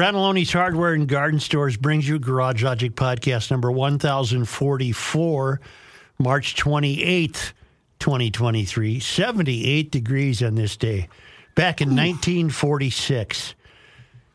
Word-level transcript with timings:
Fratallone's 0.00 0.50
Hardware 0.50 0.94
and 0.94 1.06
Garden 1.06 1.38
Stores 1.40 1.76
brings 1.76 2.08
you 2.08 2.18
Garage 2.18 2.62
Logic 2.62 2.94
Podcast 2.94 3.50
number 3.50 3.70
1044, 3.70 5.60
March 6.18 6.54
28th, 6.56 7.52
2023. 7.98 8.98
78 8.98 9.90
degrees 9.90 10.42
on 10.42 10.54
this 10.54 10.78
day. 10.78 11.06
Back 11.54 11.82
in 11.82 11.88
1946. 11.88 13.54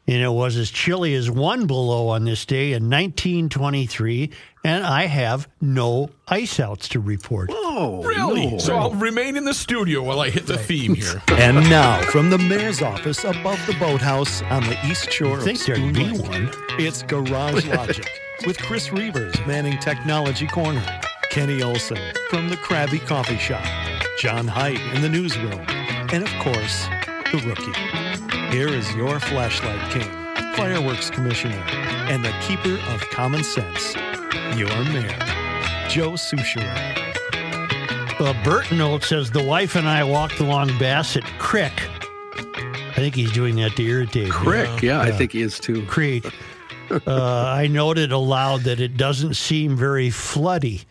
And 0.07 0.21
it 0.21 0.29
was 0.29 0.55
as 0.55 0.70
chilly 0.70 1.15
as 1.15 1.31
one 1.31 1.65
below 1.65 2.10
on 2.10 2.26
this 2.26 2.46
day 2.46 2.74
in 2.74 2.90
1923. 2.92 4.29
And 4.63 4.85
I 4.85 5.06
have 5.08 5.47
no 5.62 6.10
ice 6.28 6.60
outs 6.60 6.88
to 6.89 6.99
report. 6.99 7.49
Oh, 7.51 8.03
Really? 8.03 8.52
no. 8.52 8.57
So 8.60 8.76
I'll 8.76 8.92
remain 8.92 9.35
in 9.35 9.46
the 9.46 9.53
studio 9.53 10.03
while 10.03 10.20
I 10.20 10.29
hit 10.29 10.46
the 10.46 10.57
theme 10.60 10.94
here. 10.96 11.21
And 11.31 11.57
now, 11.70 12.02
from 12.03 12.29
the 12.29 12.38
mayor's 12.38 12.81
office 12.83 13.24
above 13.24 13.60
the 13.67 13.74
boathouse 13.79 14.42
on 14.44 14.63
the 14.63 14.78
east 14.88 15.12
shore 15.12 15.39
I 15.39 15.44
think 15.44 15.60
of 15.62 15.65
there'd 15.65 15.79
Spoon 15.79 15.94
be 15.94 16.05
Lake, 16.05 16.22
one. 16.30 16.49
it's 16.80 17.02
Garage 17.03 17.66
Logic 17.75 18.08
with 18.45 18.58
Chris 18.59 18.89
Reavers 18.89 19.45
manning 19.47 19.77
Technology 19.80 20.47
Corner, 20.47 20.83
Kenny 21.31 21.61
Olson 21.63 21.97
from 22.30 22.49
the 22.49 22.58
Krabby 22.58 22.99
Coffee 23.08 23.38
Shop, 23.38 23.66
John 24.19 24.47
Heidt 24.47 24.80
in 24.95 25.02
the 25.02 25.09
newsroom, 25.09 25.66
and 26.13 26.23
of 26.23 26.30
course, 26.41 26.85
the 27.31 27.41
rookie. 27.45 28.05
Here 28.52 28.70
is 28.70 28.94
your 28.95 29.20
flashlight 29.20 29.91
king, 29.91 30.09
fireworks 30.55 31.09
commissioner, 31.09 31.62
and 32.09 32.23
the 32.23 32.34
keeper 32.41 32.77
of 32.94 33.02
common 33.09 33.44
sense, 33.44 33.95
your 34.58 34.70
mayor, 34.86 35.17
Joe 35.90 36.12
Souchere. 36.12 36.63
Uh, 38.20 38.34
Bert 38.44 38.72
Note 38.72 39.03
says 39.03 39.31
the 39.31 39.44
wife 39.44 39.76
and 39.76 39.89
I 39.89 40.03
walked 40.05 40.39
along 40.39 40.67
Bassett 40.80 41.26
Creek. 41.38 41.73
I 42.38 42.94
think 42.95 43.13
he's 43.16 43.31
doing 43.34 43.58
that 43.58 43.76
to 43.76 43.84
irritate 43.84 44.26
me. 44.26 44.31
Crick. 44.31 44.81
Yeah, 44.81 45.02
I 45.02 45.12
think 45.12 45.34
he 45.34 45.41
is 45.41 45.59
too. 45.59 45.86
Creek. 45.86 46.25
Uh, 47.08 47.45
I 47.48 47.66
noted 47.66 48.12
aloud 48.12 48.62
that 48.62 48.80
it 48.80 48.95
doesn't 48.95 49.34
seem 49.34 49.75
very 49.75 50.09
floody. 50.09 50.86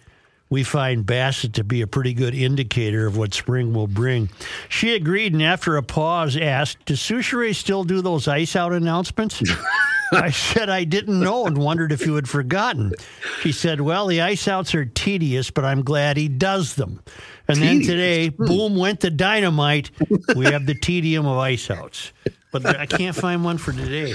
We 0.50 0.62
find 0.62 1.05
Bassett 1.06 1.55
to 1.55 1.64
be 1.64 1.81
a 1.81 1.87
pretty 1.87 2.14
good 2.14 2.34
indicator 2.34 3.06
of 3.06 3.17
what 3.17 3.34
spring 3.34 3.73
will 3.73 3.87
bring. 3.87 4.28
She 4.69 4.95
agreed, 4.95 5.33
and 5.33 5.42
after 5.42 5.77
a 5.77 5.83
pause, 5.83 6.37
asked, 6.37 6.84
"Does 6.84 7.00
Souchere 7.00 7.55
still 7.55 7.84
do 7.84 8.00
those 8.03 8.28
ice 8.28 8.55
out 8.55 8.72
announcements?" 8.72 9.42
I 10.12 10.31
said 10.31 10.69
I 10.69 10.84
didn't 10.84 11.19
know 11.19 11.47
and 11.47 11.59
wondered 11.59 11.91
if 11.91 12.06
you 12.06 12.15
had 12.15 12.28
forgotten. 12.28 12.92
She 13.41 13.53
said, 13.53 13.81
"Well, 13.81 14.06
the 14.06 14.20
ice 14.20 14.47
outs 14.47 14.75
are 14.75 14.84
tedious, 14.84 15.50
but 15.50 15.65
I'm 15.65 15.83
glad 15.83 16.17
he 16.17 16.28
does 16.28 16.75
them." 16.75 17.00
And 17.48 17.59
then 17.59 17.78
Tedious? 17.78 17.87
today, 17.89 18.28
boom, 18.28 18.77
went 18.77 19.00
the 19.00 19.11
dynamite. 19.11 19.91
We 20.37 20.47
have 20.47 20.67
the 20.67 20.75
tedium 20.75 21.27
of 21.27 21.39
ice 21.39 21.70
outs, 21.70 22.12
but 22.53 22.65
I 22.65 22.87
can't 22.87 23.17
find 23.17 23.45
one 23.45 23.59
for 23.59 23.72
today 23.72 24.15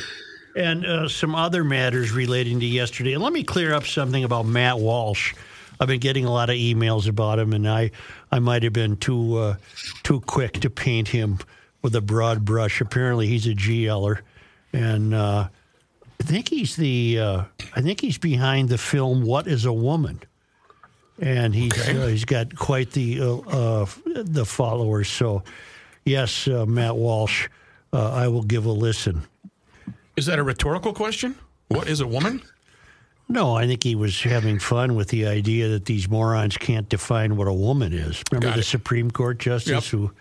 and 0.55 0.85
uh, 0.85 1.07
some 1.07 1.35
other 1.35 1.63
matters 1.63 2.11
relating 2.11 2.59
to 2.59 2.65
yesterday. 2.65 3.13
And 3.13 3.23
let 3.23 3.33
me 3.33 3.43
clear 3.43 3.73
up 3.73 3.85
something 3.85 4.23
about 4.23 4.45
Matt 4.45 4.79
Walsh. 4.79 5.33
I've 5.79 5.87
been 5.87 5.99
getting 5.99 6.25
a 6.25 6.31
lot 6.31 6.49
of 6.49 6.55
emails 6.55 7.07
about 7.07 7.39
him, 7.39 7.53
and 7.53 7.67
I, 7.67 7.91
I 8.31 8.39
might 8.39 8.63
have 8.63 8.73
been 8.73 8.97
too 8.97 9.37
uh, 9.37 9.55
too 10.03 10.19
quick 10.21 10.53
to 10.61 10.69
paint 10.69 11.07
him 11.07 11.39
with 11.81 11.95
a 11.95 12.01
broad 12.01 12.43
brush. 12.43 12.81
Apparently, 12.81 13.27
he's 13.27 13.47
a 13.47 13.53
GLer, 13.53 14.19
and 14.73 15.13
uh, 15.13 15.47
I 16.19 16.23
think 16.23 16.49
he's 16.49 16.75
the 16.75 17.19
uh, 17.19 17.43
I 17.75 17.81
think 17.81 18.01
he's 18.01 18.17
behind 18.17 18.69
the 18.69 18.77
film 18.77 19.23
"What 19.23 19.47
Is 19.47 19.63
a 19.63 19.71
Woman," 19.71 20.21
and 21.19 21.55
he's 21.55 21.87
uh, 21.87 22.07
he's 22.07 22.25
got 22.25 22.55
quite 22.55 22.91
the 22.91 23.21
uh, 23.21 23.37
uh, 23.37 23.85
the 24.05 24.45
followers. 24.45 25.07
So, 25.07 25.43
yes, 26.03 26.47
uh, 26.47 26.65
Matt 26.65 26.97
Walsh, 26.97 27.47
uh, 27.93 28.11
I 28.11 28.27
will 28.27 28.43
give 28.43 28.65
a 28.65 28.71
listen. 28.71 29.23
Is 30.17 30.25
that 30.25 30.39
a 30.39 30.43
rhetorical 30.43 30.91
question? 30.91 31.35
What 31.69 31.87
is 31.87 32.01
a 32.01 32.07
woman? 32.07 32.41
No, 33.31 33.55
I 33.55 33.67
think 33.67 33.83
he 33.83 33.93
was 33.95 34.19
having 34.21 34.57
fun 34.57 34.95
with 34.95 35.09
the 35.09 35.27
idea 35.27 35.67
that 35.69 35.85
these 35.85 36.09
morons 36.09 36.57
can't 36.57 36.89
define 36.89 37.35
what 37.37 37.47
a 37.47 37.53
woman 37.53 37.93
is. 37.93 38.23
Remember 38.31 38.47
Got 38.47 38.53
the 38.55 38.61
it. 38.61 38.63
Supreme 38.63 39.11
Court 39.11 39.37
justice 39.37 39.71
Yep. 39.71 39.83
who, 39.99 40.11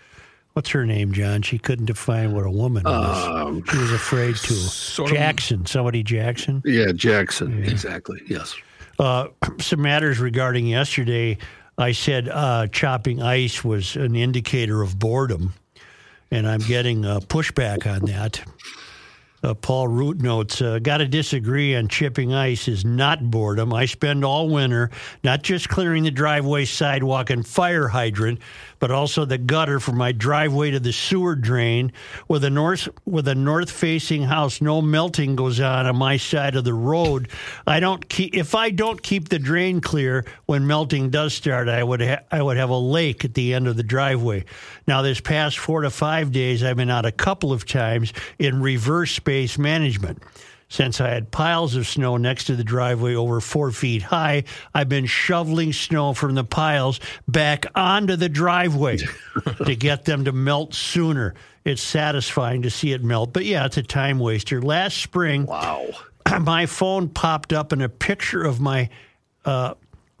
what's 0.53 0.69
her 0.69 0.85
name, 0.85 1.11
John? 1.11 1.41
She 1.41 1.57
couldn't 1.57 1.87
define 1.87 2.33
what 2.33 2.45
a 2.45 2.51
woman 2.51 2.83
was. 2.83 3.63
She 3.71 3.77
was 3.79 3.91
afraid 3.91 4.35
to. 4.35 4.53
sort 4.53 5.09
of- 5.09 5.17
Jackson, 5.17 5.65
somebody 5.65 6.03
Jackson. 6.03 6.61
Yeah, 6.65 6.91
Jackson. 6.93 7.63
Exactly. 7.63 8.21
Yes. 8.27 8.55
Uh, 8.99 9.29
some 9.59 9.81
matters 9.81 10.19
regarding 10.19 10.67
yesterday. 10.67 11.39
I 11.79 11.93
said 11.93 12.29
uh, 12.29 12.67
chopping 12.67 13.23
ice 13.23 13.63
was 13.63 13.95
an 13.95 14.15
indicator 14.15 14.81
of 14.83 14.99
boredom, 14.99 15.53
and 16.29 16.47
I'm 16.47 16.59
getting 16.59 17.05
uh, 17.05 17.21
pushback 17.21 17.87
on 17.91 18.05
that. 18.05 18.41
Uh, 19.41 19.53
Paul 19.53 19.87
Root 19.87 20.21
notes, 20.21 20.61
uh, 20.61 20.79
got 20.79 20.97
to 20.97 21.07
disagree 21.07 21.75
on 21.75 21.87
chipping 21.87 22.33
ice 22.33 22.67
is 22.67 22.83
not 22.83 23.31
boredom. 23.31 23.73
I 23.73 23.85
spend 23.85 24.25
all 24.25 24.49
winter 24.49 24.89
not 25.23 25.43
just 25.43 25.69
clearing 25.69 26.03
the 26.03 26.11
driveway, 26.11 26.65
sidewalk, 26.65 27.29
and 27.29 27.47
fire 27.47 27.87
hydrant, 27.87 28.39
but 28.79 28.91
also 28.91 29.25
the 29.25 29.37
gutter 29.37 29.79
from 29.79 29.97
my 29.97 30.11
driveway 30.11 30.71
to 30.71 30.79
the 30.79 30.93
sewer 30.93 31.35
drain. 31.35 31.91
With 32.27 32.43
a 32.43 32.49
north 32.49 32.87
with 33.05 33.27
a 33.27 33.35
north 33.35 33.69
facing 33.69 34.23
house, 34.23 34.61
no 34.61 34.81
melting 34.81 35.35
goes 35.35 35.59
on 35.59 35.85
on 35.85 35.95
my 35.97 36.17
side 36.17 36.55
of 36.55 36.63
the 36.63 36.73
road. 36.73 37.29
I 37.67 37.79
don't 37.79 38.07
keep 38.09 38.35
if 38.35 38.55
I 38.55 38.69
don't 38.69 39.01
keep 39.01 39.29
the 39.29 39.39
drain 39.39 39.81
clear 39.81 40.25
when 40.45 40.65
melting 40.65 41.09
does 41.09 41.33
start. 41.33 41.69
I 41.69 41.83
would 41.83 42.01
ha- 42.01 42.23
I 42.31 42.41
would 42.41 42.57
have 42.57 42.69
a 42.69 42.77
lake 42.77 43.25
at 43.25 43.33
the 43.33 43.53
end 43.53 43.67
of 43.67 43.77
the 43.77 43.83
driveway. 43.83 44.45
Now, 44.87 45.01
this 45.01 45.19
past 45.19 45.59
four 45.59 45.81
to 45.81 45.89
five 45.89 46.31
days, 46.31 46.63
I've 46.63 46.77
been 46.77 46.89
out 46.89 47.05
a 47.05 47.11
couple 47.11 47.51
of 47.51 47.65
times 47.65 48.13
in 48.39 48.61
reverse 48.61 49.11
space 49.11 49.57
management. 49.57 50.23
Since 50.71 51.01
I 51.01 51.09
had 51.09 51.31
piles 51.31 51.75
of 51.75 51.87
snow 51.87 52.17
next 52.17 52.45
to 52.45 52.55
the 52.55 52.63
driveway 52.63 53.15
over 53.15 53.41
four 53.41 53.71
feet 53.71 54.03
high, 54.03 54.43
I've 54.73 54.87
been 54.87 55.07
shoveling 55.07 55.73
snow 55.73 56.13
from 56.13 56.35
the 56.35 56.43
piles 56.43 56.99
back 57.27 57.65
onto 57.73 58.15
the 58.15 58.29
driveway 58.29 58.99
to 59.65 59.75
get 59.75 60.05
them 60.05 60.25
to 60.25 60.31
melt 60.31 60.75
sooner. 60.75 61.33
It's 61.65 61.81
satisfying 61.81 62.61
to 62.61 62.69
see 62.69 62.93
it 62.93 63.03
melt, 63.03 63.33
but 63.33 63.45
yeah, 63.45 63.65
it's 63.65 63.77
a 63.77 63.83
time 63.83 64.19
waster. 64.19 64.61
Last 64.61 64.97
spring, 64.97 65.47
Wow. 65.47 65.87
my 66.41 66.67
phone 66.67 67.09
popped 67.09 67.51
up 67.51 67.73
in 67.73 67.81
a 67.81 67.89
picture 67.89 68.43
of 68.43 68.59
my 68.59 68.89
uh, 69.45 69.73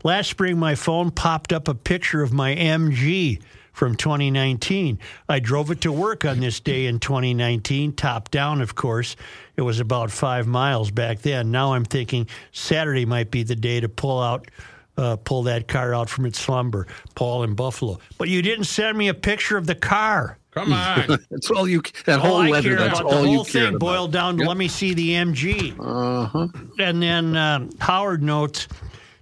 last 0.03 0.29
spring 0.29 0.57
my 0.57 0.73
phone 0.75 1.11
popped 1.11 1.53
up 1.53 1.67
a 1.67 1.75
picture 1.75 2.21
of 2.23 2.31
my 2.33 2.55
mg 2.55 3.39
from 3.79 3.95
2019 3.95 4.99
i 5.29 5.39
drove 5.39 5.71
it 5.71 5.79
to 5.79 5.89
work 5.89 6.25
on 6.25 6.41
this 6.41 6.59
day 6.59 6.85
in 6.85 6.99
2019 6.99 7.93
top 7.93 8.29
down 8.29 8.59
of 8.59 8.75
course 8.75 9.15
it 9.55 9.61
was 9.61 9.79
about 9.79 10.11
five 10.11 10.45
miles 10.45 10.91
back 10.91 11.19
then 11.19 11.49
now 11.49 11.71
i'm 11.71 11.85
thinking 11.85 12.27
saturday 12.51 13.05
might 13.05 13.31
be 13.31 13.41
the 13.41 13.55
day 13.55 13.79
to 13.79 13.87
pull 13.87 14.21
out 14.21 14.51
uh, 14.97 15.15
pull 15.23 15.43
that 15.43 15.69
car 15.69 15.95
out 15.95 16.09
from 16.09 16.25
its 16.25 16.37
slumber 16.37 16.87
paul 17.15 17.41
in 17.43 17.55
buffalo 17.55 17.97
but 18.17 18.27
you 18.27 18.41
didn't 18.41 18.65
send 18.65 18.97
me 18.97 19.07
a 19.07 19.13
picture 19.13 19.55
of 19.55 19.65
the 19.65 19.75
car 19.75 20.37
Come 20.51 20.73
on. 20.73 21.05
That's 21.29 21.51
all 21.51 21.69
you. 21.69 21.83
That 22.05 22.19
whole 22.19 22.37
all 22.37 22.41
I 22.41 22.49
letter. 22.49 22.75
That's 22.75 22.99
about 22.99 23.13
all 23.13 23.21
the 23.21 23.29
you 23.29 23.35
whole 23.35 23.45
cared 23.45 23.53
thing 23.53 23.67
about. 23.75 23.79
boiled 23.79 24.11
down 24.11 24.37
to 24.39 24.45
let 24.45 24.57
me 24.57 24.67
see 24.67 24.95
the 24.95 25.11
MG. 25.11 25.75
Uh 25.79 26.25
huh. 26.25 26.47
And 26.79 27.03
then 27.03 27.37
um, 27.37 27.69
Howard 27.79 28.23
notes 28.23 28.67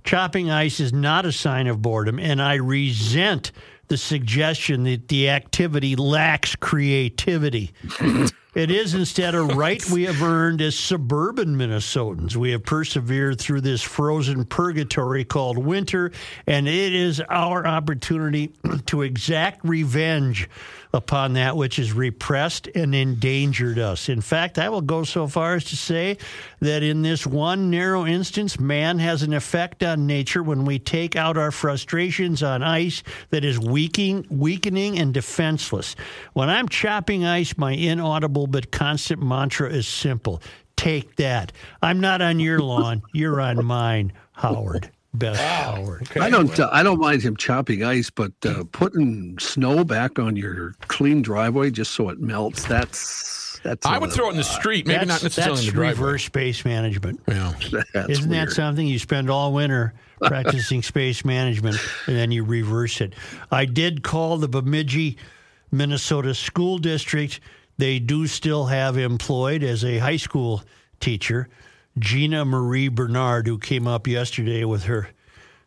chopping 0.05 0.49
ice 0.49 0.79
is 0.79 0.93
not 0.93 1.25
a 1.25 1.31
sign 1.33 1.67
of 1.67 1.81
boredom, 1.81 2.17
and 2.17 2.41
I 2.41 2.55
resent 2.55 3.51
the 3.87 3.97
suggestion 3.97 4.83
that 4.83 5.07
the 5.07 5.29
activity 5.29 5.95
lacks 5.95 6.55
creativity. 6.55 7.71
It 8.57 8.71
is 8.71 8.95
instead 8.95 9.35
a 9.35 9.43
right 9.43 9.87
we 9.91 10.05
have 10.05 10.23
earned 10.23 10.63
as 10.63 10.75
suburban 10.75 11.57
Minnesotans. 11.57 12.35
We 12.35 12.53
have 12.53 12.63
persevered 12.63 13.39
through 13.39 13.61
this 13.61 13.83
frozen 13.83 14.45
purgatory 14.45 15.25
called 15.25 15.59
winter, 15.59 16.11
and 16.47 16.67
it 16.67 16.91
is 16.91 17.21
our 17.29 17.67
opportunity 17.67 18.51
to 18.87 19.03
exact 19.03 19.63
revenge 19.63 20.49
upon 20.93 21.33
that 21.33 21.55
which 21.55 21.75
has 21.75 21.93
repressed 21.93 22.67
and 22.73 22.95
endangered 22.95 23.77
us. 23.77 24.09
In 24.09 24.21
fact, 24.21 24.57
I 24.57 24.69
will 24.69 24.81
go 24.81 25.03
so 25.03 25.27
far 25.27 25.55
as 25.55 25.65
to 25.65 25.75
say 25.75 26.17
that 26.59 26.81
in 26.81 27.01
this 27.01 27.27
one 27.27 27.69
narrow 27.69 28.05
instance, 28.05 28.59
man 28.59 28.97
has 28.99 29.21
an 29.21 29.33
effect 29.33 29.83
on 29.83 30.07
nature 30.07 30.41
when 30.41 30.65
we 30.65 30.79
take 30.79 31.15
out 31.15 31.37
our 31.37 31.51
frustrations 31.51 32.41
on 32.41 32.63
ice 32.63 33.03
that 33.29 33.45
is 33.45 33.59
weakening, 33.59 34.25
weakening 34.29 34.97
and 34.97 35.13
defenseless. 35.13 35.95
When 36.33 36.49
I'm 36.49 36.69
chopping 36.69 37.25
ice, 37.25 37.57
my 37.57 37.73
inaudible 37.73 38.46
but 38.47 38.71
constant 38.71 39.21
mantra 39.21 39.69
is 39.69 39.87
simple. 39.87 40.41
Take 40.75 41.15
that. 41.17 41.51
I'm 41.81 41.99
not 41.99 42.21
on 42.21 42.39
your 42.39 42.59
lawn. 42.59 43.01
You're 43.13 43.41
on 43.41 43.63
mine, 43.65 44.13
Howard. 44.33 44.91
Best 45.13 45.41
Howard. 45.41 46.07
I 46.19 46.29
don't. 46.29 46.59
Uh, 46.59 46.69
I 46.71 46.83
don't 46.83 46.99
mind 46.99 47.23
him 47.23 47.35
chopping 47.35 47.83
ice, 47.83 48.09
but 48.11 48.33
uh, 48.45 48.63
putting 48.71 49.39
snow 49.39 49.83
back 49.83 50.19
on 50.19 50.35
your 50.35 50.73
clean 50.81 51.23
driveway 51.23 51.71
just 51.71 51.91
so 51.93 52.09
it 52.09 52.19
melts. 52.19 52.65
That's 52.65 53.59
that's. 53.63 53.85
I 53.87 53.97
a 53.97 53.99
would 53.99 54.11
throw 54.11 54.27
it 54.27 54.31
in 54.31 54.37
the 54.37 54.43
street, 54.43 54.85
maybe 54.85 55.05
not 55.05 55.23
necessarily 55.23 55.55
that's 55.55 55.61
in 55.61 55.65
the 55.67 55.71
driveway. 55.71 56.03
reverse 56.05 56.25
space 56.25 56.63
management. 56.63 57.21
Yeah. 57.27 57.53
That's 57.93 58.09
Isn't 58.09 58.29
that 58.29 58.37
weird. 58.47 58.51
something 58.53 58.85
you 58.85 58.99
spend 58.99 59.31
all 59.31 59.53
winter 59.53 59.95
practicing 60.21 60.83
space 60.83 61.25
management 61.25 61.77
and 62.05 62.15
then 62.15 62.29
you 62.31 62.43
reverse 62.43 63.01
it? 63.01 63.13
I 63.49 63.65
did 63.65 64.03
call 64.03 64.37
the 64.37 64.47
Bemidji, 64.47 65.17
Minnesota 65.71 66.35
School 66.35 66.77
District. 66.77 67.39
They 67.77 67.99
do 67.99 68.27
still 68.27 68.65
have 68.65 68.97
employed 68.97 69.63
as 69.63 69.85
a 69.85 69.99
high 69.99 70.17
school 70.17 70.63
teacher, 70.99 71.47
Gina 71.99 72.43
Marie 72.45 72.87
Bernard, 72.87 73.47
who 73.47 73.57
came 73.57 73.87
up 73.87 74.07
yesterday 74.07 74.63
with 74.63 74.83
her 74.83 75.09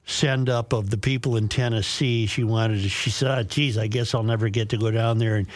send 0.05 0.49
up 0.49 0.73
of 0.73 0.91
the 0.91 0.99
people 0.99 1.37
in 1.37 1.49
Tennessee. 1.49 2.27
She 2.27 2.43
wanted 2.43 2.83
to, 2.83 2.89
she 2.89 3.11
said, 3.11 3.39
oh, 3.39 3.43
geez, 3.43 3.79
I 3.79 3.87
guess 3.87 4.15
I'll 4.15 4.23
never 4.23 4.49
get 4.49 4.71
to 4.71 4.77
go 4.77 4.91
down 4.91 5.19
there 5.19 5.37
and 5.37 5.47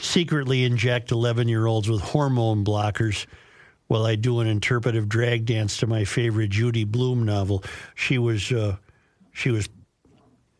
secretly 0.00 0.64
inject 0.64 1.12
11 1.12 1.48
year 1.48 1.66
olds 1.66 1.88
with 1.88 2.02
hormone 2.02 2.64
blockers 2.64 3.26
while 3.86 4.04
I 4.04 4.16
do 4.16 4.40
an 4.40 4.46
interpretive 4.46 5.08
drag 5.08 5.46
dance 5.46 5.78
to 5.78 5.86
my 5.86 6.04
favorite 6.04 6.50
Judy 6.50 6.84
Blume 6.84 7.24
novel. 7.24 7.64
She 7.94 8.18
was, 8.18 8.52
uh, 8.52 8.76
she 9.32 9.50
was 9.50 9.68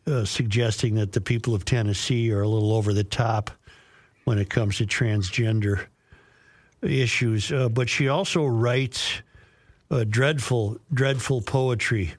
uh, 0.07 0.25
suggesting 0.25 0.95
that 0.95 1.11
the 1.11 1.21
people 1.21 1.53
of 1.53 1.63
Tennessee 1.63 2.31
are 2.31 2.41
a 2.41 2.47
little 2.47 2.73
over 2.73 2.91
the 2.91 3.03
top 3.03 3.51
when 4.25 4.37
it 4.37 4.49
comes 4.49 4.77
to 4.77 4.85
transgender 4.85 5.85
issues. 6.81 7.51
Uh, 7.51 7.69
but 7.69 7.89
she 7.89 8.07
also 8.07 8.45
writes 8.45 9.21
uh, 9.91 10.03
dreadful, 10.05 10.77
dreadful 10.93 11.41
poetry. 11.41 12.13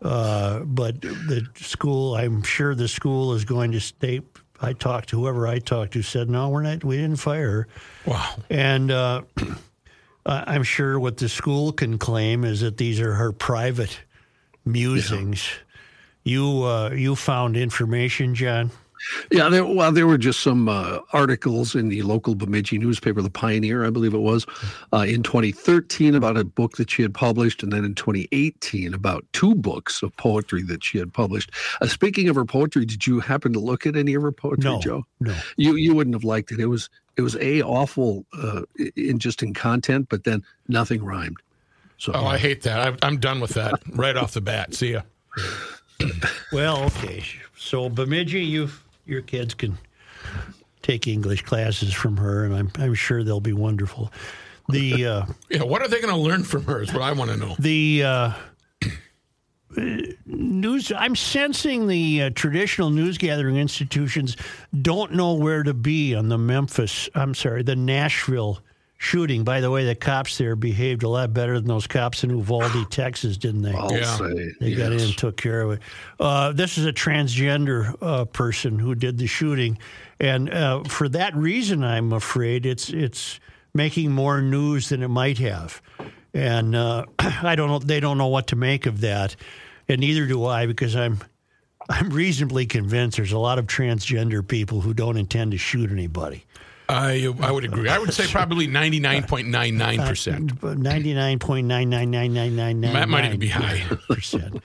Uh, 0.00 0.60
but 0.60 1.00
the 1.00 1.46
school, 1.56 2.16
I'm 2.16 2.42
sure 2.42 2.74
the 2.74 2.88
school 2.88 3.34
is 3.34 3.44
going 3.44 3.72
to 3.72 3.80
state. 3.80 4.24
I 4.60 4.72
talked 4.72 5.10
to 5.10 5.20
whoever 5.20 5.46
I 5.46 5.58
talked 5.58 5.92
to 5.94 6.02
said 6.02 6.30
no, 6.30 6.48
we're 6.48 6.62
not. 6.62 6.84
We 6.84 6.96
didn't 6.96 7.16
fire 7.16 7.50
her. 7.50 7.68
Wow. 8.06 8.34
And 8.50 8.90
uh, 8.90 9.22
I'm 10.26 10.62
sure 10.62 10.98
what 10.98 11.16
the 11.16 11.28
school 11.28 11.72
can 11.72 11.98
claim 11.98 12.44
is 12.44 12.60
that 12.60 12.76
these 12.76 13.00
are 13.00 13.14
her 13.14 13.32
private 13.32 14.00
musings. 14.64 15.48
Yeah. 15.48 15.58
You 16.24 16.62
uh, 16.62 16.90
you 16.90 17.16
found 17.16 17.56
information, 17.56 18.36
John. 18.36 18.70
Yeah, 19.30 19.48
there, 19.48 19.64
well, 19.64 19.92
there 19.92 20.06
were 20.06 20.18
just 20.18 20.40
some 20.40 20.68
uh, 20.68 21.00
articles 21.12 21.74
in 21.74 21.88
the 21.88 22.02
local 22.02 22.34
Bemidji 22.34 22.78
newspaper, 22.78 23.22
The 23.22 23.30
Pioneer, 23.30 23.84
I 23.84 23.90
believe 23.90 24.14
it 24.14 24.18
was, 24.18 24.46
uh, 24.92 25.04
in 25.08 25.22
2013 25.22 26.14
about 26.14 26.36
a 26.36 26.44
book 26.44 26.76
that 26.76 26.90
she 26.90 27.02
had 27.02 27.14
published, 27.14 27.62
and 27.62 27.72
then 27.72 27.84
in 27.84 27.94
2018 27.94 28.94
about 28.94 29.24
two 29.32 29.54
books 29.54 30.02
of 30.02 30.16
poetry 30.16 30.62
that 30.62 30.84
she 30.84 30.98
had 30.98 31.12
published. 31.12 31.50
Uh, 31.80 31.86
speaking 31.86 32.28
of 32.28 32.36
her 32.36 32.44
poetry, 32.44 32.84
did 32.84 33.06
you 33.06 33.20
happen 33.20 33.52
to 33.52 33.60
look 33.60 33.86
at 33.86 33.96
any 33.96 34.14
of 34.14 34.22
her 34.22 34.32
poetry, 34.32 34.70
no, 34.70 34.80
Joe? 34.80 35.06
No, 35.20 35.34
you 35.56 35.76
you 35.76 35.94
wouldn't 35.94 36.14
have 36.14 36.24
liked 36.24 36.52
it. 36.52 36.60
It 36.60 36.66
was 36.66 36.88
it 37.16 37.22
was 37.22 37.36
a 37.36 37.62
awful 37.62 38.24
uh, 38.36 38.62
in 38.96 39.18
just 39.18 39.42
in 39.42 39.54
content, 39.54 40.08
but 40.08 40.24
then 40.24 40.42
nothing 40.68 41.04
rhymed. 41.04 41.36
So, 41.98 42.12
oh, 42.14 42.26
I 42.26 42.38
hate 42.38 42.62
that. 42.62 42.80
I, 42.80 43.06
I'm 43.06 43.18
done 43.18 43.40
with 43.40 43.52
that 43.52 43.74
right 43.94 44.16
off 44.16 44.32
the 44.32 44.40
bat. 44.40 44.74
See 44.74 44.92
ya. 44.92 45.02
well, 46.52 46.82
okay. 46.84 47.22
So 47.56 47.88
Bemidji, 47.88 48.44
you 48.44 48.70
your 49.04 49.22
kids 49.22 49.54
can 49.54 49.78
take 50.82 51.06
English 51.06 51.42
classes 51.42 51.92
from 51.92 52.16
her, 52.16 52.44
and 52.44 52.54
I'm 52.54 52.70
I'm 52.78 52.94
sure 52.94 53.22
they'll 53.24 53.40
be 53.40 53.52
wonderful. 53.52 54.12
The 54.68 55.06
uh, 55.06 55.26
yeah, 55.48 55.62
what 55.62 55.82
are 55.82 55.88
they 55.88 56.00
going 56.00 56.14
to 56.14 56.20
learn 56.20 56.44
from 56.44 56.64
her? 56.64 56.82
Is 56.82 56.92
what 56.92 57.02
I 57.02 57.12
want 57.12 57.30
to 57.30 57.36
know. 57.36 57.56
The 57.58 58.04
uh, 58.04 58.32
news. 60.26 60.92
I'm 60.96 61.16
sensing 61.16 61.86
the 61.86 62.22
uh, 62.22 62.30
traditional 62.34 62.90
news 62.90 63.18
gathering 63.18 63.56
institutions 63.56 64.36
don't 64.80 65.12
know 65.12 65.34
where 65.34 65.62
to 65.62 65.74
be 65.74 66.14
on 66.14 66.28
the 66.28 66.38
Memphis. 66.38 67.08
I'm 67.14 67.34
sorry, 67.34 67.62
the 67.62 67.76
Nashville 67.76 68.60
shooting. 69.02 69.42
By 69.42 69.60
the 69.60 69.68
way, 69.68 69.84
the 69.84 69.96
cops 69.96 70.38
there 70.38 70.54
behaved 70.54 71.02
a 71.02 71.08
lot 71.08 71.34
better 71.34 71.58
than 71.58 71.66
those 71.66 71.88
cops 71.88 72.22
in 72.22 72.30
Uvalde, 72.30 72.86
Texas, 72.90 73.36
didn't 73.36 73.62
they? 73.62 73.72
I'll 73.72 73.92
yeah. 73.92 74.16
say, 74.16 74.52
they 74.60 74.68
yes. 74.68 74.78
got 74.78 74.92
in 74.92 75.00
and 75.00 75.18
took 75.18 75.36
care 75.36 75.62
of 75.62 75.72
it. 75.72 75.80
Uh, 76.20 76.52
this 76.52 76.78
is 76.78 76.86
a 76.86 76.92
transgender 76.92 77.96
uh, 78.00 78.26
person 78.26 78.78
who 78.78 78.94
did 78.94 79.18
the 79.18 79.26
shooting, 79.26 79.76
and 80.20 80.48
uh, 80.50 80.84
for 80.84 81.08
that 81.08 81.34
reason, 81.34 81.82
I'm 81.82 82.12
afraid 82.12 82.64
it's 82.64 82.90
it's 82.90 83.40
making 83.74 84.12
more 84.12 84.40
news 84.40 84.90
than 84.90 85.02
it 85.02 85.08
might 85.08 85.38
have, 85.38 85.82
and 86.32 86.76
uh, 86.76 87.04
I 87.18 87.56
don't 87.56 87.68
know. 87.68 87.80
They 87.80 87.98
don't 87.98 88.18
know 88.18 88.28
what 88.28 88.46
to 88.48 88.56
make 88.56 88.86
of 88.86 89.00
that, 89.00 89.34
and 89.88 90.00
neither 90.00 90.26
do 90.26 90.46
I 90.46 90.66
because 90.66 90.94
I'm. 90.94 91.18
I'm 91.90 92.10
reasonably 92.10 92.64
convinced 92.64 93.16
there's 93.16 93.32
a 93.32 93.38
lot 93.38 93.58
of 93.58 93.66
transgender 93.66 94.46
people 94.46 94.80
who 94.80 94.94
don't 94.94 95.16
intend 95.16 95.50
to 95.50 95.58
shoot 95.58 95.90
anybody. 95.90 96.44
I 96.92 97.34
I 97.40 97.50
would 97.50 97.64
agree. 97.64 97.88
I 97.88 97.98
would 97.98 98.12
say 98.12 98.26
probably 98.26 98.66
ninety 98.66 99.00
nine 99.00 99.24
point 99.24 99.48
nine 99.48 99.76
nine 99.76 99.98
percent. 99.98 100.62
Ninety 100.62 101.14
nine 101.14 101.38
point 101.38 101.66
nine 101.66 101.90
nine 101.90 102.10
nine 102.10 102.32
nine 102.32 102.54
nine 102.56 102.80
nine. 102.80 102.92
That 102.92 103.08
might 103.08 103.24
even 103.24 103.40
be 103.40 103.48
high 103.48 103.84
percent. 104.08 104.62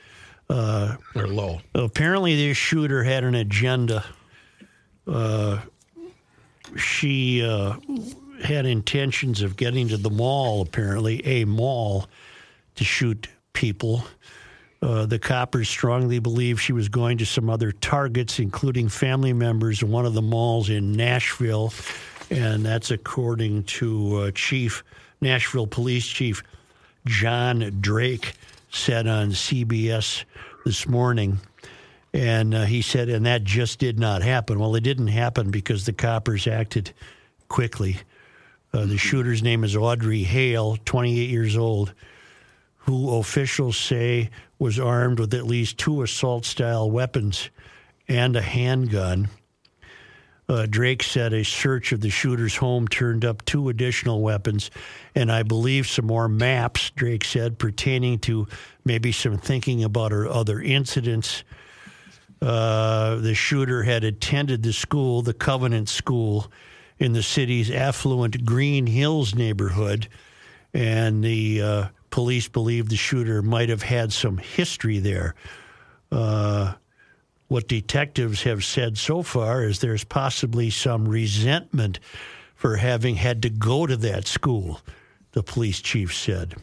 Uh, 0.50 0.96
or 1.16 1.28
low. 1.28 1.62
Apparently, 1.76 2.36
this 2.36 2.58
shooter 2.58 3.04
had 3.04 3.24
an 3.24 3.36
agenda. 3.36 4.04
Uh, 5.06 5.60
she 6.78 7.44
uh, 7.44 7.76
had 8.44 8.66
intentions 8.66 9.42
of 9.42 9.58
getting 9.58 9.90
to 9.90 9.98
the 9.98 10.10
mall. 10.10 10.62
Apparently, 10.62 11.26
a 11.26 11.46
mall 11.46 12.08
to 12.76 12.84
shoot 12.84 13.28
people. 13.54 14.04
Uh, 14.82 15.06
the 15.06 15.18
coppers 15.18 15.68
strongly 15.68 16.20
believe 16.20 16.62
she 16.62 16.72
was 16.72 16.88
going 16.88 17.18
to 17.18 17.26
some 17.26 17.50
other 17.50 17.72
targets, 17.72 18.38
including 18.38 18.88
family 18.88 19.34
members 19.34 19.82
in 19.82 19.90
one 19.90 20.06
of 20.06 20.14
the 20.14 20.22
malls 20.22 20.70
in 20.70 20.92
Nashville 20.92 21.74
and 22.30 22.66
that's 22.66 22.92
according 22.92 23.64
to 23.64 24.18
uh, 24.18 24.32
Chief 24.32 24.84
Nashville 25.22 25.68
Police 25.68 26.06
Chief 26.06 26.44
John 27.06 27.78
Drake 27.80 28.34
said 28.70 29.08
on 29.08 29.32
CBS 29.32 30.24
this 30.66 30.88
morning. 30.88 31.40
And 32.14 32.54
uh, 32.54 32.66
he 32.66 32.82
said, 32.82 33.10
and 33.10 33.26
that 33.26 33.44
just 33.44 33.80
did 33.80 34.00
not 34.00 34.22
happen. 34.22 34.60
Well, 34.60 34.76
it 34.76 34.84
didn't 34.84 35.08
happen 35.08 35.52
because 35.52 35.86
the 35.86 35.94
coppers 35.94 36.48
acted 36.48 36.92
quickly. 37.48 37.98
Uh, 38.74 38.86
the 38.86 38.98
shooter's 38.98 39.44
name 39.44 39.64
is 39.64 39.76
Audrey 39.76 40.24
Hale, 40.24 40.78
28 40.86 41.30
years 41.30 41.56
old, 41.58 41.94
who 42.80 43.18
officials 43.18 43.78
say 43.78 44.30
was 44.60 44.80
armed 44.80 45.20
with 45.20 45.34
at 45.34 45.46
least 45.46 45.78
two 45.78 46.02
assault 46.02 46.46
style 46.46 46.90
weapons 46.90 47.50
and 48.08 48.36
a 48.36 48.42
handgun. 48.42 49.30
Uh, 50.50 50.66
Drake 50.66 51.04
said 51.04 51.34
a 51.34 51.44
search 51.44 51.92
of 51.92 52.00
the 52.00 52.10
shooter's 52.10 52.56
home 52.56 52.88
turned 52.88 53.26
up 53.26 53.44
two 53.44 53.68
additional 53.68 54.22
weapons, 54.22 54.72
and 55.14 55.30
I 55.30 55.44
believe 55.44 55.88
some 55.88 56.08
more 56.08 56.30
maps, 56.30 56.90
Drake 56.92 57.26
said, 57.26 57.60
pertaining 57.60 58.20
to 58.20 58.48
maybe 58.86 59.12
some 59.12 59.38
thinking 59.38 59.84
about 59.84 60.14
her 60.14 60.26
other 60.26 60.62
incidents. 60.62 61.44
Uh, 62.42 63.16
the 63.16 63.36
shooter 63.36 63.84
had 63.84 64.06
attended 64.06 64.64
the 64.64 64.72
school, 64.72 65.22
the 65.22 65.34
Covenant 65.34 65.90
School, 65.90 66.50
in 66.98 67.12
the 67.12 67.24
city's 67.24 67.70
affluent 67.70 68.46
Green 68.46 68.88
Hills 68.88 69.36
neighborhood, 69.36 70.08
and 70.74 71.24
the 71.24 71.62
uh, 71.62 71.88
police 72.10 72.48
believe 72.48 72.88
the 72.88 72.96
shooter 72.96 73.42
might 73.42 73.70
have 73.70 73.84
had 73.84 74.14
some 74.14 74.38
history 74.38 75.00
there. 75.00 75.36
Uh, 76.10 76.74
what 77.48 77.68
detectives 77.68 78.44
have 78.44 78.64
said 78.64 78.98
so 78.98 79.24
far 79.24 79.64
is 79.64 79.80
there's 79.80 80.04
possibly 80.04 80.70
some 80.70 81.08
resentment 81.08 82.00
for 82.56 82.78
having 82.78 83.16
had 83.16 83.42
to 83.44 83.50
go 83.50 83.86
to 83.86 83.96
that 83.96 84.28
school, 84.28 84.82
the 85.32 85.44
police 85.44 85.80
chief 85.80 86.14
said. 86.14 86.56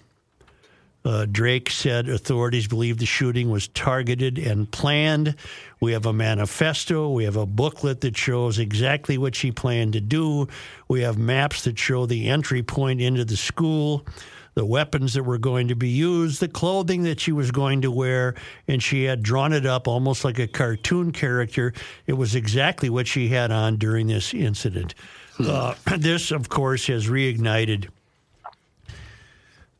Uh, 1.04 1.26
Drake 1.30 1.68
said 1.68 2.08
authorities 2.08 2.66
believe 2.66 2.96
the 2.96 3.04
shooting 3.04 3.50
was 3.50 3.68
targeted 3.68 4.38
and 4.38 4.70
planned. 4.70 5.36
We 5.78 5.92
have 5.92 6.06
a 6.06 6.14
manifesto. 6.14 7.10
We 7.10 7.24
have 7.24 7.36
a 7.36 7.44
booklet 7.44 8.00
that 8.00 8.16
shows 8.16 8.58
exactly 8.58 9.18
what 9.18 9.34
she 9.34 9.52
planned 9.52 9.92
to 9.92 10.00
do. 10.00 10.48
We 10.88 11.02
have 11.02 11.18
maps 11.18 11.64
that 11.64 11.78
show 11.78 12.06
the 12.06 12.28
entry 12.30 12.62
point 12.62 13.02
into 13.02 13.26
the 13.26 13.36
school 13.36 14.06
the 14.54 14.64
weapons 14.64 15.14
that 15.14 15.24
were 15.24 15.38
going 15.38 15.68
to 15.68 15.74
be 15.74 15.88
used, 15.88 16.40
the 16.40 16.48
clothing 16.48 17.02
that 17.02 17.20
she 17.20 17.32
was 17.32 17.50
going 17.50 17.82
to 17.82 17.90
wear, 17.90 18.34
and 18.68 18.82
she 18.82 19.04
had 19.04 19.22
drawn 19.22 19.52
it 19.52 19.66
up 19.66 19.88
almost 19.88 20.24
like 20.24 20.38
a 20.38 20.46
cartoon 20.46 21.12
character. 21.12 21.72
It 22.06 22.14
was 22.14 22.34
exactly 22.34 22.88
what 22.88 23.06
she 23.06 23.28
had 23.28 23.50
on 23.50 23.76
during 23.76 24.06
this 24.06 24.32
incident. 24.32 24.94
Hmm. 25.36 25.46
Uh, 25.48 25.74
this, 25.98 26.30
of 26.30 26.48
course, 26.48 26.86
has 26.86 27.08
reignited 27.08 27.88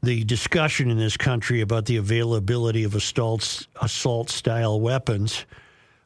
the 0.03 0.25
discussion 0.25 0.91
in 0.91 0.99
this 0.99 1.17
country 1.17 1.61
about 1.61 1.87
the 1.87 1.97
availability 1.97 2.85
of 2.85 2.95
assault 2.95 3.67
assault 3.81 4.29
style 4.29 4.81
weapons. 4.81 5.47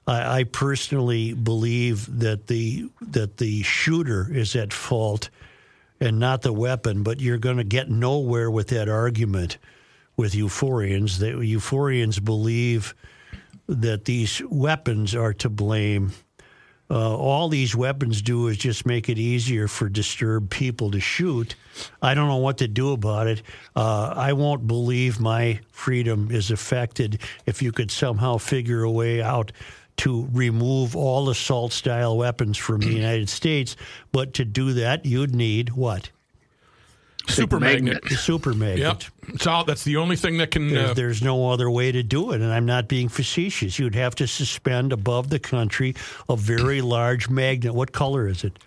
I, 0.07 0.41
I 0.41 0.45
personally 0.45 1.35
believe 1.35 2.21
that 2.21 2.47
the 2.47 2.91
that 3.01 3.39
the 3.39 3.63
shooter 3.63 4.29
is 4.33 4.55
at 4.55 4.73
fault 4.73 5.31
and 6.01 6.19
not 6.19 6.43
the 6.43 6.53
weapon, 6.53 7.03
but 7.03 7.21
you're 7.21 7.39
going 7.39 7.57
to 7.57 7.65
get 7.65 7.91
nowhere 7.91 8.51
with 8.51 8.69
that 8.69 8.89
argument 8.89 9.59
with 10.17 10.33
euphorians. 10.33 11.19
That 11.19 11.37
euphorians 11.37 12.23
believe 12.23 12.95
that 13.67 14.05
these 14.05 14.43
weapons 14.49 15.15
are 15.15 15.35
to 15.35 15.49
blame. 15.49 16.13
Uh, 16.91 17.15
all 17.15 17.51
these 17.51 17.77
weapons 17.77 18.23
do 18.23 18.47
is 18.47 18.57
just 18.57 18.87
make 18.87 19.11
it 19.11 19.19
easier 19.19 19.69
for 19.69 19.91
disturbed 19.91 20.51
people 20.51 20.91
to 20.91 21.01
shoot. 21.01 21.55
I 22.01 22.15
don't 22.15 22.29
know 22.29 22.37
what 22.37 22.59
to 22.59 22.69
do 22.69 22.93
about 22.93 23.27
it. 23.27 23.43
Uh, 23.77 24.15
I 24.17 24.33
won't 24.33 24.67
believe 24.67 25.21
my 25.21 25.61
freedom 25.71 26.31
is 26.31 26.51
affected 26.51 27.21
if 27.45 27.61
you 27.61 27.73
could 27.73 27.91
somehow 27.91 28.39
figure 28.39 28.83
a 28.83 28.91
way 28.91 29.21
out 29.21 29.53
to 29.99 30.29
remove 30.33 30.97
all 30.97 31.29
assault 31.29 31.73
style 31.73 32.17
weapons 32.17 32.57
from 32.57 32.81
the 32.81 32.89
United 32.93 33.29
States. 33.29 33.77
But 34.13 34.35
to 34.35 34.45
do 34.45 34.73
that, 34.75 35.05
you'd 35.05 35.35
need 35.35 35.71
what? 35.71 36.11
Super 37.29 37.61
magnet. 37.61 38.03
the 38.09 38.15
super 38.17 38.55
magnet. 38.55 38.79
Yep. 38.79 39.35
It's 39.35 39.47
all, 39.47 39.63
that's 39.65 39.85
the 39.85 39.97
only 39.99 40.17
thing 40.17 40.39
that 40.39 40.51
can. 40.51 40.69
There's, 40.69 40.91
Uh, 40.91 40.95
there's 40.95 41.23
no 41.23 41.51
other 41.51 41.71
way 41.71 41.93
to 41.93 42.03
do 42.03 42.33
it, 42.33 42.41
and 42.41 42.51
I'm 42.51 42.65
not 42.65 42.89
being 42.89 43.09
facetious. 43.11 43.79
You'd 43.79 43.95
have 43.97 44.15
to 44.15 44.27
suspend 44.27 44.95
above 44.95 45.29
the 45.29 45.39
country 45.39 45.95
a 46.31 46.37
very 46.37 46.81
large 46.81 47.29
magnet. 47.29 47.75
What 47.75 47.93
color 47.93 48.29
is 48.29 48.45
it? 48.45 48.59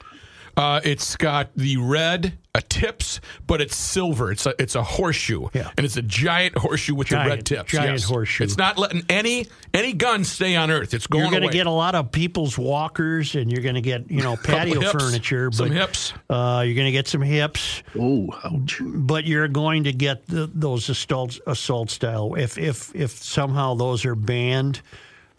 Uh, 0.61 0.79
it's 0.83 1.15
got 1.15 1.49
the 1.55 1.77
red 1.77 2.37
uh, 2.53 2.61
tips, 2.69 3.19
but 3.47 3.61
it's 3.61 3.75
silver. 3.75 4.31
It's 4.31 4.45
a 4.45 4.53
it's 4.61 4.75
a 4.75 4.83
horseshoe, 4.83 5.47
Yeah. 5.53 5.71
and 5.75 5.85
it's 5.85 5.97
a 5.97 6.03
giant 6.03 6.55
horseshoe 6.57 6.93
with 6.93 7.07
the 7.07 7.15
red 7.15 7.27
Giant- 7.27 7.45
tips. 7.47 7.71
giant 7.71 7.91
yes. 7.93 8.03
horseshoe. 8.03 8.43
It's 8.43 8.57
not 8.57 8.77
letting 8.77 9.03
any 9.09 9.47
any 9.73 9.93
gun 9.93 10.23
stay 10.23 10.55
on 10.55 10.69
Earth. 10.69 10.93
It's 10.93 11.07
going 11.07 11.23
You're 11.23 11.31
going 11.31 11.49
to 11.49 11.57
get 11.57 11.65
a 11.65 11.71
lot 11.71 11.95
of 11.95 12.11
people's 12.11 12.59
walkers, 12.59 13.33
and 13.35 13.51
you're 13.51 13.63
going 13.63 13.75
to 13.75 13.81
get 13.81 14.11
you 14.11 14.21
know 14.21 14.35
patio 14.43 14.79
hips, 14.81 14.91
furniture, 14.91 15.49
but 15.49 15.55
some 15.55 15.71
hips. 15.71 16.13
Uh, 16.29 16.61
you're 16.63 16.75
going 16.75 16.85
to 16.85 16.91
get 16.91 17.07
some 17.07 17.21
hips. 17.23 17.81
Oh, 17.99 18.29
ouch. 18.43 18.79
but 18.81 19.25
you're 19.25 19.47
going 19.47 19.85
to 19.85 19.93
get 19.93 20.27
the, 20.27 20.47
those 20.53 20.89
assault 20.89 21.39
assault 21.47 21.89
style. 21.89 22.35
If 22.35 22.59
if 22.59 22.93
if 22.95 23.11
somehow 23.11 23.73
those 23.73 24.05
are 24.05 24.15
banned, 24.15 24.81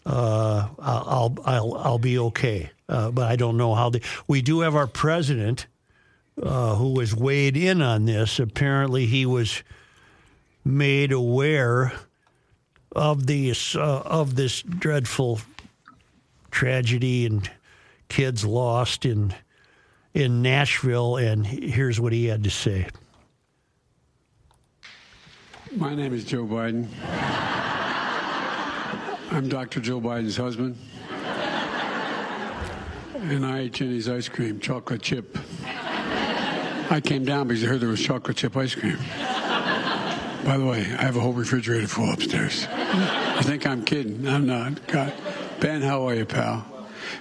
uh, 0.05 0.67
I'll 0.79 1.35
I'll 1.45 1.73
I'll 1.75 1.99
be 1.99 2.17
okay. 2.19 2.71
Uh, 2.89 3.11
but 3.11 3.31
I 3.31 3.35
don't 3.35 3.57
know 3.57 3.75
how 3.75 3.89
they. 3.89 4.01
We 4.27 4.41
do 4.41 4.61
have 4.61 4.75
our 4.75 4.87
president, 4.87 5.67
uh, 6.41 6.75
who 6.75 6.93
was 6.93 7.15
weighed 7.15 7.55
in 7.55 7.81
on 7.81 8.05
this. 8.05 8.39
Apparently, 8.39 9.05
he 9.05 9.25
was 9.25 9.63
made 10.65 11.11
aware 11.11 11.93
of 12.95 13.27
the 13.27 13.53
uh, 13.75 13.79
of 13.79 14.35
this 14.35 14.61
dreadful 14.61 15.39
tragedy 16.51 17.25
and 17.25 17.49
kids 18.09 18.45
lost 18.45 19.05
in 19.05 19.33
in 20.13 20.41
Nashville, 20.41 21.17
and 21.17 21.47
here's 21.47 21.99
what 21.99 22.13
he 22.13 22.25
had 22.25 22.43
to 22.43 22.49
say. 22.49 22.87
My 25.75 25.95
name 25.95 26.13
is 26.13 26.23
Joe 26.23 26.45
Biden. 26.45 26.87
I'm 29.33 29.49
Dr. 29.49 29.79
Joe 29.79 29.99
Biden's 29.99 30.37
husband. 30.37 30.77
And 33.15 33.43
I 33.43 33.61
ate 33.61 33.71
Jeni's 33.73 34.07
ice 34.07 34.29
cream, 34.29 34.59
chocolate 34.59 35.01
chip. 35.01 35.39
I 36.91 37.01
came 37.03 37.25
down 37.25 37.47
because 37.47 37.63
I 37.63 37.67
heard 37.67 37.79
there 37.79 37.89
was 37.89 38.03
chocolate 38.03 38.37
chip 38.37 38.55
ice 38.55 38.75
cream. 38.75 38.99
By 40.45 40.57
the 40.59 40.65
way, 40.67 40.81
I 40.81 41.01
have 41.01 41.15
a 41.15 41.19
whole 41.19 41.33
refrigerator 41.33 41.87
full 41.87 42.11
upstairs. 42.13 42.67
I 42.69 43.41
think 43.41 43.65
I'm 43.65 43.83
kidding. 43.83 44.27
I'm 44.27 44.45
not. 44.45 44.85
God. 44.85 45.11
Ben, 45.59 45.81
how 45.81 46.07
are 46.07 46.13
you, 46.13 46.27
pal? 46.27 46.59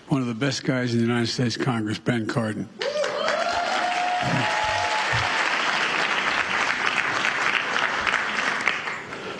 One 0.09 0.21
of 0.21 0.26
the 0.26 0.35
best 0.35 0.64
guys 0.64 0.92
in 0.92 0.99
the 0.99 1.07
United 1.07 1.28
States 1.28 1.57
Congress, 1.57 1.99
Ben 1.99 2.26
Cardin. 2.26 2.66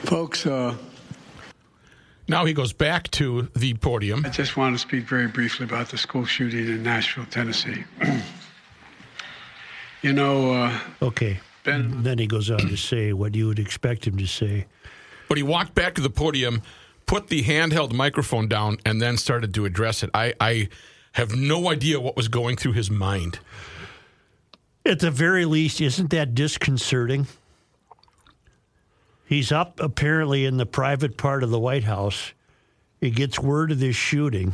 Folks, 0.09 0.47
uh, 0.47 0.75
Now 2.29 2.45
he 2.45 2.53
goes 2.53 2.73
back 2.73 3.11
to 3.13 3.49
the 3.55 3.75
podium. 3.75 4.25
I 4.25 4.29
just 4.31 4.57
want 4.57 4.75
to 4.75 4.79
speak 4.79 5.09
very 5.09 5.27
briefly 5.27 5.65
about 5.65 5.89
the 5.89 5.99
school 5.99 6.25
shooting 6.25 6.67
in 6.67 6.83
Nashville, 6.83 7.27
Tennessee. 7.27 7.85
you 10.03 10.13
know, 10.13 10.53
uh, 10.53 10.79
Okay. 11.01 11.41
Ben- 11.65 12.03
Then 12.03 12.19
he 12.19 12.27
goes 12.27 12.51
on 12.51 12.59
to 12.59 12.77
say 12.77 13.13
what 13.13 13.35
you 13.35 13.47
would 13.49 13.59
expect 13.59 14.07
him 14.07 14.17
to 14.19 14.27
say. 14.27 14.67
But 15.29 15.37
he 15.37 15.43
walked 15.45 15.75
back 15.75 15.95
to 15.95 16.01
the 16.01 16.11
podium, 16.11 16.63
put 17.07 17.29
the 17.29 17.43
handheld 17.45 17.93
microphone 17.93 18.49
down, 18.49 18.79
and 18.85 19.01
then 19.01 19.17
started 19.17 19.55
to 19.55 19.65
address 19.65 20.03
it. 20.03 20.11
I, 20.13 20.35
I 20.41 20.69
have 21.13 21.35
no 21.37 21.71
idea 21.71 22.01
what 22.01 22.17
was 22.17 22.27
going 22.29 22.57
through 22.57 22.73
his 22.73 22.91
mind. 22.91 23.39
At 24.85 24.99
the 24.99 25.13
very 25.13 25.45
least, 25.45 25.81
isn't 25.81 26.11
that 26.11 26.35
disconcerting? 26.35 27.29
He's 29.33 29.51
up 29.51 29.81
apparently 29.81 30.45
in 30.45 30.59
the 30.59 30.67
private 30.67 31.17
part 31.17 31.43
of 31.43 31.49
the 31.49 31.59
White 31.59 31.85
House. 31.85 32.35
He 33.01 33.11
gets 33.11 33.41
word 33.41 33.73
of 33.73 33.81
this 33.81 33.97
shooting, 33.97 34.53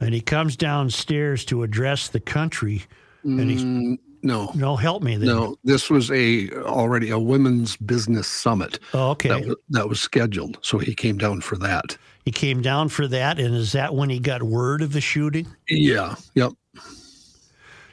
and 0.00 0.14
he 0.14 0.22
comes 0.22 0.56
downstairs 0.56 1.44
to 1.44 1.62
address 1.62 2.08
the 2.08 2.18
country. 2.18 2.84
And 3.24 3.50
he's 3.50 3.62
mm, 3.62 3.98
No, 4.22 4.50
no, 4.54 4.74
help 4.74 5.02
me 5.02 5.18
there. 5.18 5.28
no. 5.28 5.58
This 5.64 5.90
was 5.90 6.10
a 6.10 6.50
already 6.52 7.10
a 7.10 7.18
women's 7.18 7.76
business 7.76 8.26
summit. 8.26 8.78
Oh, 8.94 9.10
okay. 9.10 9.28
That 9.28 9.46
was, 9.46 9.56
that 9.68 9.88
was 9.90 10.00
scheduled, 10.00 10.58
so 10.62 10.78
he 10.78 10.94
came 10.94 11.18
down 11.18 11.42
for 11.42 11.56
that. 11.58 11.98
He 12.24 12.32
came 12.32 12.62
down 12.62 12.88
for 12.88 13.06
that, 13.06 13.38
and 13.38 13.54
is 13.54 13.72
that 13.72 13.94
when 13.94 14.08
he 14.08 14.18
got 14.18 14.42
word 14.42 14.80
of 14.80 14.94
the 14.94 15.02
shooting? 15.02 15.46
Yeah. 15.68 16.14
Yep. 16.34 16.52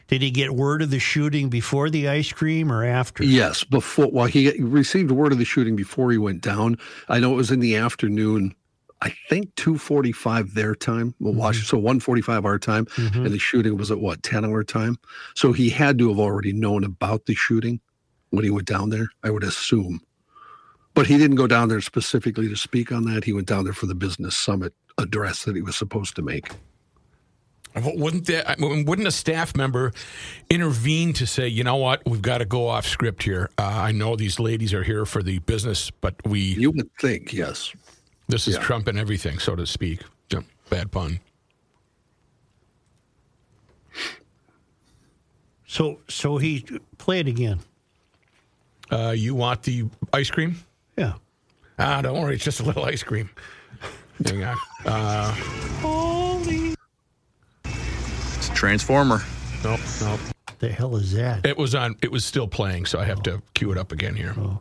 Did 0.08 0.22
he 0.22 0.30
get 0.30 0.56
word 0.56 0.82
of 0.82 0.92
the 0.92 1.00
shooting 1.00 1.50
before 1.50 1.90
the 1.90 2.08
ice 2.08 2.32
cream 2.32 2.72
or 2.72 2.86
after? 2.86 3.24
Yes. 3.24 3.64
Before, 3.64 4.10
well, 4.12 4.28
he 4.28 4.52
received 4.62 5.12
word 5.12 5.32
of 5.32 5.40
the 5.40 5.46
shooting 5.46 5.76
before 5.76 6.12
he 6.12 6.18
went 6.18 6.42
down. 6.42 6.78
I 7.10 7.20
know 7.20 7.34
it 7.34 7.38
was 7.38 7.50
in 7.52 7.60
the 7.60 7.76
afternoon. 7.76 8.54
I 9.02 9.14
think 9.30 9.54
two 9.56 9.78
forty-five 9.78 10.54
their 10.54 10.74
time. 10.74 11.14
Well, 11.20 11.34
mm-hmm. 11.34 11.42
watch 11.42 11.66
so 11.66 11.78
one 11.78 12.00
forty-five 12.00 12.46
our 12.46 12.58
time, 12.58 12.86
mm-hmm. 12.86 13.26
and 13.26 13.34
the 13.34 13.40
shooting 13.40 13.78
was 13.78 13.92
at 13.92 14.00
what 14.00 14.24
ten 14.24 14.46
our 14.46 14.64
time. 14.64 14.98
So 15.36 15.52
he 15.52 15.70
had 15.70 16.00
to 16.00 16.10
have 16.10 16.20
already 16.20 16.54
known 16.54 16.84
about 16.84 17.26
the 17.26 17.36
shooting 17.36 17.82
when 18.30 18.46
he 18.46 18.50
went 18.50 18.68
down 18.68 18.90
there. 18.92 19.10
I 19.22 19.32
would 19.32 19.44
assume, 19.44 20.02
but 20.94 21.08
he 21.08 21.18
didn't 21.18 21.36
go 21.36 21.46
down 21.46 21.68
there 21.68 21.82
specifically 21.82 22.48
to 22.48 22.56
speak 22.56 22.92
on 22.92 23.04
that. 23.06 23.26
He 23.26 23.34
went 23.34 23.48
down 23.48 23.66
there 23.66 23.74
for 23.74 23.86
the 23.86 23.96
business 23.96 24.38
summit 24.38 24.74
address 24.98 25.44
that 25.44 25.56
he 25.56 25.62
was 25.62 25.76
supposed 25.76 26.16
to 26.16 26.22
make. 26.22 26.50
Wouldn't 27.84 28.26
that? 28.28 28.58
Wouldn't 28.60 29.08
a 29.08 29.12
staff 29.12 29.56
member 29.56 29.92
intervene 30.50 31.12
to 31.14 31.28
say, 31.28 31.48
you 31.48 31.64
know 31.64 31.76
what, 31.76 32.02
we've 32.06 32.22
got 32.22 32.38
to 32.38 32.46
go 32.46 32.68
off 32.68 32.86
script 32.88 33.24
here? 33.24 33.50
Uh, 33.58 33.64
I 33.64 33.92
know 33.92 34.16
these 34.16 34.40
ladies 34.40 34.74
are 34.74 34.84
here 34.84 35.06
for 35.06 35.22
the 35.22 35.40
business, 35.40 35.92
but 35.92 36.16
we 36.26 36.40
You 36.40 36.72
would 36.72 36.90
think, 37.00 37.34
yes. 37.34 37.74
this 38.28 38.48
is 38.48 38.56
yeah. 38.56 38.62
Trump 38.62 38.88
and 38.88 38.98
everything, 38.98 39.40
so 39.40 39.56
to 39.56 39.66
speak. 39.66 40.02
Bad 40.70 40.92
pun. 40.92 41.20
So, 45.68 46.00
so 46.08 46.38
he 46.38 46.66
play 46.98 47.20
it 47.20 47.28
again. 47.28 47.60
Uh, 48.90 49.14
you 49.16 49.36
want 49.36 49.62
the 49.64 49.86
ice 50.14 50.32
cream? 50.32 50.56
Yeah. 50.98 51.14
Ah, 51.78 52.02
don't 52.02 52.20
worry, 52.20 52.36
it's 52.36 52.44
just 52.44 52.62
a 52.62 52.64
little 52.64 52.84
ice 52.86 53.04
cream. 53.04 53.30
Hang 54.26 54.44
on. 54.44 54.58
Uh, 54.86 55.36
It's 55.38 55.84
a 55.84 56.25
transformer. 58.66 59.22
nope, 59.64 59.80
nope. 60.02 60.20
The 60.58 60.70
hell 60.70 60.96
is 60.96 61.14
that? 61.14 61.46
It 61.46 61.56
was 61.56 61.76
on. 61.76 61.98
It 62.02 62.12
was 62.12 62.26
still 62.26 62.48
playing, 62.48 62.88
so 62.88 63.00
I 63.00 63.06
have 63.06 63.22
to 63.24 63.44
cue 63.54 63.72
it 63.72 63.78
up 63.78 63.92
again 63.92 64.16
here. 64.16 64.34
Oh. 64.36 64.60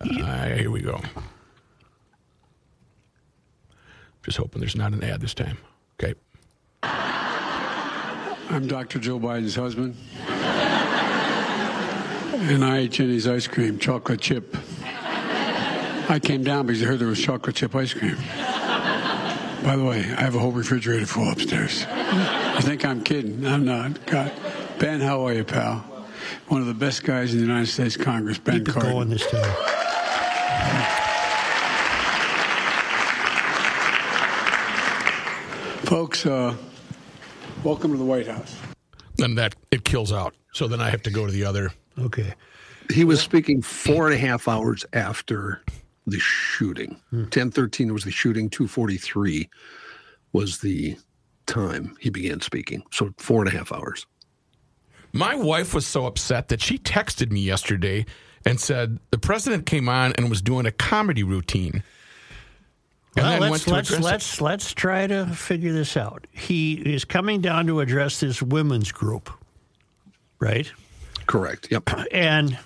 Uh, 0.00 0.46
here 0.48 0.70
we 0.72 0.80
go. 0.80 1.00
Just 4.24 4.38
hoping 4.38 4.58
there's 4.58 4.74
not 4.74 4.92
an 4.92 5.04
ad 5.04 5.20
this 5.20 5.32
time. 5.32 5.58
Okay. 6.02 6.14
I'm 6.82 8.66
Dr. 8.66 8.98
Joe 8.98 9.20
Biden's 9.20 9.54
husband. 9.54 9.94
And 12.50 12.64
I 12.64 12.78
ate 12.78 12.90
Jeni's 12.90 13.28
ice 13.28 13.46
cream, 13.46 13.78
chocolate 13.78 14.20
chip. 14.20 14.56
I 16.10 16.18
came 16.20 16.42
down 16.42 16.66
because 16.66 16.82
I 16.82 16.86
heard 16.86 16.98
there 16.98 17.06
was 17.06 17.20
chocolate 17.20 17.54
chip 17.54 17.76
ice 17.76 17.94
cream. 17.94 18.16
By 19.64 19.76
the 19.76 19.84
way, 19.84 19.98
I 19.98 20.22
have 20.22 20.34
a 20.34 20.38
whole 20.38 20.52
refrigerator 20.52 21.06
full 21.06 21.30
upstairs. 21.30 21.84
I 21.88 22.60
think 22.60 22.84
I'm 22.84 23.02
kidding. 23.02 23.44
I'm 23.46 23.64
not. 23.64 24.04
God. 24.06 24.32
Ben, 24.78 25.00
how 25.00 25.26
are 25.26 25.34
you, 25.34 25.44
pal? 25.44 25.78
One 26.48 26.60
of 26.60 26.66
the 26.66 26.74
best 26.74 27.04
guys 27.04 27.32
in 27.32 27.40
the 27.40 27.46
United 27.46 27.66
States 27.66 27.96
Congress, 27.96 28.38
Ben 28.38 28.64
Keep 28.64 28.76
it 28.76 28.82
going 28.82 29.08
this 29.08 29.28
time. 29.28 29.54
Folks, 35.84 36.24
uh, 36.26 36.54
welcome 37.64 37.90
to 37.92 37.98
the 37.98 38.04
White 38.04 38.28
House. 38.28 38.56
Then 39.16 39.34
that 39.34 39.54
it 39.70 39.84
kills 39.84 40.12
out. 40.12 40.34
So 40.52 40.68
then 40.68 40.80
I 40.80 40.90
have 40.90 41.02
to 41.02 41.10
go 41.10 41.26
to 41.26 41.32
the 41.32 41.44
other. 41.44 41.70
Okay. 41.98 42.34
He 42.92 43.04
was 43.04 43.20
speaking 43.20 43.62
four 43.62 44.06
and 44.06 44.14
a 44.14 44.18
half 44.18 44.48
hours 44.48 44.84
after 44.92 45.62
the 46.10 46.20
shooting. 46.20 47.00
Hmm. 47.10 47.26
Ten 47.26 47.50
thirteen 47.50 47.92
was 47.92 48.04
the 48.04 48.10
shooting. 48.10 48.48
Two 48.50 48.68
forty 48.68 48.96
three 48.96 49.48
was 50.32 50.58
the 50.58 50.96
time 51.46 51.96
he 52.00 52.10
began 52.10 52.40
speaking. 52.40 52.82
So 52.90 53.12
four 53.18 53.40
and 53.40 53.52
a 53.52 53.56
half 53.56 53.72
hours. 53.72 54.06
My 55.12 55.34
wife 55.34 55.72
was 55.74 55.86
so 55.86 56.06
upset 56.06 56.48
that 56.48 56.60
she 56.60 56.78
texted 56.78 57.32
me 57.32 57.40
yesterday 57.40 58.04
and 58.44 58.60
said 58.60 58.98
the 59.10 59.18
president 59.18 59.66
came 59.66 59.88
on 59.88 60.12
and 60.12 60.28
was 60.28 60.42
doing 60.42 60.66
a 60.66 60.70
comedy 60.70 61.22
routine. 61.22 61.82
And 63.16 63.40
Well, 63.40 63.50
let's 63.50 63.66
let's 63.66 63.98
let's 63.98 64.40
let's 64.40 64.72
try 64.74 65.06
to 65.06 65.26
figure 65.26 65.72
this 65.72 65.96
out. 65.96 66.26
He 66.30 66.74
is 66.74 67.04
coming 67.04 67.40
down 67.40 67.66
to 67.66 67.80
address 67.80 68.20
this 68.20 68.42
women's 68.42 68.92
group, 68.92 69.30
right? 70.38 70.70
Correct. 71.26 71.68
Yep. 71.70 71.90
And 72.12 72.58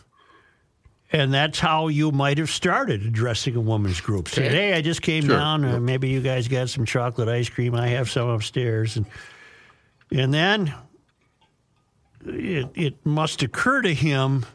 and 1.12 1.32
that's 1.32 1.58
how 1.60 1.88
you 1.88 2.10
might 2.10 2.38
have 2.38 2.50
started 2.50 3.02
addressing 3.04 3.54
a 3.56 3.60
woman's 3.60 4.00
group. 4.00 4.28
Say, 4.28 4.48
hey, 4.48 4.72
I 4.74 4.80
just 4.80 5.02
came 5.02 5.24
Sure. 5.26 5.36
down. 5.36 5.64
Uh, 5.64 5.78
maybe 5.78 6.08
you 6.08 6.20
guys 6.20 6.48
got 6.48 6.68
some 6.70 6.84
chocolate 6.86 7.28
ice 7.28 7.48
cream. 7.48 7.74
I 7.74 7.88
have 7.88 8.10
some 8.10 8.28
upstairs, 8.28 8.96
and 8.96 9.06
and 10.10 10.32
then 10.32 10.74
it, 12.26 12.68
it 12.74 13.06
must 13.06 13.42
occur 13.42 13.82
to 13.82 13.92
him 13.94 14.46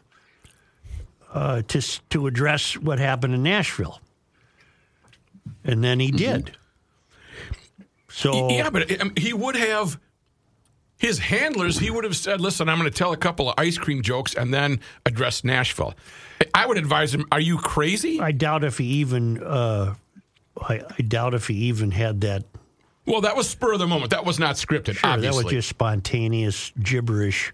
uh, 1.32 1.62
to 1.68 1.80
to 2.10 2.26
address 2.26 2.76
what 2.76 2.98
happened 2.98 3.34
in 3.34 3.42
Nashville, 3.42 4.00
and 5.64 5.82
then 5.84 6.00
he 6.00 6.10
did. 6.10 6.56
So 8.10 8.50
Yeah, 8.50 8.70
but 8.70 9.00
um, 9.00 9.12
he 9.16 9.32
would 9.32 9.54
have 9.54 9.98
his 10.96 11.18
handlers. 11.20 11.78
He 11.78 11.90
would 11.90 12.02
have 12.04 12.16
said, 12.16 12.40
"Listen, 12.40 12.68
I'm 12.68 12.78
going 12.78 12.90
to 12.90 12.96
tell 12.96 13.12
a 13.12 13.16
couple 13.16 13.48
of 13.48 13.54
ice 13.58 13.78
cream 13.78 14.02
jokes 14.02 14.34
and 14.34 14.52
then 14.52 14.80
address 15.06 15.44
Nashville." 15.44 15.94
I 16.54 16.66
would 16.66 16.78
advise 16.78 17.14
him, 17.14 17.26
"Are 17.32 17.40
you 17.40 17.58
crazy?" 17.58 18.20
I 18.20 18.32
doubt 18.32 18.64
if 18.64 18.78
he 18.78 18.84
even 18.84 19.42
uh, 19.42 19.94
I, 20.60 20.80
I 20.98 21.02
doubt 21.02 21.34
if 21.34 21.46
he 21.46 21.54
even 21.66 21.90
had 21.90 22.20
that. 22.22 22.44
Well, 23.06 23.22
that 23.22 23.36
was 23.36 23.48
spur 23.48 23.72
of 23.72 23.78
the 23.78 23.86
moment. 23.86 24.10
That 24.10 24.24
was 24.24 24.38
not 24.38 24.56
scripted. 24.56 24.96
Sure, 24.96 25.16
that 25.16 25.34
was 25.34 25.46
just 25.46 25.68
spontaneous 25.68 26.72
gibberish. 26.82 27.52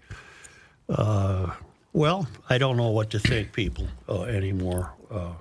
Uh, 0.89 1.51
well, 1.93 2.27
I 2.49 2.57
don't 2.57 2.75
know 2.77 2.89
what 2.89 3.09
to 3.11 3.19
think, 3.19 3.53
people 3.53 3.87
uh, 4.09 4.23
anymore. 4.23 4.91
Uh, 5.09 5.31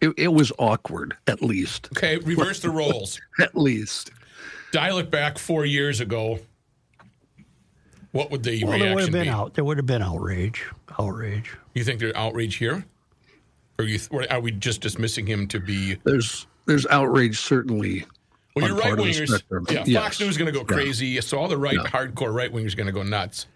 It, 0.00 0.14
it 0.16 0.28
was 0.28 0.50
awkward, 0.58 1.14
at 1.26 1.42
least. 1.42 1.88
okay. 1.94 2.16
Reverse 2.16 2.60
the 2.60 2.70
roles. 2.80 3.20
At 3.38 3.54
least. 3.54 4.10
Dial 4.72 4.98
it 4.98 5.10
back 5.10 5.36
four 5.36 5.66
years 5.66 6.00
ago. 6.00 6.38
What 8.12 8.30
would 8.30 8.42
the 8.42 8.64
well, 8.64 8.78
there 8.78 8.94
would 8.94 9.04
have 9.04 9.08
reaction 9.08 9.12
been 9.12 9.22
be? 9.24 9.28
out. 9.28 9.54
There 9.54 9.64
would 9.64 9.76
have 9.76 9.86
been 9.86 10.02
outrage. 10.02 10.64
Outrage. 10.98 11.56
You 11.74 11.84
think 11.84 12.00
there's 12.00 12.14
outrage 12.14 12.56
here, 12.56 12.84
or 13.78 13.84
you 13.84 14.00
or 14.10 14.24
are 14.30 14.40
we 14.40 14.50
just 14.50 14.80
dismissing 14.80 15.26
him 15.26 15.46
to 15.48 15.60
be? 15.60 15.96
There's 16.04 16.46
there's 16.66 16.86
outrage 16.86 17.38
certainly. 17.38 18.04
Well, 18.56 18.66
you're 18.66 18.74
right 18.76 18.86
part 18.88 18.98
of 18.98 19.04
the 19.04 19.12
wingers. 19.12 19.42
Yeah, 19.70 19.84
Yes. 19.86 20.02
Fox 20.02 20.20
News 20.20 20.30
is 20.30 20.38
going 20.38 20.52
to 20.52 20.52
go 20.52 20.60
Yeah. 20.68 20.74
crazy. 20.82 21.20
So 21.20 21.38
all 21.38 21.46
the 21.46 21.56
right, 21.56 21.78
hardcore 21.78 22.34
right 22.34 22.52
wingers 22.52 22.76
going 22.76 22.88
to 22.88 22.92
go 22.92 23.04
nuts. 23.04 23.46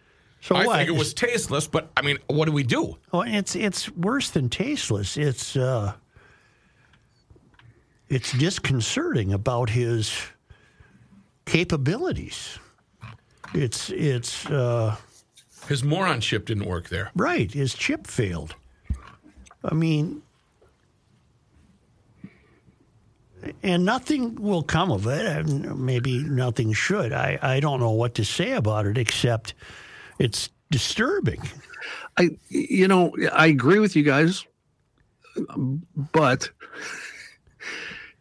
So 0.41 0.55
I 0.55 0.67
what? 0.67 0.77
think 0.77 0.89
it 0.89 0.93
was 0.93 1.13
tasteless, 1.15 1.67
but 1.67 1.91
I 1.97 2.03
mean, 2.03 2.19
what 2.29 2.45
do 2.45 2.53
we 2.53 2.63
do? 2.63 2.97
Well, 3.13 3.23
it's 3.23 3.57
it's 3.57 3.91
worse 3.91 4.31
than 4.31 4.49
tasteless. 4.51 5.17
It's 5.17 5.57
uh, 5.57 5.95
it's 8.09 8.31
disconcerting 8.39 9.33
about 9.33 9.71
his 9.71 10.15
capabilities. 11.47 12.59
It's 13.55 13.91
it's 13.91 14.47
uh, 14.47 14.97
His 15.69 15.85
moron 15.85 16.21
ship 16.21 16.47
didn't 16.47 16.67
work 16.67 16.89
there. 16.89 17.11
right. 17.15 17.51
His 17.53 17.73
chip 17.75 18.07
failed. 18.07 18.57
I 19.65 19.75
mean, 19.75 20.23
and 23.63 23.85
nothing 23.85 24.35
will 24.37 24.63
come 24.63 24.91
of 24.91 25.07
it. 25.07 25.47
Maybe 25.47 26.19
nothing 26.19 26.73
should. 26.73 27.13
I 27.13 27.39
I 27.43 27.61
don't 27.61 27.81
know 27.81 27.91
what 27.93 28.15
to 28.17 28.25
say 28.25 28.53
about 28.53 28.87
it 28.87 28.99
except 28.99 29.55
it's 30.19 30.51
disturbing. 30.71 31.43
I 32.19 32.31
you 32.49 32.89
know 32.89 33.15
I 33.33 33.47
agree 33.47 33.79
with 33.79 33.95
you 33.97 34.03
guys, 34.03 34.45
but 36.13 36.51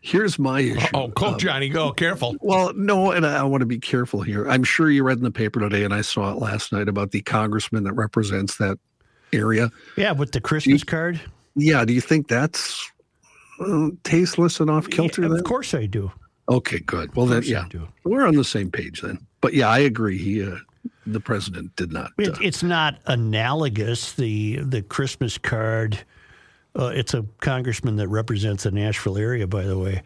here's 0.04 0.38
my 0.38 0.60
issue. 0.60 0.88
Oh, 0.94 1.10
Coke 1.10 1.40
Johnny, 1.40 1.70
go 1.70 1.92
careful. 1.92 2.36
Well, 2.42 2.74
no, 2.76 3.12
and 3.12 3.26
I, 3.26 3.38
I 3.38 3.44
want 3.44 3.62
to 3.62 3.66
be 3.66 3.80
careful 3.80 4.22
here. 4.22 4.48
I'm 4.48 4.64
sure 4.64 4.92
you 4.92 5.04
read 5.04 5.18
in 5.18 5.24
the 5.24 5.32
paper 5.32 5.60
today, 5.60 5.84
and 5.84 5.94
I 5.94 6.02
saw 6.02 6.32
it 6.32 6.38
last 6.38 6.72
night 6.72 6.88
about 6.88 7.12
the 7.12 7.22
congressman 7.22 7.86
that 7.86 7.94
represents 7.94 8.58
that 8.58 8.78
area. 9.32 9.72
Yeah, 9.98 10.12
with 10.12 10.34
the 10.34 10.42
Christmas 10.42 10.84
card. 10.84 11.20
Yeah, 11.56 11.86
do 11.86 11.94
you 11.94 12.02
think 12.02 12.28
that's 12.28 12.92
uh, 13.60 13.90
tasteless 14.04 14.60
and 14.60 14.70
off 14.70 14.90
kilter? 14.90 15.24
Yeah, 15.24 15.30
then? 15.30 15.40
of 15.40 15.46
course 15.46 15.74
I 15.74 15.86
do. 15.86 16.12
Okay, 16.50 16.80
good. 16.80 17.16
Well, 17.16 17.26
then, 17.26 17.44
yeah, 17.46 17.66
do. 17.70 17.88
we're 18.04 18.28
on 18.28 18.36
the 18.36 18.44
same 18.44 18.70
page 18.70 19.02
then. 19.02 19.26
But 19.40 19.54
yeah, 19.54 19.70
I 19.70 19.80
agree. 19.80 20.18
He, 20.18 20.44
uh, 20.44 20.58
the 21.08 21.22
president, 21.22 21.76
did 21.78 21.94
not. 21.94 22.12
It, 22.18 22.30
Uh, 22.30 22.38
it's 22.42 22.64
not 22.64 23.00
analogous. 23.06 24.14
The 24.14 24.58
the 24.58 24.82
Christmas 24.82 25.38
card. 25.38 26.04
Uh, 26.76 26.88
it's 26.88 27.14
a 27.14 27.24
congressman 27.40 27.96
that 27.98 28.08
represents 28.08 28.64
the 28.64 28.72
Nashville 28.72 29.18
area, 29.18 29.46
by 29.48 29.64
the 29.64 29.78
way. 29.78 30.02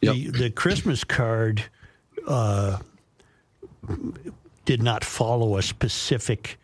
The, 0.00 0.14
Yep. 0.14 0.34
the 0.34 0.50
Christmas 0.50 1.04
card 1.04 1.62
uh, 2.26 2.78
did 4.64 4.82
not 4.82 5.04
follow 5.04 5.56
a 5.56 5.62
specific 5.62 6.58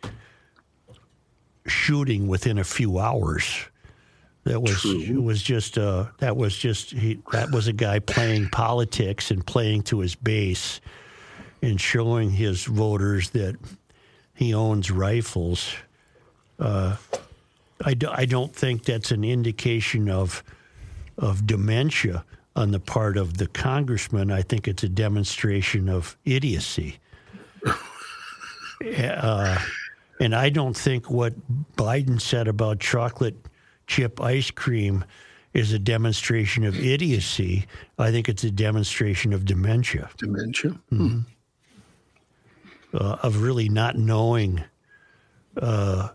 shooting 1.67 2.27
within 2.27 2.57
a 2.57 2.63
few 2.63 2.99
hours. 2.99 3.45
That 4.45 4.61
was 4.61 4.83
it 4.85 5.21
was 5.21 5.43
just 5.43 5.77
uh, 5.77 6.05
that 6.19 6.35
was 6.35 6.57
just 6.57 6.91
he, 6.91 7.19
that 7.33 7.51
was 7.51 7.67
a 7.67 7.73
guy 7.73 7.99
playing 7.99 8.49
politics 8.49 9.31
and 9.31 9.45
playing 9.45 9.83
to 9.83 9.99
his 9.99 10.15
base 10.15 10.79
and 11.61 11.79
showing 11.79 12.31
his 12.31 12.63
voters 12.63 13.29
that 13.31 13.57
he 14.33 14.53
owns 14.53 14.89
rifles. 14.89 15.73
Uh, 16.57 16.95
I, 17.83 17.93
do, 17.93 18.09
I 18.11 18.25
don't 18.25 18.53
think 18.53 18.83
that's 18.85 19.11
an 19.11 19.23
indication 19.23 20.09
of 20.09 20.43
of 21.17 21.45
dementia 21.45 22.23
on 22.55 22.71
the 22.71 22.79
part 22.79 23.17
of 23.17 23.37
the 23.37 23.47
congressman. 23.47 24.31
I 24.31 24.41
think 24.41 24.69
it's 24.69 24.83
a 24.83 24.89
demonstration 24.89 25.89
of 25.89 26.17
idiocy. 26.23 26.97
uh, 28.85 29.59
and 30.21 30.33
I 30.33 30.49
don't 30.49 30.77
think 30.77 31.09
what 31.09 31.33
Biden 31.75 32.21
said 32.21 32.47
about 32.47 32.79
chocolate 32.79 33.35
chip 33.87 34.21
ice 34.21 34.49
cream 34.49 35.03
is 35.53 35.73
a 35.73 35.79
demonstration 35.79 36.63
of 36.63 36.77
idiocy. 36.79 37.65
I 37.97 38.11
think 38.11 38.29
it's 38.29 38.45
a 38.45 38.51
demonstration 38.51 39.33
of 39.33 39.43
dementia 39.45 40.09
dementia. 40.17 40.79
uh, 42.93 43.17
of 43.23 43.41
really 43.41 43.69
not 43.69 43.97
knowing, 43.97 44.63
uh, 45.57 46.09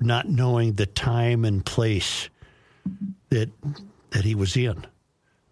not 0.00 0.28
knowing 0.28 0.74
the 0.74 0.86
time 0.86 1.44
and 1.44 1.64
place 1.64 2.28
that 3.30 3.48
that 4.10 4.24
he 4.24 4.34
was 4.34 4.56
in. 4.56 4.86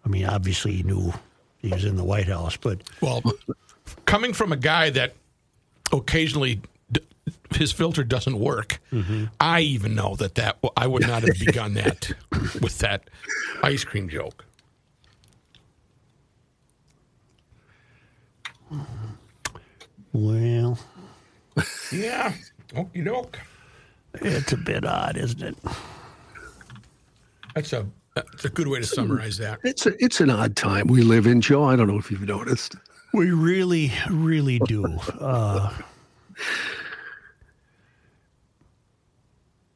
I 0.05 0.09
mean, 0.09 0.25
obviously 0.25 0.73
he 0.73 0.83
knew 0.83 1.13
he 1.57 1.69
was 1.69 1.85
in 1.85 1.95
the 1.95 2.03
White 2.03 2.27
House, 2.27 2.57
but 2.57 2.81
Well, 3.01 3.21
coming 4.05 4.33
from 4.33 4.51
a 4.51 4.57
guy 4.57 4.89
that 4.91 5.13
occasionally 5.91 6.61
d- 6.91 7.01
his 7.51 7.71
filter 7.71 8.03
doesn't 8.03 8.39
work, 8.39 8.79
mm-hmm. 8.91 9.25
I 9.39 9.61
even 9.61 9.95
know 9.95 10.15
that 10.15 10.35
that 10.35 10.57
I 10.75 10.87
would 10.87 11.03
not 11.07 11.23
have 11.23 11.37
begun 11.45 11.73
that 11.75 12.11
with 12.61 12.79
that 12.79 13.09
ice 13.63 13.83
cream 13.83 14.09
joke. 14.09 14.45
well, 20.13 20.77
Yeah, 21.91 22.33
okie 22.73 23.03
doke. 23.05 23.39
It's 24.21 24.53
a 24.53 24.57
bit 24.57 24.85
odd, 24.85 25.17
isn't 25.17 25.41
it? 25.41 25.57
That's 27.55 27.73
a 27.73 27.85
that's 28.15 28.45
a 28.45 28.49
good 28.49 28.67
way 28.67 28.79
to 28.79 28.85
summarize 28.85 29.37
that. 29.37 29.59
It's 29.63 29.85
a, 29.85 30.03
it's 30.03 30.19
an 30.19 30.29
odd 30.29 30.55
time 30.55 30.87
we 30.87 31.01
live 31.01 31.25
in, 31.25 31.41
Joe. 31.41 31.63
I 31.63 31.75
don't 31.75 31.87
know 31.87 31.97
if 31.97 32.11
you've 32.11 32.27
noticed. 32.27 32.75
We 33.13 33.31
really, 33.31 33.91
really 34.09 34.59
do. 34.59 34.85
Uh, 35.19 35.73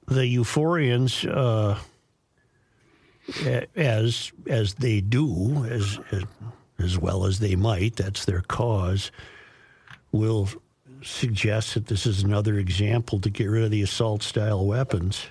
the 0.07 0.21
euphorians, 0.21 1.27
uh, 1.27 1.77
as 3.75 4.31
as 4.47 4.73
they 4.75 5.01
do, 5.01 5.65
as, 5.65 5.99
as 6.11 6.23
as 6.79 6.97
well 6.97 7.25
as 7.25 7.39
they 7.39 7.55
might, 7.55 7.95
that's 7.95 8.25
their 8.25 8.41
cause. 8.41 9.11
Will 10.11 10.49
suggest 11.03 11.73
that 11.73 11.87
this 11.87 12.05
is 12.05 12.23
another 12.23 12.57
example 12.57 13.19
to 13.19 13.29
get 13.29 13.45
rid 13.45 13.63
of 13.63 13.71
the 13.71 13.81
assault-style 13.81 14.65
weapons. 14.65 15.25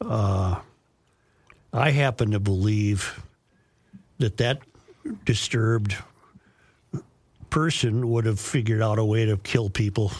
Uh, 0.00 0.60
I 1.72 1.90
happen 1.90 2.30
to 2.32 2.40
believe 2.40 3.22
that 4.18 4.36
that 4.38 4.60
disturbed 5.24 5.96
person 7.50 8.10
would 8.10 8.26
have 8.26 8.38
figured 8.38 8.82
out 8.82 8.98
a 8.98 9.04
way 9.04 9.24
to 9.26 9.36
kill 9.38 9.70
people. 9.70 10.12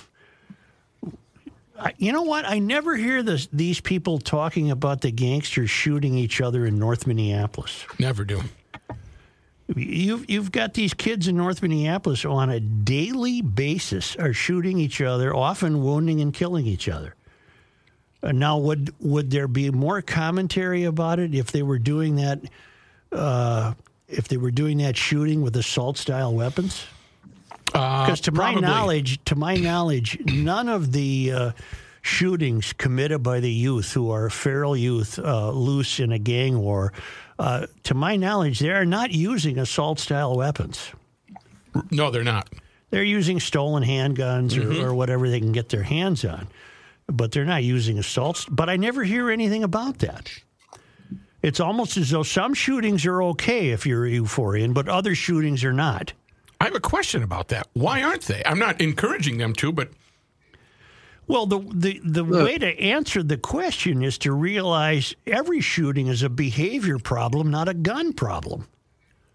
I, 1.79 1.95
you 1.99 2.13
know 2.13 2.23
what? 2.23 2.45
I 2.45 2.59
never 2.59 2.97
hear 2.97 3.23
this, 3.23 3.49
these 3.53 3.81
people 3.81 4.19
talking 4.19 4.71
about 4.71 5.01
the 5.01 5.11
gangsters 5.11 5.71
shooting 5.71 6.17
each 6.17 6.41
other 6.41 6.67
in 6.67 6.79
North 6.79 7.07
Minneapolis. 7.07 7.85
Never 7.99 8.25
do. 8.25 8.43
You've 9.77 10.31
you've 10.31 10.51
got 10.51 10.75
these 10.75 10.95
kids 10.95 11.29
in 11.29 11.37
North 11.37 11.61
Minneapolis 11.61 12.25
on 12.25 12.49
a 12.49 12.59
daily 12.59 13.43
basis 13.43 14.17
are 14.17 14.33
shooting 14.33 14.79
each 14.79 15.03
other, 15.03 15.35
often 15.35 15.83
wounding 15.85 16.21
and 16.21 16.33
killing 16.33 16.67
each 16.67 16.89
other. 16.89 17.15
Uh, 18.23 18.33
now, 18.33 18.59
would 18.59 18.95
would 19.01 19.31
there 19.31 19.47
be 19.47 19.71
more 19.71 20.01
commentary 20.01 20.85
about 20.85 21.19
it 21.19 21.35
if 21.35 21.53
they 21.53 21.63
were 21.63 21.79
doing 21.79 22.17
that? 22.17 22.41
Uh, 23.13 23.75
if 24.09 24.27
they 24.29 24.39
were 24.39 24.51
doing 24.51 24.79
that 24.79 24.97
shooting 24.97 25.43
with 25.43 25.55
assault 25.57 25.99
style 25.99 26.35
weapons? 26.35 26.87
Because 27.67 28.21
to 28.23 28.33
my 28.33 28.55
knowledge, 28.55 29.23
to 29.27 29.37
my 29.37 29.57
knowledge, 29.57 30.19
none 30.25 30.71
of 30.71 30.93
the 30.93 31.33
uh, 31.33 31.53
shootings 32.09 32.73
committed 32.73 33.23
by 33.23 33.39
the 33.39 33.51
youth 33.51 33.93
who 33.93 34.11
are 34.11 34.31
feral 34.31 34.77
youth 34.77 35.19
uh, 35.19 35.51
loose 35.51 36.01
in 36.01 36.11
a 36.11 36.19
gang 36.19 36.59
war, 36.59 36.93
uh, 37.39 37.67
to 37.85 37.95
my 37.95 38.17
knowledge, 38.17 38.59
they 38.59 38.71
are 38.71 38.85
not 38.85 39.13
using 39.13 39.59
assault 39.59 40.01
style 40.01 40.37
weapons. 40.37 40.91
No, 41.91 42.11
they're 42.11 42.25
not. 42.25 42.49
They're 42.91 43.05
using 43.05 43.39
stolen 43.39 43.85
handguns 43.85 44.57
or, 44.59 44.89
or 44.89 44.95
whatever 44.95 45.29
they 45.29 45.39
can 45.39 45.53
get 45.53 45.69
their 45.69 45.83
hands 45.83 46.25
on, 46.25 46.49
but 47.07 47.31
they're 47.31 47.45
not 47.45 47.63
using 47.63 47.99
assaults. 47.99 48.47
But 48.47 48.71
I 48.71 48.77
never 48.77 49.05
hear 49.05 49.31
anything 49.31 49.63
about 49.63 49.99
that. 49.99 50.31
It's 51.43 51.61
almost 51.61 51.97
as 51.97 52.11
though 52.11 52.23
some 52.25 52.55
shootings 52.55 53.07
are 53.07 53.23
okay 53.23 53.69
if 53.69 53.87
you're 53.87 54.07
a 54.07 54.11
euphorian, 54.11 54.75
but 54.75 54.89
other 54.89 55.15
shootings 55.15 55.63
are 55.63 55.73
not. 55.73 56.15
I 56.61 56.65
have 56.65 56.75
a 56.75 56.81
question 56.81 57.23
about 57.23 57.49
that. 57.49 57.69
Why 57.75 58.03
aren't 58.03 58.23
they? 58.23 58.43
I'm 58.45 58.59
not 58.59 58.81
encouraging 58.81 59.39
them 59.39 59.53
to, 59.55 59.71
but 59.71 59.91
Well, 61.29 61.47
the 61.47 61.59
the, 61.73 62.01
the 62.03 62.25
way 62.25 62.59
to 62.59 62.81
answer 62.81 63.23
the 63.23 63.37
question 63.37 64.03
is 64.03 64.19
to 64.19 64.33
realize 64.33 65.15
every 65.27 65.61
shooting 65.61 66.07
is 66.09 66.23
a 66.23 66.29
behavior 66.29 66.99
problem, 66.99 67.51
not 67.51 67.69
a 67.69 67.75
gun 67.75 68.13
problem. 68.15 68.67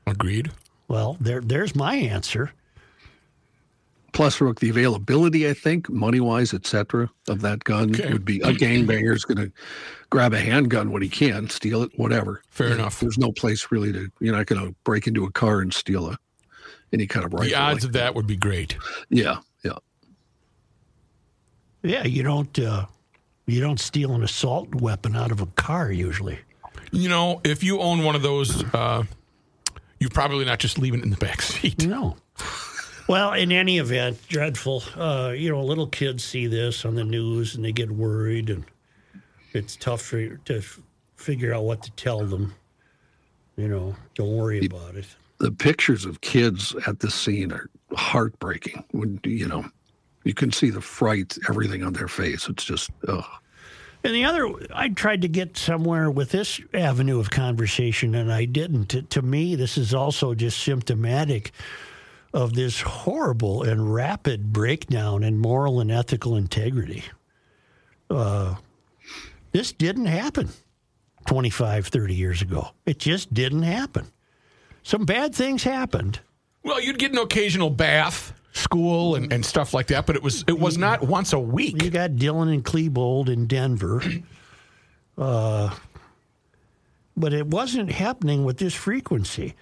agreed. 0.08 0.52
Well, 0.88 1.18
there 1.22 1.40
there's 1.42 1.76
my 1.76 1.96
answer. 1.96 2.52
Plus, 4.12 4.40
Rook, 4.40 4.60
the 4.60 4.70
availability, 4.70 5.50
I 5.50 5.54
think, 5.56 5.90
money 5.90 6.20
wise, 6.20 6.54
et 6.54 6.68
cetera, 6.68 7.10
of 7.28 7.42
that 7.42 7.64
gun 7.64 7.90
Okay. 7.96 8.14
would 8.14 8.24
be 8.26 8.42
a 8.42 8.52
gangbanger's 8.54 9.26
going 9.26 9.40
to 9.40 9.52
grab 10.12 10.34
a 10.34 10.40
handgun 10.40 10.92
when 10.92 11.02
he 11.02 11.10
can, 11.10 11.50
steal 11.50 11.82
it, 11.82 11.90
whatever. 11.98 12.44
Fair 12.50 12.74
enough. 12.74 13.00
There's 13.00 13.18
no 13.18 13.32
place 13.32 13.68
really 13.72 13.92
to, 13.92 14.12
you're 14.20 14.36
not 14.36 14.46
going 14.46 14.64
to 14.68 14.76
break 14.84 15.08
into 15.08 15.26
a 15.26 15.32
car 15.32 15.62
and 15.62 15.74
steal 15.74 16.12
a 16.12 16.18
any 16.92 17.08
kind 17.08 17.26
of 17.26 17.34
rifle. 17.34 17.48
The 17.48 17.56
odds 17.56 17.78
like 17.80 17.84
of 17.86 17.94
that 17.94 18.14
would 18.14 18.28
be 18.28 18.36
great. 18.36 18.78
Yeah, 19.10 19.38
yeah. 21.84 22.00
Yeah, 22.00 22.04
you 22.06 22.24
don't 22.24 22.58
uh, 22.60 22.86
you 23.46 23.60
don't 23.62 23.80
steal 23.80 24.14
an 24.14 24.24
assault 24.24 24.74
weapon 24.76 25.16
out 25.16 25.32
of 25.32 25.42
a 25.42 25.46
car 25.48 25.92
usually. 25.92 26.40
You 26.92 27.10
know, 27.10 27.42
if 27.44 27.64
you 27.64 27.80
own 27.80 28.04
one 28.04 28.16
of 28.16 28.22
those, 28.22 28.64
uh, 28.74 29.04
you're 30.00 30.10
probably 30.10 30.46
not 30.46 30.60
just 30.60 30.78
leaving 30.78 31.00
it 31.02 31.04
in 31.04 31.10
the 31.10 31.18
back 31.18 31.42
seat. 31.42 31.86
No. 31.86 32.16
Well, 33.08 33.34
in 33.34 33.52
any 33.52 33.80
event, 33.80 34.20
dreadful. 34.30 34.84
Uh, 34.96 35.34
you 35.36 35.50
know, 35.50 35.62
little 35.62 35.88
kids 35.88 36.24
see 36.24 36.48
this 36.48 36.86
on 36.86 36.96
the 36.96 37.04
news 37.04 37.56
and 37.56 37.66
they 37.66 37.72
get 37.72 37.92
worried, 37.92 38.50
and 38.50 38.64
it's 39.52 39.76
tough 39.76 40.02
for, 40.02 40.38
to 40.38 40.58
f- 40.58 40.80
figure 41.16 41.54
out 41.54 41.64
what 41.64 41.84
to 41.84 41.92
tell 41.92 42.26
them. 42.26 42.54
You 43.58 43.68
know, 43.68 43.96
don't 44.16 44.36
worry 44.36 44.66
about 44.66 44.96
it. 44.96 45.06
The 45.40 45.52
pictures 45.52 46.06
of 46.06 46.22
kids 46.22 46.76
at 46.88 47.00
the 47.00 47.12
scene 47.12 47.52
are 47.52 47.70
heartbreaking. 47.96 48.84
When 48.92 49.20
you 49.26 49.48
know, 49.48 49.66
you 50.24 50.34
can 50.34 50.52
see 50.52 50.70
the 50.70 50.82
fright, 50.82 51.38
everything 51.50 51.84
on 51.84 51.94
their 51.94 52.08
face. 52.08 52.48
It's 52.48 52.64
just, 52.64 52.92
ugh. 53.08 53.26
And 54.04 54.14
the 54.14 54.26
other, 54.26 54.52
I 54.74 54.90
tried 54.90 55.22
to 55.22 55.30
get 55.30 55.56
somewhere 55.56 56.12
with 56.12 56.32
this 56.32 56.60
avenue 56.74 57.20
of 57.20 57.30
conversation, 57.30 58.16
and 58.16 58.34
I 58.34 58.46
didn't. 58.46 58.88
To, 58.88 59.02
to 59.02 59.22
me, 59.22 59.56
this 59.56 59.78
is 59.78 59.94
also 59.94 60.34
just 60.34 60.60
symptomatic 60.60 61.52
of 62.34 62.54
this 62.54 62.82
horrible 62.82 63.64
and 63.64 63.94
rapid 63.94 64.52
breakdown 64.52 65.24
in 65.24 65.38
moral 65.38 65.80
and 65.80 65.90
ethical 65.92 66.36
integrity. 66.36 67.04
Uh, 68.10 68.56
this 69.52 69.72
didn't 69.72 70.08
happen 70.08 70.50
25, 71.28 71.88
30 71.88 72.14
years 72.14 72.42
ago. 72.42 72.70
It 72.86 73.00
just 73.00 73.34
didn't 73.34 73.64
happen. 73.64 74.08
Some 74.82 75.06
bad 75.06 75.34
things 75.34 75.64
happened. 75.64 76.20
Well, 76.64 76.82
you'd 76.82 77.00
get 77.00 77.12
an 77.12 77.20
occasional 77.20 77.70
bath, 77.70 78.34
school, 78.54 79.16
and, 79.16 79.34
and 79.34 79.46
stuff 79.46 79.74
like 79.74 79.88
that, 79.88 80.06
but 80.06 80.16
it 80.16 80.24
was 80.24 80.44
it 80.48 80.58
was 80.60 80.78
not 80.78 81.02
once 81.04 81.34
a 81.34 81.40
week. 81.40 81.82
You 81.84 81.90
got 81.90 82.12
Dylan 82.12 82.54
and 82.54 82.64
Klebold 82.64 83.28
in 83.30 83.48
Denver. 83.48 84.02
Uh, 85.16 85.72
but 87.16 87.34
it 87.34 87.46
wasn't 87.46 87.92
happening 87.92 88.44
with 88.44 88.58
this 88.58 88.74
frequency. 88.74 89.54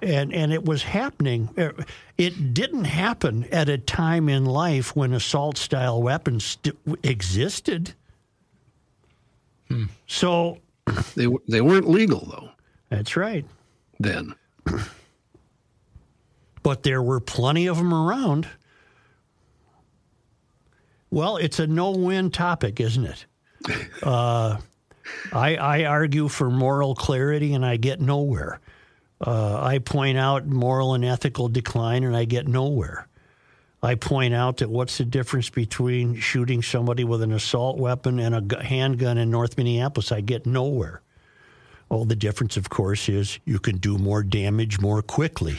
And, 0.00 0.32
and 0.32 0.54
it 0.54 0.64
was 0.64 0.84
happening. 0.84 1.50
uh, 1.58 1.72
It 2.16 2.54
didn't 2.54 2.84
happen 2.86 3.44
at 3.52 3.68
a 3.68 3.76
time 3.76 4.30
in 4.30 4.46
life 4.46 4.96
when 4.96 5.12
assault 5.12 5.58
style 5.58 6.02
weapons 6.02 6.44
st- 6.64 6.78
existed. 7.02 7.92
So 10.06 10.58
They 11.14 11.26
they 11.46 11.60
weren't 11.60 11.88
legal 11.90 12.20
though 12.24 12.50
that's 12.88 13.16
right. 13.18 13.44
then. 14.00 14.34
But 16.66 16.82
there 16.82 17.00
were 17.00 17.20
plenty 17.20 17.68
of 17.68 17.76
them 17.76 17.94
around. 17.94 18.48
Well, 21.12 21.36
it's 21.36 21.60
a 21.60 21.66
no-win 21.68 22.32
topic, 22.32 22.80
isn't 22.80 23.06
it? 23.06 23.26
Uh, 24.02 24.58
I, 25.32 25.54
I 25.54 25.84
argue 25.84 26.26
for 26.26 26.50
moral 26.50 26.96
clarity, 26.96 27.54
and 27.54 27.64
I 27.64 27.76
get 27.76 28.00
nowhere. 28.00 28.58
Uh, 29.24 29.62
I 29.62 29.78
point 29.78 30.18
out 30.18 30.46
moral 30.46 30.94
and 30.94 31.04
ethical 31.04 31.48
decline, 31.48 32.02
and 32.02 32.16
I 32.16 32.24
get 32.24 32.48
nowhere. 32.48 33.06
I 33.80 33.94
point 33.94 34.34
out 34.34 34.56
that 34.56 34.68
what's 34.68 34.98
the 34.98 35.04
difference 35.04 35.48
between 35.48 36.16
shooting 36.18 36.62
somebody 36.62 37.04
with 37.04 37.22
an 37.22 37.32
assault 37.32 37.78
weapon 37.78 38.18
and 38.18 38.52
a 38.52 38.64
handgun 38.64 39.18
in 39.18 39.30
North 39.30 39.56
Minneapolis? 39.56 40.10
I 40.10 40.20
get 40.20 40.46
nowhere. 40.46 41.00
Well, 41.88 42.04
the 42.04 42.16
difference, 42.16 42.56
of 42.56 42.68
course, 42.68 43.08
is 43.08 43.38
you 43.44 43.60
can 43.60 43.76
do 43.76 43.98
more 43.98 44.24
damage 44.24 44.80
more 44.80 45.02
quickly 45.02 45.58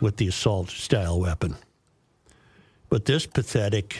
with 0.00 0.16
the 0.16 0.28
assault 0.28 0.70
style 0.70 1.20
weapon. 1.20 1.56
But 2.88 3.04
this 3.04 3.26
pathetic 3.26 3.96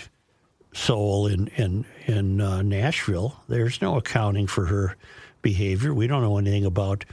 soul 0.73 1.27
in 1.27 1.49
in 1.49 1.85
in 2.07 2.41
uh, 2.41 2.63
Nashville, 2.63 3.41
there's 3.49 3.81
no 3.81 3.97
accounting 3.97 4.47
for 4.47 4.67
her 4.67 4.97
behavior. 5.43 5.95
We 5.95 6.07
don't 6.07 6.23
know 6.23 6.39
anything 6.39 6.65
about 6.65 7.05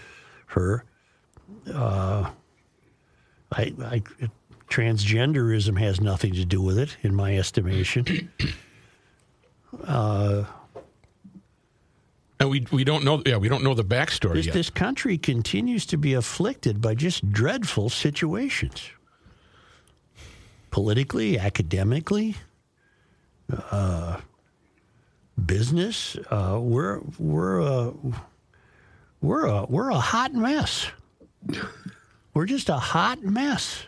her. 0.48 0.84
Uh, 1.72 2.30
I, 3.52 3.74
I 3.80 4.04
transgenderism 4.70 5.80
has 5.80 6.02
nothing 6.02 6.34
to 6.34 6.46
do 6.46 6.62
with 6.62 6.78
it, 6.78 6.98
in 7.02 7.16
my 7.16 7.38
estimation. 7.38 8.32
And 12.40 12.50
we 12.50 12.68
we 12.72 12.84
don't 12.84 13.04
know 13.04 13.22
yeah, 13.26 13.38
we 13.38 13.50
don't 13.50 13.64
know 13.64 13.74
the 13.74 13.84
backstory 13.84 14.36
This, 14.36 14.46
yet. 14.48 14.54
this 14.54 14.70
country 14.70 15.18
continues 15.18 15.86
to 15.88 15.98
be 15.98 16.14
afflicted 16.14 16.82
by 16.82 16.94
just 16.94 17.32
dreadful 17.32 17.90
situations. 17.90 18.92
Politically, 20.70 21.40
academically, 21.40 22.36
uh, 23.72 24.20
business, 25.44 26.16
uh, 26.30 26.60
we're 26.62 27.00
we're 27.18 27.60
a, 27.62 27.94
we're 29.22 29.46
a 29.46 29.66
we're 29.66 29.90
a 29.90 30.00
hot 30.00 30.34
mess. 30.34 30.88
We're 32.36 32.46
just 32.46 32.70
a 32.70 32.78
hot 32.78 33.24
mess. 33.24 33.84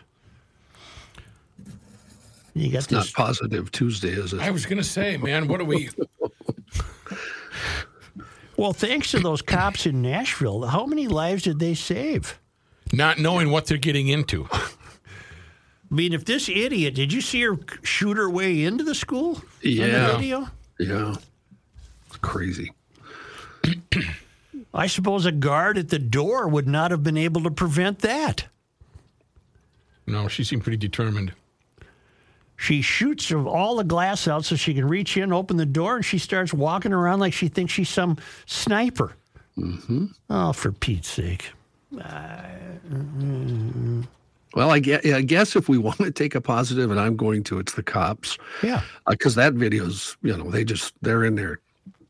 You 2.54 2.72
got 2.72 2.78
It's 2.78 2.90
not 2.90 3.12
positive 3.14 3.70
Tuesday, 3.70 4.10
is 4.10 4.32
it? 4.32 4.40
I 4.40 4.50
was 4.50 4.66
gonna 4.66 4.82
say, 4.82 5.16
man, 5.16 5.46
what 5.46 5.60
are 5.60 5.64
we 5.64 5.90
well, 8.60 8.72
thanks 8.74 9.10
to 9.12 9.20
those 9.20 9.40
cops 9.42 9.86
in 9.86 10.02
Nashville. 10.02 10.66
How 10.66 10.84
many 10.86 11.08
lives 11.08 11.42
did 11.44 11.58
they 11.58 11.74
save? 11.74 12.38
not 12.92 13.18
knowing 13.18 13.50
what 13.50 13.66
they're 13.66 13.78
getting 13.78 14.08
into? 14.08 14.48
I 14.52 15.94
mean, 15.94 16.12
if 16.12 16.24
this 16.24 16.48
idiot, 16.48 16.94
did 16.94 17.12
you 17.12 17.20
see 17.20 17.40
her 17.42 17.56
shoot 17.82 18.16
her 18.16 18.28
way 18.28 18.64
into 18.64 18.82
the 18.84 18.94
school? 18.94 19.36
On 19.36 19.42
the 19.62 19.68
Yeah. 19.70 20.16
video? 20.16 20.48
Yeah. 20.78 21.14
It's 22.08 22.16
crazy. 22.16 22.72
I 24.74 24.86
suppose 24.88 25.24
a 25.24 25.32
guard 25.32 25.78
at 25.78 25.88
the 25.88 25.98
door 25.98 26.48
would 26.48 26.66
not 26.68 26.90
have 26.90 27.02
been 27.02 27.16
able 27.16 27.42
to 27.44 27.50
prevent 27.50 28.00
that. 28.00 28.46
No, 30.06 30.26
she 30.28 30.42
seemed 30.44 30.62
pretty 30.62 30.76
determined. 30.78 31.32
She 32.60 32.82
shoots 32.82 33.32
all 33.32 33.76
the 33.76 33.84
glass 33.84 34.28
out 34.28 34.44
so 34.44 34.54
she 34.54 34.74
can 34.74 34.86
reach 34.86 35.16
in, 35.16 35.32
open 35.32 35.56
the 35.56 35.64
door, 35.64 35.96
and 35.96 36.04
she 36.04 36.18
starts 36.18 36.52
walking 36.52 36.92
around 36.92 37.18
like 37.18 37.32
she 37.32 37.48
thinks 37.48 37.72
she's 37.72 37.88
some 37.88 38.18
sniper. 38.44 39.16
Mm-hmm. 39.56 40.08
Oh, 40.28 40.52
for 40.52 40.70
Pete's 40.70 41.08
sake. 41.08 41.52
Well, 41.90 42.04
I 44.70 44.78
guess, 44.78 45.06
I 45.06 45.22
guess 45.22 45.56
if 45.56 45.70
we 45.70 45.78
want 45.78 46.00
to 46.00 46.10
take 46.10 46.34
a 46.34 46.40
positive, 46.42 46.90
and 46.90 47.00
I'm 47.00 47.16
going 47.16 47.44
to, 47.44 47.60
it's 47.60 47.72
the 47.72 47.82
cops. 47.82 48.36
Yeah. 48.62 48.82
Because 49.08 49.36
that 49.36 49.54
video's, 49.54 50.18
you 50.20 50.36
know, 50.36 50.50
they 50.50 50.62
just, 50.62 50.92
they're 51.00 51.24
in 51.24 51.36
there 51.36 51.60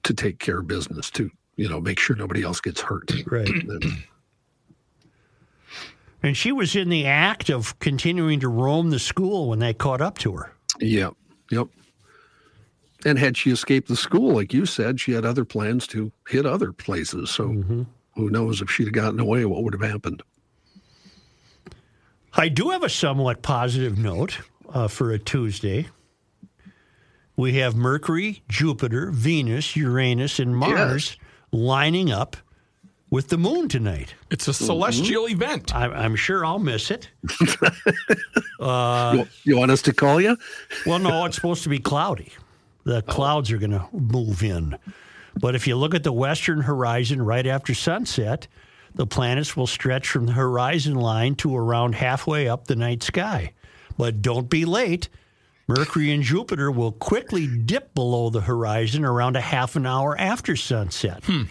to 0.03 0.13
take 0.13 0.41
care 0.41 0.59
of 0.59 0.67
business, 0.67 1.13
to, 1.13 1.31
you 1.55 1.69
know, 1.69 1.81
make 1.81 2.01
sure 2.01 2.17
nobody 2.17 2.43
else 2.43 2.61
gets 2.61 2.81
hurt. 2.81 3.13
Right. 3.25 3.49
And 6.23 6.37
she 6.37 6.53
was 6.53 6.77
in 6.77 6.89
the 6.89 7.07
act 7.07 7.49
of 7.49 7.79
continuing 7.79 8.41
to 8.41 8.49
roam 8.49 8.91
the 8.91 8.99
school 8.99 9.49
when 9.49 9.59
they 9.59 9.73
caught 9.73 10.01
up 10.01 10.19
to 10.19 10.37
her. 10.37 10.53
Yep. 10.81 11.15
Yep. 11.51 11.69
And 13.05 13.19
had 13.19 13.37
she 13.37 13.51
escaped 13.51 13.89
the 13.89 13.97
school, 13.97 14.35
like 14.35 14.53
you 14.53 14.67
said, 14.67 15.01
she 15.01 15.13
had 15.13 15.25
other 15.25 15.45
plans 15.45 15.87
to 15.89 16.13
hit 16.29 16.45
other 16.45 16.73
places. 16.73 17.31
So 17.31 17.47
who 18.15 18.31
knows 18.31 18.61
if 18.61 18.71
she'd 18.71 18.85
have 18.85 18.93
gotten 18.93 19.21
away, 19.21 19.45
what 19.47 19.65
would 19.65 19.73
have 19.73 19.91
happened? 19.91 20.23
I 22.35 22.49
do 22.49 22.71
have 22.71 22.83
a 22.83 22.91
somewhat 22.91 23.43
positive 23.43 23.99
note 23.99 24.39
uh, 24.69 24.89
for 24.89 25.11
a 25.11 25.19
Tuesday. 25.19 25.89
We 27.37 27.55
have 27.55 27.75
Mercury, 27.75 28.43
Jupiter, 28.49 29.11
Venus, 29.11 29.75
Uranus, 29.75 30.39
and 30.39 30.55
Mars 30.55 31.17
lining 31.53 32.11
up 32.13 32.37
with 33.11 33.29
the 33.29 33.37
moon 33.37 33.69
tonight. 33.69 34.15
It's 34.31 34.49
a 34.49 34.55
celestial 34.55 35.25
mm-hmm. 35.25 35.43
event. 35.43 35.75
I, 35.75 35.87
I'm 35.87 36.17
sure 36.17 36.45
I'll 36.45 36.59
miss 36.59 36.91
it. 36.91 37.11
Uh, 38.61 39.15
you, 39.17 39.29
you 39.45 39.57
want 39.59 39.71
us 39.71 39.81
to 39.81 39.91
call 39.91 40.21
you? 40.21 40.37
Well, 40.85 40.99
no, 40.99 41.25
it's 41.25 41.35
supposed 41.35 41.63
to 41.63 41.71
be 41.71 41.79
cloudy. 41.79 42.31
The 42.85 42.99
oh. 42.99 43.01
clouds 43.01 43.51
are 43.53 43.57
going 43.57 43.71
to 43.71 43.89
move 43.91 44.43
in. 44.43 44.77
But 45.35 45.55
if 45.55 45.67
you 45.67 45.77
look 45.77 45.95
at 45.95 46.03
the 46.03 46.13
western 46.13 46.61
horizon 46.61 47.23
right 47.23 47.47
after 47.47 47.73
sunset, 47.73 48.49
the 48.95 49.07
planets 49.07 49.57
will 49.57 49.67
stretch 49.67 50.09
from 50.09 50.27
the 50.27 50.33
horizon 50.33 50.95
line 50.95 51.37
to 51.37 51.57
around 51.57 51.95
halfway 51.95 52.49
up 52.49 52.67
the 52.67 52.77
night 52.77 53.03
sky. 53.03 53.55
But 53.97 54.21
don't 54.21 54.51
be 54.51 54.67
late. 54.67 55.09
Mercury 55.67 56.11
and 56.11 56.23
Jupiter 56.23 56.71
will 56.71 56.93
quickly 56.93 57.47
dip 57.47 57.95
below 57.95 58.29
the 58.29 58.43
horizon 58.43 59.07
around 59.07 59.37
a 59.37 59.41
half 59.41 59.75
an 59.75 59.87
hour 59.87 60.19
after 60.19 60.55
sunset. 60.55 61.25
Hmm. 61.25 61.45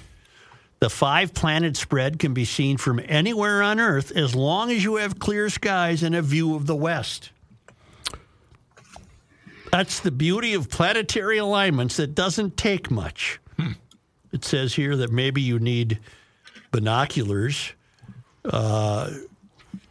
The 0.80 0.89
five 0.89 1.34
planet 1.34 1.76
spread 1.76 2.20
can 2.20 2.34
be 2.34 2.46
seen 2.46 2.78
from 2.78 3.02
anywhere 3.06 3.62
on 3.62 3.80
Earth 3.80 4.12
as 4.15 4.34
long 4.34 4.72
as 4.72 4.84
you 4.84 4.96
have 4.96 5.20
clear 5.20 5.50
skies 5.50 6.04
and 6.04 6.15
a 6.15 6.22
view 6.22 6.56
of 6.56 6.68
the 6.68 6.76
west. 6.76 7.32
That's 9.72 10.00
the 10.00 10.12
beauty 10.12 10.54
of 10.54 10.70
planetary 10.70 11.38
alignments 11.38 11.98
that 11.98 12.15
doesn't 12.15 12.58
take 12.58 12.89
much. 12.89 13.39
It 14.32 14.46
says 14.46 14.74
here 14.74 14.96
that 14.96 15.12
maybe 15.12 15.42
you 15.42 15.60
need 15.60 16.00
binoculars. 16.72 17.74
Uh, 18.46 19.12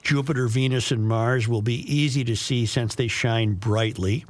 Jupiter, 0.03 0.48
Venus, 0.48 0.90
and 0.90 1.07
Mars 1.07 1.48
will 1.48 1.62
be 1.62 1.81
easy 1.92 2.24
to 2.24 2.37
see 2.37 2.64
since 2.64 2.94
they 2.94 3.09
shine 3.09 3.55
brightly. 3.55 4.24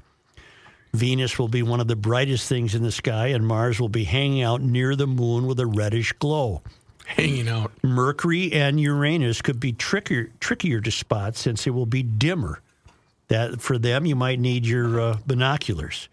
Venus 0.94 1.38
will 1.38 1.48
be 1.48 1.62
one 1.62 1.80
of 1.80 1.88
the 1.88 1.96
brightest 1.96 2.48
things 2.48 2.74
in 2.74 2.82
the 2.82 2.92
sky, 2.92 3.28
and 3.28 3.46
Mars 3.46 3.80
will 3.80 3.88
be 3.88 4.04
hanging 4.04 4.42
out 4.42 4.62
near 4.62 4.96
the 4.96 5.06
moon 5.06 5.46
with 5.46 5.60
a 5.60 5.66
reddish 5.66 6.12
glow. 6.14 6.62
Hanging 7.06 7.48
out. 7.48 7.72
Mercury 7.82 8.52
and 8.52 8.80
Uranus 8.80 9.42
could 9.42 9.60
be 9.60 9.72
trickier, 9.72 10.30
trickier 10.40 10.80
to 10.80 10.90
spot 10.90 11.36
since 11.36 11.66
it 11.66 11.70
will 11.70 11.86
be 11.86 12.02
dimmer. 12.02 12.60
That 13.28 13.60
for 13.60 13.78
them, 13.78 14.06
you 14.06 14.16
might 14.16 14.40
need 14.40 14.66
your 14.66 15.00
uh, 15.00 15.18
binoculars. 15.26 16.08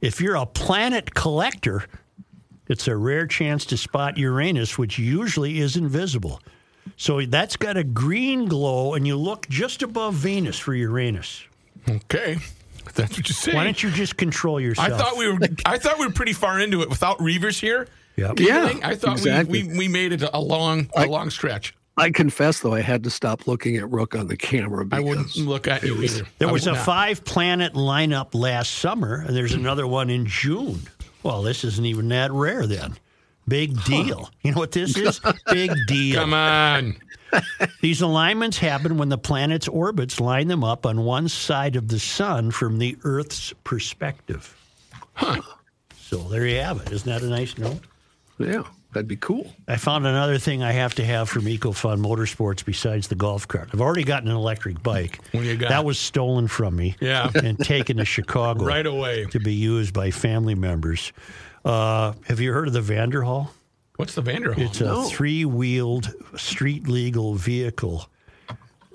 If 0.00 0.20
you're 0.20 0.36
a 0.36 0.46
planet 0.46 1.14
collector, 1.14 1.84
it's 2.68 2.88
a 2.88 2.96
rare 2.96 3.26
chance 3.26 3.64
to 3.66 3.76
spot 3.76 4.18
Uranus, 4.18 4.76
which 4.76 4.98
usually 4.98 5.60
is 5.60 5.76
invisible. 5.76 6.40
So 6.96 7.22
that's 7.22 7.56
got 7.56 7.76
a 7.76 7.84
green 7.84 8.46
glow, 8.46 8.94
and 8.94 9.06
you 9.06 9.16
look 9.16 9.48
just 9.48 9.82
above 9.82 10.14
Venus 10.14 10.58
for 10.58 10.74
Uranus. 10.74 11.44
Okay. 11.88 12.36
That's 12.94 13.16
what 13.16 13.28
you 13.28 13.34
say. 13.34 13.54
Why 13.54 13.64
don't 13.64 13.82
you 13.82 13.90
just 13.90 14.16
control 14.16 14.60
yourself? 14.60 14.86
I 14.86 14.90
yourself? 14.90 15.10
thought 15.10 15.18
we 15.18 15.32
were 15.32 15.38
I 15.64 15.78
thought 15.78 15.98
we 15.98 16.06
were 16.06 16.12
pretty 16.12 16.32
far 16.34 16.60
into 16.60 16.82
it 16.82 16.88
without 16.88 17.18
Reavers 17.18 17.58
here. 17.58 17.88
Yep. 18.16 18.38
Yeah, 18.38 18.72
I 18.82 18.94
thought 18.94 19.18
exactly. 19.18 19.64
we, 19.64 19.68
we, 19.70 19.78
we 19.78 19.88
made 19.88 20.12
it 20.12 20.22
a 20.22 20.38
long 20.40 20.88
a 20.96 21.06
long 21.06 21.30
stretch. 21.30 21.74
I 21.96 22.10
confess, 22.10 22.58
though, 22.60 22.74
I 22.74 22.80
had 22.80 23.04
to 23.04 23.10
stop 23.10 23.46
looking 23.46 23.76
at 23.76 23.88
Rook 23.88 24.16
on 24.16 24.26
the 24.26 24.36
camera 24.36 24.84
I 24.90 24.98
wouldn't 24.98 25.36
look 25.36 25.68
at 25.68 25.84
you 25.84 26.02
either. 26.02 26.26
There 26.38 26.48
I 26.48 26.52
was 26.52 26.66
a 26.66 26.72
not. 26.72 26.84
five 26.84 27.24
planet 27.24 27.74
lineup 27.74 28.34
last 28.34 28.72
summer, 28.72 29.22
and 29.24 29.36
there's 29.36 29.52
another 29.52 29.86
one 29.86 30.10
in 30.10 30.26
June. 30.26 30.80
Well, 31.22 31.42
this 31.42 31.62
isn't 31.62 31.86
even 31.86 32.08
that 32.08 32.32
rare 32.32 32.66
then. 32.66 32.96
Big 33.46 33.82
deal. 33.84 34.30
You 34.42 34.52
know 34.52 34.58
what 34.58 34.72
this 34.72 34.96
is? 34.96 35.20
Big 35.50 35.70
deal. 35.86 36.20
Come 36.20 36.34
on. 36.34 36.96
These 37.80 38.00
alignments 38.00 38.58
happen 38.58 38.96
when 38.96 39.08
the 39.08 39.18
planet's 39.18 39.68
orbits 39.68 40.20
line 40.20 40.48
them 40.48 40.62
up 40.62 40.86
on 40.86 41.04
one 41.04 41.28
side 41.28 41.76
of 41.76 41.88
the 41.88 41.98
sun 41.98 42.50
from 42.52 42.78
the 42.78 42.96
Earth's 43.02 43.52
perspective. 43.64 44.56
Huh. 45.14 45.40
So 45.96 46.18
there 46.18 46.46
you 46.46 46.58
have 46.60 46.80
it. 46.80 46.92
Isn't 46.92 47.08
that 47.10 47.22
a 47.22 47.28
nice 47.28 47.58
note? 47.58 47.80
yeah, 48.38 48.62
that'd 48.92 49.08
be 49.08 49.16
cool. 49.16 49.52
I 49.68 49.76
found 49.76 50.06
another 50.06 50.38
thing 50.38 50.62
I 50.62 50.72
have 50.72 50.94
to 50.96 51.04
have 51.04 51.28
from 51.28 51.42
EcoFun 51.44 51.98
Motorsports 52.00 52.64
besides 52.64 53.08
the 53.08 53.14
golf 53.16 53.46
cart. 53.48 53.70
I've 53.72 53.80
already 53.80 54.04
gotten 54.04 54.28
an 54.28 54.36
electric 54.36 54.82
bike. 54.82 55.18
What 55.32 55.44
you 55.44 55.56
got? 55.56 55.70
That 55.70 55.84
was 55.84 55.98
stolen 55.98 56.46
from 56.48 56.76
me. 56.76 56.94
Yeah. 57.00 57.30
And 57.34 57.58
taken 57.58 57.96
to 57.96 58.04
Chicago. 58.04 58.64
Right 58.64 58.86
away. 58.86 59.24
To 59.26 59.40
be 59.40 59.54
used 59.54 59.92
by 59.94 60.10
family 60.12 60.54
members. 60.54 61.12
Uh, 61.64 62.12
have 62.26 62.40
you 62.40 62.52
heard 62.52 62.68
of 62.68 62.74
the 62.74 62.80
Vanderhall? 62.80 63.48
What's 63.96 64.14
the 64.14 64.22
Vanderhall? 64.22 64.58
It's 64.58 64.80
a 64.80 65.04
three 65.04 65.44
wheeled, 65.44 66.12
street 66.36 66.88
legal 66.88 67.34
vehicle 67.34 68.08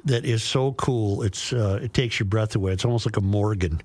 that 0.06 0.26
is 0.26 0.44
so 0.44 0.74
cool. 0.74 1.24
It's 1.24 1.54
uh, 1.54 1.80
It 1.82 1.94
takes 1.94 2.20
your 2.20 2.26
breath 2.28 2.56
away. 2.56 2.74
It's 2.74 2.86
almost 2.86 3.06
like 3.06 3.18
a 3.18 3.22
Morgan. 3.22 3.82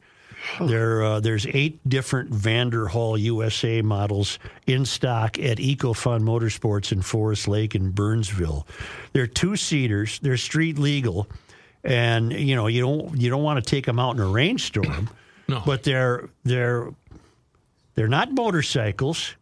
There, 0.61 1.03
uh, 1.03 1.21
there's 1.21 1.47
eight 1.47 1.81
different 1.89 2.31
Vanderhall 2.31 3.19
USA 3.19 3.81
models 3.81 4.39
in 4.67 4.85
stock 4.85 5.39
at 5.39 5.57
EcoFun 5.57 6.21
Motorsports 6.23 6.93
in 6.93 7.01
Forest 7.01 7.49
Lake 7.49 7.75
in 7.75 7.91
Burnsville. 7.93 8.67
They're 9.15 9.27
two 9.27 9.57
seaters. 9.57 10.19
They're 10.19 10.37
street 10.37 10.79
legal, 10.79 11.29
and 11.83 12.31
you 12.31 12.55
know 12.57 12.67
you 12.67 12.83
don't 12.83 13.19
you 13.19 13.31
don't 13.31 13.43
want 13.43 13.65
to 13.65 13.69
take 13.71 13.87
them 13.87 13.99
out 13.99 14.17
in 14.17 14.21
a 14.21 14.27
rainstorm. 14.27 15.09
No. 15.49 15.63
but 15.65 15.83
they're 15.83 16.29
they're 16.45 16.91
they're 17.95 18.09
not 18.09 18.33
motorcycles. 18.33 19.35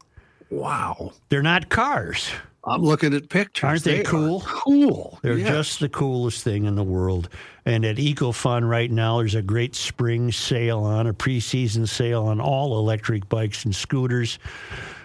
Wow. 0.51 1.13
They're 1.29 1.43
not 1.43 1.69
cars. 1.71 2.31
I'm 2.65 2.83
looking 2.83 3.13
at 3.13 3.29
pictures. 3.29 3.65
Aren't 3.65 3.85
they 3.85 4.01
are 4.01 4.05
cool? 4.05 4.41
Cool. 4.47 5.19
They're 5.23 5.37
Yes. 5.39 5.49
just 5.49 5.81
the 5.81 5.89
coolest 5.89 6.45
thing 6.45 6.65
in 6.65 6.77
the 6.77 6.85
world. 6.85 7.29
And 7.67 7.85
at 7.85 7.97
EcoFun 7.97 8.69
right 8.69 8.91
now, 8.91 9.19
there's 9.19 9.35
a 9.35 9.43
great 9.43 9.75
spring 9.75 10.31
sale 10.31 10.81
on, 10.81 11.09
a 11.09 11.15
preseason 11.15 11.89
sale 11.89 12.23
on 12.25 12.41
all 12.41 12.79
electric 12.79 13.29
bikes 13.29 13.65
and 13.65 13.75
scooters. 13.75 14.39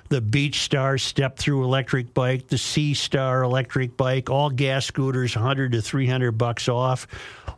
The 0.09 0.21
Beach 0.21 0.61
Star 0.61 0.97
step 0.97 1.37
through 1.37 1.65
electric 1.65 2.13
bike, 2.13 2.47
the 2.47 2.57
Sea 2.57 2.93
Star 2.93 3.43
electric 3.43 3.97
bike, 3.97 4.29
all 4.29 4.49
gas 4.49 4.85
scooters, 4.85 5.35
100 5.35 5.73
to 5.73 5.81
300 5.81 6.31
bucks 6.31 6.69
off. 6.69 7.07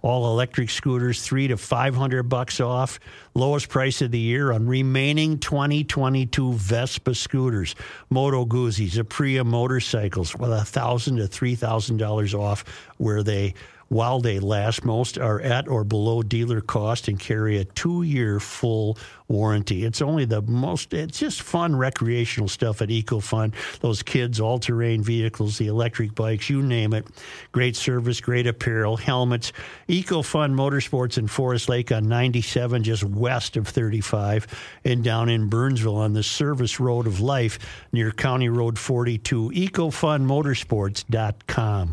All 0.02 0.32
electric 0.32 0.70
scooters, 0.70 1.22
three 1.22 1.50
to 1.50 1.58
500 1.58 2.24
bucks 2.24 2.60
off. 2.60 3.00
Lowest 3.36 3.70
price 3.70 4.02
of 4.02 4.12
the 4.12 4.20
year 4.20 4.52
on 4.52 4.66
remaining 4.66 5.38
2022 5.38 6.54
Vespa 6.54 7.14
scooters, 7.14 7.76
Moto 8.10 8.46
Guzzi's, 8.46 8.96
Aprilia 8.96 9.46
motorcycles 9.46 10.36
with 10.36 10.52
a 10.52 10.64
thousand 10.64 11.18
to 11.18 11.28
three 11.28 11.56
thousand 11.56 11.98
dollars 11.98 12.34
off, 12.34 12.64
where 12.98 13.22
they 13.22 13.54
while 13.90 14.20
they 14.20 14.40
last. 14.40 14.86
Most 14.86 15.18
are 15.18 15.42
at 15.42 15.68
or 15.68 15.84
below 15.84 16.22
dealer 16.24 16.62
cost 16.62 17.08
and 17.08 17.20
carry 17.20 17.58
a 17.58 17.66
two 17.66 18.04
year 18.04 18.40
full 18.40 18.98
warranty. 19.28 19.86
It's 19.86 20.02
only 20.02 20.26
the 20.26 20.42
most, 20.42 20.94
it's 20.94 21.20
just 21.20 21.42
fun 21.42 21.76
recreational 21.76 22.48
stuff 22.48 22.82
at 22.82 22.90
EcoFun. 22.90 23.54
Those 23.82 24.02
kids, 24.02 24.40
all 24.40 24.60
terrain 24.60 25.04
vehicles, 25.04 25.58
the 25.58 25.68
electric 25.68 26.16
bikes, 26.16 26.50
you 26.50 26.62
name 26.62 26.94
it. 26.94 27.06
Great 27.52 27.76
service, 27.76 28.22
great 28.22 28.48
apparel, 28.48 28.96
helmets. 28.98 29.52
EcoFun 29.88 30.54
Motorsports 30.54 31.18
in 31.18 31.28
Forest 31.28 31.70
Lake 31.70 31.92
on 31.92 32.08
97, 32.08 32.84
just 32.84 33.04
west 33.04 33.58
of 33.58 33.68
35, 33.68 34.48
and 34.84 35.04
down 35.04 35.30
in 35.30 35.50
Burnsville 35.50 35.98
on 35.98 36.14
the 36.14 36.24
Service 36.24 36.80
Road 36.80 37.06
of 37.06 37.20
Life 37.20 37.60
near 37.92 38.12
County 38.12 38.50
Road 38.50 38.80
42. 38.80 39.52
EcoFunMotorsports.com. 39.52 41.90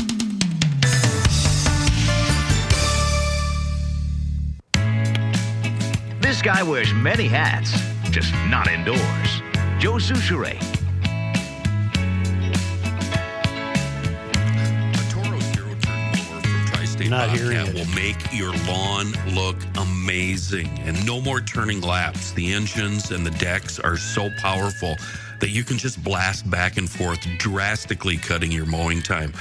This 6.26 6.42
guy 6.42 6.60
wears 6.60 6.92
many 6.92 7.28
hats, 7.28 7.70
just 8.10 8.34
not 8.48 8.66
indoors. 8.66 8.98
Joe 9.78 9.92
Souchere. 9.92 10.56
A 14.90 15.10
Toro 15.12 15.38
zero 15.38 15.72
turn 15.80 16.10
mower 16.10 16.40
from 16.42 16.66
Tri-State 16.66 17.10
Not 17.10 17.30
hearing 17.30 17.58
Bobcat 17.58 17.68
it. 17.68 17.74
will 17.76 17.94
make 17.94 18.16
your 18.32 18.52
lawn 18.66 19.12
look 19.36 19.56
amazing. 19.78 20.66
And 20.80 21.06
no 21.06 21.20
more 21.20 21.40
turning 21.40 21.80
laps. 21.80 22.32
The 22.32 22.52
engines 22.52 23.12
and 23.12 23.24
the 23.24 23.30
decks 23.30 23.78
are 23.78 23.96
so 23.96 24.28
powerful 24.38 24.96
that 25.40 25.50
you 25.50 25.64
can 25.64 25.78
just 25.78 26.02
blast 26.02 26.48
back 26.50 26.76
and 26.76 26.88
forth, 26.88 27.20
drastically 27.38 28.16
cutting 28.16 28.50
your 28.50 28.66
mowing 28.66 29.02
time. 29.02 29.32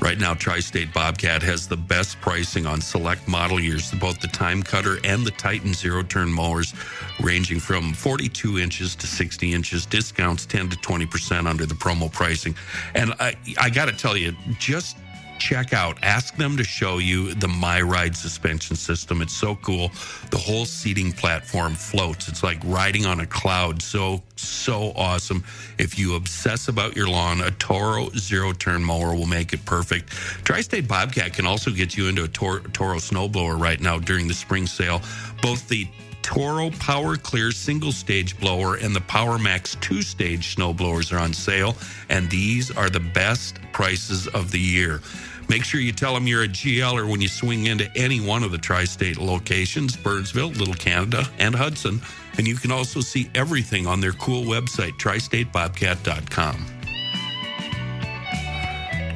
Right 0.00 0.18
now, 0.18 0.34
Tri-State 0.34 0.92
Bobcat 0.92 1.42
has 1.42 1.68
the 1.68 1.76
best 1.76 2.20
pricing 2.20 2.66
on 2.66 2.80
select 2.80 3.26
model 3.28 3.60
years, 3.60 3.92
both 3.92 4.20
the 4.20 4.28
Time 4.28 4.62
Cutter 4.62 4.98
and 5.04 5.24
the 5.24 5.30
Titan 5.32 5.74
zero 5.74 6.02
turn 6.02 6.32
mowers, 6.32 6.74
ranging 7.20 7.60
from 7.60 7.92
42 7.92 8.58
inches 8.58 8.94
to 8.96 9.06
60 9.06 9.52
inches. 9.52 9.86
Discounts 9.86 10.46
10 10.46 10.70
to 10.70 10.76
20% 10.76 11.46
under 11.46 11.66
the 11.66 11.74
promo 11.74 12.10
pricing. 12.12 12.54
And 12.94 13.12
I, 13.20 13.34
I 13.60 13.70
got 13.70 13.86
to 13.86 13.92
tell 13.92 14.16
you, 14.16 14.34
just 14.58 14.96
check 15.38 15.72
out. 15.72 15.98
Ask 16.02 16.36
them 16.36 16.56
to 16.56 16.64
show 16.64 16.98
you 16.98 17.34
the 17.34 17.48
my 17.48 17.80
ride 17.80 18.16
suspension 18.16 18.76
system. 18.76 19.22
It's 19.22 19.34
so 19.34 19.56
cool. 19.56 19.90
The 20.30 20.38
whole 20.38 20.64
seating 20.64 21.12
platform 21.12 21.74
floats. 21.74 22.28
It's 22.28 22.42
like 22.42 22.58
riding 22.64 23.06
on 23.06 23.20
a 23.20 23.26
cloud. 23.26 23.82
So 23.82 24.22
so 24.36 24.92
awesome. 24.96 25.44
If 25.78 25.98
you 25.98 26.14
obsess 26.16 26.68
about 26.68 26.96
your 26.96 27.08
lawn 27.08 27.40
a 27.40 27.50
toro 27.52 28.10
zero 28.16 28.52
turn 28.52 28.82
mower 28.82 29.14
will 29.14 29.26
make 29.26 29.52
it 29.52 29.64
perfect. 29.64 30.10
Tri-state 30.44 30.88
bobcat 30.88 31.32
can 31.32 31.46
also 31.46 31.70
get 31.70 31.96
you 31.96 32.08
into 32.08 32.24
a 32.24 32.28
Tor- 32.28 32.60
toro 32.72 32.96
snowblower 32.96 33.58
right 33.58 33.80
now 33.80 33.98
during 33.98 34.28
the 34.28 34.34
spring 34.34 34.66
sale. 34.66 35.00
Both 35.42 35.68
the 35.68 35.86
Toro 36.24 36.70
Power 36.70 37.16
Clear 37.16 37.52
single 37.52 37.92
stage 37.92 38.40
blower 38.40 38.76
and 38.76 38.96
the 38.96 39.02
Power 39.02 39.38
Max 39.38 39.76
two 39.82 40.00
stage 40.00 40.54
snow 40.54 40.72
blowers 40.72 41.12
are 41.12 41.18
on 41.18 41.34
sale, 41.34 41.76
and 42.08 42.28
these 42.30 42.70
are 42.70 42.88
the 42.88 42.98
best 42.98 43.60
prices 43.72 44.26
of 44.28 44.50
the 44.50 44.58
year. 44.58 45.02
Make 45.50 45.64
sure 45.64 45.80
you 45.80 45.92
tell 45.92 46.14
them 46.14 46.26
you're 46.26 46.44
a 46.44 46.48
GLer 46.48 47.08
when 47.08 47.20
you 47.20 47.28
swing 47.28 47.66
into 47.66 47.94
any 47.94 48.20
one 48.22 48.42
of 48.42 48.50
the 48.52 48.58
tri 48.58 48.84
state 48.84 49.18
locations 49.18 49.96
Burnsville, 49.96 50.48
Little 50.48 50.74
Canada, 50.74 51.28
and 51.38 51.54
Hudson. 51.54 52.00
And 52.38 52.48
you 52.48 52.56
can 52.56 52.72
also 52.72 53.00
see 53.00 53.30
everything 53.34 53.86
on 53.86 54.00
their 54.00 54.12
cool 54.12 54.44
website, 54.44 54.92
tristatebobcat.com. 54.92 56.66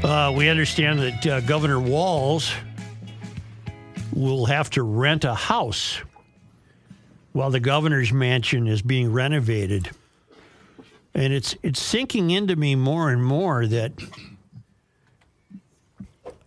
Uh, 0.04 0.30
we 0.32 0.50
understand 0.50 0.98
that 1.00 1.26
uh, 1.26 1.40
Governor 1.40 1.80
Walz 1.80 2.52
will 4.12 4.44
have 4.44 4.68
to 4.70 4.82
rent 4.82 5.24
a 5.24 5.34
house 5.34 6.02
while 7.38 7.50
the 7.50 7.60
governor's 7.60 8.12
mansion 8.12 8.66
is 8.66 8.82
being 8.82 9.12
renovated. 9.12 9.88
And 11.14 11.32
it's 11.32 11.54
it's 11.62 11.80
sinking 11.80 12.32
into 12.32 12.56
me 12.56 12.74
more 12.74 13.12
and 13.12 13.24
more 13.24 13.64
that 13.64 13.92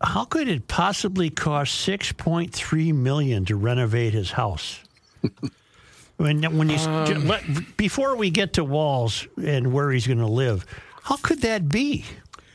how 0.02 0.26
could 0.26 0.50
it 0.50 0.68
possibly 0.68 1.30
cost 1.30 1.88
6.3 1.88 2.94
million 2.94 3.46
to 3.46 3.56
renovate 3.56 4.12
his 4.12 4.32
house? 4.32 4.82
when 6.18 6.44
when 6.58 6.70
you 6.70 6.76
Um. 6.76 7.66
before 7.78 8.18
we 8.18 8.30
get 8.30 8.52
to 8.54 8.66
Walz 8.66 9.26
and 9.42 9.72
where 9.72 9.92
he's 9.92 10.08
going 10.08 10.20
to 10.20 10.26
live, 10.26 10.66
how 11.04 11.16
could 11.16 11.42
that 11.44 11.70
be? 11.70 12.04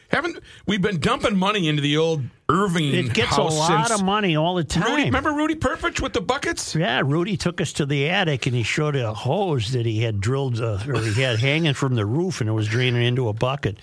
Haven't 0.09 0.39
we 0.67 0.79
been 0.79 1.01
dumping 1.01 1.37
money 1.37 1.69
into 1.69 1.83
the 1.83 1.97
old 1.97 2.23
Irving 2.49 2.95
It 2.95 3.13
gets 3.13 3.37
a 3.37 3.43
lot 3.43 3.91
of 3.91 4.05
money 4.05 4.37
all 4.37 4.55
the 4.55 4.63
time. 4.63 4.91
Rudy, 4.91 5.05
remember 5.05 5.33
Rudy 5.33 5.57
Perpich 5.57 6.01
with 6.01 6.13
the 6.13 6.21
buckets? 6.21 6.77
Yeah, 6.77 7.03
Rudy 7.05 7.37
took 7.37 7.61
us 7.61 7.73
to 7.75 7.87
the 7.87 8.09
attic 8.09 8.47
and 8.47 8.55
he 8.55 8.63
showed 8.63 8.95
a 8.95 9.13
hose 9.13 9.73
that 9.73 9.85
he 9.85 10.03
had 10.03 10.21
drilled 10.21 10.61
uh, 10.61 10.79
or 10.87 11.01
he 11.01 11.21
had 11.23 11.41
hanging 11.41 11.75
from 11.75 11.97
the 11.97 12.07
roof 12.07 12.41
and 12.41 12.49
it 12.49 12.53
was 12.53 12.69
draining 12.69 13.03
into 13.03 13.29
a 13.29 13.33
bucket. 13.33 13.79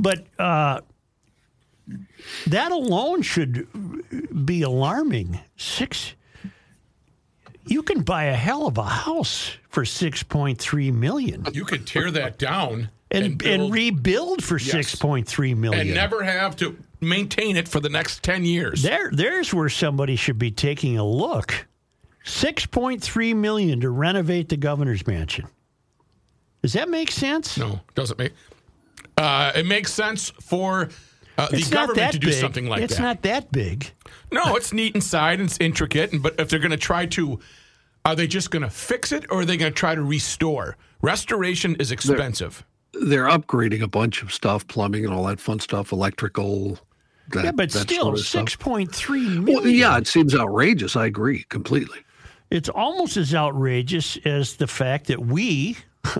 But 0.00 0.26
uh, 0.36 0.80
that 2.48 2.72
alone 2.72 3.22
should 3.22 4.46
be 4.46 4.62
alarming. 4.62 5.38
Six. 5.56 6.14
You 7.66 7.84
can 7.84 8.02
buy 8.02 8.24
a 8.24 8.34
hell 8.34 8.66
of 8.66 8.78
a 8.78 8.82
house 8.82 9.56
for 9.68 9.84
six 9.84 10.24
point 10.24 10.58
three 10.58 10.90
million 10.90 11.46
You 11.52 11.64
could 11.64 11.86
tear 11.86 12.10
that 12.10 12.36
down 12.36 12.90
and 13.12 13.24
and, 13.24 13.42
and, 13.42 13.72
rebuild 13.72 14.42
for 14.42 14.58
six 14.58 14.94
point 14.96 15.28
three 15.28 15.54
million. 15.54 15.86
and 15.86 15.94
never 15.94 16.22
have 16.22 16.56
to 16.56 16.76
maintain 17.00 17.56
it 17.56 17.68
for 17.68 17.80
the 17.80 17.88
next 17.88 18.22
ten 18.22 18.44
years. 18.44 18.82
There, 18.82 19.10
there's 19.12 19.52
where 19.52 19.68
somebody 19.68 20.16
should 20.16 20.38
be 20.38 20.50
taking 20.50 20.98
a 20.98 21.04
look. 21.06 21.66
Six 22.24 22.66
point 22.66 23.02
three 23.02 23.34
million 23.34 23.80
to 23.80 23.90
renovate 23.90 24.48
the 24.48 24.56
governor's 24.56 25.06
mansion. 25.06 25.46
Does 26.62 26.72
that 26.74 26.88
make 26.88 27.10
sense? 27.10 27.58
No, 27.58 27.80
doesn't 27.94 28.18
make. 28.18 28.32
Uh, 29.16 29.52
it 29.54 29.66
makes 29.66 29.92
sense 29.92 30.30
for 30.30 30.88
uh, 31.36 31.48
the 31.48 31.68
government 31.70 32.12
to 32.12 32.18
do 32.18 32.28
big. 32.28 32.36
something 32.36 32.66
like 32.66 32.82
it's 32.82 32.96
that. 32.96 33.00
It's 33.00 33.02
not 33.02 33.22
that 33.22 33.52
big. 33.52 33.90
No, 34.30 34.56
it's 34.56 34.72
neat 34.72 34.94
inside 34.94 35.40
and 35.40 35.48
it's 35.48 35.58
intricate. 35.60 36.12
And 36.12 36.22
but 36.22 36.38
if 36.38 36.48
they're 36.48 36.58
going 36.58 36.70
to 36.70 36.76
try 36.76 37.06
to, 37.06 37.40
are 38.04 38.14
they 38.14 38.26
just 38.26 38.50
going 38.50 38.62
to 38.62 38.70
fix 38.70 39.12
it 39.12 39.26
or 39.30 39.40
are 39.40 39.44
they 39.44 39.56
going 39.56 39.72
to 39.72 39.76
try 39.76 39.94
to 39.94 40.02
restore? 40.02 40.76
Restoration 41.02 41.76
is 41.76 41.90
expensive. 41.90 42.64
They're 42.94 43.26
upgrading 43.26 43.82
a 43.82 43.88
bunch 43.88 44.22
of 44.22 44.32
stuff, 44.32 44.66
plumbing 44.66 45.04
and 45.04 45.14
all 45.14 45.24
that 45.24 45.40
fun 45.40 45.60
stuff, 45.60 45.92
electrical. 45.92 46.78
That, 47.30 47.44
yeah, 47.44 47.52
but 47.52 47.70
that 47.70 47.80
still, 47.80 48.04
sort 48.04 48.18
of 48.18 48.26
six 48.26 48.56
point 48.56 48.94
three 48.94 49.26
million. 49.38 49.44
Well, 49.46 49.66
yeah, 49.66 49.96
it 49.96 50.06
seems 50.06 50.34
outrageous. 50.34 50.96
I 50.96 51.06
agree 51.06 51.44
completely. 51.48 51.98
It's 52.50 52.68
almost 52.68 53.16
as 53.16 53.34
outrageous 53.34 54.18
as 54.24 54.56
the 54.56 54.66
fact 54.66 55.06
that 55.06 55.20
we 55.20 55.78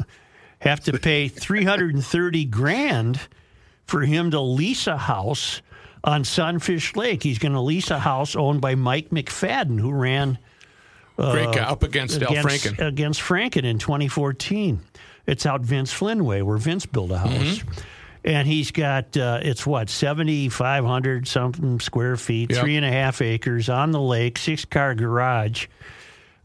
have 0.60 0.80
to 0.84 0.98
pay 0.98 1.28
three 1.28 1.64
hundred 1.64 1.94
and 1.94 2.04
thirty 2.04 2.44
grand 2.44 3.20
for 3.84 4.02
him 4.02 4.30
to 4.30 4.40
lease 4.40 4.86
a 4.86 4.96
house 4.96 5.60
on 6.04 6.24
Sunfish 6.24 6.96
Lake. 6.96 7.22
He's 7.22 7.38
going 7.38 7.52
to 7.52 7.60
lease 7.60 7.90
a 7.90 7.98
house 7.98 8.34
owned 8.34 8.60
by 8.60 8.74
Mike 8.74 9.10
McFadden, 9.10 9.78
who 9.78 9.92
ran 9.92 10.38
Great 11.16 11.52
guy 11.52 11.60
uh, 11.62 11.72
up 11.72 11.82
against, 11.82 12.22
Al 12.22 12.30
Franken. 12.30 12.78
against 12.84 13.20
Franken 13.20 13.64
in 13.64 13.78
2014. 13.78 14.80
It's 15.26 15.46
out 15.46 15.60
Vince 15.62 15.92
Flynn 15.92 16.24
way, 16.24 16.42
where 16.42 16.58
Vince 16.58 16.86
built 16.86 17.10
a 17.10 17.18
house. 17.18 17.30
Mm-hmm. 17.30 17.80
And 18.24 18.46
he's 18.46 18.70
got, 18.70 19.16
uh, 19.16 19.40
it's 19.42 19.66
what, 19.66 19.88
7,500 19.90 21.26
something 21.26 21.80
square 21.80 22.16
feet, 22.16 22.50
Yep. 22.50 22.60
three 22.60 22.76
and 22.76 22.86
a 22.86 22.90
half 22.90 23.20
acres 23.20 23.68
on 23.68 23.90
the 23.90 24.00
lake, 24.00 24.38
six 24.38 24.64
car 24.64 24.94
garage. 24.94 25.66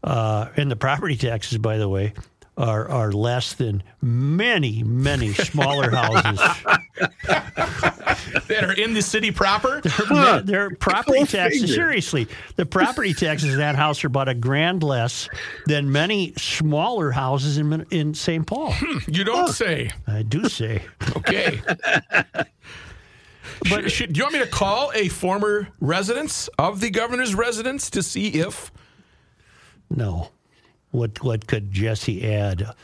Uh, 0.02 0.48
and 0.56 0.70
the 0.70 0.76
property 0.76 1.16
taxes, 1.16 1.58
by 1.58 1.76
the 1.78 1.88
way, 1.88 2.14
are, 2.58 2.90
are 2.90 3.12
less 3.12 3.54
than 3.54 3.82
many, 4.02 4.82
many 4.82 5.32
smaller 5.32 5.90
houses. 5.90 6.38
that 8.48 8.64
are 8.64 8.72
in 8.72 8.94
the 8.94 9.02
city 9.02 9.30
proper. 9.30 9.80
Their, 10.08 10.42
their 10.42 10.70
property 10.70 11.24
taxes, 11.24 11.62
figure. 11.62 11.74
seriously, 11.74 12.28
the 12.56 12.66
property 12.66 13.14
taxes 13.14 13.52
in 13.52 13.60
that 13.60 13.76
house 13.76 14.02
are 14.02 14.08
about 14.08 14.28
a 14.28 14.34
grand 14.34 14.82
less 14.82 15.28
than 15.66 15.92
many 15.92 16.32
smaller 16.36 17.12
houses 17.12 17.58
in 17.58 17.86
in 17.90 18.14
St. 18.14 18.46
Paul. 18.46 18.72
Hmm, 18.72 18.98
you 19.10 19.24
don't 19.24 19.48
say. 19.48 19.90
I 20.06 20.22
do 20.22 20.48
say. 20.48 20.82
Okay. 21.16 21.60
but 23.70 23.90
should, 23.90 24.12
do 24.12 24.18
you 24.18 24.24
want 24.24 24.34
me 24.34 24.40
to 24.40 24.46
call 24.46 24.92
a 24.94 25.08
former 25.08 25.68
residence 25.80 26.48
of 26.58 26.80
the 26.80 26.90
governor's 26.90 27.34
residence 27.34 27.90
to 27.90 28.02
see 28.02 28.28
if? 28.28 28.70
No. 29.90 30.30
What 30.90 31.22
what 31.22 31.46
could 31.46 31.72
Jesse 31.72 32.30
add? 32.32 32.74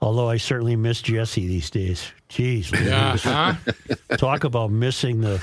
Although 0.00 0.28
I 0.28 0.36
certainly 0.36 0.76
miss 0.76 1.00
Jesse 1.00 1.46
these 1.46 1.70
days. 1.70 2.12
Jeez, 2.28 2.70
Yeah. 2.84 3.16
Huh? 3.16 3.54
talk 4.18 4.44
about 4.44 4.70
missing 4.70 5.20
the 5.20 5.40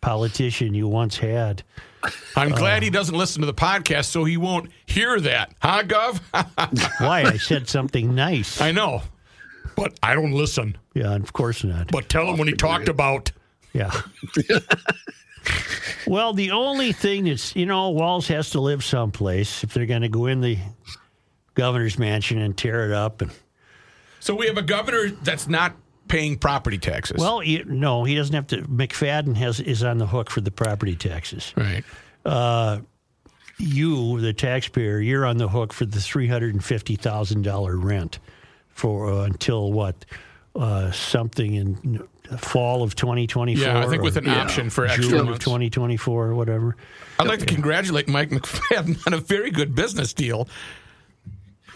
politician 0.00 0.74
you 0.74 0.86
once 0.86 1.16
had. 1.18 1.62
I'm 2.36 2.50
glad 2.50 2.84
he 2.84 2.88
uh, 2.88 2.92
doesn't 2.92 3.16
listen 3.16 3.40
to 3.40 3.46
the 3.46 3.54
podcast, 3.54 4.04
so 4.06 4.24
he 4.24 4.36
won't 4.36 4.70
hear 4.86 5.18
that, 5.20 5.54
huh, 5.60 5.82
Gov? 5.82 6.20
Why? 7.00 7.22
I 7.22 7.36
said 7.36 7.68
something 7.68 8.14
nice. 8.14 8.60
I 8.60 8.70
know, 8.70 9.02
but 9.74 9.98
I 10.04 10.14
don't 10.14 10.32
listen. 10.32 10.76
Yeah, 10.94 11.14
of 11.16 11.32
course 11.32 11.64
not. 11.64 11.90
But 11.90 12.08
tell 12.08 12.30
him 12.30 12.38
when 12.38 12.46
he 12.46 12.54
talked 12.54 12.88
about. 12.88 13.32
Yeah. 13.72 13.90
well, 16.06 16.32
the 16.32 16.52
only 16.52 16.92
thing 16.92 17.24
that's, 17.24 17.56
you 17.56 17.66
know, 17.66 17.90
Walz 17.90 18.28
has 18.28 18.50
to 18.50 18.60
live 18.60 18.84
someplace 18.84 19.64
if 19.64 19.74
they're 19.74 19.86
going 19.86 20.02
to 20.02 20.08
go 20.08 20.26
in 20.26 20.40
the 20.40 20.58
governor's 21.56 21.98
mansion 21.98 22.38
and 22.38 22.56
tear 22.56 22.86
it 22.86 22.92
up. 22.92 23.20
And 23.22 23.32
So 24.20 24.36
we 24.36 24.46
have 24.46 24.56
a 24.56 24.62
governor 24.62 25.08
that's 25.10 25.48
not 25.48 25.74
paying 26.06 26.38
property 26.38 26.78
taxes. 26.78 27.18
well, 27.18 27.42
you, 27.42 27.64
no, 27.64 28.04
he 28.04 28.14
doesn't 28.14 28.34
have 28.34 28.46
to. 28.48 28.62
McFadden 28.62 29.34
has 29.36 29.58
is 29.58 29.82
on 29.82 29.98
the 29.98 30.06
hook 30.06 30.30
for 30.30 30.40
the 30.40 30.52
property 30.52 30.94
taxes. 30.94 31.52
right. 31.56 31.82
You, 33.58 34.20
the 34.20 34.34
taxpayer, 34.34 35.00
you're 35.00 35.24
on 35.24 35.38
the 35.38 35.48
hook 35.48 35.72
for 35.72 35.86
the 35.86 35.98
three 36.00 36.28
hundred 36.28 36.52
and 36.52 36.62
fifty 36.62 36.94
thousand 36.94 37.40
dollar 37.42 37.78
rent 37.78 38.18
for 38.68 39.10
uh, 39.10 39.24
until 39.24 39.72
what 39.72 40.04
uh, 40.54 40.90
something 40.90 41.54
in 41.54 42.06
fall 42.36 42.82
of 42.82 42.94
twenty 42.94 43.26
twenty 43.26 43.56
four. 43.56 43.64
Yeah, 43.64 43.82
I 43.82 43.86
think 43.88 44.02
with 44.02 44.18
an 44.18 44.28
option 44.28 44.68
for 44.68 44.84
extra 44.84 45.04
June 45.04 45.20
of 45.20 45.26
months. 45.26 45.44
twenty 45.44 45.70
twenty 45.70 45.96
four 45.96 46.26
or 46.26 46.34
whatever. 46.34 46.76
I'd 47.18 47.28
like 47.28 47.38
to 47.38 47.46
congratulate 47.46 48.08
Mike 48.08 48.28
McFadden 48.28 48.98
on 49.06 49.14
a 49.14 49.18
very 49.20 49.50
good 49.50 49.74
business 49.74 50.12
deal. 50.12 50.50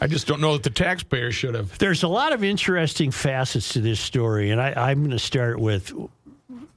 I 0.00 0.06
just 0.06 0.26
don't 0.26 0.40
know 0.40 0.54
that 0.54 0.62
the 0.62 0.70
taxpayer 0.70 1.30
should 1.30 1.54
have. 1.54 1.76
There's 1.78 2.02
a 2.02 2.08
lot 2.08 2.32
of 2.32 2.42
interesting 2.42 3.10
facets 3.10 3.74
to 3.74 3.80
this 3.80 4.00
story, 4.00 4.50
and 4.50 4.60
I, 4.60 4.72
I'm 4.90 5.00
going 5.00 5.10
to 5.10 5.18
start 5.18 5.60
with 5.60 5.92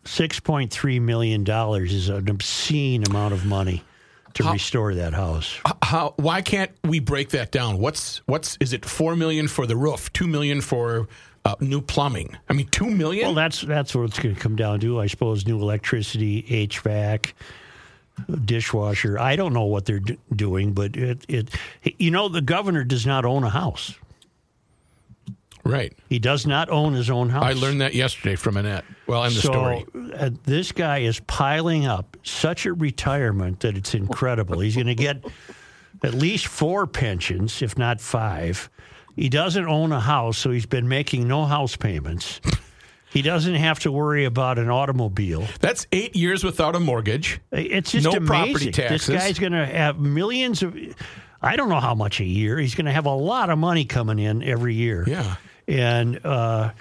$6.3 0.05 1.01
million 1.01 1.49
is 1.86 2.09
an 2.09 2.29
obscene 2.29 3.03
amount 3.07 3.33
of 3.33 3.45
money 3.45 3.83
to 4.33 4.43
restore 4.51 4.95
that 4.95 5.13
house. 5.13 5.59
How? 5.81 6.13
Why 6.17 6.41
can't 6.41 6.71
we 6.83 6.99
break 6.99 7.29
that 7.29 7.51
down? 7.51 7.77
What's 7.77 8.17
what's? 8.25 8.57
Is 8.59 8.73
it 8.73 8.83
four 8.83 9.15
million 9.15 9.47
for 9.47 9.67
the 9.67 9.75
roof? 9.75 10.12
Two 10.12 10.27
million 10.27 10.59
for 10.62 11.07
uh, 11.45 11.55
new 11.59 11.81
plumbing? 11.81 12.36
I 12.49 12.53
mean, 12.53 12.67
two 12.67 12.89
million. 12.89 13.27
Well, 13.27 13.36
that's 13.36 13.62
that's 13.62 13.93
what 13.93 14.05
it's 14.05 14.19
going 14.19 14.36
to 14.36 14.41
come 14.41 14.55
down 14.55 14.79
to, 14.81 14.99
I 14.99 15.07
suppose. 15.07 15.45
New 15.45 15.62
electricity, 15.62 16.43
HVAC, 16.43 17.33
dishwasher. 18.45 19.20
I 19.20 19.36
don't 19.36 19.53
know 19.53 19.66
what 19.66 19.86
they're 19.86 19.99
d- 19.99 20.18
doing, 20.36 20.74
but 20.74 20.95
it, 20.95 21.26
it 21.28 21.49
you 21.97 22.11
know 22.11 22.30
the 22.30 22.41
governor 22.41 22.84
does 22.84 23.05
not 23.05 23.26
own 23.26 23.43
a 23.43 23.49
house. 23.49 23.95
right. 25.66 25.93
He 26.09 26.20
does 26.20 26.45
not 26.45 26.70
own 26.70 26.93
his 26.93 27.09
own 27.09 27.30
house. 27.30 27.43
I 27.43 27.53
learned 27.53 27.82
that 27.82 27.93
yesterday 27.93 28.36
from 28.36 28.57
Annette. 28.57 28.86
Well, 29.07 29.24
in 29.24 29.34
the 29.34 29.41
so, 29.41 29.51
story. 29.51 29.86
Uh, 30.14 30.30
this 30.43 30.72
guy 30.72 30.99
is 30.99 31.20
piling 31.22 31.86
up 31.86 32.18
such 32.24 32.66
a 32.66 32.74
retirement 32.74 33.61
that 33.61 33.76
it's 33.78 33.93
incredible. 33.93 34.59
He's 34.59 34.76
going 34.76 34.88
to 34.88 34.95
get 34.95 35.24
at 36.03 36.14
least 36.14 36.47
four 36.47 36.86
pensions, 36.86 37.61
if 37.61 37.78
not 37.78 37.99
five. 38.01 38.70
He 39.16 39.30
doesn't 39.30 39.68
own 39.68 39.91
a 39.91 39.99
house, 39.99 40.38
so 40.38 40.51
he's 40.51 40.66
been 40.66 40.88
making 40.88 41.28
no 41.28 41.45
house 41.45 41.76
payments. 41.76 42.41
He 43.14 43.22
doesn't 43.22 43.53
have 43.53 43.78
to 43.82 43.91
worry 43.91 44.26
about 44.26 44.57
an 44.57 44.72
automobile. 44.72 45.45
That's 45.59 45.86
eight 45.91 46.16
years 46.16 46.43
without 46.43 46.76
a 46.76 46.80
mortgage. 46.80 47.39
It's 47.51 47.91
just 47.91 48.05
No 48.05 48.14
amazing. 48.14 48.26
property 48.28 48.72
This 48.72 49.07
guy's 49.07 49.38
going 49.38 49.51
to 49.51 49.68
have 49.68 49.99
millions 49.99 50.64
of. 50.64 50.76
I 51.39 51.55
don't 51.55 51.70
know 51.70 51.80
how 51.80 51.93
much 51.93 52.20
a 52.20 52.26
year. 52.26 52.57
He's 52.57 52.74
going 52.74 52.88
to 52.88 52.91
have 52.91 53.05
a 53.05 53.14
lot 53.14 53.51
of 53.51 53.59
money 53.59 53.86
coming 53.86 54.18
in 54.18 54.41
every 54.41 54.74
year. 54.74 55.03
Yeah. 55.07 55.36
And 55.68 56.26
uh, 56.26 56.72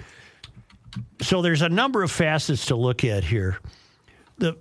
so 1.21 1.43
there's 1.43 1.61
a 1.61 1.69
number 1.69 2.01
of 2.01 2.11
facets 2.11 2.65
to 2.67 2.75
look 2.75 3.03
at 3.03 3.23
here. 3.23 3.59
The 4.39 4.57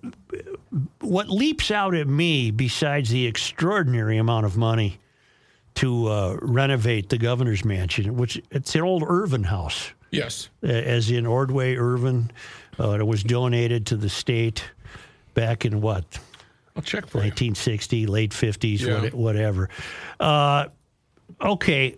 what 1.01 1.31
leaps 1.31 1.71
out 1.71 1.95
at 1.95 2.07
me, 2.07 2.51
besides 2.51 3.09
the 3.09 3.27
extraordinary 3.27 4.19
amount 4.19 4.45
of 4.45 4.59
money 4.59 4.99
to 5.77 6.09
uh, 6.09 6.37
renovate 6.43 7.09
the 7.09 7.17
governor's 7.17 7.65
mansion, 7.65 8.19
which 8.19 8.43
it's 8.51 8.75
an 8.75 8.83
old 8.83 9.03
Irvine 9.07 9.45
house, 9.45 9.93
Yes. 10.13 10.49
as 10.63 11.11
in 11.11 11.27
Ordway 11.27 11.75
Irvine. 11.77 12.31
Uh, 12.79 12.91
it 13.01 13.07
was 13.07 13.23
donated 13.25 13.87
to 13.87 13.97
the 13.97 14.09
state 14.09 14.65
back 15.35 15.65
in 15.65 15.81
what 15.81 16.05
I'll 16.77 16.83
check 16.83 17.07
for 17.07 17.19
you. 17.19 17.25
1960, 17.31 18.07
late 18.07 18.31
50s, 18.31 18.81
Yeah. 18.81 19.01
what, 19.03 19.15
whatever. 19.15 19.69
Uh, 20.21 20.67
okay. 21.41 21.97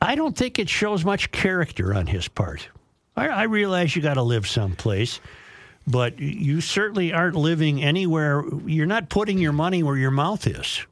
I 0.00 0.14
don't 0.16 0.36
think 0.36 0.58
it 0.58 0.68
shows 0.68 1.04
much 1.04 1.30
character 1.30 1.94
on 1.94 2.06
his 2.06 2.28
part. 2.28 2.68
I, 3.16 3.28
I 3.28 3.42
realize 3.44 3.94
you 3.96 4.02
got 4.02 4.14
to 4.14 4.22
live 4.22 4.46
someplace, 4.46 5.20
but 5.86 6.18
you 6.18 6.60
certainly 6.60 7.12
aren't 7.12 7.36
living 7.36 7.82
anywhere. 7.82 8.42
You're 8.66 8.86
not 8.86 9.08
putting 9.08 9.38
your 9.38 9.52
money 9.52 9.82
where 9.82 9.96
your 9.96 10.10
mouth 10.10 10.46
is. 10.46 10.84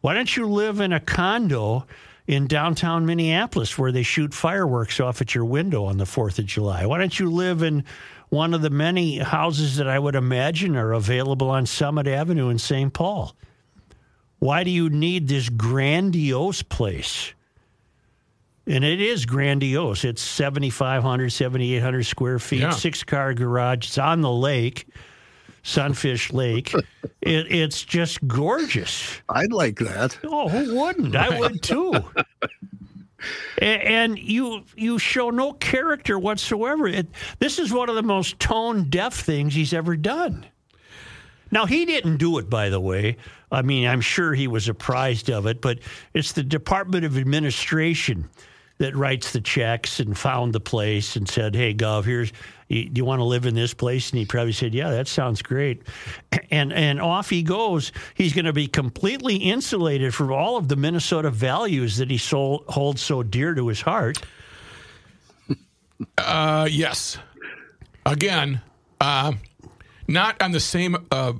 Why 0.00 0.14
don't 0.14 0.34
you 0.36 0.46
live 0.46 0.80
in 0.80 0.92
a 0.92 1.00
condo 1.00 1.86
in 2.26 2.46
downtown 2.46 3.04
Minneapolis 3.06 3.76
where 3.78 3.92
they 3.92 4.02
shoot 4.02 4.32
fireworks 4.32 4.98
off 5.00 5.20
at 5.20 5.34
your 5.34 5.44
window 5.44 5.84
on 5.84 5.98
the 5.98 6.04
4th 6.04 6.38
of 6.38 6.46
July? 6.46 6.86
Why 6.86 6.98
don't 6.98 7.18
you 7.18 7.30
live 7.30 7.62
in 7.62 7.84
one 8.30 8.54
of 8.54 8.62
the 8.62 8.70
many 8.70 9.18
houses 9.18 9.76
that 9.76 9.88
I 9.88 9.98
would 9.98 10.14
imagine 10.14 10.76
are 10.76 10.92
available 10.92 11.50
on 11.50 11.66
Summit 11.66 12.06
Avenue 12.06 12.48
in 12.48 12.58
St. 12.58 12.92
Paul? 12.92 13.34
Why 14.38 14.64
do 14.64 14.70
you 14.70 14.90
need 14.90 15.28
this 15.28 15.48
grandiose 15.48 16.62
place? 16.62 17.32
And 18.66 18.82
it 18.82 19.00
is 19.00 19.26
grandiose. 19.26 20.04
It's 20.04 20.22
7,500, 20.22 21.30
7,800 21.30 22.02
square 22.04 22.38
feet, 22.38 22.60
Yeah. 22.60 22.70
six 22.70 23.04
car 23.04 23.34
garage. 23.34 23.86
It's 23.86 23.98
on 23.98 24.22
the 24.22 24.32
lake, 24.32 24.86
Sunfish 25.64 26.32
Lake. 26.32 26.72
it, 27.22 27.50
it's 27.50 27.82
just 27.84 28.26
gorgeous. 28.28 29.20
I'd 29.28 29.52
like 29.52 29.78
that. 29.80 30.16
Oh, 30.22 30.48
who 30.48 30.78
wouldn't? 30.78 31.16
I 31.16 31.36
would 31.40 31.62
too. 31.62 31.92
A- 33.60 33.64
And 33.64 34.18
you 34.18 34.64
you 34.76 34.98
show 34.98 35.30
no 35.30 35.54
character 35.54 36.18
whatsoever. 36.18 36.86
It, 36.86 37.08
this 37.38 37.58
is 37.58 37.72
one 37.72 37.88
of 37.88 37.94
the 37.94 38.02
most 38.02 38.38
tone 38.38 38.90
deaf 38.90 39.14
things 39.14 39.54
he's 39.54 39.72
ever 39.72 39.96
done. 39.96 40.44
Now 41.50 41.66
he 41.66 41.84
didn't 41.86 42.18
do 42.18 42.38
it, 42.38 42.50
by 42.50 42.68
the 42.68 42.80
way. 42.80 43.16
I 43.50 43.62
mean, 43.62 43.86
I'm 43.86 44.00
sure 44.00 44.34
he 44.34 44.48
was 44.48 44.68
apprised 44.68 45.30
of 45.30 45.46
it, 45.46 45.60
but 45.60 45.78
it's 46.12 46.32
the 46.32 46.42
Department 46.42 47.04
of 47.04 47.16
Administration 47.16 48.28
that 48.78 48.96
writes 48.96 49.32
the 49.32 49.40
checks 49.40 50.00
and 50.00 50.16
found 50.18 50.52
the 50.52 50.60
place 50.60 51.16
and 51.16 51.28
said, 51.28 51.54
"Hey, 51.54 51.74
Gov, 51.74 52.04
here's. 52.04 52.32
Do 52.68 52.90
you 52.94 53.04
want 53.04 53.20
to 53.20 53.24
live 53.24 53.46
in 53.46 53.54
this 53.54 53.74
place?" 53.74 54.10
And 54.10 54.18
he 54.18 54.26
probably 54.26 54.52
said, 54.52 54.74
"Yeah, 54.74 54.90
that 54.90 55.08
sounds 55.08 55.42
great." 55.42 55.82
And 56.50 56.72
and 56.72 57.00
off 57.00 57.30
he 57.30 57.42
goes. 57.42 57.90
He's 58.14 58.32
going 58.32 58.44
to 58.44 58.52
be 58.52 58.68
completely 58.68 59.36
insulated 59.36 60.14
from 60.14 60.30
all 60.30 60.56
of 60.56 60.68
the 60.68 60.76
Minnesota 60.76 61.30
values 61.30 61.96
that 61.96 62.10
he 62.10 62.18
so, 62.18 62.64
holds 62.68 63.02
so 63.02 63.22
dear 63.24 63.54
to 63.54 63.68
his 63.68 63.80
heart. 63.80 64.18
Uh, 66.18 66.68
yes. 66.70 67.18
Again, 68.04 68.60
uh, 69.00 69.32
not 70.08 70.42
on 70.42 70.50
the 70.50 70.60
same 70.60 70.96
uh, 71.10 71.34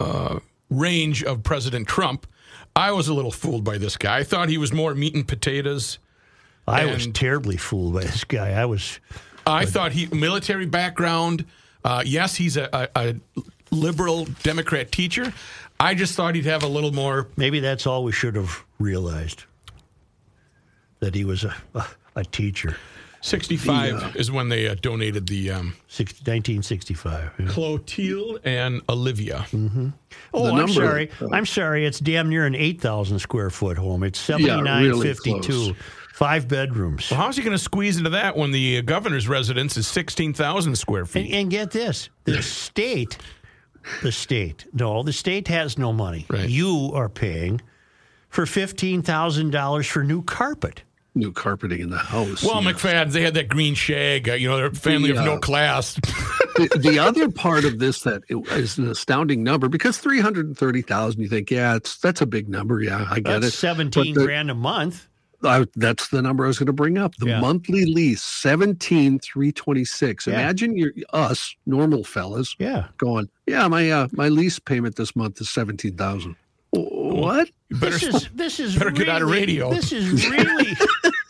uh, 0.00 0.38
range 0.70 1.22
of 1.22 1.42
President 1.42 1.86
Trump. 1.86 2.26
I 2.74 2.92
was 2.92 3.08
a 3.08 3.14
little 3.14 3.30
fooled 3.30 3.64
by 3.64 3.78
this 3.78 3.96
guy. 3.96 4.18
I 4.18 4.24
thought 4.24 4.48
he 4.48 4.58
was 4.58 4.72
more 4.72 4.94
meat 4.94 5.14
and 5.14 5.28
potatoes. 5.28 5.98
I 6.68 6.86
was 6.86 7.06
terribly 7.08 7.56
fooled 7.56 7.94
by 7.94 8.00
this 8.02 8.24
guy. 8.24 8.50
I 8.50 8.64
was. 8.66 9.00
I 9.46 9.64
thought 9.64 9.92
he 9.92 10.06
military 10.06 10.66
background. 10.66 11.44
Uh, 11.84 12.02
yes, 12.04 12.34
he's 12.34 12.56
a, 12.56 12.68
a, 12.72 12.88
a 12.96 13.14
liberal 13.70 14.26
Democrat 14.42 14.92
teacher. 14.92 15.32
I 15.80 15.94
just 15.94 16.14
thought 16.14 16.34
he'd 16.34 16.44
have 16.46 16.62
a 16.64 16.68
little 16.68 16.92
more. 16.92 17.28
Maybe 17.36 17.60
that's 17.60 17.86
all 17.86 18.04
we 18.04 18.12
should 18.12 18.34
have 18.34 18.64
realized. 18.78 19.44
That 21.00 21.14
he 21.14 21.24
was 21.24 21.44
a, 21.44 21.54
a, 21.74 21.86
a 22.16 22.24
teacher. 22.24 22.76
65 23.20 24.16
is 24.16 24.30
when 24.30 24.48
they 24.48 24.68
uh, 24.68 24.74
donated 24.80 25.26
the 25.26 25.50
um, 25.50 25.74
Six, 25.88 26.12
1965. 26.12 27.32
yeah. 27.38 27.46
Clotilde 27.48 28.40
and 28.44 28.80
Olivia. 28.88 29.44
Oh, 29.52 30.44
The 30.44 30.50
I'm 30.50 30.56
number- 30.56 30.72
sorry. 30.72 31.10
I'm 31.32 31.46
sorry. 31.46 31.84
It's 31.86 31.98
damn 32.00 32.28
near 32.28 32.46
an 32.46 32.54
8,000 32.54 33.18
square 33.18 33.50
foot 33.50 33.76
home. 33.76 34.02
It's 34.04 34.18
7952. 34.20 35.40
close. 35.52 35.72
Five 36.18 36.48
bedrooms. 36.48 37.08
Well, 37.12 37.20
how's 37.20 37.36
he 37.36 37.44
going 37.44 37.56
to 37.56 37.62
squeeze 37.62 37.96
into 37.96 38.10
that 38.10 38.36
when 38.36 38.50
the 38.50 38.78
uh, 38.78 38.80
governor's 38.82 39.28
residence 39.28 39.76
is 39.76 39.86
16,000 39.86 40.74
square 40.74 41.06
feet? 41.06 41.32
and 41.32 41.48
get 41.48 41.70
this 41.70 42.10
the 42.24 42.42
state, 42.42 43.18
the 44.02 44.10
state, 44.10 44.66
no, 44.72 45.04
the 45.04 45.12
state 45.12 45.46
has 45.46 45.78
no 45.78 45.92
money. 45.92 46.26
Right. 46.28 46.48
You 46.48 46.90
are 46.92 47.08
paying 47.08 47.60
for 48.30 48.46
$15,000 48.46 49.88
for 49.88 50.02
new 50.02 50.22
carpet. 50.22 50.82
New 51.14 51.30
carpeting 51.30 51.80
in 51.82 51.90
the 51.90 51.98
house. 51.98 52.42
well, 52.42 52.64
Yeah. 52.64 52.72
McFadden, 52.72 53.12
they 53.12 53.22
had 53.22 53.34
that 53.34 53.48
green 53.48 53.74
shag. 53.74 54.28
Uh, 54.28 54.32
you 54.34 54.48
know, 54.48 54.56
they're 54.56 54.66
a 54.66 54.74
family 54.74 55.10
of 55.10 55.16
no 55.18 55.38
class. 55.38 55.94
the, 56.56 56.68
the 56.80 56.98
other 56.98 57.30
part 57.30 57.64
of 57.64 57.78
this 57.78 58.02
that 58.02 58.22
it 58.28 58.36
is 58.54 58.76
an 58.76 58.88
astounding 58.90 59.44
number 59.44 59.68
because 59.68 59.98
330,000 59.98 61.20
you 61.22 61.28
think 61.28 61.48
yeah 61.52 61.76
it's 61.76 61.96
that's 61.98 62.20
a 62.20 62.26
big 62.26 62.48
number 62.48 62.82
yeah 62.82 63.06
I 63.08 63.20
get 63.20 63.40
That's 63.40 63.54
it 63.54 63.58
17 63.58 64.14
But 64.14 64.20
the- 64.20 64.26
grand 64.26 64.50
a 64.50 64.54
month. 64.56 65.06
I, 65.44 65.64
that's 65.76 66.08
the 66.08 66.20
number 66.20 66.44
I 66.44 66.48
was 66.48 66.58
going 66.58 66.66
to 66.66 66.72
bring 66.72 66.98
up 66.98 67.14
the 67.16 67.26
Yeah. 67.26 67.40
monthly 67.40 67.84
lease 67.86 68.22
17,326 68.22 70.26
Yeah. 70.26 70.34
imagine 70.34 70.76
you're 70.76 70.92
us 71.12 71.54
normal 71.66 72.02
fellas 72.04 72.56
Yeah. 72.58 72.88
going 72.98 73.28
yeah 73.46 73.68
my 73.68 73.88
uh, 73.90 74.08
my 74.12 74.28
lease 74.28 74.58
payment 74.58 74.96
this 74.96 75.14
month 75.14 75.40
is 75.40 75.48
17,000 75.50 76.34
what 76.70 77.48
this 77.70 78.02
is 78.02 78.28
this 78.34 78.58
is 78.60 78.76
better 78.76 78.90
get 78.90 79.08
out 79.08 79.22
of 79.22 79.30
radio. 79.30 79.72
This 79.72 79.90
is 79.92 80.28
really 80.28 80.76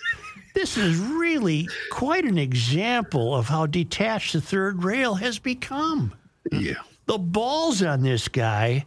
this 0.54 0.76
is 0.76 0.96
really 0.98 1.68
quite 1.92 2.24
an 2.24 2.38
example 2.38 3.36
of 3.36 3.46
how 3.46 3.66
detached 3.66 4.32
the 4.32 4.40
third 4.40 4.82
rail 4.82 5.14
has 5.16 5.38
become. 5.38 6.12
yeah 6.50 6.74
The 7.06 7.18
balls 7.18 7.82
on 7.82 8.02
this 8.02 8.26
guy 8.28 8.84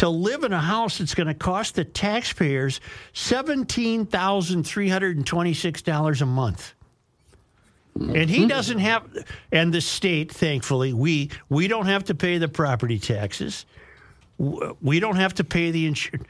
to 0.00 0.08
live 0.08 0.44
in 0.44 0.52
a 0.54 0.60
house 0.60 0.96
that's 0.96 1.14
going 1.14 1.26
to 1.26 1.34
cost 1.34 1.74
the 1.74 1.84
taxpayers 1.84 2.80
seventeen 3.12 4.06
thousand 4.06 4.64
three 4.64 4.88
hundred 4.88 5.18
and 5.18 5.26
twenty-six 5.26 5.82
dollars 5.82 6.22
a 6.22 6.26
month. 6.26 6.72
And 7.94 8.30
he 8.30 8.38
mm-hmm. 8.38 8.48
doesn't 8.48 8.78
have, 8.78 9.06
and 9.52 9.74
the 9.74 9.82
state, 9.82 10.32
thankfully, 10.32 10.94
we 10.94 11.30
we 11.50 11.68
don't 11.68 11.84
have 11.84 12.04
to 12.04 12.14
pay 12.14 12.38
the 12.38 12.48
property 12.48 12.98
taxes. 12.98 13.66
We 14.38 15.00
don't 15.00 15.16
have 15.16 15.34
to 15.34 15.44
pay 15.44 15.70
the 15.70 15.84
insurance, 15.84 16.26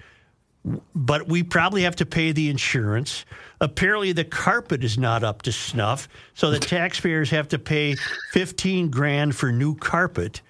but 0.93 1.29
we 1.29 1.45
probably 1.45 1.83
have 1.83 1.95
to 1.97 2.07
pay 2.07 2.33
the 2.33 2.51
insurance. 2.51 3.25
Apparently, 3.61 4.11
the 4.11 4.25
carpet 4.25 4.83
is 4.83 4.99
not 4.99 5.23
up 5.23 5.43
to 5.43 5.53
snuff, 5.53 6.09
so 6.35 6.51
the 6.51 6.59
taxpayers 6.59 7.31
have 7.31 7.47
to 7.47 7.59
pay 7.61 7.95
fifteen 8.33 8.91
grand 8.91 9.37
for 9.37 9.53
new 9.53 9.77
carpet. 9.77 10.41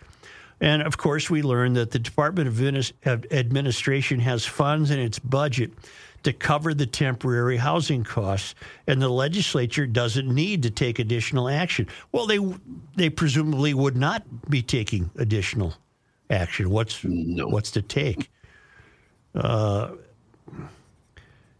And 0.60 0.82
of 0.82 0.98
course, 0.98 1.30
we 1.30 1.42
learned 1.42 1.76
that 1.76 1.90
the 1.90 1.98
Department 1.98 2.48
of 2.48 3.26
Administration 3.32 4.20
has 4.20 4.44
funds 4.44 4.90
in 4.90 4.98
its 4.98 5.18
budget 5.18 5.72
to 6.22 6.32
cover 6.32 6.74
the 6.74 6.86
temporary 6.86 7.56
housing 7.56 8.04
costs, 8.04 8.54
and 8.86 9.00
the 9.00 9.08
legislature 9.08 9.86
doesn't 9.86 10.28
need 10.28 10.62
to 10.64 10.70
take 10.70 10.98
additional 10.98 11.48
action. 11.48 11.86
Well, 12.12 12.26
they 12.26 12.38
they 12.94 13.08
presumably 13.08 13.72
would 13.72 13.96
not 13.96 14.50
be 14.50 14.60
taking 14.60 15.10
additional 15.16 15.74
action. 16.28 16.68
What's 16.68 17.00
what's 17.02 17.70
to 17.70 17.82
take? 17.82 18.30
Uh, 19.34 19.92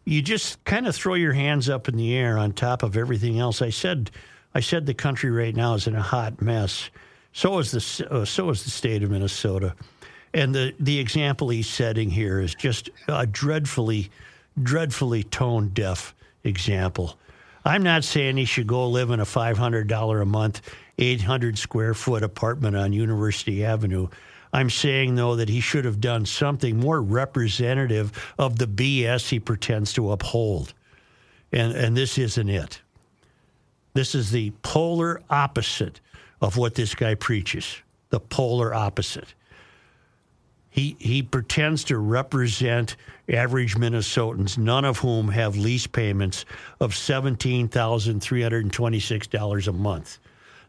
you 0.05 0.21
just 0.23 0.63
kind 0.65 0.87
of 0.87 0.95
throw 0.95 1.15
your 1.15 1.33
hands 1.33 1.69
up 1.69 1.89
in 1.89 1.97
the 1.97 2.15
air 2.15 2.37
on 2.37 2.53
top 2.53 2.83
of 2.83 2.97
everything 2.97 3.39
else. 3.39 3.63
I 3.63 3.71
said, 3.71 4.11
I 4.55 4.61
said 4.61 4.87
the 4.87 4.95
country 4.95 5.31
right 5.31 5.55
now 5.55 5.75
is 5.75 5.87
in 5.87 5.95
a 5.95 6.03
hot 6.03 6.43
mess. 6.43 6.91
So 7.33 7.59
is 7.59 7.71
the 7.71 8.09
uh, 8.11 8.25
so 8.25 8.51
is 8.51 8.65
the 8.65 8.71
state 8.71 9.03
of 9.03 9.11
Minnesota, 9.11 9.75
and 10.35 10.55
the 10.55 10.75
the 10.81 10.99
example 10.99 11.49
he's 11.49 11.69
setting 11.69 12.11
here 12.11 12.41
is 12.41 12.55
just 12.55 12.91
a 13.09 13.27
dreadfully, 13.27 14.11
dreadfully 14.61 15.23
tone 15.23 15.69
deaf 15.69 16.15
example. 16.45 17.17
I'm 17.65 17.83
not 17.83 18.05
saying 18.05 18.37
he 18.37 18.47
should 18.47 18.67
go 18.67 18.89
live 18.89 19.11
in 19.11 19.21
a 19.21 19.25
five 19.25 19.59
hundred 19.59 19.87
dollar 19.87 20.21
a 20.21 20.27
month, 20.27 20.61
eight 20.99 21.23
hundred 21.23 21.57
square 21.59 21.95
foot 21.95 22.23
apartment 22.23 22.77
on 22.77 22.93
University 22.93 23.65
Avenue. 23.65 24.09
I'm 24.53 24.71
saying 24.71 25.15
though 25.15 25.37
that 25.37 25.49
he 25.49 25.61
should 25.61 25.85
have 25.85 26.01
done 26.01 26.27
something 26.27 26.77
more 26.79 27.01
representative 27.01 28.35
of 28.39 28.59
the 28.59 28.67
BS 28.67 29.29
he 29.29 29.39
pretends 29.39 29.93
to 29.93 30.11
uphold, 30.11 30.75
and 31.53 31.73
and 31.75 31.97
this 31.97 32.19
isn't 32.19 32.49
it. 32.49 32.81
This 33.95 34.17
is 34.17 34.33
the 34.33 34.51
polar 34.63 35.21
opposite 35.31 36.01
of 36.41 36.57
what 36.57 36.75
this 36.75 36.95
guy 36.95 37.15
preaches. 37.15 37.77
The 38.11 38.21
polar 38.21 38.75
opposite. 38.75 39.35
he 40.71 40.97
he 40.99 41.23
pretends 41.23 41.85
to 41.85 41.99
represent 41.99 42.97
average 43.29 43.77
Minnesotans, 43.77 44.59
none 44.59 44.85
of 44.85 44.99
whom 44.99 45.29
have 45.29 45.57
lease 45.57 45.87
payments 45.87 46.45
of 46.81 46.97
seventeen 46.97 47.69
thousand 47.69 48.21
three 48.21 48.43
hundred 48.43 48.65
and 48.65 48.73
twenty 48.73 49.01
six 49.01 49.27
dollars 49.27 49.69
a 49.69 49.73
month. 49.73 50.19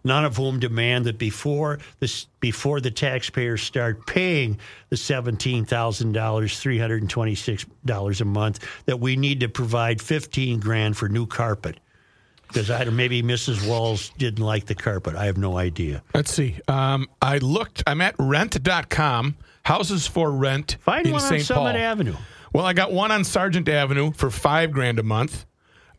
None 0.03 0.25
of 0.25 0.37
whom 0.37 0.59
demand 0.59 1.05
that 1.05 1.19
before 1.19 1.79
this 1.99 2.25
before 2.39 2.81
the 2.81 2.89
taxpayers 2.91 3.61
start 3.61 4.07
paying 4.07 4.57
the 4.89 4.97
seventeen 4.97 5.65
thousand 5.65 6.13
dollars 6.13 6.59
three 6.59 6.79
hundred 6.79 7.01
and 7.01 7.09
twenty 7.09 7.35
six 7.35 7.65
dollars 7.85 8.21
a 8.21 8.25
month 8.25 8.59
that 8.85 8.99
we 8.99 9.15
need 9.15 9.41
to 9.41 9.49
provide 9.49 10.01
fifteen 10.01 10.59
grand 10.59 10.97
for 10.97 11.07
new 11.09 11.27
carpet 11.27 11.79
because 12.51 12.69
I 12.69 12.83
maybe 12.85 13.23
Mrs. 13.23 13.67
Walz 13.67 14.11
didn't 14.17 14.43
like 14.43 14.65
the 14.65 14.75
carpet. 14.75 15.15
I 15.15 15.25
have 15.25 15.37
no 15.37 15.57
idea. 15.57 16.03
Let's 16.13 16.33
see. 16.33 16.57
Um, 16.67 17.07
I 17.21 17.37
looked. 17.37 17.83
I'm 17.87 18.01
at 18.01 18.15
rent.com. 18.19 19.37
Houses 19.63 20.07
for 20.07 20.31
rent 20.31 20.77
Find 20.81 21.05
in 21.05 21.13
one 21.13 21.21
on 21.21 21.27
St. 21.29 21.43
Summit 21.43 21.73
Paul. 21.73 21.81
Avenue. 21.81 22.15
Well, 22.53 22.65
I 22.65 22.73
got 22.73 22.91
one 22.91 23.11
on 23.11 23.23
Sargent 23.23 23.69
Avenue 23.69 24.11
for 24.11 24.29
five 24.29 24.71
grand 24.71 24.99
a 24.99 25.03
month. 25.03 25.45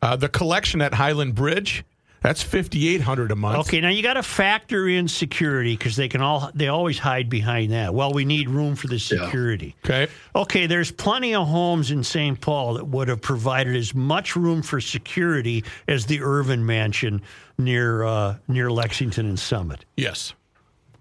Uh, 0.03 0.16
the 0.16 0.28
collection 0.28 0.82
at 0.82 0.94
Highland 0.94 1.34
Bridge, 1.34 1.84
that's 2.22 2.42
fifty 2.42 2.88
eight 2.88 3.00
hundred 3.00 3.32
a 3.32 3.36
month. 3.36 3.66
Okay, 3.66 3.80
now 3.80 3.88
you 3.88 4.02
got 4.02 4.14
to 4.14 4.22
factor 4.22 4.88
in 4.88 5.08
security 5.08 5.76
because 5.76 5.96
they 5.96 6.08
can 6.08 6.20
all 6.22 6.50
they 6.54 6.68
always 6.68 6.98
hide 6.98 7.28
behind 7.28 7.72
that. 7.72 7.94
Well, 7.94 8.12
we 8.12 8.24
need 8.24 8.48
room 8.48 8.76
for 8.76 8.86
the 8.86 8.98
security. 8.98 9.74
Okay. 9.84 10.08
Okay, 10.34 10.66
there's 10.66 10.92
plenty 10.92 11.34
of 11.34 11.48
homes 11.48 11.90
in 11.90 12.04
St. 12.04 12.40
Paul 12.40 12.74
that 12.74 12.86
would 12.86 13.08
have 13.08 13.20
provided 13.20 13.74
as 13.76 13.94
much 13.94 14.36
room 14.36 14.62
for 14.62 14.80
security 14.80 15.64
as 15.88 16.06
the 16.06 16.22
Irvine 16.22 16.64
Mansion 16.64 17.22
near 17.58 18.04
uh, 18.04 18.36
near 18.48 18.70
Lexington 18.70 19.26
and 19.26 19.38
Summit. 19.38 19.84
Yes. 19.96 20.34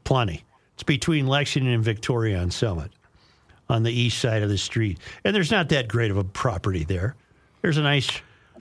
Plenty. 0.03 0.43
It's 0.73 0.83
between 0.83 1.27
Lexington 1.27 1.71
and 1.71 1.83
Victoria 1.83 2.39
on 2.39 2.49
Summit, 2.49 2.91
on 3.69 3.83
the 3.83 3.91
east 3.91 4.17
side 4.17 4.41
of 4.41 4.49
the 4.49 4.57
street, 4.57 4.97
and 5.23 5.35
there's 5.35 5.51
not 5.51 5.69
that 5.69 5.87
great 5.87 6.09
of 6.09 6.17
a 6.17 6.23
property 6.23 6.83
there. 6.83 7.15
There's 7.61 7.77
a 7.77 7.83
nice 7.83 8.09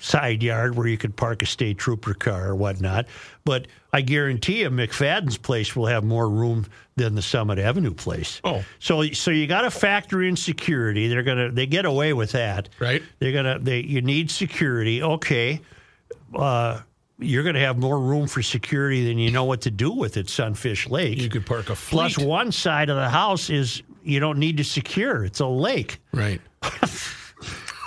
side 0.00 0.42
yard 0.42 0.74
where 0.76 0.86
you 0.88 0.98
could 0.98 1.14
park 1.14 1.42
a 1.42 1.46
state 1.46 1.78
trooper 1.78 2.14
car 2.14 2.48
or 2.48 2.54
whatnot. 2.56 3.06
But 3.44 3.66
I 3.92 4.00
guarantee 4.00 4.60
you, 4.62 4.70
McFadden's 4.70 5.36
place 5.36 5.76
will 5.76 5.86
have 5.86 6.02
more 6.04 6.28
room 6.28 6.66
than 6.96 7.14
the 7.14 7.22
Summit 7.22 7.58
Avenue 7.58 7.92
place. 7.94 8.40
Oh. 8.44 8.64
so 8.78 9.04
so 9.12 9.30
you 9.30 9.46
got 9.46 9.62
to 9.62 9.70
factor 9.70 10.22
in 10.22 10.36
security. 10.36 11.08
They're 11.08 11.22
gonna 11.22 11.50
they 11.50 11.66
get 11.66 11.84
away 11.84 12.12
with 12.12 12.32
that, 12.32 12.68
Right. 12.78 13.02
They're 13.18 13.32
gonna 13.32 13.58
they 13.58 13.80
you 13.80 14.02
need 14.02 14.30
security. 14.30 15.02
Okay, 15.02 15.60
uh, 16.34 16.80
you're 17.18 17.42
gonna 17.42 17.60
have 17.60 17.78
more 17.78 17.98
room 18.00 18.26
for 18.26 18.42
security 18.42 19.06
than 19.06 19.18
you 19.18 19.30
know 19.30 19.44
what 19.44 19.60
to 19.62 19.70
do 19.70 19.92
with 19.92 20.16
at 20.16 20.28
Sunfish 20.28 20.88
Lake. 20.88 21.18
You 21.18 21.28
could 21.28 21.46
park 21.46 21.70
a 21.70 21.76
fleet. 21.76 22.18
one 22.18 22.52
side 22.52 22.88
of 22.90 22.96
the 22.96 23.08
house 23.08 23.50
is 23.50 23.82
you 24.02 24.20
don't 24.20 24.38
need 24.38 24.56
to 24.58 24.64
secure. 24.64 25.24
It's 25.24 25.40
a 25.40 25.46
lake, 25.46 26.00
Right. 26.12 26.40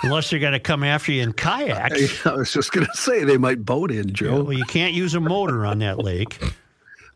unless 0.02 0.30
they're 0.30 0.38
going 0.38 0.52
to 0.52 0.60
come 0.60 0.82
after 0.82 1.12
you 1.12 1.22
in 1.22 1.32
kayaks. 1.32 2.26
I 2.26 2.34
was 2.34 2.52
just 2.52 2.72
going 2.72 2.86
to 2.86 2.96
say 2.96 3.24
they 3.24 3.38
might 3.38 3.64
boat 3.64 3.90
in, 3.90 4.12
Joe. 4.12 4.42
Well, 4.42 4.52
you 4.52 4.64
can't 4.64 4.94
use 4.94 5.14
a 5.14 5.20
motor 5.20 5.64
on 5.64 5.78
that 5.80 5.98
lake, 5.98 6.42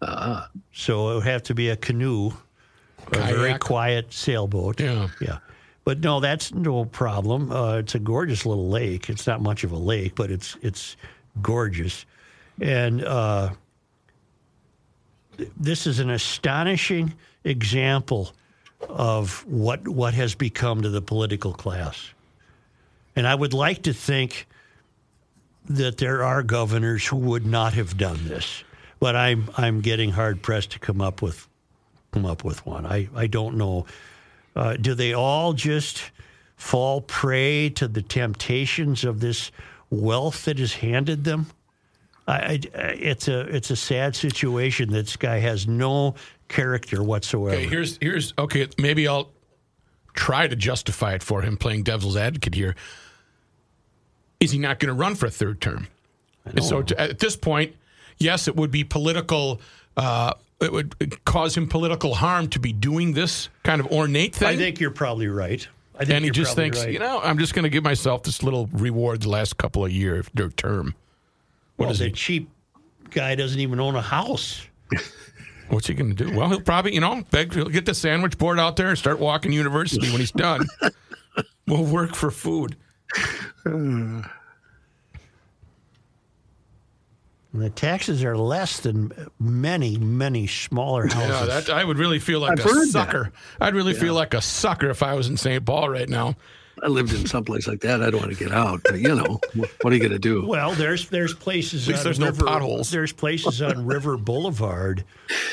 so 0.73 1.11
it 1.11 1.15
would 1.15 1.25
have 1.25 1.43
to 1.45 1.55
be 1.55 1.69
a 1.69 1.77
canoe, 1.77 2.31
a 3.13 3.19
very 3.19 3.59
quiet 3.59 4.13
sailboat. 4.13 4.81
Yeah. 4.81 5.09
yeah. 5.21 5.39
But 5.85 6.01
no, 6.01 6.21
that's 6.21 6.53
no 6.53 6.85
problem. 6.85 7.51
Uh, 7.51 7.79
it's 7.79 7.95
a 7.95 7.99
gorgeous 7.99 8.45
little 8.45 8.69
lake. 8.69 9.09
It's 9.09 9.27
not 9.27 9.41
much 9.41 9.65
of 9.65 9.73
a 9.73 9.79
lake, 9.79 10.15
but 10.15 10.31
it's 10.31 10.55
it's 10.61 10.97
gorgeous, 11.41 12.05
and 12.61 13.03
uh, 13.03 13.51
th- 15.39 15.51
this 15.57 15.87
is 15.87 15.99
an 15.99 16.11
astonishing 16.11 17.15
example 17.45 18.35
of 18.83 19.47
what 19.47 19.89
what 19.89 20.13
has 20.13 20.35
become 20.35 20.83
to 20.83 20.91
the 20.91 21.01
political 21.01 21.55
class. 21.55 22.13
And 23.19 23.27
I 23.27 23.35
would 23.35 23.53
like 23.53 23.83
to 23.83 23.93
think 23.93 24.47
that 25.69 25.97
there 25.97 26.23
are 26.23 26.45
governors 26.45 27.05
who 27.05 27.17
would 27.17 27.45
not 27.45 27.75
have 27.75 27.97
done 27.97 28.29
this, 28.29 28.63
but 29.01 29.17
I'm 29.17 29.51
I'm 29.57 29.81
getting 29.81 30.13
hard 30.13 30.41
pressed 30.41 30.71
to 30.71 30.79
come 30.79 31.01
up 31.01 31.21
with 31.21 31.49
come 32.13 32.25
up 32.25 32.45
with 32.45 32.65
one. 32.65 32.87
I 32.87 33.09
I 33.17 33.27
don't 33.27 33.57
know. 33.57 33.87
Uh, 34.55 34.77
do 34.77 34.95
they 34.95 35.15
all 35.15 35.53
just 35.53 36.13
fall 36.55 37.01
prey 37.01 37.71
to 37.71 37.89
the 37.89 38.03
temptations 38.03 39.03
of 39.03 39.19
this 39.19 39.51
wealth 39.91 40.45
that 40.45 40.61
is 40.61 40.75
handed 40.75 41.25
them? 41.25 41.47
I, 42.29 42.61
I, 42.73 42.79
it's 42.79 43.27
a 43.27 43.41
it's 43.41 43.73
a 43.73 43.77
sad 43.77 44.15
situation. 44.15 44.93
This 44.93 45.17
guy 45.17 45.41
has 45.41 45.67
no 45.67 46.15
character 46.47 47.03
whatsoever. 47.03 47.57
Okay. 47.57 47.67
Here's 47.67 47.99
here's 48.01 48.33
okay. 48.39 48.69
Maybe 48.79 49.09
I'll 49.09 49.33
try 50.15 50.47
to 50.47 50.55
justify 50.55 51.15
it 51.15 51.25
for 51.25 51.43
him 51.43 51.57
playing 51.57 51.83
devil's 51.83 52.17
advocate 52.17 52.55
here. 52.55 52.77
Is 54.41 54.51
he 54.51 54.59
not 54.59 54.79
going 54.79 54.89
to 54.89 54.95
run 54.95 55.15
for 55.15 55.27
a 55.27 55.31
third 55.31 55.61
term? 55.61 55.89
And 56.45 56.65
so 56.65 56.83
to, 56.83 57.01
at 57.01 57.19
this 57.19 57.37
point, 57.37 57.75
yes, 58.19 58.49
it 58.49 58.57
would 58.57 58.71
be 58.71 58.85
political. 58.85 59.61
Uh, 59.97 60.35
it 60.61 60.73
would 60.73 61.25
cause 61.25 61.57
him 61.57 61.69
political 61.69 62.15
harm 62.15 62.49
to 62.49 62.59
be 62.59 62.73
doing 62.73 63.13
this 63.13 63.49
kind 63.63 63.81
of 63.81 63.87
ornate 63.89 64.35
thing. 64.35 64.49
I 64.49 64.57
think 64.57 64.81
you're 64.81 64.91
probably 64.91 65.29
right. 65.29 65.67
I 65.95 66.05
think 66.05 66.11
and 66.11 66.25
he 66.25 66.31
just 66.31 66.55
thinks, 66.55 66.79
right. 66.81 66.93
you 66.93 67.01
know, 67.01 67.21
I'm 67.21 67.39
just 67.39 67.55
going 67.55 67.65
to 67.65 67.69
give 67.69 67.83
myself 67.83 68.23
this 68.23 68.43
little 68.43 68.69
reward 68.73 69.23
the 69.23 69.29
last 69.29 69.57
couple 69.57 69.85
of 69.85 69.91
years, 69.91 70.27
their 70.33 70.49
term. 70.49 70.95
What 71.77 71.87
well, 71.87 71.93
is 71.93 71.99
he? 71.99 72.13
cheap 72.13 72.51
guy 73.11 73.35
doesn't 73.35 73.59
even 73.59 73.81
own 73.81 73.97
a 73.97 74.03
house. 74.03 74.67
What's 75.69 75.87
he 75.87 75.95
going 75.95 76.15
to 76.15 76.25
do? 76.25 76.37
Well, 76.37 76.49
he'll 76.49 76.61
probably, 76.61 76.95
you 76.95 77.01
know, 77.01 77.23
beg, 77.31 77.53
he'll 77.53 77.69
get 77.69 77.85
the 77.85 77.95
sandwich 77.95 78.39
board 78.39 78.59
out 78.59 78.77
there 78.77 78.89
and 78.89 78.97
start 78.97 79.19
walking 79.19 79.53
university 79.53 80.09
when 80.09 80.21
he's 80.21 80.33
done. 80.33 80.67
we'll 81.67 81.85
work 81.85 82.15
for 82.15 82.31
food. 82.31 82.77
And 83.65 84.25
the 87.55 87.71
taxes 87.71 88.23
are 88.25 88.37
less 88.37 88.81
than 88.81 89.13
many, 89.41 89.97
many 89.99 90.47
smaller 90.47 91.07
houses. 91.07 91.49
Yeah, 91.49 91.61
that 91.61 91.71
I 91.71 91.85
would 91.85 91.99
really 91.99 92.19
feel 92.19 92.41
like 92.41 92.53
I've 92.53 92.67
a 92.67 92.69
heard 92.69 92.89
that. 92.89 92.93
sucker. 92.93 93.33
I'd 93.61 93.75
really 93.75 93.95
feel 93.95 94.15
like 94.15 94.35
a 94.35 94.41
sucker 94.43 94.91
if 94.91 95.03
I 95.03 95.15
was 95.15 95.29
in 95.29 95.37
St. 95.37 95.65
Paul 95.65 95.89
right 95.89 96.09
now. 96.09 96.37
I 96.83 96.87
lived 96.87 97.13
in 97.13 97.27
some 97.27 97.45
place 97.45 97.67
like 97.67 97.81
that. 97.81 98.03
I 98.03 98.11
don't 98.11 98.21
want 98.21 98.33
to 98.33 98.39
get 98.39 98.53
out, 98.53 98.81
but 98.85 99.01
you 99.01 99.15
know, 99.15 99.41
what 99.81 99.93
are 99.93 99.97
you 99.97 99.99
going 99.99 100.13
to 100.13 100.19
do? 100.19 100.47
Well, 100.47 100.73
there's 100.75 101.09
there's 101.09 101.35
places. 101.35 101.89
At 101.89 101.93
least 101.93 102.01
on 102.01 102.05
there's 102.05 102.19
no 102.21 102.27
River, 102.27 102.45
potholes. 102.45 102.91
There's 102.91 103.13
places 103.13 103.61
on 103.61 103.85
River 103.85 104.17
Boulevard, 104.17 105.05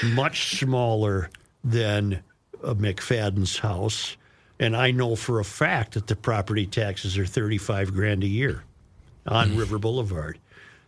much 0.04 0.60
smaller 0.60 1.32
than 1.64 2.22
uh, 2.64 2.76
McFadden's 2.76 3.58
house, 3.58 4.18
and 4.60 4.76
I 4.76 4.92
know 4.92 5.16
for 5.16 5.40
a 5.40 5.46
fact 5.46 5.94
that 5.96 6.08
the 6.08 6.16
property 6.16 6.66
taxes 6.66 7.18
are 7.18 7.26
thirty 7.26 7.58
five 7.58 7.94
grand 7.94 8.24
a 8.24 8.28
year 8.28 8.64
on 9.28 9.52
Mm. 9.52 9.60
River 9.60 9.80
Boulevard. 9.80 10.38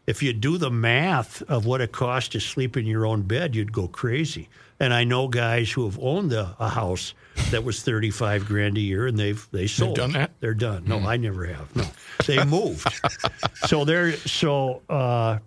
If 0.05 0.23
you 0.23 0.31
do 0.31 0.57
the 0.57 0.71
math 0.71 1.41
of 1.43 1.65
what 1.65 1.81
it 1.81 1.91
costs 1.91 2.29
to 2.29 2.39
sleep 2.39 2.77
in 2.77 2.85
your 2.85 3.05
own 3.05 3.23
bed, 3.23 3.55
you'd 3.55 3.73
go 3.73 3.87
crazy. 3.89 4.47
And 4.79 4.93
I 4.93 5.03
know 5.03 5.27
guys 5.27 5.69
who 5.71 5.83
have 5.85 5.99
owned 5.99 6.31
a, 6.31 6.55
a 6.59 6.69
house 6.69 7.13
that 7.51 7.63
was 7.63 7.81
thirty 7.81 8.11
five 8.11 8.45
grand 8.45 8.77
a 8.77 8.81
year, 8.81 9.07
and 9.07 9.17
they've 9.17 9.45
they 9.51 9.67
sold. 9.67 9.95
done 9.95 10.11
that? 10.13 10.31
They're 10.39 10.53
done. 10.53 10.85
No, 10.85 10.99
I 10.99 11.17
never 11.17 11.45
have. 11.45 11.75
No, 11.75 11.83
they 12.25 12.43
moved. 12.45 12.87
so 13.67 13.83
they're 13.85 14.13
so. 14.17 14.81
Uh, 14.89 15.39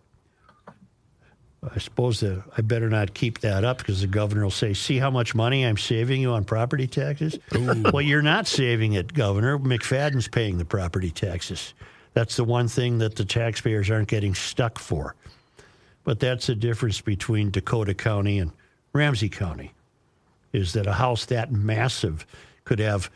I 1.63 1.79
suppose 1.79 2.21
that 2.21 2.43
I 2.57 2.63
better 2.63 2.89
not 2.89 3.13
keep 3.13 3.41
that 3.41 3.65
up 3.65 3.79
because 3.79 4.01
the 4.01 4.07
governor 4.07 4.45
will 4.45 4.51
say, 4.51 4.73
"See 4.73 4.99
how 4.99 5.11
much 5.11 5.35
money 5.35 5.67
I'm 5.67 5.77
saving 5.77 6.23
you 6.23 6.31
on 6.31 6.45
property 6.45 6.87
taxes." 6.87 7.39
well, 7.53 8.01
you're 8.01 8.23
not 8.23 8.47
saving 8.47 8.95
it, 8.95 9.13
Governor. 9.13 9.59
McFadden's 9.59 10.27
paying 10.29 10.57
the 10.57 10.65
property 10.65 11.11
taxes. 11.11 11.75
That's 12.15 12.37
the 12.37 12.45
one 12.45 12.67
thing 12.69 12.99
that 12.99 13.17
the 13.17 13.25
taxpayers 13.25 13.91
aren't 13.91 14.09
getting 14.09 14.35
stuck 14.35 14.79
for. 14.79 15.15
But 16.03 16.19
that's 16.19 16.47
the 16.47 16.55
difference 16.55 17.01
between 17.03 17.51
Dakota 17.51 17.95
County 17.95 18.39
and 18.39 18.53
Ramsey 18.93 19.29
County 19.29 19.73
is 20.53 20.73
that 20.73 20.87
a 20.87 20.95
house 20.95 21.27
that 21.27 21.53
massive 21.53 22.27
could 22.65 22.79
have 22.79 23.11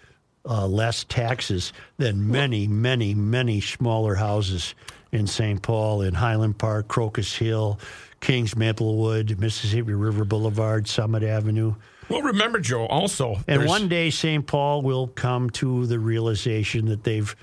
uh, 0.47 0.67
less 0.67 1.05
taxes 1.05 1.73
than 1.97 2.31
many, 2.31 2.67
many, 2.69 3.15
many 3.15 3.61
smaller 3.61 4.15
houses 4.15 4.75
in 5.11 5.27
St. 5.27 5.63
Paul, 5.63 6.03
in 6.03 6.15
Highland 6.15 6.59
Park, 6.59 6.89
Crocus 6.89 7.35
Hill, 7.35 7.79
Kings 8.25 8.57
Maplewood, 8.57 9.39
Mississippi 9.39 9.93
River 9.93 10.25
Boulevard, 10.25 10.89
Summit 10.89 11.23
Avenue. 11.23 11.75
Well, 12.09 12.23
remember, 12.23 12.59
Joe, 12.59 12.87
also. 12.87 13.35
And 13.47 13.61
there's- 13.61 13.69
one 13.69 13.87
day, 13.87 14.09
St. 14.09 14.47
Paul 14.47 14.81
will 14.81 15.09
come 15.09 15.51
to 15.51 15.85
the 15.87 15.99
realization 15.99 16.87
that 16.87 17.05
they've 17.05 17.37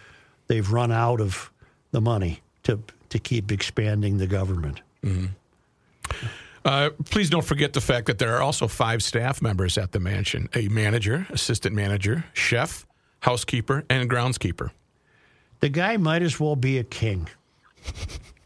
they've 0.47 0.71
run 0.71 0.91
out 0.91 1.21
of 1.21 1.51
the 1.91 2.01
money 2.01 2.41
to 2.63 2.79
to 3.09 3.19
keep 3.19 3.51
expanding 3.51 4.17
the 4.17 4.25
government. 4.25 4.81
Uh, 6.65 6.89
please 7.05 7.29
don't 7.29 7.45
forget 7.45 7.73
the 7.73 7.81
fact 7.81 8.07
that 8.07 8.17
there 8.17 8.35
are 8.35 8.41
also 8.41 8.67
five 8.67 9.03
staff 9.03 9.39
members 9.39 9.77
at 9.77 9.91
the 9.91 9.99
mansion 9.99 10.49
a 10.55 10.67
manager, 10.69 11.27
assistant 11.29 11.75
manager, 11.75 12.25
chef, 12.33 12.87
housekeeper, 13.19 13.83
and 13.87 14.09
groundskeeper. 14.09 14.71
The 15.59 15.69
guy 15.69 15.97
might 15.97 16.23
as 16.23 16.39
well 16.39 16.55
be 16.55 16.79
a 16.79 16.83
king. 16.83 17.27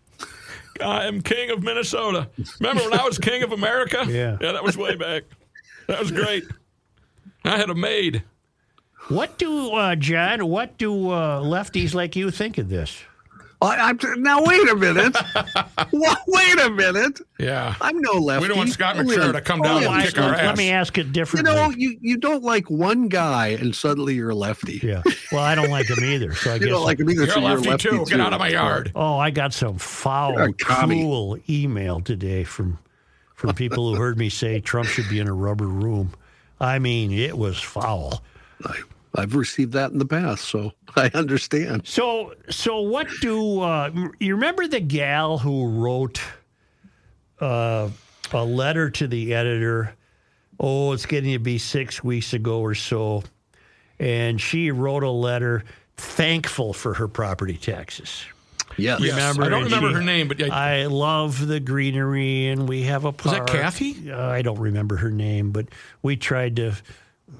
I 0.81 1.05
am 1.05 1.21
king 1.21 1.49
of 1.51 1.63
Minnesota. 1.63 2.29
Remember 2.59 2.83
when 2.83 2.99
I 2.99 3.03
was 3.03 3.17
king 3.17 3.43
of 3.43 3.51
America? 3.51 4.05
Yeah. 4.15 4.37
Yeah, 4.41 4.51
that 4.53 4.63
was 4.63 4.77
way 4.77 4.95
back. 4.95 5.23
That 5.87 5.99
was 5.99 6.11
great. 6.11 6.45
I 7.43 7.57
had 7.57 7.69
a 7.69 7.75
maid. 7.75 8.23
What 9.09 9.37
do 9.37 9.71
uh, 9.71 9.95
John? 9.95 10.47
What 10.47 10.77
do 10.77 11.09
uh, 11.11 11.41
lefties 11.41 11.93
like 11.93 12.15
you 12.15 12.31
think 12.31 12.57
of 12.57 12.69
this? 12.69 13.03
I, 13.65 13.89
I'm 13.89 13.99
now 14.21 14.43
wait 14.43 14.69
a 14.69 14.75
minute. 14.75 15.15
Wa- 15.91 16.15
wait 16.27 16.59
a 16.59 16.69
minute. 16.69 17.19
Yeah. 17.39 17.75
I'm 17.81 17.99
no 17.99 18.13
lefty. 18.13 18.43
We 18.43 18.47
don't 18.47 18.57
want 18.57 18.69
Scott 18.69 18.97
Only 18.97 19.15
McSherry 19.17 19.33
to 19.33 19.41
come 19.41 19.61
down 19.61 19.83
only 19.83 19.87
and 19.87 20.03
kick 20.03 20.17
our 20.19 20.33
ass. 20.33 20.41
Let 20.43 20.57
me 20.57 20.71
ask 20.71 20.97
it 20.97 21.11
differently. 21.11 21.51
You 21.51 21.57
know, 21.57 21.69
you, 21.75 21.97
you 22.01 22.17
don't 22.17 22.43
like 22.43 22.69
one 22.69 23.07
guy 23.07 23.47
and 23.47 23.75
suddenly 23.75 24.15
you're 24.15 24.29
a 24.31 24.35
lefty. 24.35 24.79
yeah. 24.83 25.01
Well, 25.31 25.43
I 25.43 25.55
don't 25.55 25.69
like 25.69 25.89
him 25.89 26.03
either. 26.03 26.33
So 26.35 26.51
I 26.51 26.53
You 26.55 26.59
guess. 26.61 26.69
don't 26.69 26.83
like 26.85 26.99
him 26.99 27.09
either. 27.09 27.23
You're 27.25 27.31
so 27.33 27.39
a 27.39 27.41
lefty, 27.41 27.63
you're 27.65 27.69
a 27.69 27.77
lefty 27.77 27.89
too. 27.89 28.05
Get 28.05 28.19
out 28.19 28.33
of 28.33 28.39
my 28.39 28.49
yard. 28.49 28.91
oh, 28.95 29.17
I 29.17 29.31
got 29.31 29.53
some 29.53 29.77
foul, 29.77 30.33
You're 30.33 30.43
a 30.49 30.53
commie. 30.53 31.01
cruel 31.01 31.37
email 31.49 32.01
today 32.01 32.43
from 32.43 32.79
from 33.35 33.53
people 33.53 33.89
who 33.93 33.99
heard 33.99 34.17
me 34.17 34.29
say 34.29 34.61
Trump 34.61 34.87
should 34.87 35.09
be 35.09 35.19
in 35.19 35.27
a 35.27 35.33
rubber 35.33 35.67
room. 35.67 36.13
I 36.59 36.79
mean, 36.79 37.11
it 37.11 37.37
was 37.37 37.59
foul. 37.59 38.21
I, 39.15 39.21
I've 39.21 39.35
received 39.35 39.73
that 39.73 39.91
in 39.91 39.99
the 39.99 40.05
past, 40.05 40.45
so 40.45 40.73
I 40.95 41.11
understand. 41.13 41.87
So, 41.87 42.33
so 42.49 42.81
what 42.81 43.07
do 43.21 43.61
uh, 43.61 43.91
you 44.19 44.35
remember 44.35 44.67
the 44.67 44.79
gal 44.79 45.37
who 45.37 45.67
wrote 45.67 46.21
uh, 47.39 47.89
a 48.31 48.45
letter 48.45 48.89
to 48.91 49.07
the 49.07 49.33
editor? 49.33 49.95
Oh, 50.59 50.93
it's 50.93 51.05
getting 51.05 51.33
to 51.33 51.39
be 51.39 51.57
six 51.57 52.03
weeks 52.03 52.33
ago 52.33 52.61
or 52.61 52.75
so, 52.75 53.23
and 53.99 54.39
she 54.39 54.71
wrote 54.71 55.03
a 55.03 55.09
letter 55.09 55.65
thankful 55.97 56.73
for 56.73 56.93
her 56.93 57.07
property 57.07 57.57
taxes. 57.57 58.25
Yes. 58.77 58.99
Yes. 59.01 59.13
Remember, 59.13 59.43
I 59.43 59.49
don't 59.49 59.63
remember 59.65 59.89
she- 59.89 59.95
her 59.95 60.03
name, 60.03 60.27
but 60.27 60.41
I, 60.41 60.81
I 60.81 60.85
love 60.85 61.45
the 61.45 61.59
greenery, 61.59 62.47
and 62.47 62.67
we 62.67 62.83
have 62.83 63.05
a 63.05 63.11
Was 63.11 63.23
that. 63.23 63.47
Kathy? 63.47 64.11
Uh, 64.11 64.27
I 64.27 64.41
don't 64.41 64.59
remember 64.59 64.97
her 64.97 65.11
name, 65.11 65.51
but 65.51 65.67
we 66.01 66.15
tried 66.15 66.55
to. 66.57 66.75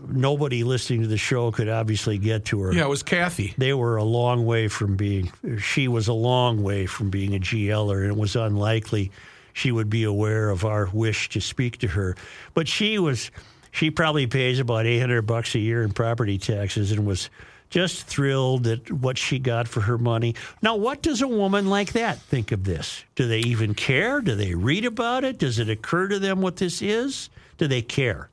Nobody 0.08 0.64
listening 0.64 1.02
to 1.02 1.08
the 1.08 1.18
show 1.18 1.52
could 1.52 1.70
obviously 1.70 2.18
get 2.18 2.46
to 2.46 2.60
her. 2.62 2.74
yeah, 2.74 2.86
it 2.86 2.90
was 2.90 3.04
Kathy. 3.04 3.54
They 3.58 3.74
were 3.74 3.98
a 3.98 4.04
long 4.04 4.46
way 4.46 4.68
from 4.68 4.96
being. 4.96 5.32
She 5.60 5.88
was 5.88 6.08
a 6.08 6.14
long 6.14 6.64
way 6.64 6.86
from 6.88 7.10
being 7.10 7.36
a 7.36 7.40
GLer, 7.40 8.02
and 8.02 8.12
it 8.12 8.18
was 8.18 8.36
unlikely 8.36 9.12
she 9.54 9.72
would 9.72 9.90
be 9.90 10.04
aware 10.04 10.50
of 10.50 10.66
our 10.66 10.90
wish 10.92 11.30
to 11.30 11.40
speak 11.40 11.78
to 11.80 11.88
her. 11.88 12.16
But 12.54 12.68
she 12.68 12.98
was. 13.00 13.30
She 13.72 13.92
probably 13.92 14.26
pays 14.26 14.60
about 14.60 14.86
eight 14.86 15.00
hundred 15.00 15.24
bucks 15.24 15.54
a 15.54 15.60
year 15.60 15.84
in 15.84 15.92
property 15.92 16.38
taxes, 16.38 16.92
and 16.92 17.06
was 17.06 17.30
just 17.70 18.08
thrilled 18.08 18.66
at 18.68 18.92
what 18.92 19.18
she 19.18 19.38
got 19.38 19.68
for 19.68 19.82
her 19.82 19.98
money. 19.98 20.34
Now, 20.62 20.76
what 20.78 21.02
does 21.02 21.22
a 21.22 21.28
woman 21.28 21.70
like 21.70 21.94
that 21.94 22.20
think 22.20 22.52
of 22.52 22.64
this? 22.64 23.04
Do 23.16 23.28
they 23.28 23.40
even 23.40 23.74
care? 23.76 24.22
Do 24.22 24.34
they 24.36 24.56
read 24.56 24.86
about 24.86 25.24
it? 25.24 25.38
Does 25.38 25.60
it 25.60 25.70
occur 25.70 26.08
to 26.08 26.20
them 26.20 26.42
what 26.42 26.56
this 26.56 26.82
is? 26.82 27.30
Do 27.58 27.68
they 27.68 27.82
care? 27.82 28.30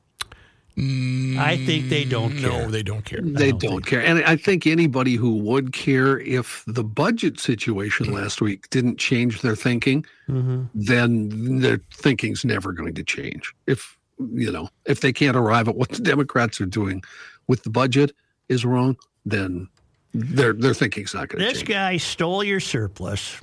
Mm, 0.77 1.37
I 1.37 1.57
think 1.57 1.89
they 1.89 2.03
don't 2.03 2.35
care. 2.37 2.49
No, 2.49 2.71
they 2.71 2.81
don't 2.81 3.05
care. 3.05 3.21
They 3.21 3.51
don't 3.51 3.85
care. 3.85 4.01
And 4.03 4.23
I 4.23 4.35
think 4.35 4.65
anybody 4.65 5.15
who 5.15 5.35
would 5.37 5.71
care 5.71 6.19
if 6.19 6.63
the 6.65 6.83
budget 6.83 7.39
situation 7.39 8.07
mm. 8.07 8.13
last 8.13 8.41
week 8.41 8.69
didn't 8.71 8.97
change 8.97 9.41
their 9.41 9.55
thinking, 9.55 10.03
mm-hmm. 10.27 10.63
then 10.73 11.59
their 11.59 11.79
thinking's 11.93 12.43
never 12.43 12.71
going 12.71 12.95
to 12.95 13.03
change. 13.03 13.53
If, 13.67 13.97
you 14.17 14.51
know, 14.51 14.69
if 14.85 15.01
they 15.01 15.13
can't 15.13 15.37
arrive 15.37 15.67
at 15.67 15.75
what 15.75 15.89
the 15.89 16.01
Democrats 16.01 16.59
are 16.59 16.65
doing 16.65 17.03
with 17.47 17.63
the 17.63 17.69
budget 17.69 18.15
is 18.49 18.65
wrong, 18.65 18.97
then 19.25 19.67
their 20.13 20.53
their 20.53 20.73
thinking's 20.73 21.13
not 21.13 21.29
going 21.29 21.39
to 21.39 21.45
change. 21.45 21.59
This 21.59 21.67
guy 21.67 21.97
stole 21.97 22.43
your 22.43 22.59
surplus 22.59 23.39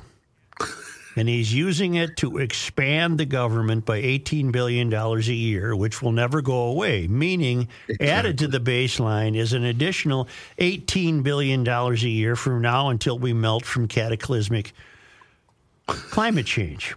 and 1.17 1.29
he's 1.29 1.53
using 1.53 1.95
it 1.95 2.17
to 2.19 2.39
expand 2.39 3.19
the 3.19 3.25
government 3.25 3.85
by 3.85 4.01
$18 4.01 4.53
billion 4.53 4.93
a 4.93 5.19
year, 5.21 5.75
which 5.75 6.01
will 6.03 6.13
never 6.13 6.41
go 6.41 6.65
away. 6.65 7.07
Meaning, 7.09 7.69
added 8.01 8.39
to 8.39 8.49
the 8.49 8.61
baseline 8.61 9.37
is 9.37 9.53
an 9.53 9.65
additional 9.65 10.29
$18 10.59 11.23
billion 11.23 11.67
a 11.67 11.95
year 11.95 12.37
from 12.37 12.63
now 12.63 12.89
until 12.89 13.19
we 13.19 13.33
melt 13.33 13.65
from 13.65 13.89
cataclysmic 13.89 14.73
climate 15.87 16.47
change. 16.47 16.95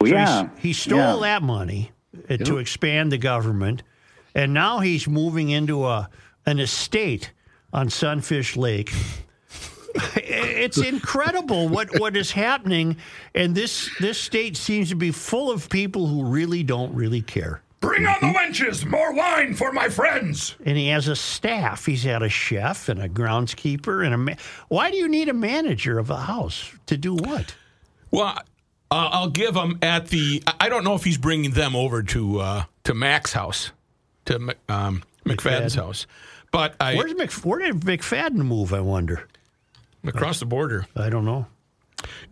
So 0.00 0.06
yeah. 0.06 0.48
he 0.58 0.72
stole 0.72 0.98
yeah. 0.98 1.38
that 1.38 1.42
money 1.42 1.92
uh, 2.28 2.36
to 2.36 2.58
expand 2.58 3.10
the 3.10 3.18
government, 3.18 3.82
and 4.34 4.52
now 4.52 4.80
he's 4.80 5.08
moving 5.08 5.50
into 5.50 5.86
a 5.86 6.10
an 6.46 6.60
estate 6.60 7.32
on 7.72 7.88
Sunfish 7.88 8.56
Lake. 8.56 8.92
It's 10.16 10.78
incredible 10.78 11.68
what, 11.68 11.98
what 12.00 12.16
is 12.16 12.30
happening, 12.32 12.96
and 13.34 13.54
this 13.54 13.90
this 14.00 14.18
state 14.18 14.56
seems 14.56 14.88
to 14.90 14.96
be 14.96 15.10
full 15.10 15.50
of 15.50 15.68
people 15.68 16.06
who 16.06 16.24
really 16.24 16.62
don't 16.62 16.94
really 16.94 17.22
care. 17.22 17.60
Bring 17.80 18.06
on 18.06 18.16
the 18.22 18.28
wenches! 18.28 18.86
More 18.86 19.12
wine 19.12 19.54
for 19.54 19.70
my 19.70 19.88
friends! 19.90 20.56
And 20.64 20.76
he 20.76 20.88
has 20.88 21.06
a 21.06 21.14
staff. 21.14 21.84
He's 21.84 22.02
had 22.02 22.22
a 22.22 22.28
chef 22.30 22.88
and 22.88 23.00
a 23.00 23.08
groundskeeper 23.08 24.04
and 24.04 24.14
a. 24.14 24.18
Ma- 24.18 24.32
Why 24.68 24.90
do 24.90 24.96
you 24.96 25.06
need 25.06 25.28
a 25.28 25.34
manager 25.34 25.98
of 25.98 26.08
a 26.10 26.16
house 26.16 26.72
to 26.86 26.96
do 26.96 27.14
what? 27.14 27.54
Well, 28.10 28.38
uh, 28.90 29.08
I'll 29.12 29.28
give 29.30 29.54
him 29.54 29.78
at 29.82 30.08
the. 30.08 30.42
I- 30.46 30.54
I 30.60 30.68
don't 30.70 30.82
know 30.84 30.94
if 30.94 31.04
he's 31.04 31.18
bringing 31.18 31.50
them 31.50 31.76
over 31.76 32.02
to 32.04 32.40
uh, 32.40 32.64
to 32.84 32.94
Mac's 32.94 33.34
house, 33.34 33.70
to 34.24 34.36
um, 34.68 35.02
McFadden's 35.26 35.76
McFadden. 35.76 35.84
house, 35.84 36.06
but 36.52 36.74
I 36.80 36.94
Where's 36.94 37.14
Mc, 37.14 37.30
where 37.44 37.58
did 37.60 37.80
McFadden 37.82 38.36
move? 38.36 38.72
I 38.72 38.80
wonder. 38.80 39.28
Across 40.04 40.40
the 40.40 40.46
border. 40.46 40.86
I 40.96 41.08
don't 41.10 41.24
know. 41.24 41.46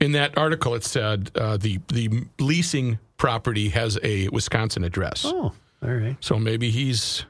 In 0.01 0.13
that 0.13 0.37
article, 0.37 0.75
it 0.75 0.85
said 0.85 1.31
uh, 1.35 1.57
the 1.57 1.81
the 1.89 2.25
leasing 2.39 2.99
property 3.17 3.69
has 3.71 3.99
a 4.03 4.29
Wisconsin 4.29 4.85
address, 4.85 5.25
Oh, 5.25 5.53
all 5.83 5.91
right. 5.91 6.17
so 6.21 6.39
maybe 6.39 6.71
he's 6.71 7.25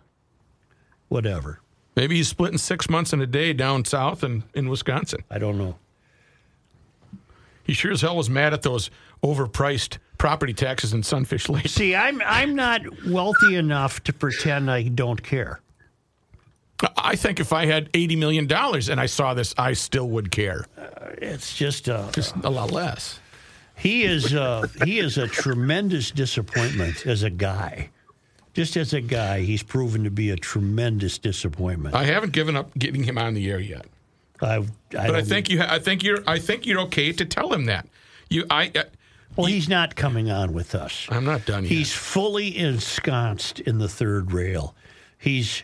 Whatever. 1.08 1.60
maybe 1.94 2.16
he's 2.16 2.28
splitting 2.28 2.58
six 2.58 2.88
months 2.88 3.12
in 3.12 3.20
a 3.20 3.26
day 3.26 3.52
down 3.52 3.84
south 3.84 4.22
and 4.22 4.42
in 4.54 4.68
Wisconsin. 4.68 5.20
I 5.30 5.38
don't 5.38 5.58
know. 5.58 5.76
He 7.64 7.74
sure 7.74 7.92
as 7.92 8.00
hell 8.00 8.16
was 8.16 8.28
mad 8.28 8.52
at 8.52 8.62
those 8.62 8.90
overpriced 9.22 9.98
property 10.18 10.52
taxes 10.52 10.92
in 10.92 11.02
Sunfish 11.04 11.48
Lake. 11.48 11.68
See, 11.68 11.94
I'm 11.94 12.20
I'm 12.26 12.56
not 12.56 12.80
wealthy 13.06 13.54
enough 13.56 14.02
to 14.04 14.12
pretend 14.12 14.70
I 14.70 14.82
don't 14.84 15.22
care. 15.22 15.60
I 16.96 17.16
think 17.16 17.40
if 17.40 17.52
I 17.52 17.66
had 17.66 17.88
eighty 17.94 18.16
million 18.16 18.46
dollars 18.46 18.88
and 18.88 19.00
I 19.00 19.06
saw 19.06 19.34
this, 19.34 19.54
I 19.58 19.72
still 19.74 20.08
would 20.10 20.30
care, 20.30 20.66
It's 21.18 21.56
just 21.56 21.88
uh, 21.88 22.10
just 22.12 22.34
a 22.42 22.50
lot 22.50 22.70
less. 22.70 23.20
he 23.76 24.04
is 24.04 24.34
uh, 24.34 24.66
he 24.84 24.98
is 24.98 25.18
a 25.18 25.26
tremendous 25.26 26.10
disappointment 26.10 27.06
as 27.06 27.22
a 27.22 27.30
guy. 27.30 27.90
Just 28.54 28.76
as 28.76 28.92
a 28.92 29.00
guy, 29.00 29.40
he's 29.40 29.62
proven 29.62 30.04
to 30.04 30.10
be 30.10 30.28
a 30.30 30.36
tremendous 30.36 31.16
disappointment. 31.18 31.94
I 31.94 32.04
haven't 32.04 32.32
given 32.32 32.54
up 32.56 32.70
getting 32.78 33.02
him 33.02 33.16
on 33.16 33.32
the 33.34 33.50
air 33.50 33.58
yet, 33.60 33.86
I, 34.42 34.56
I 34.56 34.62
but 34.90 35.14
I 35.14 35.22
think 35.22 35.48
you. 35.48 35.60
Ha- 35.62 35.68
I 35.70 35.78
think 35.78 36.02
you're. 36.02 36.18
I 36.26 36.38
think 36.38 36.66
you're 36.66 36.80
okay 36.82 37.12
to 37.12 37.24
tell 37.24 37.52
him 37.52 37.64
that. 37.66 37.86
You. 38.28 38.44
I. 38.50 38.70
Uh, 38.74 38.82
well, 39.36 39.46
he's 39.46 39.66
not 39.70 39.96
coming 39.96 40.30
on 40.30 40.52
with 40.52 40.74
us. 40.74 41.06
I'm 41.08 41.24
not 41.24 41.46
done 41.46 41.62
yet. 41.62 41.72
He's 41.72 41.90
fully 41.94 42.58
ensconced 42.58 43.60
in 43.60 43.78
the 43.78 43.88
third 43.88 44.32
rail. 44.32 44.74
He's 45.16 45.62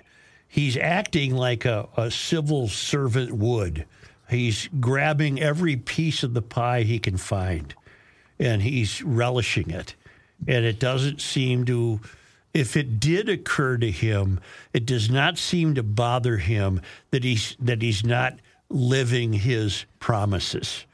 he's 0.49 0.77
acting 0.77 1.37
like 1.37 1.65
a, 1.65 1.89
a 1.97 2.11
civil 2.11 2.69
servant 2.69 3.33
would. 3.33 3.85
He's 4.29 4.69
grabbing 4.81 5.41
every 5.41 5.77
piece 5.77 6.23
of 6.23 6.35
the 6.35 6.43
pie 6.43 6.83
he 6.83 6.99
can 6.99 7.17
find, 7.17 7.75
and 8.39 8.63
he's 8.63 9.03
relishing 9.03 9.71
it. 9.71 9.95
And 10.47 10.65
it 10.65 10.79
doesn't 10.79 11.21
seem 11.21 11.65
to. 11.67 12.01
If 12.55 12.77
it 12.77 12.99
did 12.99 13.29
occur 13.29 13.77
to 13.77 13.91
him, 13.91 14.41
it 14.73 14.87
does 14.87 15.11
not 15.11 15.39
seem 15.39 15.75
to 15.75 15.83
bother 15.83 16.39
him 16.39 16.81
that 17.11 17.23
he's 17.23 17.57
that 17.61 17.83
he's 17.83 18.05
not 18.05 18.35
living 18.71 19.33
his 19.33 19.85
promises. 20.01 20.85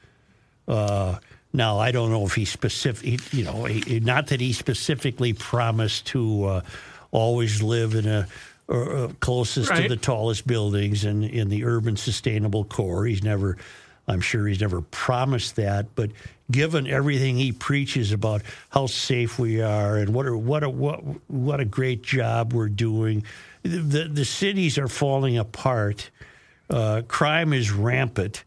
Uh, 0.67 1.19
now, 1.53 1.79
I 1.79 1.93
don't 1.93 2.11
know 2.11 2.25
if 2.27 2.35
he 2.35 2.45
specific, 2.45 3.33
you 3.33 3.45
know, 3.45 3.65
he, 3.65 4.01
not 4.01 4.29
that 4.29 4.41
he 4.41 4.53
specifically 4.53 5.33
promised 5.33 6.07
to 6.07 6.45
uh, 6.45 6.61
always 7.13 7.63
live 7.63 7.95
in 7.95 8.09
a 8.09 8.27
or, 8.69 8.97
uh, 8.97 9.09
closest 9.21 9.75
to 9.75 9.89
the 9.89 9.97
tallest 9.97 10.47
buildings 10.47 11.05
and 11.05 11.25
in 11.25 11.49
the 11.49 11.65
urban 11.65 11.97
sustainable 11.97 12.65
core. 12.65 13.05
He's 13.07 13.23
never, 13.23 13.57
I'm 14.09 14.21
sure, 14.21 14.47
he's 14.47 14.61
never 14.61 14.81
promised 14.81 15.57
that. 15.57 15.95
But 15.95 16.11
given 16.51 16.87
everything 16.87 17.37
he 17.37 17.53
preaches 17.53 18.12
about 18.12 18.43
how 18.71 18.87
safe 18.87 19.39
we 19.39 19.61
are 19.61 19.97
and 19.97 20.15
what 20.15 20.27
a, 20.27 20.37
what 20.37 20.62
a 20.62 20.71
what 20.71 21.01
what 21.29 21.61
a 21.61 21.65
great 21.65 22.03
job 22.03 22.53
we're 22.53 22.69
doing, 22.69 23.25
the 23.62 24.09
the 24.11 24.25
cities 24.25 24.79
are 24.79 24.89
falling 24.89 25.39
apart. 25.39 26.11
Uh, 26.71 27.03
crime 27.07 27.53
is 27.53 27.71
rampant. 27.71 28.45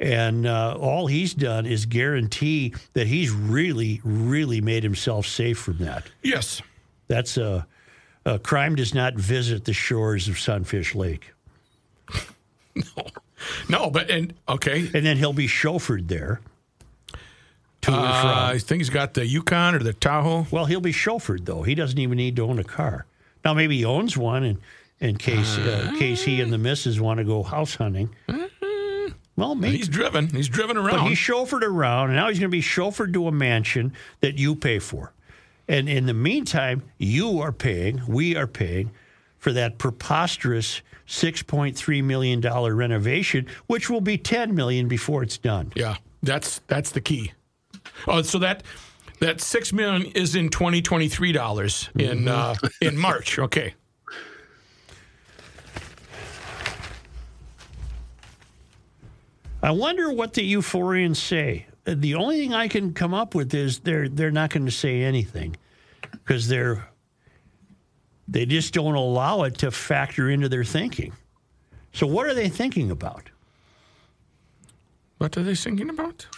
And 0.00 0.46
uh, 0.46 0.78
all 0.80 1.08
he's 1.08 1.34
done 1.34 1.66
is 1.66 1.84
guarantee 1.84 2.74
that 2.94 3.06
he's 3.06 3.30
really, 3.30 4.00
really 4.02 4.62
made 4.62 4.82
himself 4.82 5.26
safe 5.26 5.58
from 5.58 5.76
that. 5.78 6.04
yes. 6.22 6.62
That's 7.08 7.36
a, 7.36 7.66
uh 8.26 8.38
crime 8.38 8.74
does 8.74 8.94
not 8.94 9.14
visit 9.14 9.64
the 9.64 9.72
shores 9.72 10.28
of 10.28 10.38
Sunfish 10.38 10.94
Lake. 10.94 11.32
No, 12.74 13.06
no, 13.68 13.90
but 13.90 14.10
and 14.10 14.34
okay. 14.48 14.88
And 14.94 15.04
then 15.04 15.16
he'll 15.16 15.32
be 15.32 15.48
chauffeured 15.48 16.08
there 16.08 16.40
to 17.82 17.92
Uh, 17.92 18.20
from. 18.20 18.30
I 18.54 18.58
think 18.58 18.80
he's 18.80 18.90
got 18.90 19.14
the 19.14 19.26
Yukon 19.26 19.74
or 19.74 19.80
the 19.80 19.92
Tahoe. 19.92 20.46
Well, 20.50 20.66
he'll 20.66 20.80
be 20.80 20.92
chauffeured, 20.92 21.46
though. 21.46 21.62
He 21.62 21.74
doesn't 21.74 21.98
even 21.98 22.16
need 22.18 22.36
to 22.36 22.42
own 22.42 22.58
a 22.58 22.64
car. 22.64 23.06
Now, 23.44 23.54
maybe 23.54 23.78
he 23.78 23.84
owns 23.84 24.16
one 24.16 24.44
and 24.44 24.58
in 25.00 25.16
case 25.16 25.56
uh, 25.56 25.88
in 25.90 25.98
case 25.98 26.22
he 26.22 26.40
and 26.40 26.52
the 26.52 26.58
missus 26.58 27.00
want 27.00 27.18
to 27.18 27.24
go 27.24 27.42
house 27.42 27.74
hunting. 27.74 28.10
Well, 29.36 29.54
maybe 29.54 29.78
He's 29.78 29.88
driven. 29.88 30.26
He's 30.28 30.48
driven 30.48 30.76
around. 30.76 30.98
but 30.98 31.08
he's 31.08 31.16
chauffeured 31.18 31.62
around, 31.62 32.08
and 32.10 32.16
now 32.16 32.28
he's 32.28 32.38
going 32.38 32.50
to 32.50 32.54
be 32.54 32.60
chauffeured 32.62 33.14
to 33.14 33.26
a 33.26 33.32
mansion 33.32 33.94
that 34.20 34.36
you 34.38 34.54
pay 34.54 34.78
for. 34.78 35.12
And 35.70 35.88
in 35.88 36.06
the 36.06 36.14
meantime, 36.14 36.82
you 36.98 37.38
are 37.38 37.52
paying, 37.52 38.02
we 38.08 38.34
are 38.34 38.48
paying 38.48 38.90
for 39.38 39.52
that 39.52 39.78
preposterous 39.78 40.82
$6.3 41.06 42.02
million 42.02 42.40
renovation, 42.40 43.46
which 43.68 43.88
will 43.88 44.00
be 44.00 44.18
10 44.18 44.52
million 44.52 44.88
before 44.88 45.22
it's 45.22 45.38
done. 45.38 45.72
yeah, 45.76 45.94
that's 46.24 46.60
that's 46.66 46.90
the 46.90 47.00
key. 47.00 47.32
Oh, 48.08 48.20
so 48.22 48.40
that 48.40 48.64
that 49.20 49.40
six 49.40 49.72
million 49.72 50.06
is 50.12 50.34
in 50.34 50.48
twenty 50.50 50.82
twenty 50.82 51.08
three 51.08 51.32
dollars 51.32 51.88
in 51.94 52.26
uh, 52.28 52.54
in 52.80 52.98
March. 52.98 53.38
Okay. 53.38 53.74
I 59.62 59.70
wonder 59.70 60.10
what 60.12 60.34
the 60.34 60.52
euphorians 60.52 61.16
say. 61.16 61.66
The 61.84 62.14
only 62.14 62.38
thing 62.40 62.54
I 62.54 62.68
can 62.68 62.92
come 62.92 63.14
up 63.14 63.34
with 63.34 63.54
is 63.54 63.80
they're 63.80 64.08
they're 64.08 64.30
not 64.30 64.50
going 64.50 64.66
to 64.66 64.72
say 64.72 65.02
anything 65.02 65.56
because 66.30 66.46
they're 66.46 66.86
they 68.28 68.46
just 68.46 68.72
don't 68.72 68.94
allow 68.94 69.42
it 69.42 69.58
to 69.58 69.68
factor 69.72 70.30
into 70.30 70.48
their 70.48 70.62
thinking. 70.62 71.12
So 71.92 72.06
what 72.06 72.26
are 72.26 72.34
they 72.34 72.48
thinking 72.48 72.92
about? 72.92 73.30
What 75.18 75.36
are 75.36 75.42
they 75.42 75.56
thinking 75.56 75.90
about? 75.90 76.28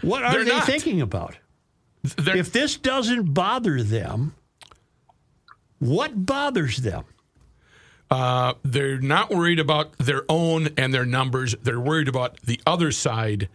What 0.00 0.22
are 0.22 0.30
They're 0.32 0.44
they 0.44 0.50
not. 0.50 0.64
thinking 0.64 1.00
about? 1.00 1.38
They're, 2.16 2.36
If 2.36 2.52
this 2.52 2.76
doesn't 2.76 3.34
bother 3.34 3.82
them, 3.82 4.36
what 5.80 6.24
bothers 6.24 6.76
them? 6.76 7.04
uh, 8.12 8.54
they're 8.62 8.98
not 9.00 9.30
worried 9.30 9.58
about 9.58 9.98
their 9.98 10.22
own 10.28 10.68
and 10.76 10.94
their 10.94 11.06
numbers. 11.06 11.56
They're 11.64 11.80
worried 11.80 12.06
about 12.06 12.40
the 12.42 12.60
other 12.64 12.92
side 12.92 13.48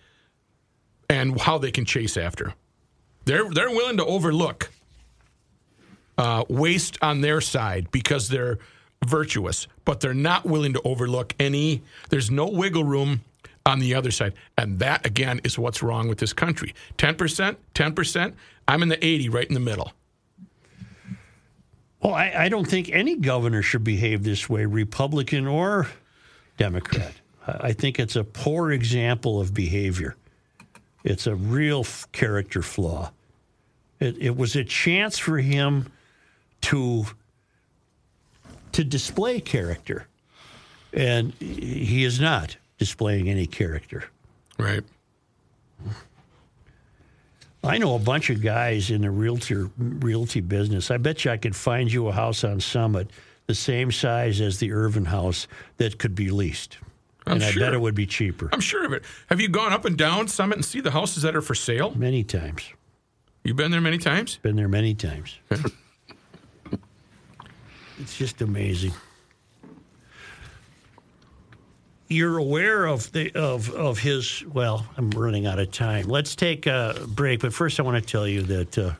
and 1.09 1.39
how 1.39 1.59
they 1.59 1.71
can 1.71 1.85
chase 1.85 2.17
after. 2.17 2.53
They're 3.29 3.47
they're 3.47 3.69
willing 3.69 3.97
to 3.97 4.05
overlook 4.05 4.71
uh, 6.17 6.45
waste 6.49 6.97
on 6.99 7.21
their 7.21 7.41
side 7.41 7.91
because 7.91 8.27
they're 8.27 8.57
virtuous, 9.05 9.67
but 9.85 9.99
they're 9.99 10.15
not 10.15 10.45
willing 10.45 10.73
to 10.73 10.81
overlook 10.83 11.35
any. 11.39 11.83
There's 12.09 12.31
no 12.31 12.47
wiggle 12.47 12.83
room 12.83 13.21
on 13.67 13.77
the 13.77 13.93
other 13.93 14.09
side, 14.09 14.33
and 14.57 14.79
that 14.79 15.05
again 15.05 15.41
is 15.43 15.59
what's 15.59 15.83
wrong 15.83 16.07
with 16.07 16.17
this 16.17 16.33
country. 16.33 16.73
Ten 16.97 17.13
percent, 17.13 17.59
ten 17.75 17.93
percent. 17.93 18.33
I'm 18.67 18.81
in 18.81 18.89
the 18.89 19.05
eighty, 19.05 19.29
right 19.29 19.47
in 19.47 19.53
the 19.53 19.59
middle. 19.59 19.93
Well, 22.01 22.15
I, 22.15 22.33
I 22.35 22.49
don't 22.49 22.65
think 22.65 22.89
any 22.89 23.15
governor 23.15 23.61
should 23.61 23.83
behave 23.83 24.23
this 24.23 24.49
way, 24.49 24.65
Republican 24.65 25.45
or 25.45 25.87
Democrat. 26.57 27.13
I 27.45 27.73
think 27.73 27.99
it's 27.99 28.15
a 28.15 28.23
poor 28.23 28.71
example 28.71 29.39
of 29.39 29.53
behavior. 29.53 30.15
It's 31.03 31.27
a 31.27 31.35
real 31.35 31.81
f- 31.81 32.07
character 32.11 32.63
flaw. 32.63 33.11
It, 33.99 34.17
it 34.17 34.37
was 34.37 34.55
a 34.55 34.63
chance 34.63 35.17
for 35.17 35.37
him 35.37 35.91
to 36.61 37.05
to 38.71 38.83
display 38.83 39.39
character, 39.39 40.07
and 40.93 41.33
he 41.33 42.03
is 42.03 42.19
not 42.19 42.55
displaying 42.77 43.29
any 43.29 43.45
character. 43.45 44.05
Right. 44.57 44.83
I 47.63 47.77
know 47.77 47.95
a 47.95 47.99
bunch 47.99 48.29
of 48.29 48.41
guys 48.41 48.89
in 48.89 49.01
the 49.01 49.11
realtor 49.11 49.69
realty 49.77 50.39
business. 50.39 50.91
I 50.91 50.97
bet 50.97 51.25
you 51.25 51.31
I 51.31 51.37
could 51.37 51.55
find 51.55 51.91
you 51.91 52.07
a 52.07 52.11
house 52.11 52.43
on 52.43 52.59
Summit 52.61 53.09
the 53.47 53.55
same 53.55 53.91
size 53.91 54.39
as 54.39 54.59
the 54.59 54.71
Irvine 54.71 55.05
house 55.05 55.47
that 55.77 55.97
could 55.97 56.15
be 56.15 56.29
leased. 56.29 56.77
I'm 57.25 57.33
and 57.33 57.43
I 57.43 57.53
bet 57.53 57.73
it 57.73 57.81
would 57.81 57.95
be 57.95 58.05
cheaper. 58.05 58.49
I'm 58.53 58.61
sure 58.61 58.85
of 58.85 58.93
it. 58.93 59.03
Have 59.27 59.41
you 59.41 59.49
gone 59.49 59.73
up 59.73 59.85
and 59.85 59.97
down 59.97 60.27
Summit 60.27 60.57
and 60.57 60.65
see 60.65 60.79
the 60.79 60.91
houses 60.91 61.23
that 61.23 61.35
are 61.35 61.41
for 61.41 61.55
sale? 61.55 61.93
Many 61.95 62.23
times. 62.23 62.71
You've 63.49 63.57
been 63.57 63.71
there 63.71 63.81
many 63.81 63.97
times. 63.97 64.37
Been 64.43 64.55
there 64.55 64.67
many 64.67 64.93
times. 64.93 65.39
it's 67.97 68.15
just 68.15 68.43
amazing. 68.43 68.93
You're 72.09 72.37
aware 72.37 72.85
of 72.85 73.11
the 73.11 73.31
of 73.33 73.71
of 73.71 73.97
his. 73.97 74.45
Well, 74.45 74.85
I'm 74.97 75.09
running 75.09 75.47
out 75.47 75.57
of 75.57 75.71
time. 75.71 76.05
Let's 76.05 76.35
take 76.35 76.67
a 76.67 77.07
break, 77.07 77.39
but 77.39 77.51
first 77.51 77.79
I 77.79 77.83
want 77.83 77.99
to 77.99 78.07
tell 78.07 78.27
you 78.27 78.43
that 78.43 78.77
uh, 78.77 78.93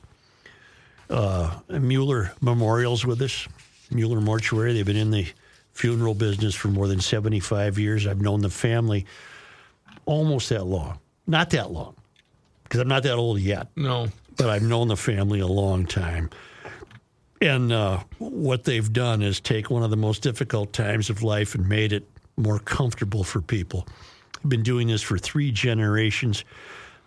uh, 1.12 1.60
Mueller 1.70 2.32
Memorial's 2.41 3.06
with 3.06 3.22
us. 3.22 3.47
Mueller 3.91 4.20
Mortuary. 4.20 4.74
They've 4.74 4.84
been 4.84 4.97
in 4.97 5.12
the 5.12 5.28
funeral 5.74 6.16
business 6.16 6.56
for 6.56 6.70
more 6.70 6.88
than 6.88 7.02
75 7.02 7.78
years. 7.78 8.08
I've 8.08 8.22
known 8.22 8.41
the 8.41 8.50
family 8.50 9.06
almost 10.08 10.50
that 10.50 10.66
long. 10.66 10.97
Not 11.28 11.52
that 11.52 11.70
long, 11.70 11.93
because 12.64 12.80
I'm 12.80 12.88
not 12.88 13.04
that 13.04 13.14
old 13.14 13.39
yet 13.41 13.68
No. 13.76 14.08
But 14.40 14.50
I've 14.50 14.64
known 14.64 14.88
the 14.88 14.98
family 14.98 15.42
a 15.42 15.48
long 15.48 15.86
time. 15.86 16.30
And 17.42 17.72
uh, 17.72 18.00
what 18.18 18.64
they've 18.64 18.92
done 18.92 19.22
is 19.22 19.40
take 19.42 19.70
one 19.70 19.84
of 19.84 19.90
the 19.90 19.98
most 19.98 20.24
difficult 20.24 20.72
times 20.72 21.10
of 21.10 21.22
life 21.22 21.56
and 21.56 21.68
made 21.68 21.92
it 21.92 22.08
more 22.38 22.60
comfortable 22.60 23.24
for 23.24 23.42
people. 23.42 23.86
I've 24.38 24.50
been 24.50 24.64
doing 24.64 24.88
this 24.88 25.02
for 25.02 25.18
three 25.18 25.52
generations. 25.52 26.46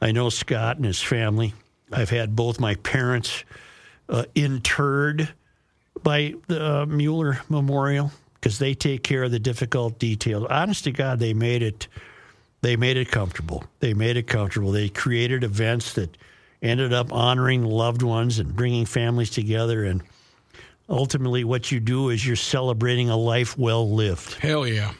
I 0.03 0.13
know 0.13 0.29
Scott 0.29 0.77
and 0.77 0.85
his 0.85 1.01
family. 1.01 1.55
I've 1.91 2.11
had 2.11 2.37
both 2.37 2.61
my 2.61 2.75
parents 2.77 3.45
uh, 4.11 4.25
interred 4.35 5.33
by 6.03 6.35
the 6.49 6.83
uh, 6.83 6.87
Mueller 6.87 7.41
Memorial 7.49 8.13
because 8.35 8.59
they 8.59 8.75
take 8.75 9.03
care 9.03 9.23
of 9.23 9.31
the 9.31 9.39
difficult 9.39 9.99
details. 9.99 10.47
Honest 10.51 10.85
to 10.85 10.93
God, 10.93 11.19
they 11.19 11.33
made 11.33 11.63
it. 11.63 11.89
They 12.61 12.77
made 12.77 12.97
it 12.97 13.11
comfortable. 13.11 13.65
They 13.81 13.95
made 13.95 14.17
it 14.17 14.27
comfortable. 14.27 14.71
They 14.71 14.89
created 14.89 15.45
events 15.45 15.95
that 15.95 16.17
ended 16.63 16.93
up 16.93 17.13
honoring 17.13 17.65
loved 17.65 18.03
ones 18.03 18.39
and 18.39 18.55
bringing 18.55 18.87
families 18.87 19.31
together. 19.31 19.85
And 19.85 20.03
ultimately, 20.89 21.45
what 21.45 21.73
you 21.73 21.81
do 21.81 22.11
is 22.11 22.25
you're 22.25 22.37
celebrating 22.37 23.11
a 23.11 23.17
life 23.17 23.59
well 23.59 23.91
lived. 23.91 24.35
Hell 24.35 24.67
yeah. 24.67 24.93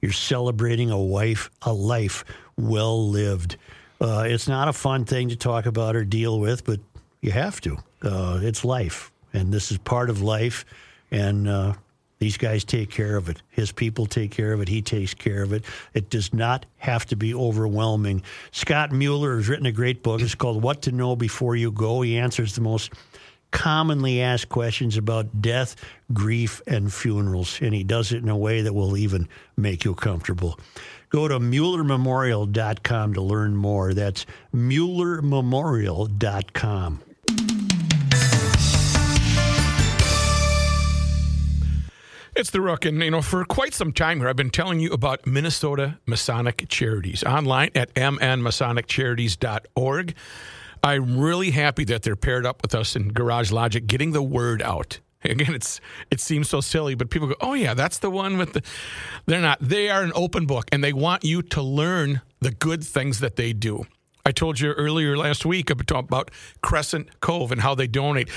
You're 0.00 0.12
celebrating 0.12 0.90
a 0.90 1.00
wife, 1.00 1.50
a 1.62 1.72
life 1.72 2.24
well 2.56 3.08
lived. 3.08 3.56
Uh, 4.00 4.24
it's 4.26 4.48
not 4.48 4.68
a 4.68 4.72
fun 4.72 5.04
thing 5.04 5.28
to 5.30 5.36
talk 5.36 5.66
about 5.66 5.96
or 5.96 6.04
deal 6.04 6.38
with, 6.38 6.64
but 6.64 6.80
you 7.20 7.30
have 7.32 7.60
to. 7.62 7.78
Uh, 8.02 8.40
it's 8.42 8.64
life, 8.64 9.10
and 9.32 9.52
this 9.52 9.72
is 9.72 9.78
part 9.78 10.10
of 10.10 10.22
life. 10.22 10.64
And 11.10 11.48
uh, 11.48 11.74
these 12.18 12.36
guys 12.36 12.64
take 12.64 12.90
care 12.90 13.16
of 13.16 13.28
it. 13.28 13.42
His 13.50 13.72
people 13.72 14.06
take 14.06 14.30
care 14.30 14.52
of 14.52 14.60
it. 14.60 14.68
He 14.68 14.82
takes 14.82 15.14
care 15.14 15.42
of 15.42 15.52
it. 15.52 15.64
It 15.92 16.10
does 16.10 16.32
not 16.32 16.66
have 16.78 17.06
to 17.06 17.16
be 17.16 17.34
overwhelming. 17.34 18.22
Scott 18.52 18.92
Mueller 18.92 19.36
has 19.36 19.48
written 19.48 19.66
a 19.66 19.72
great 19.72 20.02
book. 20.02 20.22
It's 20.22 20.34
called 20.34 20.62
What 20.62 20.82
to 20.82 20.92
Know 20.92 21.16
Before 21.16 21.56
You 21.56 21.70
Go. 21.70 22.02
He 22.02 22.16
answers 22.16 22.54
the 22.54 22.62
most 22.62 22.92
commonly 23.50 24.22
asked 24.22 24.48
questions 24.48 24.96
about 24.96 25.40
death, 25.40 25.76
grief, 26.12 26.60
and 26.66 26.92
funerals, 26.92 27.58
and 27.62 27.72
he 27.74 27.84
does 27.84 28.10
it 28.12 28.22
in 28.22 28.28
a 28.28 28.36
way 28.36 28.60
that 28.62 28.74
will 28.74 28.96
even 28.96 29.28
make 29.56 29.84
you 29.84 29.94
comfortable. 29.94 30.58
Go 31.10 31.28
to 31.28 31.38
MuellerMemorial.com 31.38 33.14
to 33.14 33.22
learn 33.22 33.54
more. 33.56 33.94
That's 33.94 34.26
MuellerMemorial.com. 34.54 37.02
It's 42.36 42.50
the 42.50 42.60
Rook, 42.60 42.84
and 42.84 43.02
you 43.02 43.10
know, 43.10 43.22
for 43.22 43.46
quite 43.46 43.72
some 43.72 43.94
time 43.94 44.18
here, 44.18 44.28
I've 44.28 44.36
been 44.36 44.50
telling 44.50 44.78
you 44.78 44.92
about 44.92 45.26
Minnesota 45.26 45.98
Masonic 46.04 46.66
Charities 46.68 47.24
online 47.24 47.70
at 47.74 47.94
mnmasoniccharities.org. 47.94 50.14
I'm 50.84 51.18
really 51.18 51.52
happy 51.52 51.84
that 51.84 52.02
they're 52.02 52.14
paired 52.14 52.44
up 52.44 52.60
with 52.60 52.74
us 52.74 52.94
in 52.94 53.14
Garage 53.14 53.50
Logic, 53.50 53.86
getting 53.86 54.12
the 54.12 54.22
word 54.22 54.60
out. 54.60 55.00
Again, 55.24 55.54
it's 55.54 55.80
it 56.10 56.20
seems 56.20 56.50
so 56.50 56.60
silly, 56.60 56.94
but 56.94 57.08
people 57.08 57.28
go, 57.28 57.36
"Oh 57.40 57.54
yeah, 57.54 57.72
that's 57.72 58.00
the 58.00 58.10
one 58.10 58.36
with 58.36 58.52
the." 58.52 58.62
They're 59.24 59.40
not. 59.40 59.56
They 59.62 59.88
are 59.88 60.02
an 60.02 60.12
open 60.14 60.44
book, 60.44 60.68
and 60.72 60.84
they 60.84 60.92
want 60.92 61.24
you 61.24 61.40
to 61.40 61.62
learn 61.62 62.20
the 62.40 62.50
good 62.50 62.84
things 62.84 63.20
that 63.20 63.36
they 63.36 63.54
do. 63.54 63.86
I 64.26 64.32
told 64.32 64.58
you 64.58 64.72
earlier 64.72 65.16
last 65.16 65.46
week 65.46 65.70
about 65.70 66.32
Crescent 66.60 67.20
Cove 67.20 67.52
and 67.52 67.60
how 67.60 67.76
they 67.76 67.86
donate 67.86 68.28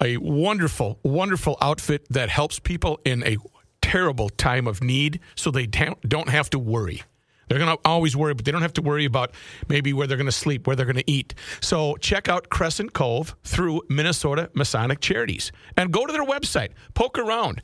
a 0.00 0.16
wonderful, 0.18 1.00
wonderful 1.02 1.58
outfit 1.60 2.06
that 2.10 2.28
helps 2.28 2.60
people 2.60 3.00
in 3.04 3.24
a 3.26 3.38
terrible 3.80 4.28
time 4.28 4.68
of 4.68 4.84
need 4.84 5.18
so 5.34 5.50
they 5.50 5.66
don't 5.66 6.28
have 6.28 6.48
to 6.50 6.60
worry. 6.60 7.02
They're 7.48 7.58
going 7.58 7.76
to 7.76 7.82
always 7.84 8.16
worry, 8.16 8.34
but 8.34 8.44
they 8.44 8.52
don't 8.52 8.62
have 8.62 8.74
to 8.74 8.82
worry 8.82 9.04
about 9.04 9.32
maybe 9.68 9.92
where 9.92 10.06
they're 10.06 10.16
going 10.16 10.26
to 10.26 10.32
sleep, 10.32 10.68
where 10.68 10.76
they're 10.76 10.86
going 10.86 10.94
to 10.94 11.10
eat. 11.10 11.34
So 11.60 11.96
check 11.96 12.28
out 12.28 12.48
Crescent 12.48 12.92
Cove 12.92 13.34
through 13.42 13.82
Minnesota 13.88 14.48
Masonic 14.54 15.00
Charities 15.00 15.50
and 15.76 15.92
go 15.92 16.06
to 16.06 16.12
their 16.12 16.24
website, 16.24 16.70
poke 16.94 17.18
around. 17.18 17.60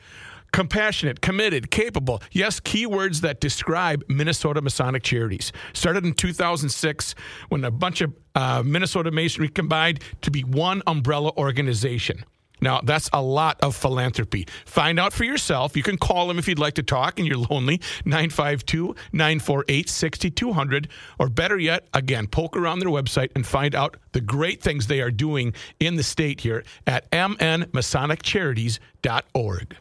Compassionate, 0.52 1.20
committed, 1.20 1.70
capable. 1.70 2.22
Yes, 2.32 2.60
keywords 2.60 3.20
that 3.20 3.40
describe 3.40 4.04
Minnesota 4.08 4.62
Masonic 4.62 5.02
Charities. 5.02 5.52
Started 5.72 6.04
in 6.04 6.14
2006 6.14 7.14
when 7.48 7.64
a 7.64 7.70
bunch 7.70 8.00
of 8.00 8.14
uh, 8.34 8.62
Minnesota 8.64 9.10
Masonry 9.10 9.48
combined 9.48 10.00
to 10.22 10.30
be 10.30 10.42
one 10.42 10.82
umbrella 10.86 11.32
organization. 11.36 12.24
Now, 12.60 12.80
that's 12.82 13.08
a 13.12 13.22
lot 13.22 13.58
of 13.62 13.76
philanthropy. 13.76 14.48
Find 14.64 14.98
out 14.98 15.12
for 15.12 15.22
yourself. 15.24 15.76
You 15.76 15.82
can 15.82 15.96
call 15.96 16.28
them 16.28 16.38
if 16.38 16.48
you'd 16.48 16.58
like 16.58 16.72
to 16.74 16.82
talk 16.82 17.18
and 17.18 17.28
you're 17.28 17.38
lonely, 17.38 17.80
952 18.04 18.94
948 19.12 19.88
6200. 19.88 20.88
Or 21.18 21.28
better 21.28 21.58
yet, 21.58 21.88
again, 21.94 22.26
poke 22.26 22.56
around 22.56 22.80
their 22.80 22.88
website 22.88 23.30
and 23.34 23.46
find 23.46 23.74
out 23.74 23.96
the 24.12 24.20
great 24.20 24.62
things 24.62 24.86
they 24.86 25.00
are 25.00 25.10
doing 25.10 25.54
in 25.80 25.96
the 25.96 26.02
state 26.02 26.40
here 26.40 26.64
at 26.86 27.10
mnmasoniccharities.org. 27.10 29.76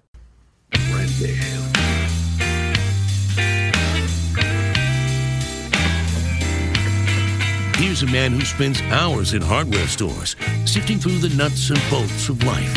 Here's 7.78 8.02
a 8.02 8.08
man 8.08 8.32
who 8.32 8.41
spends 8.41 8.82
hours 8.84 9.34
in 9.34 9.41
hardware 9.41 9.88
stores, 9.88 10.36
sifting 10.66 11.00
through 11.00 11.20
the 11.20 11.30
nuts 11.36 11.70
and 11.70 11.80
bolts 11.89 12.30
of 12.30 12.43
life. 12.43 12.74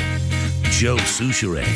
Joe 0.64 0.96
Soucheray. 0.96 1.66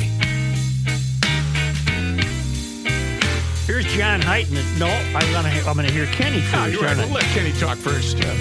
Here's 3.66 3.86
John 3.86 4.20
Heighton. 4.20 4.62
No, 4.78 4.86
I'm 4.86 5.32
gonna 5.32 5.48
I'm 5.66 5.74
gonna 5.74 5.90
hear 5.90 6.06
Kenny 6.06 6.42
ah, 6.46 6.50
first. 6.50 6.56
Oh, 6.56 6.66
you're 6.66 6.82
right. 6.82 6.96
We'll 6.96 7.08
let 7.08 7.24
Kenny 7.24 7.52
talk 7.52 7.76
first. 7.76 8.16
Uh, 8.18 8.34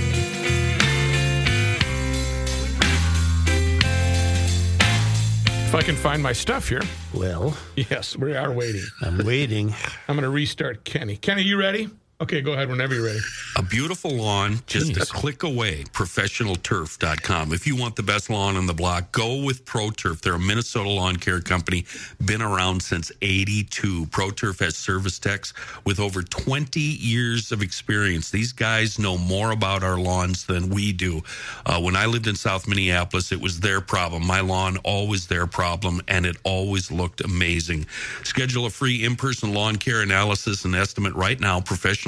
If 5.74 5.80
I 5.80 5.82
can 5.82 5.96
find 5.96 6.22
my 6.22 6.34
stuff 6.34 6.70
here. 6.70 6.84
Well, 7.16 7.58
Yes, 7.76 8.16
we 8.16 8.36
are 8.36 8.52
waiting. 8.54 8.84
I'm 9.02 9.18
waiting. 9.26 9.74
I'm 10.08 10.16
going 10.16 10.22
to 10.22 10.30
restart 10.30 10.84
Kenny. 10.84 11.18
Kenny, 11.18 11.42
you 11.42 11.58
ready? 11.58 11.90
Okay, 12.24 12.40
go 12.40 12.54
ahead 12.54 12.70
whenever 12.70 12.96
you're 12.96 13.04
ready. 13.04 13.20
A 13.58 13.62
beautiful 13.62 14.10
lawn 14.10 14.62
just 14.66 14.96
a 14.96 15.06
click 15.06 15.44
away. 15.44 15.84
Professionalturf.com. 15.92 17.52
If 17.52 17.68
you 17.68 17.76
want 17.76 17.98
the 17.98 18.04
best 18.04 18.30
lawn 18.30 18.56
on 18.56 18.66
the 18.66 18.74
block, 18.74 19.12
go 19.12 19.44
with 19.44 19.66
ProTurf. 19.66 20.22
They're 20.22 20.36
a 20.36 20.40
Minnesota 20.40 20.88
lawn 20.88 21.18
care 21.18 21.42
company, 21.42 21.86
been 22.24 22.42
around 22.42 22.82
since 22.82 23.12
82. 23.22 24.06
ProTurf 24.06 24.60
has 24.60 24.78
service 24.78 25.20
techs 25.20 25.54
with 25.84 26.00
over 26.00 26.24
20 26.24 26.80
years 26.80 27.52
of 27.52 27.62
experience. 27.62 28.32
These 28.32 28.54
guys 28.54 28.98
know 28.98 29.18
more 29.18 29.52
about 29.52 29.84
our 29.84 29.98
lawns 29.98 30.46
than 30.46 30.70
we 30.70 30.94
do. 30.94 31.22
Uh, 31.66 31.82
when 31.82 31.98
I 31.98 32.06
lived 32.06 32.28
in 32.28 32.36
South 32.38 32.70
Minneapolis, 32.70 33.34
it 33.34 33.42
was 33.42 33.60
their 33.60 33.82
problem. 33.82 34.26
My 34.26 34.40
lawn, 34.40 34.78
always 34.86 35.28
their 35.28 35.46
problem, 35.46 36.02
and 36.08 36.26
it 36.26 36.38
always 36.46 36.90
looked 36.90 37.20
amazing. 37.20 37.86
Schedule 38.24 38.66
a 38.66 38.70
free 38.70 39.04
in 39.04 39.18
person 39.18 39.54
lawn 39.54 39.76
care 39.76 40.02
analysis 40.02 40.64
and 40.64 40.74
estimate 40.74 41.14
right 41.16 41.42
now, 41.42 41.60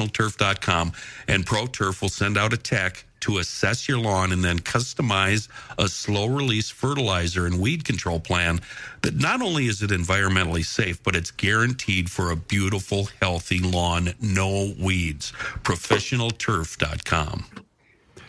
professionalturf.com, 0.10 0.94
and 1.28 1.46
ProTurf 1.46 2.02
will 2.02 2.10
send 2.10 2.38
out 2.38 2.54
a 2.54 2.58
tech 2.58 3.06
to 3.22 3.40
assess 3.40 3.88
your 3.88 3.98
lawn 3.98 4.32
and 4.32 4.44
then 4.44 4.60
customize 4.60 5.48
a 5.80 5.88
slow 5.88 6.28
release 6.28 6.70
fertilizer 6.70 7.46
and 7.48 7.60
weed 7.60 7.84
control 7.84 8.20
plan 8.20 8.60
that 9.02 9.16
not 9.16 9.42
only 9.42 9.66
is 9.66 9.82
it 9.82 9.90
environmentally 9.90 10.64
safe, 10.64 11.02
but 11.02 11.16
it's 11.16 11.32
guaranteed 11.32 12.10
for 12.10 12.30
a 12.30 12.36
beautiful, 12.36 13.10
healthy 13.22 13.60
lawn, 13.60 14.14
no 14.22 14.74
weeds. 14.80 15.32
Professionalturf.com. 15.64 17.46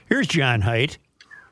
Here's 0.09 0.29
John 0.29 0.63
Heidt. 0.63 0.99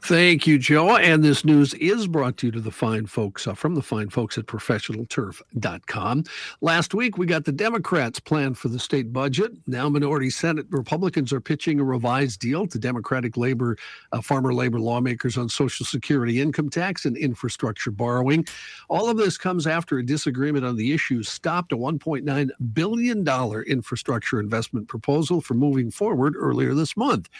Thank 0.04 0.46
you, 0.46 0.58
Joe. 0.58 0.98
And 0.98 1.24
this 1.24 1.46
news 1.46 1.72
is 1.72 2.06
brought 2.06 2.36
to 2.36 2.48
you 2.48 2.52
to 2.52 2.60
the 2.60 2.70
fine 2.70 3.06
folks 3.06 3.46
uh, 3.46 3.54
from 3.54 3.74
the 3.74 3.80
fine 3.80 4.10
folks 4.10 4.36
at 4.36 4.44
professionalturf.com. 4.44 6.24
Last 6.60 6.92
week, 6.92 7.16
we 7.16 7.24
got 7.24 7.46
the 7.46 7.52
Democrats' 7.52 8.20
plan 8.20 8.52
for 8.52 8.68
the 8.68 8.78
state 8.78 9.14
budget. 9.14 9.52
Now, 9.66 9.88
minority 9.88 10.28
Senate 10.28 10.66
Republicans 10.68 11.32
are 11.32 11.40
pitching 11.40 11.80
a 11.80 11.84
revised 11.84 12.38
deal 12.38 12.66
to 12.66 12.78
Democratic 12.78 13.38
labor, 13.38 13.78
uh, 14.12 14.20
farmer 14.20 14.52
labor 14.52 14.78
lawmakers 14.78 15.38
on 15.38 15.48
Social 15.48 15.86
Security 15.86 16.38
income 16.38 16.68
tax 16.68 17.06
and 17.06 17.16
infrastructure 17.16 17.90
borrowing. 17.90 18.46
All 18.90 19.08
of 19.08 19.16
this 19.16 19.38
comes 19.38 19.66
after 19.66 19.96
a 19.96 20.04
disagreement 20.04 20.66
on 20.66 20.76
the 20.76 20.92
issue 20.92 21.22
stopped 21.22 21.72
a 21.72 21.78
$1.9 21.78 22.50
billion 22.74 23.26
infrastructure 23.66 24.38
investment 24.38 24.86
proposal 24.86 25.40
for 25.40 25.54
moving 25.54 25.90
forward 25.90 26.34
earlier 26.36 26.74
this 26.74 26.94
month. 26.94 27.30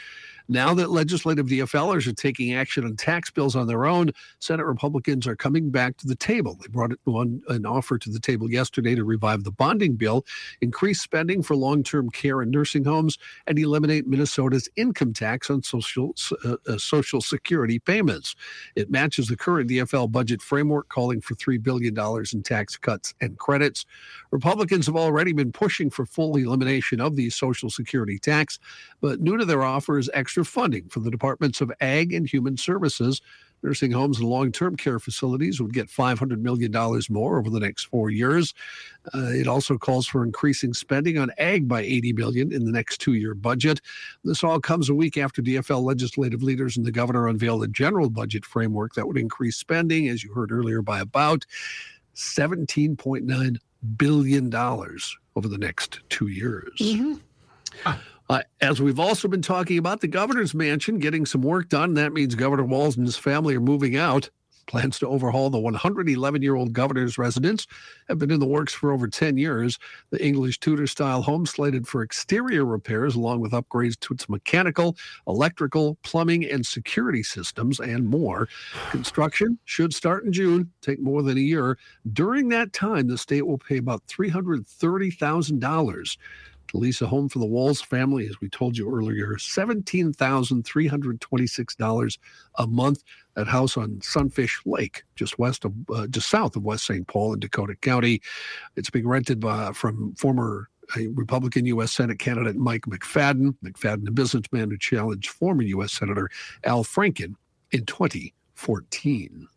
Now 0.48 0.74
that 0.74 0.90
legislative 0.90 1.46
DFLers 1.46 2.06
are 2.06 2.12
taking 2.12 2.53
action 2.54 2.84
on 2.84 2.96
tax 2.96 3.30
bills 3.30 3.56
on 3.56 3.66
their 3.66 3.86
own, 3.86 4.10
Senate 4.38 4.66
Republicans 4.66 5.26
are 5.26 5.36
coming 5.36 5.70
back 5.70 5.96
to 5.98 6.06
the 6.06 6.14
table. 6.14 6.58
They 6.60 6.68
brought 6.68 6.92
one, 7.04 7.42
an 7.48 7.66
offer 7.66 7.98
to 7.98 8.10
the 8.10 8.20
table 8.20 8.50
yesterday 8.50 8.94
to 8.94 9.04
revive 9.04 9.44
the 9.44 9.50
bonding 9.50 9.94
bill, 9.94 10.24
increase 10.60 11.00
spending 11.00 11.42
for 11.42 11.56
long 11.56 11.82
term 11.82 12.10
care 12.10 12.40
and 12.40 12.50
nursing 12.50 12.84
homes, 12.84 13.18
and 13.46 13.58
eliminate 13.58 14.06
Minnesota's 14.06 14.68
income 14.76 15.12
tax 15.12 15.50
on 15.50 15.62
social, 15.62 16.14
uh, 16.44 16.56
uh, 16.68 16.78
social 16.78 17.20
security 17.20 17.78
payments. 17.78 18.34
It 18.76 18.90
matches 18.90 19.28
the 19.28 19.36
current 19.36 19.70
DFL 19.70 20.10
budget 20.10 20.42
framework, 20.42 20.88
calling 20.88 21.20
for 21.20 21.34
$3 21.34 21.62
billion 21.62 21.96
in 22.32 22.42
tax 22.42 22.76
cuts 22.76 23.14
and 23.20 23.38
credits. 23.38 23.86
Republicans 24.30 24.86
have 24.86 24.96
already 24.96 25.32
been 25.32 25.52
pushing 25.52 25.90
for 25.90 26.04
full 26.04 26.36
elimination 26.36 27.00
of 27.00 27.16
the 27.16 27.30
Social 27.30 27.70
Security 27.70 28.18
tax, 28.18 28.58
but 29.00 29.20
new 29.20 29.36
to 29.36 29.44
their 29.44 29.62
offer 29.62 29.98
is 29.98 30.10
extra 30.12 30.44
funding 30.44 30.88
for 30.88 31.00
the 31.00 31.10
Departments 31.10 31.60
of 31.60 31.72
Ag 31.80 32.12
and 32.12 32.28
Human 32.28 32.43
Services. 32.56 33.20
Nursing 33.62 33.92
homes 33.92 34.18
and 34.18 34.28
long 34.28 34.52
term 34.52 34.76
care 34.76 34.98
facilities 34.98 35.58
would 35.58 35.72
get 35.72 35.88
$500 35.88 36.38
million 36.38 36.70
more 37.08 37.38
over 37.38 37.48
the 37.48 37.60
next 37.60 37.84
four 37.84 38.10
years. 38.10 38.52
Uh, 39.14 39.30
it 39.30 39.48
also 39.48 39.78
calls 39.78 40.06
for 40.06 40.22
increasing 40.22 40.74
spending 40.74 41.16
on 41.16 41.30
ag 41.38 41.66
by 41.66 41.80
80 41.80 42.12
million 42.12 42.52
in 42.52 42.66
the 42.66 42.72
next 42.72 42.98
two 42.98 43.14
year 43.14 43.32
budget. 43.34 43.80
This 44.22 44.44
all 44.44 44.60
comes 44.60 44.90
a 44.90 44.94
week 44.94 45.16
after 45.16 45.40
DFL 45.40 45.82
legislative 45.82 46.42
leaders 46.42 46.76
and 46.76 46.84
the 46.84 46.92
governor 46.92 47.26
unveiled 47.26 47.64
a 47.64 47.68
general 47.68 48.10
budget 48.10 48.44
framework 48.44 48.92
that 48.96 49.06
would 49.06 49.16
increase 49.16 49.56
spending, 49.56 50.08
as 50.08 50.22
you 50.22 50.34
heard 50.34 50.52
earlier, 50.52 50.82
by 50.82 51.00
about 51.00 51.46
$17.9 52.14 53.56
billion 53.96 54.54
over 54.54 55.48
the 55.48 55.58
next 55.58 56.00
two 56.10 56.28
years. 56.28 56.74
Uh, 58.28 58.42
as 58.60 58.80
we've 58.80 59.00
also 59.00 59.28
been 59.28 59.42
talking 59.42 59.78
about, 59.78 60.00
the 60.00 60.08
governor's 60.08 60.54
mansion 60.54 60.98
getting 60.98 61.26
some 61.26 61.42
work 61.42 61.68
done. 61.68 61.94
That 61.94 62.12
means 62.12 62.34
Governor 62.34 62.64
Walz 62.64 62.96
and 62.96 63.06
his 63.06 63.16
family 63.16 63.54
are 63.54 63.60
moving 63.60 63.96
out. 63.96 64.30
Plans 64.66 64.98
to 65.00 65.06
overhaul 65.06 65.50
the 65.50 65.58
111 65.58 66.40
year 66.40 66.54
old 66.54 66.72
governor's 66.72 67.18
residence 67.18 67.66
have 68.08 68.18
been 68.18 68.30
in 68.30 68.40
the 68.40 68.46
works 68.46 68.72
for 68.72 68.92
over 68.92 69.06
10 69.06 69.36
years. 69.36 69.78
The 70.08 70.24
English 70.24 70.58
Tudor 70.58 70.86
style 70.86 71.20
home 71.20 71.44
slated 71.44 71.86
for 71.86 72.02
exterior 72.02 72.64
repairs, 72.64 73.14
along 73.14 73.40
with 73.40 73.52
upgrades 73.52 74.00
to 74.00 74.14
its 74.14 74.26
mechanical, 74.26 74.96
electrical, 75.26 75.98
plumbing, 76.02 76.50
and 76.50 76.64
security 76.64 77.22
systems, 77.22 77.78
and 77.78 78.08
more. 78.08 78.48
Construction 78.90 79.58
should 79.66 79.92
start 79.92 80.24
in 80.24 80.32
June, 80.32 80.72
take 80.80 80.98
more 80.98 81.22
than 81.22 81.36
a 81.36 81.42
year. 81.42 81.76
During 82.14 82.48
that 82.48 82.72
time, 82.72 83.08
the 83.08 83.18
state 83.18 83.46
will 83.46 83.58
pay 83.58 83.76
about 83.76 84.06
$330,000 84.06 86.16
to 86.74 86.80
lease 86.80 87.00
a 87.00 87.06
home 87.06 87.28
for 87.28 87.38
the 87.38 87.46
Walz 87.46 87.80
family, 87.80 88.26
as 88.26 88.40
we 88.40 88.48
told 88.48 88.76
you 88.76 88.92
earlier, 88.92 89.36
$17,326 89.36 92.18
a 92.56 92.66
month. 92.66 93.04
That 93.34 93.46
house 93.46 93.76
on 93.76 94.00
Sunfish 94.00 94.60
Lake, 94.66 95.04
just 95.14 95.38
west 95.38 95.64
of, 95.64 95.72
uh, 95.92 96.08
just 96.08 96.28
south 96.28 96.56
of 96.56 96.64
West 96.64 96.86
St. 96.86 97.06
Paul 97.06 97.34
in 97.34 97.40
Dakota 97.40 97.76
County. 97.76 98.20
It's 98.76 98.90
being 98.90 99.08
rented 99.08 99.40
by, 99.40 99.72
from 99.72 100.14
former 100.14 100.68
uh, 100.96 101.08
Republican 101.14 101.66
U.S. 101.66 101.92
Senate 101.92 102.18
candidate 102.18 102.56
Mike 102.56 102.82
McFadden. 102.82 103.54
McFadden, 103.64 104.08
a 104.08 104.12
businessman 104.12 104.70
who 104.70 104.78
challenged 104.78 105.30
former 105.30 105.62
U.S. 105.62 105.92
Senator 105.92 106.28
Al 106.64 106.84
Franken 106.84 107.36
in 107.70 107.86
2014. 107.86 109.48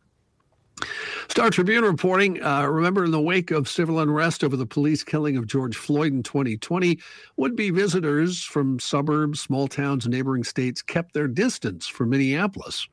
Star 1.27 1.49
Tribune 1.49 1.83
reporting 1.83 2.41
uh, 2.41 2.65
remember, 2.65 3.05
in 3.05 3.11
the 3.11 3.21
wake 3.21 3.51
of 3.51 3.67
civil 3.67 3.99
unrest 3.99 4.43
over 4.43 4.55
the 4.55 4.65
police 4.65 5.03
killing 5.03 5.37
of 5.37 5.47
George 5.47 5.75
Floyd 5.75 6.13
in 6.13 6.23
2020, 6.23 6.99
would 7.35 7.55
be 7.55 7.69
visitors 7.69 8.43
from 8.43 8.79
suburbs, 8.79 9.39
small 9.39 9.67
towns, 9.67 10.07
neighboring 10.07 10.43
states 10.43 10.81
kept 10.81 11.13
their 11.13 11.27
distance 11.27 11.87
from 11.87 12.09
Minneapolis. 12.09 12.87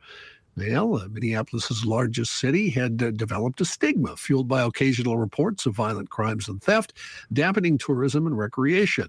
Well, 0.57 0.97
uh, 0.97 1.09
Minneapolis's 1.09 1.85
largest 1.85 2.39
city 2.39 2.71
had 2.71 3.03
uh, 3.03 3.11
developed 3.11 3.61
a 3.61 3.65
stigma 3.65 4.17
fueled 4.17 4.47
by 4.47 4.63
occasional 4.63 5.19
reports 5.19 5.67
of 5.67 5.75
violent 5.75 6.11
crimes 6.11 6.49
and 6.49 6.63
theft, 6.63 6.93
dampening 7.33 7.77
tourism 7.77 8.27
and 8.27 8.39
recreation. 8.39 9.09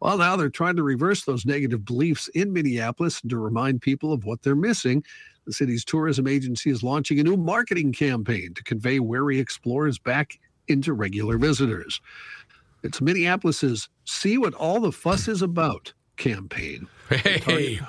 Well, 0.00 0.18
now 0.18 0.36
they're 0.36 0.50
trying 0.50 0.76
to 0.76 0.84
reverse 0.84 1.24
those 1.24 1.44
negative 1.44 1.84
beliefs 1.84 2.28
in 2.28 2.52
Minneapolis 2.52 3.20
and 3.22 3.30
to 3.30 3.38
remind 3.38 3.82
people 3.82 4.12
of 4.12 4.24
what 4.24 4.42
they're 4.42 4.54
missing. 4.54 5.02
The 5.46 5.52
city's 5.52 5.84
tourism 5.84 6.28
agency 6.28 6.70
is 6.70 6.82
launching 6.82 7.18
a 7.18 7.24
new 7.24 7.36
marketing 7.36 7.92
campaign 7.92 8.54
to 8.54 8.62
convey 8.62 9.00
wary 9.00 9.40
explorers 9.40 9.98
back 9.98 10.38
into 10.68 10.92
regular 10.92 11.38
visitors. 11.38 12.00
It's 12.82 13.00
Minneapolis's 13.00 13.88
See 14.04 14.38
What 14.38 14.54
All 14.54 14.80
the 14.80 14.92
Fuss 14.92 15.26
Is 15.26 15.42
About 15.42 15.92
campaign. 16.16 16.86
Hey, 17.08 17.80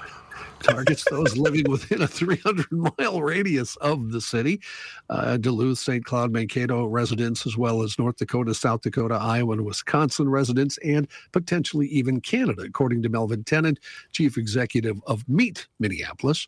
targets 0.60 1.04
those 1.10 1.38
living 1.38 1.70
within 1.70 2.02
a 2.02 2.08
300 2.08 2.66
mile 2.72 3.22
radius 3.22 3.76
of 3.78 4.12
the 4.12 4.22
city. 4.22 4.62
Uh, 5.10 5.38
Duluth, 5.38 5.78
St. 5.78 6.04
Cloud, 6.04 6.32
Mankato 6.32 6.86
residents, 6.86 7.46
as 7.46 7.58
well 7.58 7.82
as 7.82 7.98
North 8.00 8.18
Dakota, 8.18 8.54
South 8.54 8.82
Dakota, 8.82 9.16
Iowa, 9.16 9.54
and 9.54 9.66
Wisconsin 9.66 10.30
residents, 10.30 10.78
and 10.80 11.08
potentially 11.32 11.88
even 11.88 12.22
Canada, 12.22 12.64
according 12.64 13.02
to 13.04 13.10
Melvin 13.10 13.44
Tennant, 13.44 13.80
chief 14.12 14.38
executive 14.38 15.00
of 15.08 15.28
Meet 15.28 15.68
Minneapolis. 15.80 16.48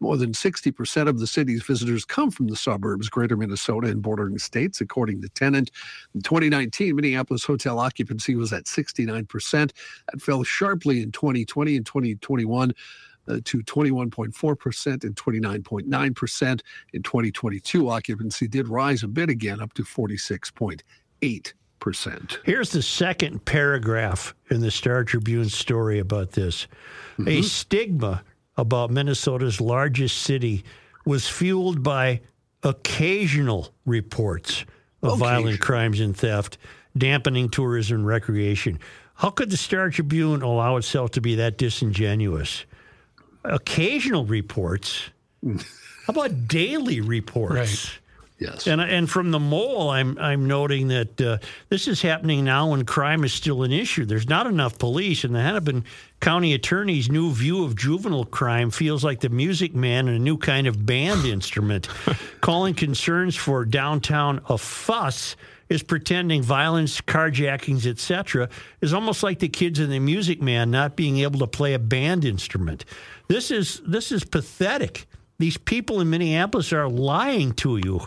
More 0.00 0.16
than 0.16 0.32
60% 0.32 1.08
of 1.08 1.18
the 1.18 1.26
city's 1.26 1.62
visitors 1.64 2.04
come 2.04 2.30
from 2.30 2.46
the 2.46 2.56
suburbs, 2.56 3.08
greater 3.08 3.36
Minnesota, 3.36 3.88
and 3.88 4.00
bordering 4.00 4.38
states, 4.38 4.80
according 4.80 5.22
to 5.22 5.28
Tennant. 5.30 5.72
In 6.14 6.22
2019, 6.22 6.94
Minneapolis 6.94 7.44
hotel 7.44 7.80
occupancy 7.80 8.36
was 8.36 8.52
at 8.52 8.64
69%. 8.66 9.72
That 10.12 10.22
fell 10.22 10.44
sharply 10.44 11.02
in 11.02 11.10
2020 11.10 11.76
and 11.76 11.84
2021 11.84 12.70
uh, 12.70 12.74
to 13.28 13.62
21.4% 13.62 15.04
and 15.04 15.14
29.9%. 15.14 16.60
In 16.92 17.02
2022, 17.02 17.90
occupancy 17.90 18.48
did 18.48 18.68
rise 18.68 19.02
a 19.02 19.08
bit 19.08 19.28
again, 19.28 19.60
up 19.60 19.74
to 19.74 19.82
46.8%. 19.82 22.38
Here's 22.44 22.70
the 22.70 22.82
second 22.82 23.44
paragraph 23.44 24.34
in 24.50 24.60
the 24.60 24.70
Star 24.70 25.04
Tribune 25.04 25.48
story 25.48 25.98
about 25.98 26.32
this. 26.32 26.66
Mm-hmm. 27.18 27.28
A 27.28 27.42
stigma 27.42 28.22
about 28.56 28.90
Minnesota's 28.90 29.60
largest 29.60 30.22
city 30.22 30.64
was 31.04 31.28
fueled 31.28 31.82
by 31.82 32.20
occasional 32.62 33.72
reports 33.86 34.64
of 35.02 35.18
violent 35.18 35.60
crimes 35.60 36.00
and 36.00 36.16
theft, 36.16 36.58
dampening 36.96 37.48
tourism 37.48 37.98
and 37.98 38.06
recreation. 38.06 38.78
How 39.14 39.30
could 39.30 39.50
the 39.50 39.56
Star 39.56 39.90
Tribune 39.90 40.42
allow 40.42 40.76
itself 40.76 41.12
to 41.12 41.20
be 41.20 41.36
that 41.36 41.58
disingenuous? 41.58 42.64
Occasional 43.48 44.24
reports. 44.24 45.10
How 45.44 45.60
about 46.08 46.48
daily 46.48 47.00
reports? 47.00 47.54
Right. 47.54 47.98
Yes. 48.38 48.68
And 48.68 48.80
and 48.80 49.10
from 49.10 49.32
the 49.32 49.40
mole, 49.40 49.90
I'm 49.90 50.16
I'm 50.18 50.46
noting 50.46 50.88
that 50.88 51.20
uh, 51.20 51.38
this 51.70 51.88
is 51.88 52.00
happening 52.00 52.44
now 52.44 52.70
when 52.70 52.84
crime 52.84 53.24
is 53.24 53.32
still 53.32 53.64
an 53.64 53.72
issue. 53.72 54.04
There's 54.04 54.28
not 54.28 54.46
enough 54.46 54.78
police, 54.78 55.24
and 55.24 55.34
the 55.34 55.40
Hennepin 55.42 55.84
County 56.20 56.54
Attorney's 56.54 57.10
new 57.10 57.32
view 57.32 57.64
of 57.64 57.74
juvenile 57.74 58.24
crime 58.24 58.70
feels 58.70 59.02
like 59.02 59.20
the 59.20 59.28
Music 59.28 59.74
Man 59.74 60.06
and 60.06 60.16
a 60.16 60.20
new 60.20 60.38
kind 60.38 60.68
of 60.68 60.86
band 60.86 61.24
instrument. 61.24 61.88
Calling 62.40 62.74
concerns 62.74 63.34
for 63.34 63.64
downtown 63.64 64.40
a 64.48 64.56
fuss 64.56 65.34
is 65.68 65.82
pretending 65.82 66.42
violence, 66.42 67.00
carjackings, 67.00 67.86
etc., 67.86 68.48
is 68.80 68.94
almost 68.94 69.22
like 69.22 69.40
the 69.40 69.48
kids 69.48 69.80
in 69.80 69.90
the 69.90 69.98
Music 69.98 70.40
Man 70.40 70.70
not 70.70 70.96
being 70.96 71.18
able 71.18 71.40
to 71.40 71.46
play 71.46 71.74
a 71.74 71.78
band 71.78 72.24
instrument. 72.24 72.84
This 73.28 73.50
is 73.50 73.80
this 73.86 74.10
is 74.10 74.24
pathetic. 74.24 75.06
These 75.38 75.58
people 75.58 76.00
in 76.00 76.10
Minneapolis 76.10 76.72
are 76.72 76.88
lying 76.88 77.52
to 77.54 77.76
you. 77.76 78.00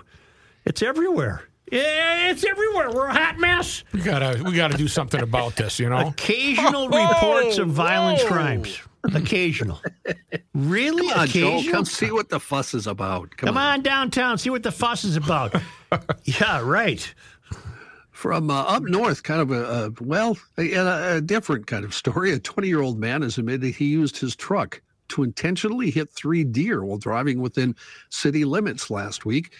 It's 0.65 0.82
everywhere. 0.82 1.43
It's 1.67 2.43
everywhere. 2.43 2.91
We're 2.91 3.07
a 3.07 3.13
hot 3.13 3.38
mess. 3.38 3.84
We 3.93 4.01
gotta 4.01 4.41
we 4.43 4.53
gotta 4.53 4.78
do 4.78 4.88
something 4.88 5.22
about 5.22 5.55
this, 5.55 5.80
you 5.80 5.89
know. 5.89 6.09
Occasional 6.09 6.89
reports 6.89 7.59
of 7.59 7.69
violent 7.69 8.19
crimes. 8.28 8.82
Occasional. 9.13 9.80
Really? 10.53 11.07
Come 11.07 11.19
on, 11.19 11.28
Occasional? 11.28 11.61
Joe, 11.61 11.72
come 11.72 11.86
see 11.86 12.11
what 12.11 12.30
the 12.30 12.39
fuss 12.39 12.74
is 12.74 12.88
about. 12.88 13.36
Come, 13.38 13.47
Come 13.47 13.57
on 13.57 13.82
downtown, 13.82 14.38
see 14.38 14.49
what 14.49 14.63
the 14.63 14.72
fuss 14.72 15.03
is 15.03 15.15
about. 15.15 15.55
yeah, 16.26 16.61
right. 16.61 17.13
From 18.11 18.51
uh, 18.51 18.63
up 18.63 18.84
north, 18.84 19.24
kind 19.24 19.41
of 19.41 19.51
a, 19.51 19.63
a 19.63 20.03
well, 20.03 20.38
a, 20.57 21.15
a 21.15 21.22
different 21.22 21.67
kind 21.67 21.86
of 21.86 21.93
story. 21.93 22.32
A 22.34 22.39
20 22.39 22.67
year 22.67 22.82
old 22.82 22.99
man 22.99 23.22
has 23.22 23.38
admitted 23.38 23.74
he 23.76 23.86
used 23.86 24.17
his 24.17 24.36
truck 24.36 24.82
to 25.12 25.24
intentionally 25.24 25.91
hit 25.91 26.09
three 26.09 26.43
deer 26.43 26.84
while 26.84 26.97
driving 26.97 27.41
within 27.41 27.76
city 28.09 28.45
limits 28.45 28.89
last 28.89 29.26
week. 29.26 29.53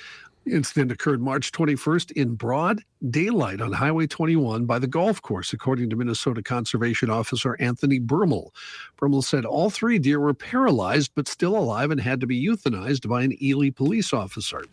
The 0.46 0.54
incident 0.54 0.92
occurred 0.92 1.22
March 1.22 1.52
21st 1.52 2.14
in 2.14 2.34
broad 2.34 2.82
daylight 3.12 3.62
on 3.62 3.74
Highway 3.74 4.08
21 4.08 4.66
by 4.66 4.80
the 4.80 4.88
golf 4.88 5.22
course, 5.22 5.54
according 5.54 5.92
to 5.92 5.96
Minnesota 5.96 6.42
Conservation 6.42 7.12
Officer 7.12 7.56
Anthony 7.60 8.00
Bermel. 8.00 8.50
Bermel 9.00 9.24
said 9.24 9.46
all 9.46 9.70
three 9.70 10.00
deer 10.00 10.20
were 10.20 10.34
paralyzed 10.34 11.12
but 11.14 11.28
still 11.28 11.56
alive 11.56 11.92
and 11.92 12.02
had 12.02 12.20
to 12.22 12.28
be 12.28 12.44
euthanized 12.44 13.08
by 13.08 13.22
an 13.22 13.38
Ely 13.44 13.70
police 13.70 14.14
officer. 14.14 14.64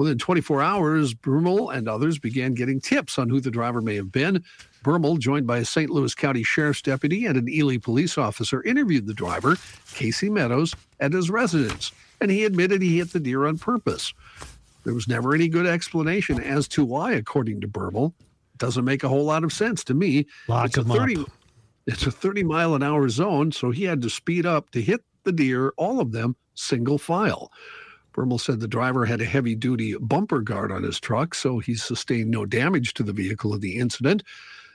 Within 0.00 0.16
24 0.16 0.62
hours, 0.62 1.12
Bermel 1.12 1.76
and 1.76 1.86
others 1.86 2.18
began 2.18 2.54
getting 2.54 2.80
tips 2.80 3.18
on 3.18 3.28
who 3.28 3.38
the 3.38 3.50
driver 3.50 3.82
may 3.82 3.96
have 3.96 4.10
been. 4.10 4.42
Bermel, 4.82 5.18
joined 5.18 5.46
by 5.46 5.58
a 5.58 5.64
St. 5.66 5.90
Louis 5.90 6.14
County 6.14 6.42
Sheriff's 6.42 6.80
deputy 6.80 7.26
and 7.26 7.36
an 7.36 7.50
Ely 7.50 7.76
police 7.76 8.16
officer, 8.16 8.62
interviewed 8.62 9.06
the 9.06 9.12
driver, 9.12 9.58
Casey 9.92 10.30
Meadows, 10.30 10.74
at 11.00 11.12
his 11.12 11.28
residence, 11.28 11.92
and 12.18 12.30
he 12.30 12.46
admitted 12.46 12.80
he 12.80 12.96
hit 12.96 13.12
the 13.12 13.20
deer 13.20 13.44
on 13.44 13.58
purpose. 13.58 14.14
There 14.84 14.94
was 14.94 15.06
never 15.06 15.34
any 15.34 15.48
good 15.48 15.66
explanation 15.66 16.42
as 16.42 16.66
to 16.68 16.82
why, 16.82 17.12
according 17.12 17.60
to 17.60 17.68
Bermel. 17.68 18.14
Doesn't 18.56 18.86
make 18.86 19.04
a 19.04 19.08
whole 19.10 19.26
lot 19.26 19.44
of 19.44 19.52
sense 19.52 19.84
to 19.84 19.92
me. 19.92 20.26
Lock 20.48 20.68
it's 20.68 20.78
a 20.78 20.84
30 20.84 21.18
up. 21.18 21.30
it's 21.86 22.06
a 22.06 22.10
30 22.10 22.44
mile 22.44 22.74
an 22.74 22.82
hour 22.82 23.06
zone, 23.10 23.52
so 23.52 23.70
he 23.70 23.84
had 23.84 24.00
to 24.00 24.08
speed 24.08 24.46
up 24.46 24.70
to 24.70 24.80
hit 24.80 25.02
the 25.24 25.32
deer, 25.32 25.74
all 25.76 26.00
of 26.00 26.12
them 26.12 26.36
single 26.54 26.96
file. 26.96 27.52
Bermel 28.12 28.40
said 28.40 28.60
the 28.60 28.68
driver 28.68 29.06
had 29.06 29.20
a 29.20 29.24
heavy 29.26 29.54
duty 29.54 29.96
bumper 29.96 30.40
guard 30.40 30.72
on 30.72 30.82
his 30.82 31.00
truck, 31.00 31.34
so 31.34 31.58
he 31.58 31.74
sustained 31.74 32.30
no 32.30 32.44
damage 32.44 32.94
to 32.94 33.02
the 33.02 33.12
vehicle 33.12 33.54
in 33.54 33.60
the 33.60 33.78
incident. 33.78 34.22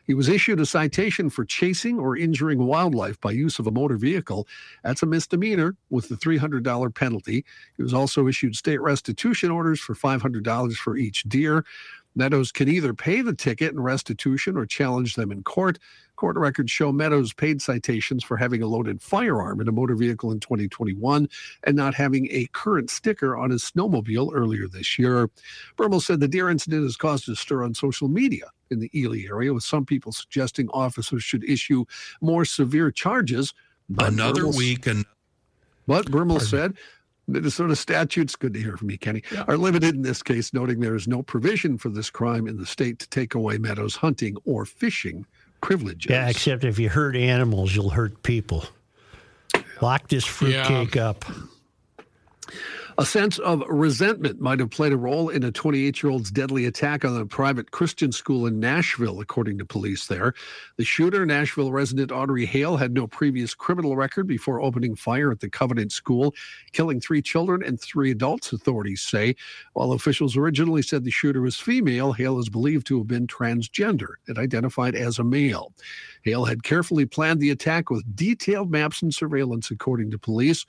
He 0.06 0.14
was 0.14 0.30
issued 0.30 0.60
a 0.60 0.66
citation 0.66 1.30
for 1.30 1.46
chasing 1.46 1.98
or 1.98 2.16
injuring 2.16 2.60
wildlife 2.66 3.20
by 3.20 3.32
use 3.32 3.58
of 3.58 3.66
a 3.66 3.72
motor 3.72 3.98
vehicle. 3.98 4.48
That's 4.84 5.02
a 5.02 5.08
misdemeanor 5.08 5.76
with 5.90 6.10
the 6.10 6.16
$300 6.16 6.94
penalty. 6.94 7.44
He 7.76 7.84
was 7.84 7.94
also 7.94 8.28
issued 8.28 8.56
state 8.56 8.82
restitution 8.82 9.50
orders 9.50 9.80
for 9.80 9.96
$500 9.96 10.76
for 10.76 10.96
each 10.96 11.24
deer. 11.24 11.66
Meadows 12.16 12.52
can 12.52 12.70
either 12.70 12.94
pay 12.94 13.22
the 13.22 13.34
ticket 13.34 13.74
and 13.74 13.84
restitution 13.84 14.58
or 14.58 14.66
challenge 14.66 15.16
them 15.16 15.32
in 15.32 15.44
court. 15.44 15.80
Court 16.16 16.38
records 16.38 16.72
show 16.72 16.92
Meadows 16.94 17.34
paid 17.34 17.62
citations 17.62 18.24
for 18.24 18.38
having 18.38 18.62
a 18.62 18.68
loaded 18.68 19.02
firearm 19.02 19.60
in 19.60 19.68
a 19.68 19.72
motor 19.72 19.96
vehicle 19.96 20.32
in 20.32 20.40
2021 20.40 21.28
and 21.64 21.76
not 21.76 21.94
having 21.94 22.28
a 22.32 22.48
current 22.54 22.90
sticker 22.90 23.36
on 23.36 23.50
his 23.50 23.64
snowmobile 23.64 24.32
earlier 24.34 24.68
this 24.68 24.98
year. 24.98 25.30
Bermel 25.78 26.02
said 26.02 26.22
the 26.22 26.28
deer 26.28 26.50
incident 26.50 26.84
has 26.84 26.96
caused 26.96 27.28
a 27.28 27.36
stir 27.36 27.64
on 27.64 27.74
social 27.74 28.08
media 28.08 28.46
in 28.72 28.80
the 28.80 28.90
Ely 28.98 29.26
area, 29.30 29.54
with 29.54 29.64
some 29.64 29.86
people 29.86 30.12
suggesting 30.12 30.70
officers 30.70 31.24
should 31.24 31.44
issue 31.44 31.86
more 32.22 32.46
severe 32.46 32.92
charges. 32.92 33.54
But 33.90 34.14
Another 34.14 34.48
week 34.48 34.88
and 34.88 35.06
But 35.86 36.06
Bermel 36.08 36.42
said 36.42 36.76
Minnesota 37.28 37.76
statutes, 37.76 38.36
good 38.36 38.54
to 38.54 38.62
hear 38.62 38.78
from 38.78 38.92
you, 38.92 38.98
Kenny, 38.98 39.24
are 39.48 39.58
limited 39.58 39.96
in 39.96 40.02
this 40.02 40.22
case, 40.22 40.54
noting 40.54 40.80
there 40.80 40.96
is 40.96 41.08
no 41.08 41.24
provision 41.24 41.78
for 41.78 41.90
this 41.90 42.10
crime 42.10 42.48
in 42.48 42.58
the 42.58 42.66
state 42.66 43.00
to 43.00 43.10
take 43.10 43.36
away 43.36 43.58
Meadows' 43.58 43.96
hunting 43.96 44.38
or 44.46 44.66
fishing 44.66 45.26
privileges. 45.62 46.10
Yeah, 46.10 46.30
except 46.30 46.64
if 46.64 46.78
you 46.78 46.90
hurt 46.90 47.16
animals, 47.16 47.76
you'll 47.76 47.90
hurt 47.90 48.22
people. 48.24 48.66
Lock 49.82 50.08
this 50.08 50.26
fruitcake 50.26 50.96
up. 50.98 51.26
A 52.98 53.06
sense 53.06 53.40
of 53.40 53.62
resentment 53.68 54.40
might 54.40 54.62
have 54.62 54.70
played 54.70 54.94
a 54.94 54.98
role 54.98 55.28
in 55.28 55.44
a 55.44 55.52
28 55.52 56.02
year 56.02 56.10
old's 56.10 56.32
deadly 56.32 56.66
attack 56.66 57.04
on 57.04 57.20
a 57.20 57.26
private 57.26 57.72
Christian 57.72 58.14
school 58.14 58.48
in 58.48 58.58
Nashville, 58.58 59.20
according 59.20 59.58
to 59.58 59.66
police 59.66 60.08
there. 60.08 60.34
The 60.78 60.86
shooter, 60.86 61.26
Nashville 61.26 61.74
resident 61.74 62.14
Audrey 62.14 62.46
Hale, 62.46 62.78
had 62.78 62.94
no 62.94 63.06
previous 63.06 63.54
criminal 63.54 63.98
record 63.98 64.28
before 64.28 64.62
opening 64.62 64.96
fire 64.96 65.30
at 65.30 65.42
the 65.42 65.50
Covenant 65.50 65.92
School, 65.92 66.34
killing 66.72 67.02
three 67.02 67.22
children 67.22 67.62
and 67.64 67.82
three 67.82 68.12
adults, 68.12 68.54
authorities 68.54 69.02
say. 69.02 69.36
While 69.74 69.92
officials 69.92 70.38
originally 70.38 70.82
said 70.82 71.04
the 71.04 71.12
shooter 71.12 71.42
was 71.42 71.58
female, 71.58 72.14
Hale 72.14 72.40
is 72.40 72.48
believed 72.48 72.88
to 72.88 73.00
have 73.00 73.08
been 73.08 73.28
transgender 73.28 74.14
and 74.30 74.38
identified 74.38 74.96
as 74.96 75.20
a 75.20 75.24
male. 75.26 75.74
Hale 76.24 76.46
had 76.46 76.64
carefully 76.64 77.06
planned 77.06 77.42
the 77.42 77.52
attack 77.52 77.90
with 77.90 78.16
detailed 78.16 78.72
maps 78.72 79.02
and 79.02 79.14
surveillance, 79.14 79.70
according 79.70 80.12
to 80.12 80.18
police. 80.18 80.66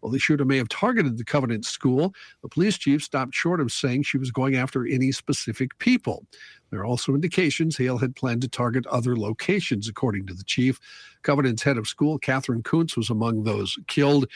While 0.00 0.12
the 0.12 0.18
shooter 0.18 0.44
may 0.44 0.56
have 0.58 0.68
targeted 0.68 1.18
the 1.18 1.24
Covenant 1.24 1.64
school, 1.64 2.14
the 2.42 2.48
police 2.48 2.78
chief 2.78 3.02
stopped 3.02 3.34
short 3.34 3.60
of 3.60 3.72
saying 3.72 4.02
she 4.02 4.18
was 4.18 4.30
going 4.30 4.56
after 4.56 4.86
any 4.86 5.12
specific 5.12 5.78
people. 5.78 6.24
There 6.70 6.80
are 6.80 6.86
also 6.86 7.14
indications 7.14 7.76
Hale 7.76 7.98
had 7.98 8.16
planned 8.16 8.42
to 8.42 8.48
target 8.48 8.86
other 8.86 9.16
locations, 9.16 9.88
according 9.88 10.26
to 10.26 10.34
the 10.34 10.44
chief. 10.44 10.78
Covenant's 11.22 11.62
head 11.62 11.78
of 11.78 11.88
school, 11.88 12.18
Catherine 12.18 12.62
Kuntz, 12.62 12.96
was 12.96 13.10
among 13.10 13.44
those 13.44 13.78
killed. 13.86 14.26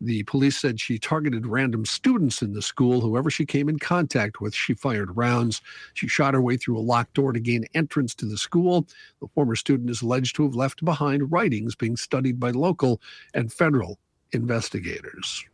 The 0.00 0.22
police 0.24 0.56
said 0.56 0.78
she 0.78 0.98
targeted 0.98 1.46
random 1.46 1.84
students 1.84 2.40
in 2.40 2.52
the 2.52 2.62
school. 2.62 3.00
Whoever 3.00 3.30
she 3.30 3.44
came 3.44 3.68
in 3.68 3.78
contact 3.78 4.40
with, 4.40 4.54
she 4.54 4.74
fired 4.74 5.16
rounds. 5.16 5.60
She 5.94 6.06
shot 6.06 6.34
her 6.34 6.40
way 6.40 6.56
through 6.56 6.78
a 6.78 6.80
locked 6.80 7.14
door 7.14 7.32
to 7.32 7.40
gain 7.40 7.64
entrance 7.74 8.14
to 8.16 8.26
the 8.26 8.38
school. 8.38 8.86
The 9.20 9.26
former 9.34 9.56
student 9.56 9.90
is 9.90 10.02
alleged 10.02 10.36
to 10.36 10.44
have 10.44 10.54
left 10.54 10.84
behind 10.84 11.32
writings 11.32 11.74
being 11.74 11.96
studied 11.96 12.38
by 12.38 12.52
local 12.52 13.00
and 13.34 13.52
federal 13.52 13.98
investigators. 14.32 15.44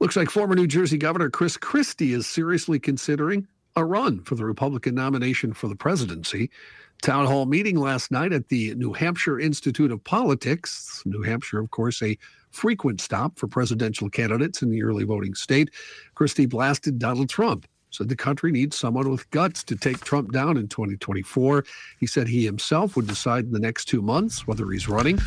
Looks 0.00 0.16
like 0.16 0.30
former 0.30 0.54
New 0.54 0.66
Jersey 0.66 0.98
Governor 0.98 1.30
Chris 1.30 1.56
Christie 1.56 2.12
is 2.12 2.26
seriously 2.26 2.78
considering 2.78 3.46
a 3.76 3.84
run 3.84 4.20
for 4.20 4.34
the 4.34 4.44
Republican 4.44 4.94
nomination 4.94 5.52
for 5.52 5.68
the 5.68 5.76
presidency. 5.76 6.50
Town 7.02 7.26
hall 7.26 7.46
meeting 7.46 7.76
last 7.76 8.10
night 8.10 8.32
at 8.32 8.48
the 8.48 8.74
New 8.74 8.92
Hampshire 8.92 9.40
Institute 9.40 9.90
of 9.90 10.02
Politics. 10.04 11.02
New 11.04 11.22
Hampshire, 11.22 11.58
of 11.58 11.70
course, 11.70 12.02
a 12.02 12.16
frequent 12.50 13.00
stop 13.00 13.38
for 13.38 13.48
presidential 13.48 14.08
candidates 14.08 14.62
in 14.62 14.70
the 14.70 14.82
early 14.82 15.04
voting 15.04 15.34
state. 15.34 15.70
Christie 16.14 16.46
blasted 16.46 16.98
Donald 16.98 17.28
Trump. 17.28 17.66
Said 17.90 18.08
the 18.08 18.16
country 18.16 18.52
needs 18.52 18.78
someone 18.78 19.10
with 19.10 19.30
guts 19.30 19.62
to 19.64 19.76
take 19.76 20.00
Trump 20.00 20.32
down 20.32 20.56
in 20.56 20.66
2024. 20.66 21.64
He 22.00 22.06
said 22.06 22.26
he 22.26 22.44
himself 22.44 22.96
would 22.96 23.06
decide 23.06 23.44
in 23.44 23.52
the 23.52 23.58
next 23.58 23.84
two 23.84 24.00
months 24.00 24.46
whether 24.46 24.70
he's 24.70 24.88
running. 24.88 25.18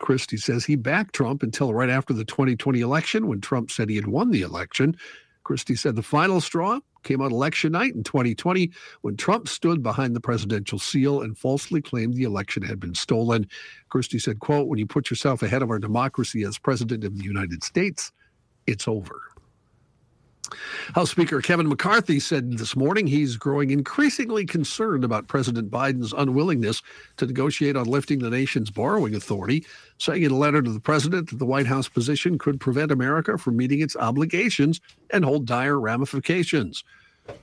Christie 0.00 0.38
says 0.38 0.64
he 0.64 0.76
backed 0.76 1.14
Trump 1.14 1.42
until 1.42 1.72
right 1.72 1.90
after 1.90 2.12
the 2.12 2.24
2020 2.24 2.80
election 2.80 3.28
when 3.28 3.40
Trump 3.40 3.70
said 3.70 3.88
he 3.88 3.96
had 3.96 4.08
won 4.08 4.30
the 4.30 4.42
election. 4.42 4.96
Christie 5.44 5.76
said 5.76 5.94
the 5.94 6.02
final 6.02 6.40
straw 6.40 6.80
came 7.02 7.20
on 7.20 7.32
election 7.32 7.72
night 7.72 7.94
in 7.94 8.02
2020 8.02 8.70
when 9.02 9.16
Trump 9.16 9.48
stood 9.48 9.82
behind 9.82 10.14
the 10.14 10.20
presidential 10.20 10.78
seal 10.78 11.22
and 11.22 11.36
falsely 11.36 11.80
claimed 11.80 12.14
the 12.14 12.24
election 12.24 12.62
had 12.62 12.80
been 12.80 12.94
stolen. 12.94 13.46
Christie 13.88 14.18
said, 14.18 14.40
quote, 14.40 14.68
when 14.68 14.78
you 14.78 14.86
put 14.86 15.10
yourself 15.10 15.42
ahead 15.42 15.62
of 15.62 15.70
our 15.70 15.78
democracy 15.78 16.44
as 16.44 16.58
president 16.58 17.04
of 17.04 17.16
the 17.16 17.24
United 17.24 17.62
States, 17.62 18.12
it's 18.66 18.88
over. 18.88 19.20
House 20.94 21.10
Speaker 21.10 21.40
Kevin 21.40 21.68
McCarthy 21.68 22.18
said 22.18 22.58
this 22.58 22.74
morning 22.74 23.06
he's 23.06 23.36
growing 23.36 23.70
increasingly 23.70 24.44
concerned 24.44 25.04
about 25.04 25.28
President 25.28 25.70
Biden's 25.70 26.12
unwillingness 26.12 26.82
to 27.18 27.26
negotiate 27.26 27.76
on 27.76 27.86
lifting 27.86 28.18
the 28.18 28.30
nation's 28.30 28.70
borrowing 28.70 29.14
authority, 29.14 29.64
saying 30.00 30.22
in 30.22 30.32
a 30.32 30.36
letter 30.36 30.62
to 30.62 30.72
the 30.72 30.80
president 30.80 31.30
that 31.30 31.38
the 31.38 31.46
White 31.46 31.66
House 31.66 31.88
position 31.88 32.38
could 32.38 32.58
prevent 32.58 32.90
America 32.90 33.36
from 33.36 33.56
meeting 33.56 33.80
its 33.80 33.96
obligations 33.96 34.80
and 35.10 35.24
hold 35.24 35.46
dire 35.46 35.78
ramifications. 35.78 36.84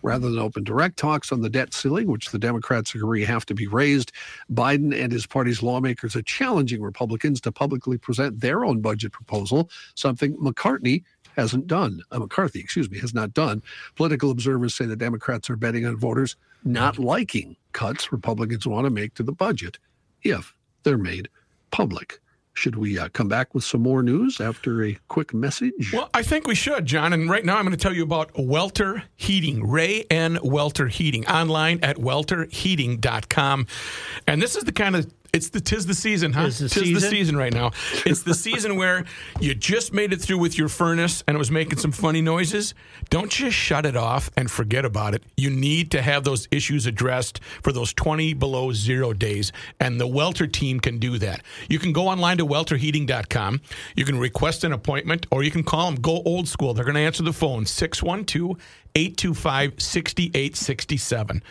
Rather 0.01 0.30
than 0.30 0.39
open 0.39 0.64
direct 0.64 0.97
talks 0.97 1.32
on 1.32 1.41
the 1.41 1.49
debt 1.49 1.74
ceiling, 1.74 2.08
which 2.08 2.32
the 2.32 2.39
Democrats 2.39 2.93
agree 2.93 3.24
have 3.24 3.45
to 3.45 3.53
be 3.53 3.68
raised, 3.68 4.12
Biden 4.51 4.93
and 4.93 5.12
his 5.12 5.26
party's 5.26 5.64
lawmakers 5.64 6.16
are 6.16 6.24
challenging 6.24 6.82
Republicans 6.82 7.39
to 7.41 7.51
publicly 7.51 7.97
present 7.97 8.41
their 8.41 8.66
own 8.66 8.82
budget 8.82 9.14
proposal, 9.14 9.70
something 9.95 10.36
McCartney 10.38 11.03
hasn't 11.38 11.68
done. 11.68 12.01
Uh, 12.12 12.20
McCarthy, 12.20 12.60
excuse 12.60 12.89
me, 12.89 12.99
has 12.99 13.14
not 13.14 13.34
done. 13.34 13.62
Political 13.95 14.32
observers 14.32 14.76
say 14.76 14.86
the 14.86 14.95
Democrats 14.95 15.49
are 15.49 15.55
betting 15.55 15.86
on 15.86 15.95
voters 15.95 16.36
not 16.66 16.97
liking 16.97 17.55
cuts 17.72 18.12
Republicans 18.12 18.68
want 18.68 18.86
to 18.86 18.89
make 18.89 19.14
to 19.14 19.24
the 19.24 19.32
budget 19.32 19.78
if 20.24 20.53
they're 20.84 20.97
made 20.97 21.30
public. 21.72 22.20
Should 22.58 22.76
we 22.76 22.97
uh, 22.97 23.10
come 23.10 23.28
back 23.28 23.53
with 23.53 23.64
some 23.64 23.84
more 23.84 24.01
news 24.01 24.41
after 24.41 24.84
a 24.84 24.97
quick 25.10 25.32
message? 25.32 25.93
Well, 25.93 26.10
I 26.16 26.24
think 26.24 26.47
we 26.47 26.55
should, 26.55 26.88
John. 26.88 27.14
And 27.14 27.30
right 27.30 27.45
now 27.45 27.58
I'm 27.58 27.64
going 27.64 27.78
to 27.78 27.78
tell 27.78 27.93
you 27.93 28.01
about 28.01 28.32
Welter 28.36 29.03
Heating, 29.16 29.70
Ray 29.70 30.05
and 30.10 30.39
Welter 30.41 30.88
Heating, 30.88 31.28
online 31.28 31.80
at 31.84 31.97
welterheating.com. 31.97 33.68
And 34.26 34.41
this 34.41 34.55
is 34.55 34.64
the 34.64 34.72
kind 34.72 34.95
of 34.95 35.05
it's 35.34 35.49
the 35.49 35.59
tis 35.59 35.86
the 35.86 35.93
season, 35.93 36.34
huh? 36.34 36.45
Tis 36.45 36.59
the 36.59 36.69
tis 36.69 36.84
season? 36.84 36.93
the 36.93 37.01
season 37.01 37.38
right 37.38 37.53
now. 37.53 37.71
It's 38.05 38.23
the 38.23 38.34
season 38.47 38.75
where 38.75 39.05
you 39.39 39.53
just 39.53 39.93
made 39.93 40.13
it 40.13 40.21
through 40.21 40.39
with 40.39 40.57
your 40.57 40.69
furnace 40.69 41.23
and 41.28 41.36
it 41.36 41.38
was 41.38 41.51
making 41.51 41.80
some 41.80 41.91
funny 41.91 42.21
noises. 42.21 42.73
Don't 43.09 43.32
just 43.32 43.55
shut 43.55 43.86
it 43.86 43.95
off 43.95 44.30
and 44.38 44.49
forget 44.49 44.86
about 44.86 45.13
it. 45.13 45.23
You 45.36 45.49
need 45.49 45.91
to 45.91 46.01
have 46.01 46.23
those 46.23 46.47
issues 46.51 46.86
addressed 46.86 47.39
for 47.61 47.71
those 47.71 47.93
20 47.93 48.34
below 48.34 48.71
zero 48.73 49.13
days, 49.13 49.51
and 49.80 49.99
the 49.99 50.07
Welter 50.07 50.47
team 50.47 50.80
can 50.80 50.97
do 50.99 51.17
that. 51.19 51.43
You 51.69 51.80
can 51.80 51.93
go 51.93 52.07
online 52.07 52.38
to 52.38 52.45
welterheating.com. 52.45 53.61
You 53.95 54.05
can 54.05 54.17
request 54.19 54.63
an 54.63 54.73
appointment, 54.73 55.28
or 55.32 55.43
you 55.43 55.51
can 55.51 55.63
call 55.63 55.91
them. 55.91 56.01
Go 56.01 56.21
old 56.25 56.47
school. 56.47 56.73
They're 56.73 56.86
going 56.86 56.95
to 56.95 57.01
answer 57.01 57.23
the 57.23 57.34
phone 57.34 57.65
612 57.65 58.57
825 58.97 59.79
6867. 59.79 61.43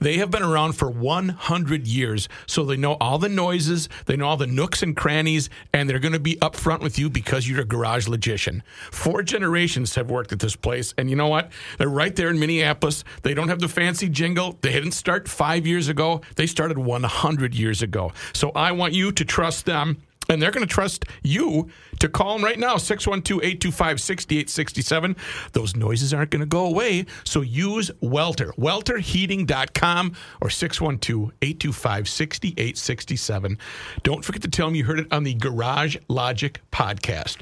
They 0.00 0.16
have 0.16 0.30
been 0.30 0.42
around 0.42 0.72
for 0.72 0.88
100 0.88 1.86
years, 1.86 2.30
so 2.46 2.64
they 2.64 2.78
know 2.78 2.94
all 2.94 3.18
the 3.18 3.28
noises, 3.28 3.90
they 4.06 4.16
know 4.16 4.26
all 4.28 4.38
the 4.38 4.46
nooks 4.46 4.82
and 4.82 4.96
crannies, 4.96 5.50
and 5.74 5.88
they're 5.88 5.98
going 5.98 6.14
to 6.14 6.18
be 6.18 6.36
upfront 6.36 6.80
with 6.80 6.98
you 6.98 7.10
because 7.10 7.46
you're 7.46 7.60
a 7.60 7.66
garage 7.66 8.08
logician. 8.08 8.62
Four 8.90 9.22
generations 9.22 9.94
have 9.96 10.10
worked 10.10 10.32
at 10.32 10.38
this 10.38 10.56
place, 10.56 10.94
and 10.96 11.10
you 11.10 11.16
know 11.16 11.28
what? 11.28 11.52
They're 11.76 11.90
right 11.90 12.16
there 12.16 12.30
in 12.30 12.38
Minneapolis. 12.38 13.04
They 13.22 13.34
don't 13.34 13.48
have 13.48 13.60
the 13.60 13.68
fancy 13.68 14.08
jingle. 14.08 14.56
They 14.62 14.72
didn't 14.72 14.92
start 14.92 15.28
five 15.28 15.66
years 15.66 15.88
ago, 15.88 16.22
they 16.36 16.46
started 16.46 16.78
100 16.78 17.54
years 17.54 17.82
ago. 17.82 18.12
So 18.32 18.50
I 18.52 18.72
want 18.72 18.94
you 18.94 19.12
to 19.12 19.24
trust 19.26 19.66
them. 19.66 20.00
And 20.28 20.40
they're 20.40 20.50
going 20.50 20.66
to 20.66 20.72
trust 20.72 21.04
you 21.22 21.68
to 22.00 22.08
call 22.08 22.34
them 22.34 22.44
right 22.44 22.58
now, 22.58 22.76
612 22.76 23.42
825 23.42 24.00
6867. 24.00 25.16
Those 25.52 25.76
noises 25.76 26.14
aren't 26.14 26.30
going 26.30 26.40
to 26.40 26.46
go 26.46 26.66
away. 26.66 27.06
So 27.24 27.42
use 27.42 27.90
Welter, 28.00 28.52
welterheating.com 28.52 30.14
or 30.40 30.50
612 30.50 31.32
825 31.42 32.08
6867. 32.08 33.58
Don't 34.02 34.24
forget 34.24 34.42
to 34.42 34.48
tell 34.48 34.66
them 34.66 34.74
you 34.74 34.84
heard 34.84 35.00
it 35.00 35.12
on 35.12 35.24
the 35.24 35.34
Garage 35.34 35.96
Logic 36.08 36.60
podcast. 36.72 37.38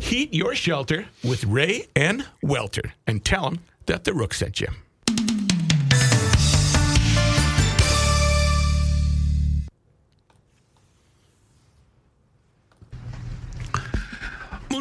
Heat 0.00 0.32
your 0.32 0.54
shelter 0.54 1.06
with 1.22 1.44
Ray 1.44 1.86
and 1.94 2.26
Welter 2.42 2.92
and 3.06 3.24
tell 3.24 3.44
them 3.44 3.60
that 3.86 4.04
the 4.04 4.12
Rook 4.12 4.34
sent 4.34 4.60
you. 4.60 4.68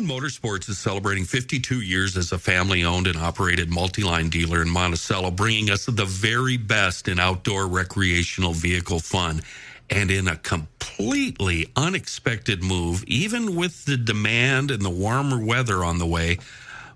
Moon 0.02 0.22
Motorsports 0.22 0.68
is 0.68 0.80
celebrating 0.80 1.26
52 1.26 1.82
years 1.82 2.18
as 2.18 2.32
a 2.32 2.40
family 2.40 2.84
owned 2.84 3.06
and 3.06 3.18
operated 3.18 3.70
multi 3.70 4.04
line 4.04 4.30
dealer 4.30 4.62
in 4.62 4.70
Monticello, 4.70 5.30
bringing 5.30 5.70
us 5.70 5.86
the 5.86 6.06
very 6.06 6.58
best 6.58 7.08
in 7.08 7.20
outdoor 7.20 7.68
recreational 7.68 8.54
vehicle 8.54 9.00
fun. 9.00 9.42
And 9.92 10.10
in 10.10 10.28
a 10.28 10.38
completely 10.38 11.72
unexpected 11.76 12.64
move, 12.64 13.04
even 13.06 13.56
with 13.56 13.86
the 13.86 13.98
demand 13.98 14.72
and 14.72 14.82
the 14.82 14.90
warmer 14.90 15.44
weather 15.44 15.84
on 15.84 16.00
the 16.00 16.08
way, 16.08 16.40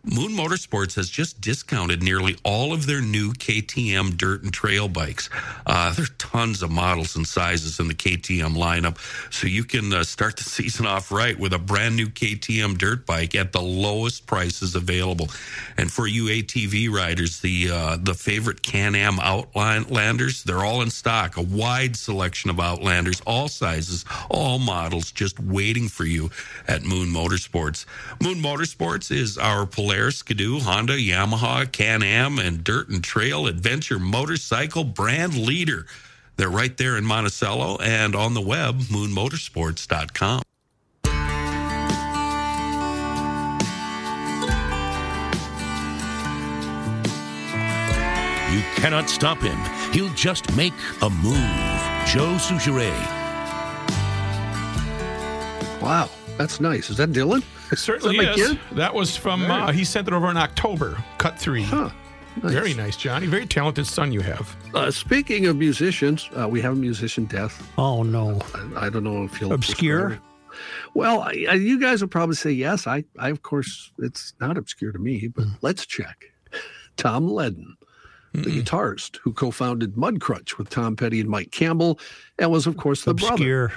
Moon 0.06 0.34
Motorsports 0.34 0.96
has 0.96 1.10
just 1.10 1.42
discounted 1.42 2.04
nearly 2.04 2.38
all 2.44 2.74
of 2.74 2.86
their 2.86 3.02
new 3.02 3.34
KTM 3.34 4.16
dirt 4.18 4.44
and 4.44 4.54
trail 4.54 4.88
bikes. 4.88 5.32
Uh, 5.66 5.92
there 5.94 6.06
are 6.06 6.16
tons 6.20 6.62
of 6.62 6.70
models 6.70 7.16
and 7.16 7.28
sizes 7.28 7.80
in 7.80 7.88
the 7.88 7.94
KTM 7.96 8.56
lineup, 8.56 8.98
so 9.34 9.48
you 9.48 9.64
can 9.64 9.92
uh, 9.92 10.04
start 10.04 10.38
the 10.38 10.44
season 10.56 10.86
off 10.86 11.12
right 11.12 11.38
with 11.40 11.54
a 11.54 11.60
brand 11.60 11.96
new 11.96 12.06
KTM 12.06 12.78
dirt 12.78 13.08
bike 13.08 13.34
at 13.34 13.52
the 13.52 13.62
lowest 13.62 14.28
prices 14.28 14.76
available. 14.76 15.28
And 15.78 15.92
for 15.92 16.06
you 16.06 16.26
ATV 16.26 16.92
riders, 16.92 17.40
the 17.40 17.72
uh, 17.72 17.98
the 18.00 18.14
favorite 18.14 18.62
Can-Am 18.62 19.20
Outlanders, 19.20 20.44
they're 20.44 20.64
all 20.64 20.84
in 20.84 20.92
stock. 20.92 21.38
A 21.38 21.42
wide 21.42 21.96
selection 21.96 22.52
of 22.52 22.60
Outlanders, 22.60 23.22
all 23.26 23.48
sizes, 23.48 24.06
all 24.30 24.60
models, 24.60 25.12
just 25.12 25.40
waiting 25.40 25.88
for 25.88 26.06
you 26.06 26.30
at 26.68 26.84
Moon 26.84 27.10
Motorsports. 27.10 27.86
Moon 28.22 28.36
Motorsports 28.36 29.12
is 29.12 29.40
our 29.40 29.66
Polaris, 29.66 29.95
Skidoo, 29.96 30.60
Honda, 30.60 30.98
Yamaha, 30.98 31.72
Can-Am, 31.72 32.38
and 32.38 32.64
Dirt 32.64 32.90
and 32.90 33.04
Trail 33.04 33.48
Adventure 33.48 33.98
motorcycle 33.98 34.84
brand 34.84 35.38
leader. 35.38 35.86
They're 36.38 36.50
right 36.50 36.76
there 36.78 36.98
in 36.98 37.06
Monticello 37.06 37.78
and 37.78 38.16
on 38.16 38.34
the 38.34 38.42
web, 38.42 38.80
moonmotorsports.com. 38.82 40.42
You 48.54 48.62
cannot 48.76 49.10
stop 49.10 49.40
him. 49.42 49.58
He'll 49.92 50.14
just 50.14 50.56
make 50.56 50.74
a 51.02 51.10
move. 51.10 51.36
Joe 52.06 52.36
Soucheray. 52.38 52.96
Wow, 55.82 56.10
that's 56.38 56.60
nice. 56.60 56.90
Is 56.90 56.98
that 56.98 57.12
Dylan? 57.12 57.44
Certainly 57.74 58.18
Is 58.18 58.26
that 58.26 58.36
kid? 58.36 58.60
That 58.78 58.94
was 58.94 59.16
from, 59.16 59.50
uh, 59.50 59.72
he 59.72 59.84
sent 59.84 60.08
it 60.08 60.14
over 60.14 60.30
in 60.30 60.38
October, 60.38 60.98
cut 61.18 61.40
three. 61.40 61.64
Huh. 61.64 61.90
Nice. 62.44 62.52
Very 62.52 62.74
nice, 62.74 62.98
Johnny. 62.98 63.28
Very 63.28 63.46
talented 63.46 63.88
son 63.88 64.12
you 64.12 64.20
have. 64.20 64.56
Uh, 64.74 64.92
speaking 64.92 65.46
of 65.46 65.56
musicians, 65.56 66.30
uh, 66.38 66.48
we 66.48 66.60
have 66.62 66.74
a 66.74 66.76
musician 66.76 67.26
death. 67.26 67.72
Oh 67.78 68.04
no. 68.04 68.42
I, 68.76 68.88
I 68.88 68.90
don't 68.90 69.06
know 69.06 69.24
if 69.24 69.40
you'll 69.40 69.54
Obscure? 69.54 70.20
Well, 70.94 71.22
I, 71.22 71.46
I, 71.50 71.54
you 71.54 71.80
guys 71.80 72.02
will 72.02 72.10
probably 72.10 72.36
say 72.36 72.52
yes. 72.52 72.88
I, 72.88 73.06
I, 73.20 73.30
of 73.30 73.42
course, 73.42 73.92
it's 74.00 74.34
not 74.40 74.58
obscure 74.58 74.92
to 74.92 75.00
me, 75.00 75.28
but 75.28 75.46
let's 75.62 75.86
check. 75.86 76.26
Tom 76.98 77.28
Leadon, 77.28 77.76
the 78.34 78.62
guitarist 78.62 79.18
who 79.18 79.32
co-founded 79.32 79.96
Mudcrutch 79.96 80.58
with 80.58 80.70
Tom 80.70 80.96
Petty 80.96 81.22
and 81.22 81.30
Mike 81.30 81.52
Campbell, 81.52 82.00
and 82.40 82.52
was, 82.52 82.68
of 82.68 82.78
course, 82.78 83.04
the 83.04 83.14
brother 83.14 83.34
Obscure. 83.34 83.74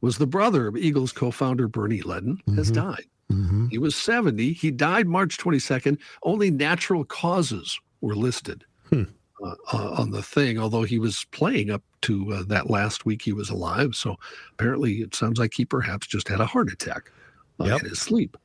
Was 0.00 0.18
the 0.18 0.26
brother 0.26 0.66
of 0.66 0.76
Eagles 0.76 1.12
co-founder 1.12 1.68
Bernie 1.68 2.02
Leadon, 2.02 2.38
has 2.56 2.70
died. 2.70 3.04
Mm-hmm. 3.32 3.68
He 3.68 3.78
was 3.78 3.96
70. 3.96 4.52
He 4.52 4.70
died 4.70 5.06
March 5.08 5.36
22nd. 5.38 5.98
Only 6.22 6.50
natural 6.50 7.04
causes 7.04 7.78
were 8.00 8.14
listed 8.14 8.64
Hmm. 8.90 9.02
uh, 9.44 9.54
uh, 9.72 9.90
on 9.98 10.10
the 10.12 10.22
thing, 10.22 10.58
although 10.58 10.84
he 10.84 10.98
was 11.00 11.24
playing 11.32 11.70
up 11.70 11.82
to 12.02 12.32
uh, 12.32 12.42
that 12.46 12.70
last 12.70 13.04
week 13.04 13.22
he 13.22 13.32
was 13.32 13.50
alive. 13.50 13.94
So 13.96 14.16
apparently 14.52 14.96
it 15.00 15.14
sounds 15.14 15.38
like 15.40 15.54
he 15.54 15.64
perhaps 15.64 16.06
just 16.06 16.28
had 16.28 16.40
a 16.40 16.46
heart 16.46 16.70
attack 16.72 17.10
uh, 17.58 17.64
Yep. 17.64 17.82
in 17.82 17.88
his 17.88 18.00
sleep. 18.00 18.36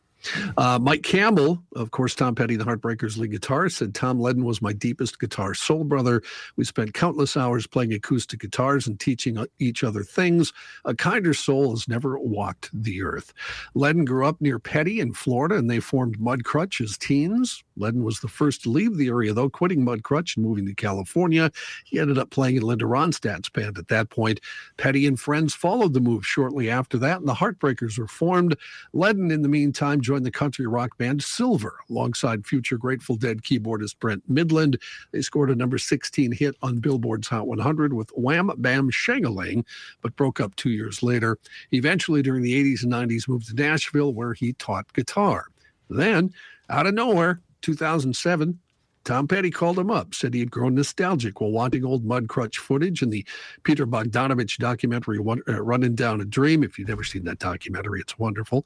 Uh, 0.57 0.79
Mike 0.81 1.03
Campbell, 1.03 1.63
of 1.75 1.91
course, 1.91 2.15
Tom 2.15 2.35
Petty, 2.35 2.55
the 2.55 2.63
Heartbreakers 2.63 3.17
lead 3.17 3.31
guitarist, 3.31 3.73
said 3.73 3.93
Tom 3.93 4.19
Leadon 4.19 4.43
was 4.43 4.61
my 4.61 4.73
deepest 4.73 5.19
guitar 5.19 5.53
soul 5.53 5.83
brother. 5.83 6.21
We 6.55 6.63
spent 6.63 6.93
countless 6.93 7.35
hours 7.37 7.67
playing 7.67 7.93
acoustic 7.93 8.39
guitars 8.39 8.87
and 8.87 8.99
teaching 8.99 9.37
uh, 9.37 9.45
each 9.59 9.83
other 9.83 10.03
things. 10.03 10.53
A 10.85 10.93
kinder 10.93 11.33
soul 11.33 11.71
has 11.71 11.87
never 11.87 12.17
walked 12.19 12.69
the 12.73 13.01
earth. 13.01 13.33
Leadon 13.75 14.05
grew 14.05 14.25
up 14.25 14.39
near 14.41 14.59
Petty 14.59 14.99
in 14.99 15.13
Florida, 15.13 15.55
and 15.55 15.69
they 15.69 15.79
formed 15.79 16.19
Mudcrutch 16.19 16.81
as 16.81 16.97
teens. 16.97 17.63
Leadon 17.77 18.03
was 18.03 18.19
the 18.19 18.27
first 18.27 18.63
to 18.63 18.69
leave 18.69 18.97
the 18.97 19.07
area, 19.07 19.33
though, 19.33 19.49
quitting 19.49 19.83
Mudcrutch 19.83 20.37
and 20.37 20.45
moving 20.45 20.65
to 20.65 20.73
California. 20.75 21.51
He 21.85 21.99
ended 21.99 22.17
up 22.17 22.29
playing 22.29 22.57
in 22.57 22.63
Linda 22.63 22.85
Ronstadt's 22.85 23.49
band 23.49 23.77
at 23.77 23.87
that 23.87 24.09
point. 24.09 24.39
Petty 24.77 25.07
and 25.07 25.19
friends 25.19 25.53
followed 25.53 25.93
the 25.93 25.99
move 25.99 26.25
shortly 26.25 26.69
after 26.69 26.97
that, 26.99 27.19
and 27.19 27.27
the 27.27 27.33
Heartbreakers 27.33 27.97
were 27.97 28.07
formed. 28.07 28.55
Leadon, 28.93 29.31
in 29.31 29.41
the 29.41 29.49
meantime, 29.49 30.01
joined 30.11 30.25
the 30.25 30.31
country 30.31 30.67
rock 30.67 30.97
band 30.97 31.23
Silver 31.23 31.79
alongside 31.89 32.45
future 32.45 32.77
Grateful 32.77 33.15
Dead 33.15 33.43
keyboardist 33.43 33.97
Brent 33.97 34.29
Mydland. 34.29 34.75
They 35.13 35.21
scored 35.21 35.49
a 35.49 35.55
number 35.55 35.77
16 35.77 36.33
hit 36.33 36.53
on 36.61 36.79
Billboard's 36.79 37.29
Hot 37.29 37.47
100 37.47 37.93
with 37.93 38.09
Wham 38.09 38.51
Bam 38.57 38.89
Shang-A-Lang, 38.89 39.63
but 40.01 40.13
broke 40.17 40.41
up 40.41 40.53
two 40.57 40.71
years 40.71 41.01
later. 41.01 41.37
Eventually, 41.71 42.21
during 42.21 42.41
the 42.41 42.61
80s 42.61 42.83
and 42.83 42.91
90s, 42.91 43.29
moved 43.29 43.47
to 43.47 43.55
Nashville 43.55 44.13
where 44.13 44.33
he 44.33 44.51
taught 44.51 44.91
guitar. 44.91 45.45
Then, 45.89 46.33
out 46.69 46.87
of 46.87 46.93
nowhere, 46.93 47.39
2007, 47.61 48.59
Tom 49.03 49.27
Petty 49.27 49.49
called 49.49 49.79
him 49.79 49.89
up, 49.89 50.13
said 50.13 50.33
he 50.33 50.39
had 50.39 50.51
grown 50.51 50.75
nostalgic 50.75 51.41
while 51.41 51.51
watching 51.51 51.83
old 51.83 52.05
Mudcrutch 52.05 52.57
footage 52.57 53.01
in 53.01 53.09
the 53.09 53.25
Peter 53.63 53.87
Bogdanovich 53.87 54.57
documentary 54.57 55.17
uh, 55.19 55.61
Running 55.61 55.95
Down 55.95 56.21
a 56.21 56.25
Dream. 56.25 56.63
If 56.63 56.77
you've 56.77 56.87
never 56.87 57.03
seen 57.03 57.23
that 57.25 57.39
documentary, 57.39 57.99
it's 57.99 58.19
wonderful. 58.19 58.65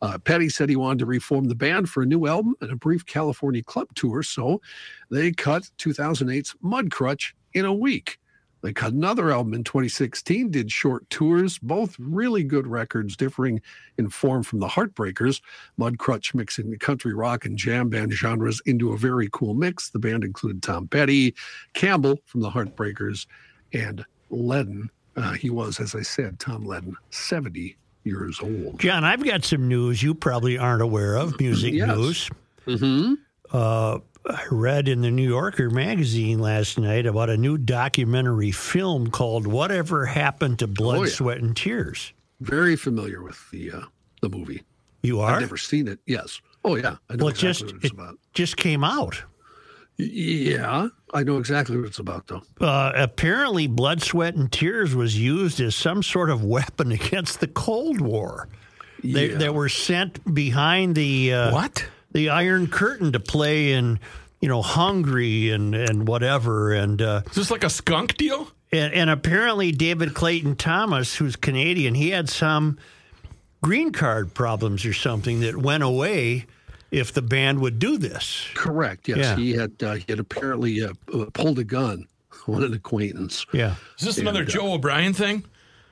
Uh, 0.00 0.18
Petty 0.18 0.48
said 0.48 0.68
he 0.68 0.76
wanted 0.76 1.00
to 1.00 1.06
reform 1.06 1.44
the 1.44 1.54
band 1.54 1.90
for 1.90 2.02
a 2.02 2.06
new 2.06 2.26
album 2.26 2.54
and 2.60 2.70
a 2.70 2.76
brief 2.76 3.04
California 3.04 3.62
club 3.62 3.88
tour, 3.94 4.22
so 4.22 4.60
they 5.10 5.32
cut 5.32 5.70
2008's 5.78 6.54
Mudcrutch 6.64 7.34
in 7.52 7.64
a 7.64 7.74
week. 7.74 8.18
They 8.64 8.72
cut 8.72 8.94
another 8.94 9.30
album 9.30 9.52
in 9.52 9.62
2016, 9.62 10.50
did 10.50 10.72
short 10.72 11.08
tours, 11.10 11.58
both 11.58 11.96
really 11.98 12.42
good 12.42 12.66
records, 12.66 13.14
differing 13.14 13.60
in 13.98 14.08
form 14.08 14.42
from 14.42 14.60
the 14.60 14.68
Heartbreakers. 14.68 15.42
Mudcrutch 15.78 16.34
mixing 16.34 16.70
the 16.70 16.78
country 16.78 17.12
rock 17.12 17.44
and 17.44 17.58
jam 17.58 17.90
band 17.90 18.14
genres 18.14 18.62
into 18.64 18.92
a 18.92 18.96
very 18.96 19.28
cool 19.32 19.52
mix. 19.52 19.90
The 19.90 19.98
band 19.98 20.24
included 20.24 20.62
Tom 20.62 20.88
Petty, 20.88 21.34
Campbell 21.74 22.20
from 22.24 22.40
the 22.40 22.48
Heartbreakers, 22.50 23.26
and 23.74 24.02
Leadon. 24.30 24.88
Uh, 25.14 25.32
he 25.34 25.50
was, 25.50 25.78
as 25.78 25.94
I 25.94 26.00
said, 26.00 26.40
Tom 26.40 26.64
Leadon, 26.64 26.94
70 27.10 27.76
years 28.04 28.40
old. 28.40 28.80
John, 28.80 29.04
I've 29.04 29.22
got 29.26 29.44
some 29.44 29.68
news 29.68 30.02
you 30.02 30.14
probably 30.14 30.56
aren't 30.56 30.80
aware 30.80 31.16
of, 31.16 31.38
music 31.38 31.74
Yes. 31.74 31.94
news. 31.96 32.30
Mm-hmm. 32.66 33.14
Uh, 33.52 33.98
I 34.26 34.42
read 34.50 34.88
in 34.88 35.02
the 35.02 35.10
New 35.10 35.28
Yorker 35.28 35.68
magazine 35.70 36.38
last 36.38 36.78
night 36.78 37.04
about 37.06 37.28
a 37.28 37.36
new 37.36 37.58
documentary 37.58 38.52
film 38.52 39.10
called 39.10 39.46
Whatever 39.46 40.06
Happened 40.06 40.60
to 40.60 40.66
Blood, 40.66 40.98
Oh, 40.98 41.02
yeah. 41.04 41.10
Sweat, 41.10 41.38
and 41.38 41.54
Tears. 41.56 42.12
Very 42.40 42.74
familiar 42.76 43.22
with 43.22 43.38
the 43.50 43.70
uh, 43.72 43.80
the 44.22 44.28
movie. 44.30 44.62
You 45.02 45.20
are. 45.20 45.34
I've 45.34 45.40
never 45.40 45.56
seen 45.58 45.88
it. 45.88 45.98
Yes. 46.06 46.40
Oh 46.64 46.76
yeah, 46.76 46.96
I 47.10 47.16
know 47.16 47.24
Well, 47.26 47.28
it 47.28 47.42
exactly 47.42 47.42
just, 47.42 47.64
what 47.66 47.74
it's 47.76 47.84
it 47.84 47.92
about. 47.92 48.18
just 48.32 48.56
came 48.56 48.82
out. 48.84 49.22
Yeah, 49.96 50.88
I 51.12 51.22
know 51.22 51.36
exactly 51.38 51.76
what 51.76 51.86
it's 51.86 51.98
about 52.00 52.26
though. 52.26 52.42
Uh, 52.60 52.92
apparently, 52.96 53.66
Blood, 53.68 54.02
Sweat, 54.02 54.34
and 54.34 54.50
Tears 54.50 54.94
was 54.94 55.16
used 55.18 55.60
as 55.60 55.76
some 55.76 56.02
sort 56.02 56.30
of 56.30 56.42
weapon 56.42 56.90
against 57.00 57.40
the 57.40 57.46
Cold 57.48 58.00
War. 58.00 58.48
They, 59.04 59.30
Yeah. 59.30 59.36
they 59.38 59.48
were 59.50 59.68
sent 59.68 60.34
behind 60.34 60.94
the 60.96 61.32
uh, 61.34 61.52
What? 61.52 61.86
The 62.14 62.30
Iron 62.30 62.68
Curtain 62.68 63.12
to 63.12 63.20
play 63.20 63.72
in, 63.72 64.00
you 64.40 64.48
know, 64.48 64.62
Hungary 64.62 65.50
and 65.50 65.74
and 65.74 66.08
whatever, 66.08 66.72
and 66.72 67.02
uh, 67.02 67.22
Is 67.26 67.34
this 67.34 67.50
like 67.50 67.64
a 67.64 67.70
skunk 67.70 68.16
deal? 68.16 68.48
and, 68.72 68.92
and 68.94 69.10
apparently 69.10 69.70
David 69.70 70.14
Clayton 70.14 70.56
Thomas, 70.56 71.14
who's 71.16 71.36
Canadian, 71.36 71.94
he 71.94 72.10
had 72.10 72.28
some 72.30 72.78
green 73.62 73.92
card 73.92 74.32
problems 74.34 74.84
or 74.84 74.92
something 74.92 75.40
that 75.40 75.56
went 75.56 75.82
away 75.82 76.46
if 76.90 77.12
the 77.12 77.22
band 77.22 77.60
would 77.60 77.78
do 77.78 77.96
this. 77.98 78.46
Correct. 78.54 79.08
Yes, 79.08 79.18
Yeah. 79.18 79.36
he 79.36 79.52
had 79.52 79.72
uh, 79.82 79.94
he 79.94 80.04
had 80.08 80.18
apparently 80.20 80.82
uh, 80.82 80.92
uh, 81.12 81.26
pulled 81.34 81.58
a 81.58 81.64
gun 81.64 82.06
on 82.48 82.62
an 82.64 82.74
acquaintance. 82.74 83.44
Yeah. 83.52 83.74
Is 83.98 84.06
this 84.06 84.18
another 84.18 84.44
Joe 84.44 84.72
O'Brien 84.74 85.12
thing? 85.14 85.44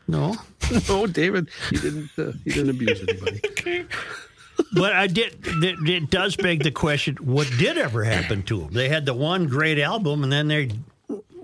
No. 0.09 0.37
no, 0.89 1.07
David, 1.07 1.49
he 1.71 1.77
didn't. 1.77 2.11
Uh, 2.19 2.33
he 2.45 2.51
didn't 2.51 2.71
abuse 2.71 3.01
anybody. 3.09 3.41
but 4.73 4.93
I 4.93 5.07
did. 5.07 5.37
It, 5.45 5.89
it 5.89 6.11
does 6.11 6.37
beg 6.37 6.63
the 6.63 6.71
question: 6.71 7.17
What 7.17 7.51
did 7.59 7.77
ever 7.79 8.05
happen 8.05 8.43
to 8.45 8.61
them? 8.61 8.71
They 8.73 8.89
had 8.89 9.07
the 9.07 9.15
one 9.15 9.47
great 9.47 9.79
album, 9.79 10.23
and 10.23 10.33
then 10.33 10.49
they. 10.49 10.71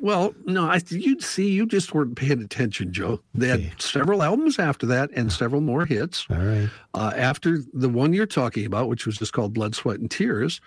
Well, 0.01 0.32
no, 0.47 0.65
I 0.65 0.81
you'd 0.90 1.24
see 1.24 1.51
you 1.51 1.66
just 1.66 1.93
weren't 1.93 2.15
paying 2.16 2.40
attention, 2.40 2.93
Joe. 2.93 3.20
They 3.35 3.51
Okay. 3.51 3.62
had 3.65 3.82
several 3.82 4.23
albums 4.23 4.61
after 4.61 4.86
that 4.86 5.11
and 5.15 5.32
several 5.32 5.61
more 5.61 5.85
hits. 5.86 6.24
All 6.31 6.36
right. 6.36 6.69
Uh, 6.95 7.12
after 7.16 7.59
the 7.73 7.89
one 7.89 8.12
you're 8.12 8.24
talking 8.27 8.65
about, 8.65 8.89
which 8.89 9.07
was 9.07 9.19
just 9.19 9.32
called 9.32 9.55
Blood, 9.55 9.74
Sweat, 9.74 9.99
and 9.99 10.09
Tears, 10.09 10.61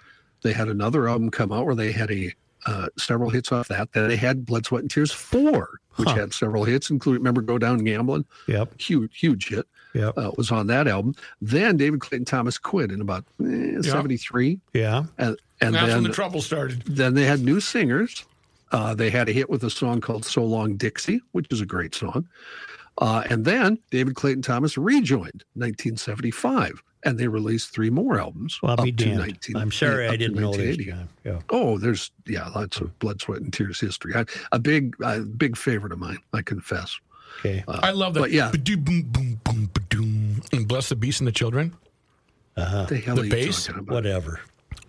they 0.44 0.52
had 0.52 0.68
another 0.68 1.07
album 1.07 1.30
come 1.32 1.53
out 1.53 1.65
where 1.65 1.76
they 1.76 1.94
had 1.94 2.11
a 2.11 2.34
uh, 2.65 2.88
several 2.98 3.30
hits 3.30 3.52
off 3.53 3.69
that. 3.69 3.91
Then 3.94 4.10
they 4.10 4.18
had 4.18 4.45
Blood, 4.45 4.65
Sweat, 4.65 4.82
and 4.82 4.91
Tears 4.91 5.14
four, 5.14 5.80
which 5.95 6.10
Huh. 6.10 6.15
had 6.15 6.34
several 6.34 6.65
hits, 6.65 6.90
including 6.90 7.22
remember 7.22 7.41
Go 7.41 7.57
Down 7.57 7.78
Gambling, 7.86 8.26
Yep. 8.48 8.82
huge 8.82 9.18
huge 9.18 9.48
hit. 9.48 9.65
Yep. 9.93 10.18
Uh, 10.18 10.31
was 10.38 10.51
on 10.51 10.68
that 10.68 10.88
album. 10.88 11.15
Then 11.41 11.77
David 11.77 11.99
Clayton 11.99 12.26
Thomas 12.26 12.57
quit 12.57 12.91
in 12.91 13.01
about 13.01 13.26
eh, 13.43 13.81
73. 13.81 14.59
Yeah. 14.73 15.03
And, 15.18 15.38
and 15.59 15.76
That's 15.76 15.84
when 15.84 15.89
then, 15.89 16.03
the 16.03 16.09
trouble 16.09 16.41
started. 16.41 16.81
then 16.84 17.13
they 17.13 17.26
had 17.26 17.41
new 17.41 17.59
singers. 17.59 18.26
Uh, 18.72 18.93
they 18.95 19.09
had 19.09 19.27
a 19.27 19.34
hit 19.34 19.49
with 19.49 19.63
a 19.63 19.69
song 19.69 19.99
called 19.99 20.23
So 20.26 20.43
Long 20.45 20.77
Dixie, 20.77 21.22
which 21.34 21.47
is 21.51 21.59
a 21.61 21.65
great 21.65 21.93
song. 21.93 22.27
Uh, 22.97 23.23
and 23.30 23.45
then 23.45 23.77
David 23.89 24.15
Clayton 24.15 24.41
Thomas 24.43 24.77
rejoined 24.77 25.43
1975, 25.55 26.81
and 27.03 27.18
they 27.18 27.27
released 27.27 27.73
three 27.73 27.89
more 27.89 28.19
albums. 28.19 28.59
Well, 28.61 28.73
up 28.73 28.85
to 28.85 28.91
damned. 28.91 29.19
19 29.19 29.55
I'm 29.57 29.72
sorry 29.72 30.07
up 30.07 30.13
I 30.13 30.18
didn't 30.18 30.39
know 30.39 30.53
this, 30.53 30.77
Yeah. 31.26 31.39
Oh, 31.49 31.77
there's 31.77 32.11
yeah, 32.27 32.47
lots 32.49 32.80
of 32.80 32.97
blood, 32.99 33.22
sweat, 33.22 33.41
and 33.41 33.51
tears 33.51 33.80
history. 33.80 34.13
I, 34.15 34.26
a 34.51 34.59
big, 34.59 34.95
a 35.01 35.19
big 35.22 35.57
favorite 35.57 35.93
of 35.93 35.99
mine, 35.99 36.19
I 36.34 36.41
confess. 36.41 36.99
Okay. 37.39 37.63
I 37.67 37.91
love 37.91 38.13
that. 38.13 38.19
but 38.19 38.31
yeah. 38.31 38.51
Ba-doo, 38.51 38.77
boom, 38.77 39.03
boom, 39.03 39.39
boom, 39.43 39.69
ba-doom. 39.73 40.41
And 40.51 40.67
bless 40.67 40.89
the 40.89 40.95
beast 40.95 41.21
and 41.21 41.27
the 41.27 41.31
children. 41.31 41.73
What 42.55 42.89
the 42.89 42.97
hell 42.97 43.15
The 43.15 43.21
are 43.21 43.25
you 43.25 43.31
bass? 43.31 43.65
talking 43.65 43.81
about? 43.81 43.93
Whatever. 43.95 44.39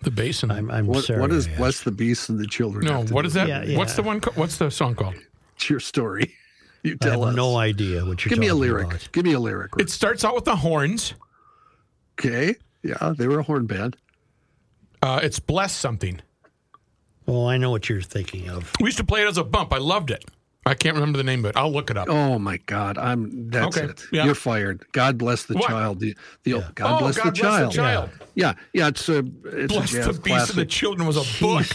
The 0.01 0.11
bass 0.11 0.43
and 0.43 0.51
I'm. 0.51 0.69
I'm 0.69 0.85
What, 0.85 1.05
sorry. 1.05 1.19
what 1.21 1.31
is 1.31 1.47
Bless 1.47 1.81
the 1.81 1.91
Beast 1.91 2.29
and 2.29 2.37
the 2.39 2.45
Children? 2.45 2.85
no. 2.85 2.97
have 2.99 3.07
to 3.07 3.13
What 3.13 3.21
do 3.23 3.27
is 3.27 3.35
with 3.35 3.47
that? 3.47 3.67
Yeah, 3.67 3.77
What's 3.77 3.95
the 3.95 4.03
one? 4.03 4.19
co- 4.19 4.31
What's 4.35 4.57
the 4.57 4.69
song 4.69 4.95
called? 4.95 5.15
It's 5.55 5.69
your 5.69 5.79
story. 5.79 6.33
You 6.85 6.97
I 7.01 7.05
have 7.05 7.13
tell 7.13 7.23
us. 7.23 7.33
no 7.37 7.55
idea 7.55 8.03
what 8.03 8.25
you're 8.25 8.31
talking 8.31 8.33
about. 8.33 8.35
Give 8.35 8.39
me 8.39 8.47
a 8.47 8.55
lyric. 8.55 8.87
about. 8.87 9.09
Give 9.13 9.23
me 9.23 9.31
a 9.31 9.39
lyric. 9.39 9.71
It 9.79 9.89
starts 9.89 10.25
out 10.25 10.35
with 10.35 10.43
the 10.43 10.57
horns. 10.57 11.13
Okay. 12.19 12.55
Yeah, 12.83 13.13
they 13.17 13.25
were 13.29 13.39
a 13.39 13.43
horn 13.43 13.67
band. 13.67 13.95
Uh, 15.01 15.21
it's 15.23 15.39
bless 15.39 15.71
something. 15.73 16.19
Oh, 17.25 17.45
I 17.47 17.55
know 17.55 17.71
what 17.71 17.87
you're 17.87 18.01
thinking 18.01 18.49
of. 18.49 18.69
We 18.81 18.87
used 18.87 18.97
to 18.97 19.05
play 19.05 19.21
it 19.21 19.29
as 19.29 19.37
a 19.37 19.45
bump. 19.45 19.71
I 19.71 19.77
loved 19.77 20.11
it. 20.11 20.25
I 20.65 20.73
can't 20.75 20.95
remember 20.95 21.17
the 21.17 21.23
name 21.25 21.43
of 21.43 21.49
it. 21.49 21.57
I'll 21.57 21.71
look 21.71 21.89
it 21.91 21.97
up. 21.97 22.07
Oh 22.09 22.39
my 22.39 22.57
God! 22.67 22.97
I'm. 22.97 23.49
That's 23.49 23.77
Okay, 23.77 23.87
it. 23.87 24.05
yeah. 24.13 24.23
You're 24.25 24.33
fired. 24.35 24.85
God 24.93 25.17
bless 25.17 25.43
the 25.43 25.55
What? 25.55 25.67
child. 25.69 25.99
The, 25.99 26.15
the 26.43 26.63
God 26.75 26.95
Oh, 26.95 26.99
bless 26.99 27.17
God 27.17 27.25
the 27.35 27.41
bless 27.41 27.59
the 27.59 27.69
child. 27.69 27.71
child. 27.73 28.09
Yeah, 28.35 28.53
yeah. 28.71 28.87
It's 28.87 29.09
a 29.09 29.25
it's 29.45 29.73
Bless 29.73 29.93
a 29.93 29.97
the 29.97 30.03
jazz 30.05 30.19
beast 30.19 30.49
and 30.51 30.59
the 30.59 30.65
children 30.65 31.05
was 31.05 31.17
a 31.17 31.43
book. 31.43 31.65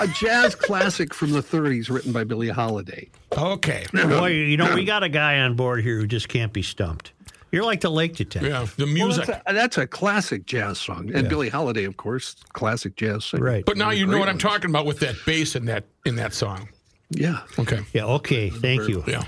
a 0.00 0.06
jazz 0.08 0.54
classic 0.54 1.12
from 1.12 1.32
the 1.32 1.42
30s, 1.42 1.90
written 1.90 2.12
by 2.12 2.22
Billie 2.24 2.48
Holiday. 2.48 3.08
Okay. 3.36 3.84
Boy, 3.92 4.28
you 4.30 4.56
know, 4.56 4.72
we 4.74 4.84
got 4.84 5.02
a 5.02 5.08
guy 5.08 5.40
on 5.40 5.56
board 5.56 5.82
here 5.82 5.98
who 5.98 6.06
just 6.06 6.28
can't 6.28 6.52
be 6.52 6.62
stumped. 6.62 7.12
You're 7.52 7.64
like 7.64 7.80
the 7.80 7.90
lake 7.90 8.16
detective. 8.16 8.50
Yeah. 8.50 8.66
The 8.76 8.84
Well, 8.84 8.92
music. 8.94 9.26
that's, 9.26 9.42
a, 9.50 9.52
that's 9.54 9.78
a 9.78 9.86
classic 9.86 10.46
jazz 10.46 10.78
song, 10.78 11.10
and 11.14 11.28
Billie 11.28 11.48
Holiday, 11.48 11.84
of 11.84 11.96
course, 11.96 12.36
classic 12.52 12.96
jazz 12.96 13.24
singer. 13.24 13.42
Right. 13.44 13.64
but 13.64 13.76
now 13.76 13.90
you 13.90 14.04
know 14.06 14.12
Great 14.12 14.20
what 14.20 14.28
I'm 14.28 14.38
talking 14.38 14.70
about 14.70 14.84
with 14.86 15.00
that 15.00 15.16
bass 15.26 15.56
in 15.56 15.64
that 15.66 15.84
in 16.04 16.16
that 16.16 16.32
song. 16.34 16.68
Yeah. 17.10 17.40
Okay. 17.58 17.80
Yeah. 17.92 18.04
Okay. 18.06 18.50
Thank 18.50 18.88
you. 18.88 19.02
Yeah. 19.06 19.24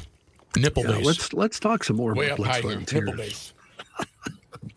Nipple 0.57 0.83
Yeah, 0.85 0.93
bass. 0.97 1.05
let's 1.07 1.33
let's 1.33 1.61
talk 1.61 1.85
some 1.85 1.97
more 1.97 2.15
Way 2.15 2.27
about 2.27 2.33
up 2.33 2.37
Blood, 2.39 2.51
high 2.51 2.61
Sweat, 2.61 2.91
here. 2.91 3.05
Nipple 3.05 3.17
Tears. 3.17 3.53
bass. 3.97 4.29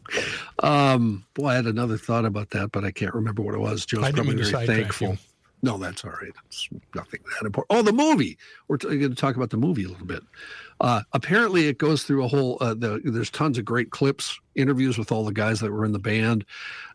Um, 0.60 1.26
boy, 1.34 1.48
I 1.48 1.56
had 1.56 1.66
another 1.66 1.98
thought 1.98 2.26
about 2.26 2.50
that, 2.52 2.72
but 2.72 2.84
I 2.84 2.92
can't 2.92 3.14
remember 3.16 3.42
what 3.42 3.56
it 3.56 3.60
was. 3.60 3.86
Joe's 3.86 4.04
I 4.04 4.12
didn't 4.12 4.26
probably 4.28 4.44
very 4.44 4.68
thankful. 4.68 5.10
you. 5.12 5.18
No, 5.64 5.78
that's 5.78 6.04
all 6.04 6.12
right. 6.12 6.32
It's 6.48 6.68
nothing 6.96 7.20
that 7.40 7.46
important. 7.46 7.68
Oh, 7.70 7.82
the 7.82 7.94
movie. 7.94 8.38
We're 8.68 8.78
t- 8.78 8.88
going 8.88 9.10
to 9.12 9.16
talk 9.16 9.36
about 9.36 9.52
the 9.52 9.58
movie 9.58 9.86
a 9.86 9.88
little 9.88 10.06
bit. 10.06 10.22
Uh, 10.80 11.02
apparently, 11.14 11.68
it 11.68 11.78
goes 11.78 12.04
through 12.04 12.24
a 12.26 12.28
whole. 12.28 12.58
Uh, 12.62 12.74
the, 12.74 13.00
there's 13.06 13.30
tons 13.30 13.58
of 13.58 13.66
great 13.66 13.92
clips, 13.92 14.40
interviews 14.56 14.98
with 14.98 15.12
all 15.12 15.24
the 15.24 15.32
guys 15.34 15.60
that 15.62 15.72
were 15.72 15.86
in 15.86 15.92
the 15.94 16.00
band 16.00 16.46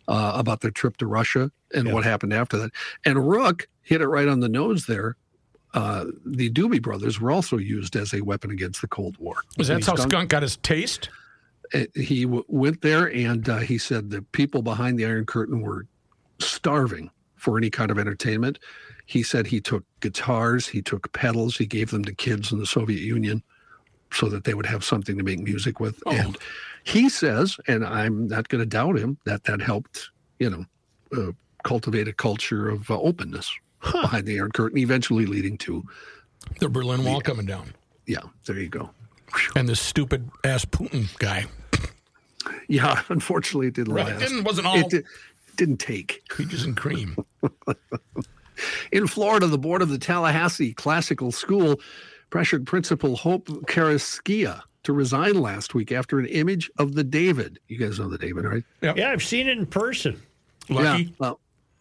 uh, 0.08 0.32
about 0.34 0.60
their 0.60 0.70
trip 0.72 0.96
to 0.98 1.06
Russia 1.06 1.50
and 1.74 1.86
Yeah. 1.88 1.94
what 1.94 2.04
happened 2.04 2.32
after 2.34 2.58
that. 2.58 2.70
And 3.04 3.28
Rook 3.28 3.66
hit 3.82 4.00
it 4.00 4.08
right 4.08 4.28
on 4.28 4.40
the 4.40 4.48
nose 4.48 4.86
there. 4.86 5.16
Uh, 5.74 6.06
the 6.24 6.50
Doobie 6.50 6.80
Brothers 6.80 7.20
were 7.20 7.30
also 7.30 7.58
used 7.58 7.96
as 7.96 8.14
a 8.14 8.22
weapon 8.22 8.50
against 8.50 8.80
the 8.80 8.88
Cold 8.88 9.16
War. 9.18 9.36
Was 9.58 9.68
that 9.68 9.84
how 9.84 9.94
Skunk- 9.94 10.10
Skunk 10.10 10.30
got 10.30 10.42
his 10.42 10.56
taste? 10.58 11.10
Uh, 11.74 11.84
He 11.94 12.22
w- 12.24 12.44
went 12.48 12.80
there 12.82 13.12
and 13.12 13.46
uh, 13.48 13.58
he 13.58 13.76
said 13.76 14.10
the 14.10 14.22
people 14.22 14.62
behind 14.62 14.98
the 14.98 15.04
Iron 15.04 15.26
Curtain 15.26 15.60
were 15.60 15.86
starving 16.38 17.10
for 17.34 17.58
any 17.58 17.68
kind 17.70 17.90
of 17.90 17.98
entertainment. 17.98 18.58
He 19.04 19.22
said 19.22 19.46
he 19.46 19.60
took 19.60 19.84
guitars, 20.00 20.66
he 20.66 20.82
took 20.82 21.12
pedals, 21.12 21.56
he 21.56 21.66
gave 21.66 21.90
them 21.90 22.04
to 22.04 22.14
kids 22.14 22.52
in 22.52 22.58
the 22.58 22.66
Soviet 22.66 23.00
Union 23.00 23.42
so 24.12 24.28
that 24.28 24.44
they 24.44 24.54
would 24.54 24.66
have 24.66 24.82
something 24.84 25.18
to 25.18 25.24
make 25.24 25.40
music 25.40 25.78
with. 25.80 26.02
Oh. 26.06 26.12
And 26.12 26.38
he 26.84 27.08
says, 27.08 27.56
and 27.68 27.84
I'm 27.84 28.28
not 28.28 28.48
going 28.48 28.60
to 28.60 28.66
doubt 28.66 28.96
him, 28.96 29.18
that 29.24 29.44
that 29.44 29.60
helped, 29.60 30.10
you 30.38 30.48
know, 30.50 30.64
uh, 31.16 31.32
cultivate 31.64 32.08
a 32.08 32.12
culture 32.12 32.68
of 32.68 32.90
uh, 32.90 32.98
openness 33.00 33.50
behind 33.80 34.26
the 34.26 34.38
Iron 34.38 34.52
Curtain, 34.52 34.78
eventually 34.78 35.26
leading 35.26 35.56
to, 35.58 35.84
The 36.60 36.68
Berlin 36.68 37.04
Wall 37.04 37.20
coming 37.20 37.46
down. 37.46 37.72
yeah, 38.06 38.20
there 38.46 38.58
you 38.58 38.68
go. 38.68 38.90
And 39.54 39.68
this 39.68 39.80
stupid 39.80 40.30
ass 40.44 40.64
Putin 40.64 41.16
guy. 41.18 41.46
Yeah, 42.68 43.02
unfortunately, 43.08 43.66
it 43.68 43.74
didn't 43.74 43.92
Right. 43.94 44.06
last. 44.06 44.20
Didn't, 44.20 44.44
wasn't 44.44 44.66
all 44.66 44.78
It 44.78 44.88
di- 44.90 45.02
didn't 45.56 45.78
take. 45.78 46.22
peaches 46.36 46.64
and 46.64 46.76
cream. 46.76 47.16
In 48.92 49.06
Florida, 49.06 49.46
the 49.46 49.58
board 49.58 49.82
of 49.82 49.90
the 49.90 49.98
Tallahassee 49.98 50.72
Classical 50.72 51.30
School 51.30 51.78
pressured 52.30 52.66
Principal 52.66 53.16
Hope 53.16 53.48
Carrasquilla 53.66 54.62
to 54.84 54.92
resign 54.92 55.40
last 55.40 55.74
week 55.74 55.92
after 55.92 56.18
an 56.18 56.26
image 56.26 56.70
of 56.78 56.94
the 56.94 57.04
David. 57.04 57.58
You 57.68 57.76
guys 57.78 57.98
know 57.98 58.08
the 58.08 58.16
David, 58.18 58.44
right? 58.44 58.64
Yeah, 58.80 59.10
I've 59.10 59.22
seen 59.22 59.48
it 59.48 59.58
in 59.58 59.66
person. 59.66 60.22
Lucky. 60.70 61.02
Yeah. 61.04 61.08
Well, 61.18 61.40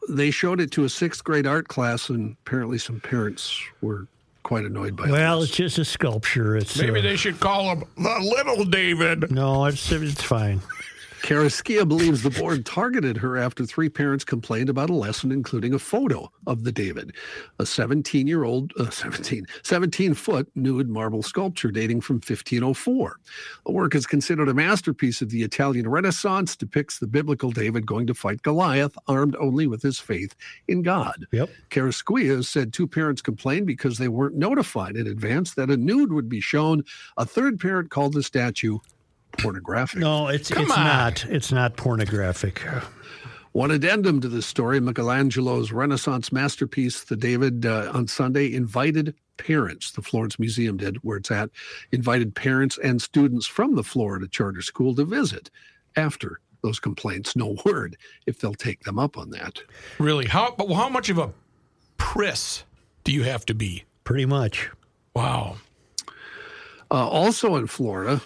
they 0.10 0.32
showed 0.32 0.60
it 0.60 0.72
to 0.72 0.84
a 0.84 0.90
sixth 0.90 1.24
grade 1.24 1.48
art 1.48 1.68
class, 1.68 2.10
and 2.10 2.36
apparently 2.46 2.78
some 2.78 3.00
parents 3.00 3.62
were 3.82 4.08
quite 4.44 4.64
annoyed 4.66 4.96
by 4.96 5.06
it. 5.08 5.12
Well, 5.12 5.42
this. 5.42 5.50
it's 5.50 5.58
just 5.58 5.78
a 5.80 5.86
sculpture. 5.86 6.56
It's 6.56 6.78
Maybe 6.78 7.00
uh, 7.00 7.04
they 7.04 7.16
should 7.16 7.40
call 7.40 7.72
him 7.72 7.84
the 7.98 8.20
little 8.20 8.66
David. 8.66 9.32
no, 9.32 9.66
it's 9.66 9.92
it's 9.92 10.24
fine. 10.24 10.62
Carrasquilla 11.26 11.88
believes 11.88 12.22
the 12.22 12.30
board 12.30 12.68
targeted 12.68 13.18
her 13.18 13.36
after 13.36 13.66
three 13.66 13.90
parents 13.90 14.24
complained 14.24 14.70
about 14.70 14.92
a 14.92 14.94
lesson 14.94 15.32
including 15.32 15.74
a 15.74 15.80
photo 15.80 16.32
of 16.46 16.64
the 16.64 16.72
David, 16.72 17.16
a 17.58 17.66
17 17.66 18.28
year 18.28 18.44
old, 18.44 18.72
uh, 18.80 18.92
17, 18.92 19.48
17 19.64 20.14
foot 20.14 20.48
nude 20.54 20.88
marble 20.88 21.24
sculpture 21.24 21.72
dating 21.72 22.02
from 22.02 22.18
1504. 22.18 23.20
The 23.66 23.72
work 23.72 23.96
is 23.96 24.06
considered 24.06 24.50
a 24.50 24.54
masterpiece 24.54 25.20
of 25.24 25.32
the 25.32 25.42
Italian 25.42 25.90
Renaissance, 25.90 26.56
depicts 26.56 27.00
the 27.00 27.08
biblical 27.08 27.50
David 27.50 27.88
going 27.88 28.06
to 28.06 28.14
fight 28.14 28.44
Goliath, 28.44 28.96
armed 29.08 29.36
only 29.40 29.66
with 29.66 29.82
his 29.82 29.98
faith 29.98 30.36
in 30.68 30.84
God. 30.84 31.26
Yep. 31.32 31.50
Carrasquilla 31.72 32.46
said 32.46 32.72
two 32.72 32.86
parents 32.86 33.24
complained 33.24 33.66
because 33.66 33.98
they 33.98 34.10
weren't 34.10 34.36
notified 34.36 34.96
in 34.96 35.08
advance 35.08 35.56
that 35.56 35.72
a 35.72 35.78
nude 35.78 36.14
would 36.14 36.30
be 36.30 36.40
shown. 36.40 36.84
A 37.18 37.26
third 37.26 37.60
parent 37.60 37.90
called 37.90 38.14
the 38.14 38.22
statue 38.22 38.78
pornographic. 39.38 40.00
No, 40.00 40.28
it's 40.28 40.50
Come 40.50 40.64
it's 40.64 40.78
on. 40.78 40.84
not. 40.86 41.26
It's 41.26 41.52
not 41.52 41.76
pornographic. 41.78 42.62
One 43.52 43.72
addendum 43.72 44.20
to 44.20 44.28
this 44.28 44.46
story 44.46 44.82
Michelangelo's 44.82 45.72
Renaissance 45.72 46.32
masterpiece, 46.32 47.04
The 47.06 47.16
David, 47.16 47.66
uh, 47.66 47.90
on 47.94 48.08
Sunday 48.08 48.54
invited 48.54 49.16
parents, 49.38 49.92
the 49.92 50.02
Florence 50.02 50.38
Museum 50.38 50.76
did, 50.76 50.98
where 51.04 51.18
it's 51.18 51.32
at, 51.32 51.50
invited 51.92 52.36
parents 52.36 52.78
and 52.78 53.02
students 53.02 53.48
from 53.48 53.76
the 53.76 53.84
Florida 53.84 54.28
Charter 54.28 54.62
School 54.62 54.94
to 54.96 55.06
visit 55.06 55.50
after 55.96 56.42
those 56.64 56.80
complaints. 56.80 57.36
No 57.36 57.56
word 57.66 57.96
if 58.26 58.40
they'll 58.40 58.54
take 58.56 58.84
them 58.84 59.00
up 59.00 59.18
on 59.18 59.30
that. 59.30 59.62
Really? 60.00 60.26
How 60.26 60.54
but 60.58 60.74
how 60.74 60.90
much 60.90 61.10
of 61.10 61.18
a 61.18 61.32
priss 61.98 62.66
do 63.06 63.14
you 63.14 63.24
have 63.24 63.46
to 63.46 63.54
be? 63.54 63.86
Pretty 64.04 64.26
much. 64.26 64.70
Wow. 65.16 65.56
Uh, 66.92 67.08
also 67.08 67.56
in 67.56 67.68
Florida, 67.68 68.22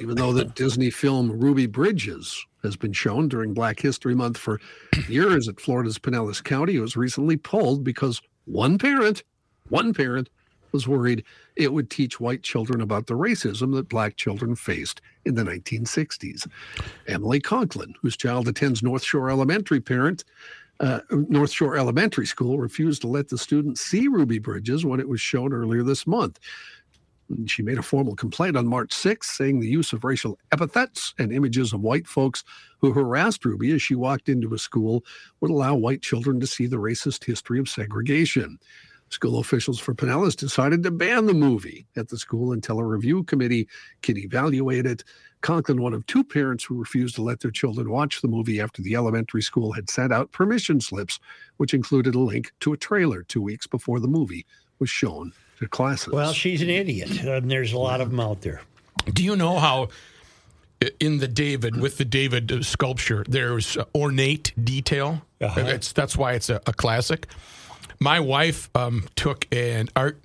even 0.00 0.16
though 0.16 0.32
the 0.32 0.44
Disney 0.44 0.90
film 0.90 1.30
Ruby 1.30 1.66
Bridges 1.66 2.44
has 2.62 2.76
been 2.76 2.92
shown 2.92 3.28
during 3.28 3.54
Black 3.54 3.80
History 3.80 4.14
Month 4.14 4.38
for 4.38 4.60
years 5.08 5.48
at 5.48 5.60
Florida's 5.60 5.98
Pinellas 5.98 6.42
County, 6.42 6.76
it 6.76 6.80
was 6.80 6.96
recently 6.96 7.36
pulled 7.36 7.84
because 7.84 8.20
one 8.46 8.78
parent, 8.78 9.22
one 9.68 9.94
parent 9.94 10.28
was 10.72 10.88
worried 10.88 11.24
it 11.56 11.72
would 11.72 11.88
teach 11.88 12.18
white 12.18 12.42
children 12.42 12.80
about 12.80 13.06
the 13.06 13.14
racism 13.14 13.74
that 13.74 13.88
black 13.88 14.16
children 14.16 14.56
faced 14.56 15.00
in 15.24 15.34
the 15.34 15.44
1960s. 15.44 16.48
Emily 17.06 17.40
Conklin, 17.40 17.94
whose 18.02 18.16
child 18.16 18.48
attends 18.48 18.82
North 18.82 19.04
Shore 19.04 19.30
Elementary 19.30 19.80
parent, 19.80 20.24
uh, 20.80 21.00
North 21.10 21.52
Shore 21.52 21.76
Elementary 21.76 22.26
School 22.26 22.58
refused 22.58 23.02
to 23.02 23.08
let 23.08 23.28
the 23.28 23.38
students 23.38 23.80
see 23.80 24.08
Ruby 24.08 24.40
Bridges 24.40 24.84
when 24.84 24.98
it 24.98 25.08
was 25.08 25.20
shown 25.20 25.52
earlier 25.52 25.84
this 25.84 26.06
month. 26.06 26.40
She 27.46 27.62
made 27.62 27.78
a 27.78 27.82
formal 27.82 28.14
complaint 28.16 28.56
on 28.56 28.66
March 28.66 28.90
6th, 28.90 29.24
saying 29.24 29.60
the 29.60 29.68
use 29.68 29.92
of 29.92 30.04
racial 30.04 30.38
epithets 30.52 31.14
and 31.18 31.32
images 31.32 31.72
of 31.72 31.80
white 31.80 32.06
folks 32.06 32.44
who 32.78 32.92
harassed 32.92 33.44
Ruby 33.44 33.72
as 33.72 33.82
she 33.82 33.94
walked 33.94 34.28
into 34.28 34.52
a 34.52 34.58
school 34.58 35.04
would 35.40 35.50
allow 35.50 35.74
white 35.74 36.02
children 36.02 36.38
to 36.40 36.46
see 36.46 36.66
the 36.66 36.76
racist 36.76 37.24
history 37.24 37.58
of 37.58 37.68
segregation. 37.68 38.58
School 39.08 39.38
officials 39.38 39.78
for 39.78 39.94
Pinellas 39.94 40.36
decided 40.36 40.82
to 40.82 40.90
ban 40.90 41.26
the 41.26 41.34
movie 41.34 41.86
at 41.96 42.08
the 42.08 42.18
school 42.18 42.52
until 42.52 42.78
a 42.78 42.84
review 42.84 43.22
committee 43.22 43.68
can 44.02 44.18
evaluate 44.18 44.86
it. 44.86 45.04
Conklin, 45.40 45.80
one 45.80 45.94
of 45.94 46.06
two 46.06 46.24
parents 46.24 46.64
who 46.64 46.78
refused 46.78 47.14
to 47.14 47.22
let 47.22 47.40
their 47.40 47.50
children 47.50 47.90
watch 47.90 48.20
the 48.20 48.28
movie 48.28 48.60
after 48.60 48.82
the 48.82 48.96
elementary 48.96 49.42
school 49.42 49.72
had 49.72 49.88
sent 49.88 50.12
out 50.12 50.32
permission 50.32 50.80
slips, 50.80 51.20
which 51.58 51.74
included 51.74 52.14
a 52.14 52.18
link 52.18 52.52
to 52.60 52.72
a 52.72 52.78
trailer 52.78 53.22
two 53.22 53.42
weeks 53.42 53.66
before 53.66 54.00
the 54.00 54.08
movie 54.08 54.46
was 54.78 54.90
shown 54.90 55.32
to 55.64 55.70
classes. 55.70 56.12
Well, 56.12 56.32
she's 56.32 56.62
an 56.62 56.70
idiot, 56.70 57.20
and 57.22 57.50
there's 57.50 57.72
a 57.72 57.78
lot 57.78 58.00
of 58.00 58.10
them 58.10 58.20
out 58.20 58.42
there. 58.42 58.62
Do 59.12 59.24
you 59.24 59.36
know 59.36 59.58
how 59.58 59.88
in 61.00 61.18
the 61.18 61.28
David 61.28 61.80
with 61.80 61.98
the 61.98 62.04
David 62.04 62.50
uh, 62.50 62.62
sculpture 62.62 63.24
there's 63.28 63.76
uh, 63.76 63.84
ornate 63.94 64.52
detail? 64.62 65.22
Uh-huh. 65.40 65.60
It's, 65.60 65.92
that's 65.92 66.16
why 66.16 66.34
it's 66.34 66.50
a, 66.50 66.60
a 66.66 66.72
classic. 66.72 67.26
My 68.00 68.20
wife 68.20 68.70
um, 68.74 69.04
took 69.16 69.46
an 69.54 69.88
art 69.96 70.20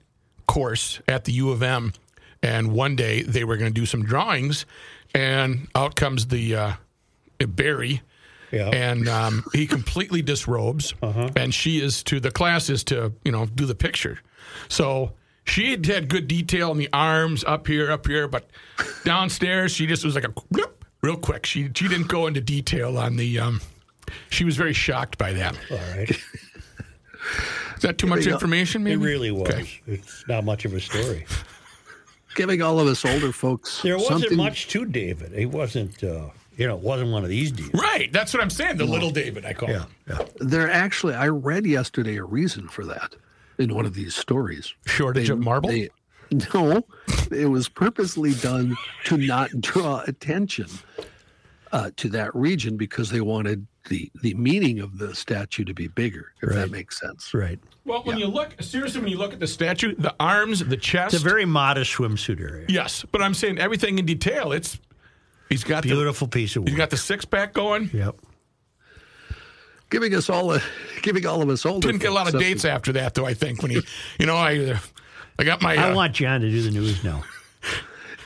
course 0.48 1.02
at 1.08 1.26
the 1.26 1.32
U 1.34 1.52
of 1.52 1.62
M, 1.62 1.94
and 2.42 2.72
one 2.72 2.96
day 2.96 3.22
they 3.22 3.44
were 3.44 3.58
going 3.58 3.74
to 3.74 3.80
do 3.80 3.86
some 3.86 4.04
drawings, 4.04 4.66
and 5.14 5.68
out 5.76 5.96
comes 5.96 6.28
the 6.28 6.56
uh, 6.56 6.74
Barry. 7.40 8.02
Yeah. 8.52 8.70
And 8.70 9.08
um, 9.08 9.46
he 9.54 9.68
completely 9.68 10.24
disrobes, 10.24 10.96
and 11.04 11.54
she 11.54 11.80
is 11.80 12.02
to 12.06 12.20
the 12.20 12.32
class 12.32 12.72
is 12.72 12.84
to 12.86 13.14
you 13.24 13.32
know 13.32 13.46
do 13.46 13.68
the 13.68 13.76
picture. 13.76 14.20
So 14.70 15.14
she 15.50 15.72
had 15.72 15.86
had 15.86 16.10
good 16.10 16.28
detail 16.28 16.72
in 16.72 16.78
the 16.78 16.90
arms 16.94 17.44
up 17.44 17.68
here, 17.68 17.92
up 17.92 18.08
here, 18.08 18.28
but 18.28 18.50
downstairs 19.04 19.72
she 19.72 19.88
just 19.88 20.06
was 20.06 20.16
like 20.16 20.24
a 20.24 20.30
bloop, 20.30 20.72
real 21.02 21.18
quick. 21.18 21.46
She 21.46 21.70
she 21.76 21.88
didn't 21.88 22.08
go 22.08 22.28
into 22.28 22.42
detail 22.42 22.98
on 22.98 23.16
the. 23.16 23.40
Um, 23.40 23.62
she 24.30 24.44
was 24.44 24.56
very 24.56 24.74
shocked 24.74 25.18
by 25.18 25.34
that. 25.34 25.58
All 25.72 25.78
right. 25.96 26.10
Is 27.76 27.84
that 27.84 27.98
too 27.98 28.08
much 28.08 28.26
go. 28.26 28.32
information? 28.32 28.86
It 28.88 28.98
really 28.98 29.32
was. 29.32 29.50
Okay. 29.50 29.70
It's 29.88 30.26
not 30.28 30.44
much 30.44 30.66
of 30.66 30.74
a 30.74 30.80
story. 30.80 31.26
giving 32.36 32.62
all 32.62 32.80
of 32.80 32.88
us 32.88 33.06
older 33.06 33.32
folks 33.32 33.82
There 33.82 33.98
wasn't 33.98 34.22
something 34.22 34.38
much 34.38 34.68
to 34.70 34.86
David. 34.86 35.34
He 35.34 35.46
wasn't, 35.46 36.04
uh, 36.04 36.30
you 36.58 36.68
know, 36.68 36.76
it 36.76 36.82
wasn't 36.82 37.12
one 37.12 37.24
of 37.24 37.30
these 37.30 37.52
deals. 37.52 37.74
Right, 37.74 38.12
that's 38.12 38.34
what 38.34 38.42
I'm 38.42 38.50
saying. 38.50 38.78
The 38.78 38.86
little 38.86 39.12
David, 39.12 39.46
I 39.46 39.54
call 39.54 39.70
Yeah, 39.70 39.80
him. 39.80 39.88
yeah. 40.08 40.20
there 40.40 40.70
actually 40.70 41.16
i 41.16 41.28
read 41.28 41.66
yesterday 41.66 42.18
a 42.18 42.24
reason 42.24 42.68
for 42.68 42.86
that 42.86 43.16
in 43.60 43.76
one 43.76 43.86
of 43.86 43.94
these 43.94 44.16
stories 44.16 44.74
Shortage 44.88 45.30
of 45.30 45.40
marble. 45.40 45.70
they- 45.70 45.90
no 46.54 46.84
it 47.32 47.48
was 47.50 47.68
purposely 47.70 48.34
done 48.36 48.76
to 49.06 49.18
not 49.18 49.50
draw 49.62 50.02
attention 50.08 50.68
uh, 51.72 51.90
to 51.98 52.08
that 52.10 52.34
region 52.36 52.78
because 52.78 53.10
they 53.10 53.22
wanted 53.22 53.66
the 53.90 54.12
the 54.22 54.34
meaning 54.36 54.80
of 54.80 54.98
the 55.00 55.14
statue 55.16 55.64
to 55.64 55.74
be 55.74 55.88
bigger 55.88 56.32
if 56.44 56.50
that 56.50 56.70
makes 56.72 57.00
sense 57.00 57.34
Right. 57.34 57.60
Well, 57.86 58.04
when 58.04 58.20
you 58.20 58.28
look 58.28 58.54
seriously, 58.62 59.02
when 59.02 59.10
you 59.10 59.18
look 59.18 59.34
at 59.34 59.40
the 59.40 59.48
statue, 59.48 59.96
the 59.98 60.14
arms, 60.20 60.60
the 60.64 60.78
chest. 60.78 61.16
It's 61.16 61.24
a 61.24 61.28
very 61.28 61.46
modest 61.46 61.92
swimsuit 61.96 62.40
area. 62.40 62.66
yes, 62.70 63.04
but 63.12 63.20
I'm 63.22 63.34
saying 63.34 63.58
everything 63.58 63.98
in 63.98 64.06
detail. 64.06 64.52
It's 64.52 64.78
he's 65.50 65.64
got 65.64 65.82
the 65.82 65.90
Beautiful 65.90 66.28
piece 66.28 66.56
of 66.56 66.64
he's 66.66 66.74
work. 66.74 66.78
got 66.78 66.90
the 66.92 66.98
six 66.98 67.26
pack 67.26 67.54
going. 67.54 67.90
Yep. 67.92 68.16
Giving 69.90 70.14
us 70.16 70.30
all 70.30 70.54
a 70.54 70.62
giving 71.02 71.26
all 71.26 71.42
of 71.42 71.50
us 71.50 71.66
older 71.66 71.88
Didn't 71.88 72.02
get 72.02 72.12
a 72.12 72.14
lot 72.14 72.28
of 72.28 72.34
folks 72.34 72.46
dates 72.46 72.66
after 72.66 72.92
that, 72.94 73.14
though. 73.14 73.26
I 73.26 73.34
think 73.34 73.62
when 73.62 73.72
he, 73.72 73.82
you 74.20 74.26
know, 74.26 74.36
I, 74.36 74.58
uh, 74.58 74.78
I 75.38 75.44
got 75.44 75.62
my. 75.62 75.76
I 75.76 75.92
uh, 75.92 75.96
want 75.96 76.14
John 76.14 76.42
to 76.42 76.50
do 76.50 76.62
the 76.62 76.72
news 76.72 77.04
now. 77.04 77.24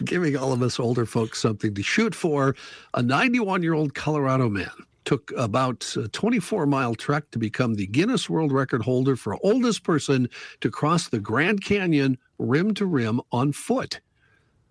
giving 0.04 0.36
all 0.36 0.52
of 0.52 0.62
us 0.62 0.80
older 0.80 1.06
folks 1.06 1.40
something 1.40 1.74
to 1.74 1.84
shoot 1.84 2.16
for. 2.16 2.56
A 2.94 3.02
91 3.02 3.64
year 3.64 3.74
old 3.74 3.94
Colorado 3.94 4.50
man 4.50 4.72
took 5.06 5.32
about 5.38 5.96
a 5.98 6.08
24 6.08 6.66
mile 6.66 6.96
trek 6.96 7.30
to 7.32 7.40
become 7.40 7.76
the 7.76 7.88
Guinness 7.88 8.30
World 8.30 8.52
Record 8.52 8.82
holder 8.82 9.16
for 9.16 9.38
oldest 9.44 9.84
person 9.84 10.30
to 10.62 10.72
cross 10.72 11.10
the 11.10 11.20
Grand 11.20 11.64
Canyon 11.64 12.18
rim 12.38 12.74
to 12.76 12.86
rim 12.86 13.22
on 13.32 13.52
foot. 13.52 14.00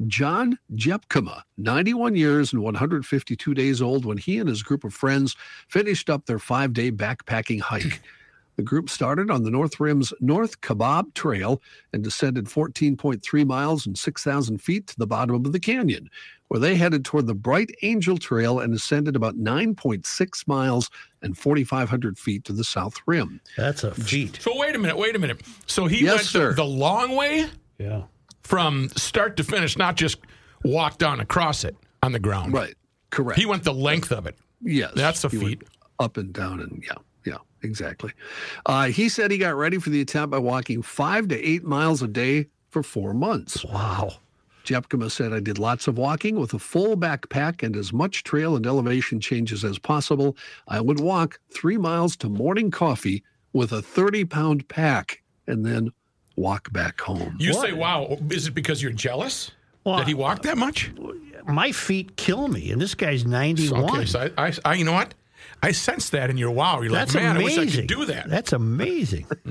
John 0.09 0.59
Jepkema, 0.75 1.43
91 1.59 2.17
years 2.17 2.53
and 2.53 2.63
152 2.63 3.55
days 3.55 3.83
old, 3.83 4.05
when 4.05 4.19
he 4.19 4.39
and 4.39 4.49
his 4.49 4.63
group 4.63 4.85
of 4.85 4.95
friends 4.95 5.37
finished 5.69 6.09
up 6.11 6.27
their 6.27 6.39
five 6.39 6.73
day 6.73 6.91
backpacking 6.91 7.61
hike. 7.61 8.01
The 8.57 8.63
group 8.63 8.91
started 8.91 9.31
on 9.31 9.45
the 9.45 9.51
North 9.51 9.81
Rim's 9.81 10.13
North 10.21 10.61
Kaibab 10.61 11.15
Trail 11.15 11.63
and 11.95 12.05
descended 12.05 12.45
14.3 12.45 13.47
miles 13.47 13.87
and 13.87 13.97
6,000 13.97 14.59
feet 14.59 14.87
to 14.89 14.99
the 14.99 15.07
bottom 15.07 15.35
of 15.37 15.53
the 15.53 15.59
canyon, 15.59 16.11
where 16.49 16.61
they 16.61 16.75
headed 16.77 17.03
toward 17.03 17.27
the 17.27 17.35
Bright 17.35 17.71
Angel 17.81 18.19
Trail 18.19 18.61
and 18.61 18.75
ascended 18.75 19.17
about 19.17 19.39
9.6 19.39 20.47
miles 20.47 20.91
and 21.23 21.37
4,500 21.37 22.19
feet 22.19 22.45
to 22.45 22.53
the 22.53 22.63
South 22.63 22.97
Rim. 23.07 23.41
That's 23.57 23.85
a 23.85 23.95
feat. 23.95 24.39
So 24.43 24.53
wait 24.59 24.77
a 24.77 24.79
minute, 24.79 24.99
wait 24.99 25.17
a 25.17 25.19
minute. 25.19 25.41
So 25.67 25.87
he 25.87 26.05
Yes, 26.05 26.17
went 26.17 26.27
sir. 26.27 26.49
The, 26.51 26.57
the 26.57 26.65
long 26.65 27.17
way 27.17 27.47
Yeah. 27.79 28.03
From 28.53 28.91
start 28.91 29.39
to 29.39 29.43
finish, 29.43 29.79
not 29.79 29.97
just 29.97 30.19
walk 30.63 30.99
down 30.99 31.21
across 31.21 31.65
it 31.65 31.75
on 32.03 32.13
the 32.13 32.19
ground. 32.19 32.53
Right. 32.53 32.75
Correct. 33.09 33.41
He 33.41 33.47
went 33.47 33.65
the 33.65 33.73
length 33.73 34.13
of 34.13 34.27
it. 34.27 34.37
Yes. 34.61 34.93
That's 34.95 35.25
a 35.25 35.31
feat. 35.31 35.63
Up 35.99 36.19
and 36.19 36.35
down, 36.35 36.61
and 36.61 36.85
yeah, 36.87 36.99
yeah, 37.25 37.39
exactly. 37.63 38.13
Uh, 38.67 38.89
he 38.89 39.09
said 39.09 39.31
he 39.31 39.39
got 39.39 39.55
ready 39.55 39.79
for 39.79 39.89
the 39.89 40.03
attempt 40.03 40.33
by 40.33 40.39
walking 40.39 40.83
five 40.83 41.29
to 41.29 41.43
eight 41.43 41.65
miles 41.65 42.03
a 42.03 42.07
day 42.09 42.49
for 42.69 42.83
four 42.83 43.15
months. 43.15 43.65
Wow. 43.65 44.17
Jepkema 44.67 45.11
said, 45.11 45.33
I 45.33 45.41
did 45.41 45.59
lots 45.59 45.89
of 45.89 45.97
walking 45.97 46.39
with 46.39 46.53
a 46.53 46.59
full 46.59 46.95
backpack 46.95 47.63
and 47.63 47.75
as 47.75 47.91
much 47.91 48.23
trail 48.23 48.55
and 48.55 48.67
elevation 48.67 49.19
changes 49.19 49.65
as 49.65 49.79
possible. 49.79 50.37
I 50.69 50.83
would 50.83 51.01
walk 51.01 51.41
three 51.51 51.79
miles 51.79 52.17
to 52.17 52.29
morning 52.29 52.71
coffee 52.71 53.25
with 53.55 53.73
a 53.73 53.81
30 53.81 54.27
pound 54.27 54.69
pack 54.69 55.23
and 55.47 55.65
then 55.65 55.91
walk 56.43 56.73
back 56.73 57.01
home. 57.01 57.37
You 57.39 57.53
say, 57.55 57.73
"Wow!" 57.73 58.19
Is 58.31 58.49
it 58.49 58.55
because 58.55 58.83
you're 58.83 58.93
jealous 58.93 59.53
Well, 59.85 59.99
that 59.99 60.09
he 60.09 60.15
walked 60.15 60.43
that 60.43 60.59
much? 60.59 60.91
My 61.47 61.73
feet 61.73 62.17
kill 62.17 62.49
me, 62.49 62.71
and 62.71 62.81
this 62.81 62.95
guy's 62.95 63.25
91. 63.25 63.85
Okay, 63.85 64.05
so 64.05 64.31
I, 64.37 64.47
I, 64.49 64.53
I, 64.65 64.75
you 64.75 64.85
know 64.85 64.93
what? 64.93 65.15
I 65.63 65.73
sense 65.73 66.11
that 66.11 66.31
in 66.31 66.37
your 66.37 66.51
wow. 66.51 66.81
You're 66.81 66.93
That's 66.93 67.15
like, 67.15 67.25
man, 67.25 67.37
amazing. 67.37 67.59
I 67.61 67.65
wish 67.65 67.75
I 67.75 67.77
could 67.81 67.87
do 67.89 68.05
that. 68.07 68.29
That's 68.29 68.53
amazing. 68.53 69.27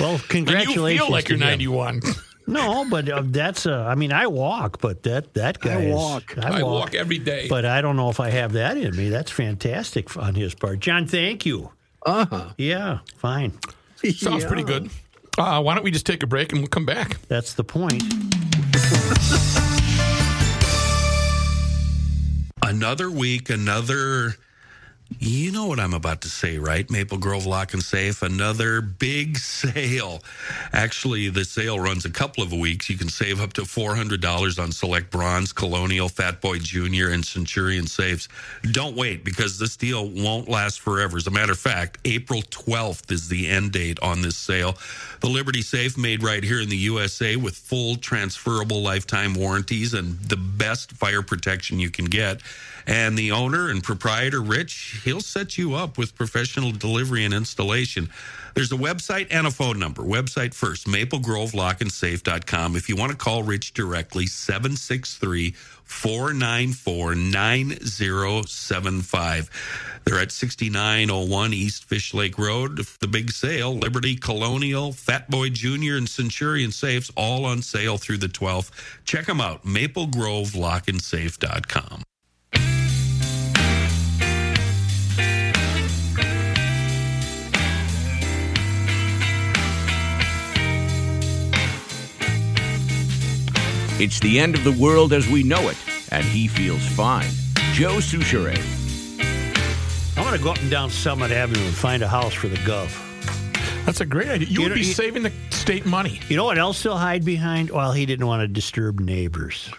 well, 0.00 0.12
and 0.12 0.28
congratulations. 0.28 0.92
you 0.92 0.98
feel 0.98 1.10
like 1.10 1.28
you're 1.28 1.38
91. 1.38 2.02
No, 2.46 2.86
but 2.90 3.08
uh, 3.08 3.22
that's. 3.24 3.66
Uh, 3.66 3.86
I 3.86 3.94
mean, 3.94 4.12
I 4.12 4.26
walk, 4.26 4.80
but 4.80 5.02
that 5.04 5.32
that 5.34 5.60
guy. 5.60 5.80
is- 5.84 5.94
walk. 5.94 6.36
I 6.36 6.62
walk 6.62 6.94
every 6.94 7.18
day. 7.18 7.46
but 7.48 7.64
I 7.64 7.80
don't 7.80 7.96
know 7.96 8.10
if 8.10 8.20
I 8.20 8.30
have 8.30 8.52
that 8.52 8.76
in 8.76 8.94
me. 8.94 9.08
That's 9.08 9.30
fantastic 9.30 10.14
on 10.16 10.34
his 10.34 10.54
part, 10.54 10.80
John. 10.80 11.06
Thank 11.06 11.46
you. 11.46 11.70
Uh 12.04 12.26
huh. 12.26 12.52
Yeah, 12.58 12.98
fine. 13.16 13.58
Sounds 14.12 14.44
pretty 14.44 14.64
good. 14.64 14.90
Uh, 15.36 15.60
why 15.62 15.74
don't 15.74 15.82
we 15.82 15.90
just 15.90 16.06
take 16.06 16.22
a 16.22 16.26
break 16.26 16.52
and 16.52 16.60
we'll 16.60 16.68
come 16.68 16.86
back? 16.86 17.18
That's 17.28 17.54
the 17.54 17.64
point. 17.64 18.02
Another 22.62 23.10
week, 23.10 23.50
another. 23.50 24.36
You 25.20 25.52
know 25.52 25.66
what 25.66 25.80
I'm 25.80 25.94
about 25.94 26.22
to 26.22 26.28
say, 26.28 26.58
right? 26.58 26.90
Maple 26.90 27.18
Grove 27.18 27.46
Lock 27.46 27.72
and 27.72 27.82
Safe, 27.82 28.22
another 28.22 28.80
big 28.80 29.38
sale. 29.38 30.22
Actually, 30.72 31.28
the 31.28 31.44
sale 31.44 31.78
runs 31.78 32.04
a 32.04 32.10
couple 32.10 32.42
of 32.42 32.52
weeks. 32.52 32.90
You 32.90 32.98
can 32.98 33.08
save 33.08 33.40
up 33.40 33.52
to 33.54 33.62
$400 33.62 34.62
on 34.62 34.72
select 34.72 35.10
bronze, 35.10 35.52
colonial, 35.52 36.08
Fat 36.08 36.40
Boy 36.40 36.58
Jr., 36.58 37.10
and 37.10 37.24
Centurion 37.24 37.86
safes. 37.86 38.28
Don't 38.72 38.96
wait 38.96 39.24
because 39.24 39.58
this 39.58 39.76
deal 39.76 40.08
won't 40.08 40.48
last 40.48 40.80
forever. 40.80 41.16
As 41.16 41.26
a 41.26 41.30
matter 41.30 41.52
of 41.52 41.58
fact, 41.58 41.98
April 42.04 42.42
12th 42.42 43.12
is 43.12 43.28
the 43.28 43.48
end 43.48 43.72
date 43.72 43.98
on 44.02 44.22
this 44.22 44.36
sale. 44.36 44.76
The 45.20 45.28
Liberty 45.28 45.62
Safe 45.62 45.96
made 45.96 46.22
right 46.22 46.42
here 46.42 46.60
in 46.60 46.68
the 46.68 46.76
USA 46.76 47.36
with 47.36 47.56
full 47.56 47.96
transferable 47.96 48.82
lifetime 48.82 49.34
warranties 49.34 49.94
and 49.94 50.18
the 50.20 50.36
best 50.36 50.92
fire 50.92 51.22
protection 51.22 51.78
you 51.78 51.90
can 51.90 52.06
get. 52.06 52.40
And 52.86 53.16
the 53.16 53.32
owner 53.32 53.70
and 53.70 53.82
proprietor, 53.82 54.40
Rich, 54.40 55.00
he'll 55.04 55.20
set 55.20 55.56
you 55.56 55.74
up 55.74 55.96
with 55.96 56.14
professional 56.14 56.70
delivery 56.70 57.24
and 57.24 57.32
installation. 57.32 58.10
There's 58.54 58.72
a 58.72 58.76
website 58.76 59.28
and 59.30 59.46
a 59.46 59.50
phone 59.50 59.78
number. 59.80 60.02
Website 60.02 60.54
first, 60.54 60.86
maplegrovelockandsafe.com. 60.86 62.76
If 62.76 62.88
you 62.88 62.96
want 62.96 63.10
to 63.10 63.18
call 63.18 63.42
Rich 63.42 63.74
directly, 63.74 64.26
763 64.26 65.54
494 65.84 67.16
9075. 67.16 69.50
They're 70.04 70.20
at 70.20 70.30
6901 70.30 71.52
East 71.52 71.86
Fish 71.86 72.14
Lake 72.14 72.38
Road. 72.38 72.78
The 73.00 73.08
big 73.08 73.32
sale, 73.32 73.74
Liberty, 73.74 74.14
Colonial, 74.16 74.92
Fat 74.92 75.28
Boy 75.30 75.48
Jr., 75.50 75.96
and 75.96 76.08
Centurion 76.08 76.70
Safes, 76.70 77.10
all 77.16 77.44
on 77.44 77.60
sale 77.62 77.98
through 77.98 78.18
the 78.18 78.28
12th. 78.28 78.70
Check 79.04 79.26
them 79.26 79.40
out, 79.40 79.64
maplegrovelockandsafe.com. 79.64 82.03
It's 94.00 94.18
the 94.20 94.40
end 94.40 94.54
of 94.56 94.64
the 94.64 94.72
world 94.72 95.12
as 95.12 95.28
we 95.28 95.42
know 95.44 95.68
it, 95.68 95.76
and 96.10 96.24
he 96.24 96.48
feels 96.48 96.84
fine. 96.84 97.28
Joe 97.72 97.96
Soucheray. 97.98 98.58
I'm 100.16 100.24
going 100.24 100.36
to 100.36 100.42
go 100.42 100.50
up 100.50 100.58
and 100.60 100.70
down 100.70 100.90
Summit 100.90 101.30
Avenue 101.30 101.60
and 101.64 101.74
find 101.74 102.02
a 102.02 102.08
house 102.08 102.34
for 102.34 102.48
the 102.48 102.56
Gov. 102.58 102.90
That's 103.86 104.00
a 104.00 104.06
great 104.06 104.28
idea. 104.28 104.48
You, 104.48 104.54
You 104.54 104.60
would 104.62 104.68
know, 104.70 104.74
be 104.74 104.80
you- 104.80 104.92
saving 104.92 105.22
the 105.22 105.32
state 105.50 105.86
money. 105.86 106.20
You 106.28 106.36
know 106.36 106.44
what 106.44 106.58
else 106.58 106.82
he'll 106.82 106.96
hide 106.96 107.24
behind? 107.24 107.70
Well, 107.70 107.92
he 107.92 108.04
didn't 108.06 108.26
want 108.26 108.40
to 108.40 108.48
disturb 108.48 108.98
neighbors. 108.98 109.70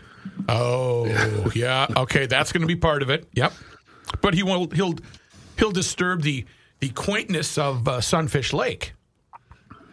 Oh, 0.48 1.52
yeah. 1.56 1.88
Okay, 1.96 2.26
that's 2.26 2.52
going 2.52 2.62
to 2.62 2.68
be 2.68 2.76
part 2.76 3.02
of 3.02 3.10
it. 3.10 3.28
Yep. 3.34 3.54
But 4.22 4.34
he 4.34 4.44
will. 4.44 4.70
He'll 4.70 4.94
he'll 5.58 5.72
disturb 5.72 6.22
the 6.22 6.46
the 6.80 6.90
quaintness 6.90 7.58
of 7.58 7.88
uh, 7.88 8.00
Sunfish 8.02 8.54
Lake. 8.54 8.94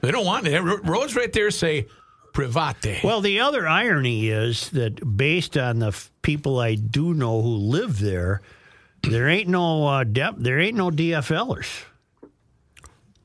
They 0.02 0.10
don't 0.10 0.26
want 0.26 0.46
it. 0.46 0.60
Roads 0.60 1.16
right 1.16 1.32
there 1.32 1.50
say 1.50 1.86
private. 2.32 3.02
Well, 3.04 3.20
the 3.20 3.40
other 3.40 3.66
irony 3.66 4.28
is 4.28 4.70
that 4.70 5.16
based 5.16 5.56
on 5.56 5.78
the 5.80 5.88
f- 5.88 6.10
people 6.22 6.58
I 6.58 6.74
do 6.74 7.14
know 7.14 7.42
who 7.42 7.48
live 7.56 7.98
there, 8.00 8.40
there 9.02 9.28
ain't 9.28 9.48
no 9.48 9.86
uh, 9.86 10.04
dep- 10.04 10.36
there 10.38 10.58
ain't 10.60 10.76
no 10.76 10.90
DFLers. 10.90 11.84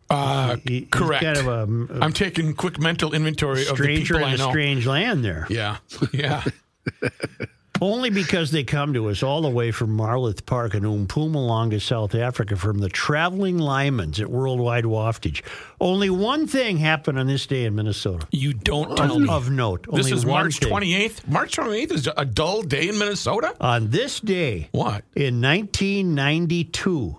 Uh, 0.10 0.56
he, 0.66 0.86
correct. 0.86 1.24
Kind 1.24 1.38
of 1.38 1.48
a, 1.48 1.94
a 1.94 2.00
I'm 2.00 2.14
taking 2.14 2.54
quick 2.54 2.80
mental 2.80 3.14
inventory 3.14 3.68
of 3.68 3.78
the 3.78 3.88
people 3.98 4.18
in 4.18 4.24
I 4.24 4.34
a 4.36 4.38
know. 4.38 4.50
strange 4.50 4.88
land 4.88 5.24
there. 5.26 5.46
Yeah, 5.50 5.78
yeah. 6.14 6.44
Only 7.80 8.10
because 8.10 8.52
they 8.52 8.64
come 8.64 8.94
to 8.94 9.10
us 9.10 9.22
all 9.22 9.42
the 9.42 9.50
way 9.50 9.72
from 9.72 9.96
Marloth 9.96 10.46
Park 10.46 10.74
and 10.74 10.84
Mpumalanga, 11.08 11.80
South 11.82 12.16
Africa, 12.16 12.56
from 12.56 12.80
the 12.80 12.90
traveling 12.90 13.58
Lymans 13.60 14.20
at 14.20 14.30
Worldwide 14.30 14.86
Waftage. 14.86 15.44
Only 15.80 16.10
one 16.10 16.48
thing 16.48 16.78
happened 16.78 17.20
on 17.20 17.28
this 17.28 17.46
day 17.46 17.66
in 17.66 17.76
Minnesota. 17.76 18.28
You 18.32 18.54
don't 18.54 18.96
tell 18.98 19.20
me. 19.20 19.28
Of 19.30 19.52
note. 19.52 19.86
This 19.92 20.06
Only 20.08 20.18
is 20.18 20.26
March 20.26 20.58
thing. 20.60 20.70
28th. 20.72 21.28
March 21.28 21.56
28th 21.58 21.92
is 21.92 22.10
a 22.18 22.26
dull 22.26 22.64
day 22.64 22.88
in 22.90 22.98
Minnesota. 22.98 23.54
On 23.62 23.90
this 23.92 24.20
day, 24.22 24.70
What? 24.72 25.04
in 25.16 25.40
1992, 25.42 27.18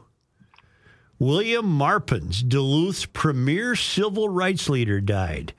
William 1.21 1.67
Maupins, 1.67 2.43
Duluth's 2.43 3.05
premier 3.07 3.77
civil 3.77 4.29
rights 4.29 4.69
leader, 4.69 5.01
died. 5.01 5.53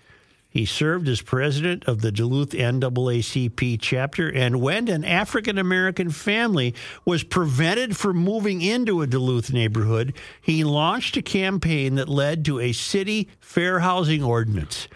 He 0.52 0.66
served 0.66 1.08
as 1.08 1.22
president 1.22 1.86
of 1.86 2.02
the 2.02 2.12
Duluth 2.12 2.50
NAACP 2.50 3.78
chapter, 3.80 4.28
and 4.28 4.60
when 4.60 4.88
an 4.88 5.06
African 5.06 5.60
American 5.60 6.10
family 6.10 6.74
was 7.06 7.24
prevented 7.24 7.96
from 7.96 8.18
moving 8.18 8.62
into 8.64 9.02
a 9.02 9.08
Duluth 9.08 9.54
neighborhood, 9.54 10.16
he 10.42 10.64
launched 10.64 11.16
a 11.18 11.22
campaign 11.22 11.96
that 11.96 12.10
led 12.10 12.44
to 12.46 12.60
a 12.60 12.72
city 12.72 13.30
fair 13.40 13.80
housing 13.80 14.24
ordinance. 14.24 14.88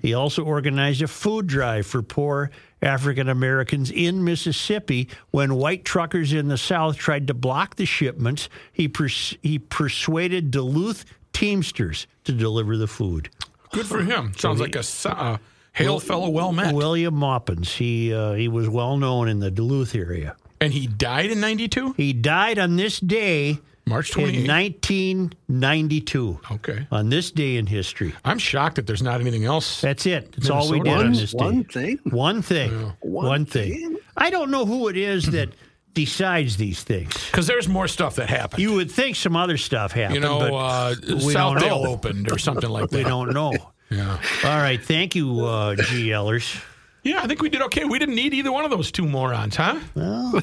He 0.00 0.14
also 0.14 0.44
organized 0.44 1.02
a 1.02 1.08
food 1.08 1.48
drive 1.48 1.86
for 1.86 2.02
poor 2.02 2.50
African 2.80 3.28
Americans 3.28 3.90
in 3.90 4.24
Mississippi 4.24 5.08
when 5.32 5.56
white 5.56 5.84
truckers 5.84 6.32
in 6.32 6.46
the 6.46 6.56
South 6.56 6.96
tried 6.96 7.26
to 7.26 7.34
block 7.34 7.76
the 7.76 7.84
shipments. 7.84 8.48
He, 8.72 8.88
pers- 8.88 9.36
he 9.42 9.58
persuaded 9.58 10.52
Duluth 10.52 11.04
Teamsters 11.32 12.06
to 12.24 12.32
deliver 12.32 12.76
the 12.76 12.86
food. 12.86 13.28
Good 13.72 13.86
for 13.86 14.02
him. 14.02 14.32
Sounds 14.36 14.60
like 14.60 14.74
a 14.76 14.84
uh, 15.08 15.38
hail 15.72 16.00
fellow 16.00 16.28
well 16.28 16.52
met. 16.52 16.74
William 16.74 17.14
Maupins. 17.14 17.72
He 17.74 18.12
uh, 18.12 18.32
he 18.34 18.48
was 18.48 18.68
well 18.68 18.96
known 18.96 19.28
in 19.28 19.40
the 19.40 19.50
Duluth 19.50 19.94
area. 19.94 20.36
and 20.60 20.72
he 20.72 20.86
died 20.86 21.30
in 21.30 21.40
92? 21.40 21.94
He 21.96 22.12
died 22.12 22.58
on 22.58 22.76
this 22.76 23.00
day 23.00 23.58
March 23.86 24.16
in 24.16 24.24
28th. 24.24 24.48
1992. 24.48 26.40
Okay. 26.52 26.86
On 26.90 27.08
this 27.08 27.30
day 27.30 27.56
in 27.56 27.66
history. 27.66 28.14
I'm 28.24 28.38
shocked 28.38 28.76
that 28.76 28.86
there's 28.86 29.02
not 29.02 29.20
anything 29.20 29.44
else. 29.44 29.80
That's 29.80 30.06
it. 30.06 30.32
That's 30.32 30.50
all 30.50 30.70
we 30.70 30.80
did 30.80 30.96
Minnesota. 30.96 31.04
on 31.04 31.12
this 31.12 31.32
day. 31.32 31.38
one 31.44 31.64
thing. 31.64 31.98
One 32.04 32.42
thing. 32.42 32.92
One, 33.00 33.46
thing. 33.46 33.96
I 34.16 34.30
don't 34.30 34.50
know 34.50 34.66
who 34.66 34.88
it 34.88 34.96
is 34.96 35.26
that 35.30 35.50
decides 35.94 36.56
these 36.56 36.82
things. 36.82 37.12
Because 37.30 37.46
there's 37.46 37.68
more 37.68 37.88
stuff 37.88 38.16
that 38.16 38.28
happened. 38.28 38.62
You 38.62 38.74
would 38.74 38.90
think 38.90 39.16
some 39.16 39.36
other 39.36 39.56
stuff 39.56 39.92
happened. 39.92 40.14
You 40.16 40.20
know, 40.20 40.38
but 40.38 40.52
uh, 40.54 40.94
Southdale 40.94 41.86
opened 41.86 42.30
or 42.32 42.38
something 42.38 42.70
like 42.70 42.90
that. 42.90 42.96
we 42.96 43.04
don't 43.04 43.32
know. 43.32 43.52
Yeah. 43.92 44.20
All 44.44 44.56
right. 44.58 44.80
Thank 44.80 45.16
you, 45.16 45.44
uh, 45.44 45.74
GLers. 45.74 46.62
Yeah, 47.02 47.22
I 47.22 47.26
think 47.26 47.42
we 47.42 47.48
did 47.48 47.60
okay. 47.62 47.84
We 47.84 47.98
didn't 47.98 48.14
need 48.14 48.32
either 48.34 48.52
one 48.52 48.64
of 48.64 48.70
those 48.70 48.92
two 48.92 49.04
morons, 49.04 49.56
huh? 49.56 49.80
Well, 49.96 50.40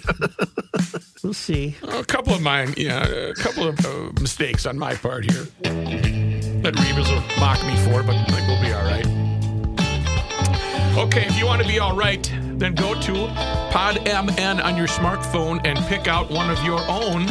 we'll 1.23 1.33
see. 1.33 1.77
A 1.83 2.03
couple 2.03 2.33
of 2.33 2.41
mine, 2.41 2.73
yeah, 2.75 3.05
a 3.05 3.33
couple 3.35 3.65
of 3.69 3.79
uh, 3.85 4.11
mistakes 4.19 4.65
on 4.65 4.77
my 4.77 4.95
part 4.95 5.31
here 5.31 5.43
that 5.63 6.75
Reeves 6.77 7.09
will 7.09 7.23
mock 7.39 7.65
me 7.65 7.77
for, 7.85 8.03
but 8.03 8.15
I 8.17 8.25
think 8.25 8.47
we'll 8.49 8.61
be 8.61 8.73
all 8.73 8.83
right. 8.83 9.05
Okay, 10.97 11.27
if 11.27 11.37
you 11.37 11.45
want 11.45 11.61
to 11.61 11.67
be 11.67 11.77
all 11.77 11.95
right, 11.95 12.23
then 12.55 12.73
go 12.73 12.99
to 12.99 13.11
PodMN 13.71 14.63
on 14.63 14.75
your 14.75 14.87
smartphone 14.87 15.61
and 15.63 15.77
pick 15.85 16.07
out 16.07 16.31
one 16.31 16.49
of 16.49 16.61
your 16.63 16.79
own 16.89 17.27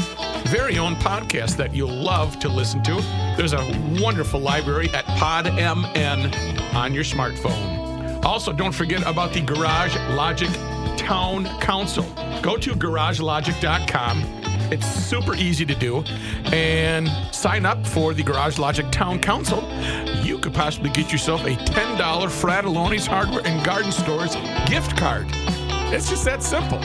very 0.46 0.78
own 0.78 0.94
podcasts 0.94 1.56
that 1.56 1.74
you'll 1.74 1.92
love 1.92 2.38
to 2.38 2.48
listen 2.48 2.80
to. 2.84 2.94
There's 3.36 3.54
a 3.54 3.98
wonderful 4.00 4.38
library 4.38 4.88
at 4.90 5.04
PodMN 5.04 6.74
on 6.76 6.94
your 6.94 7.02
smartphone. 7.02 8.24
Also, 8.24 8.52
don't 8.52 8.70
forget 8.70 9.02
about 9.04 9.32
the 9.32 9.40
Garage 9.40 9.96
Logic 10.10 10.50
Town 10.96 11.46
Council. 11.58 12.04
Go 12.42 12.56
to 12.56 12.70
garagelogic.com. 12.72 14.22
It's 14.70 14.86
super 14.86 15.34
easy 15.34 15.64
to 15.66 15.74
do. 15.74 16.02
And 16.52 17.08
sign 17.34 17.66
up 17.66 17.86
for 17.86 18.14
the 18.14 18.22
Garage 18.22 18.58
Logic 18.58 18.90
Town 18.90 19.18
Council. 19.18 19.62
You 20.22 20.38
could 20.38 20.54
possibly 20.54 20.90
get 20.90 21.12
yourself 21.12 21.44
a 21.44 21.56
$10 21.56 21.96
Fratallone's 21.96 23.06
Hardware 23.06 23.42
and 23.46 23.64
Garden 23.64 23.92
Stores 23.92 24.34
gift 24.66 24.96
card. 24.96 25.26
It's 25.92 26.10
just 26.10 26.24
that 26.24 26.42
simple. 26.42 26.78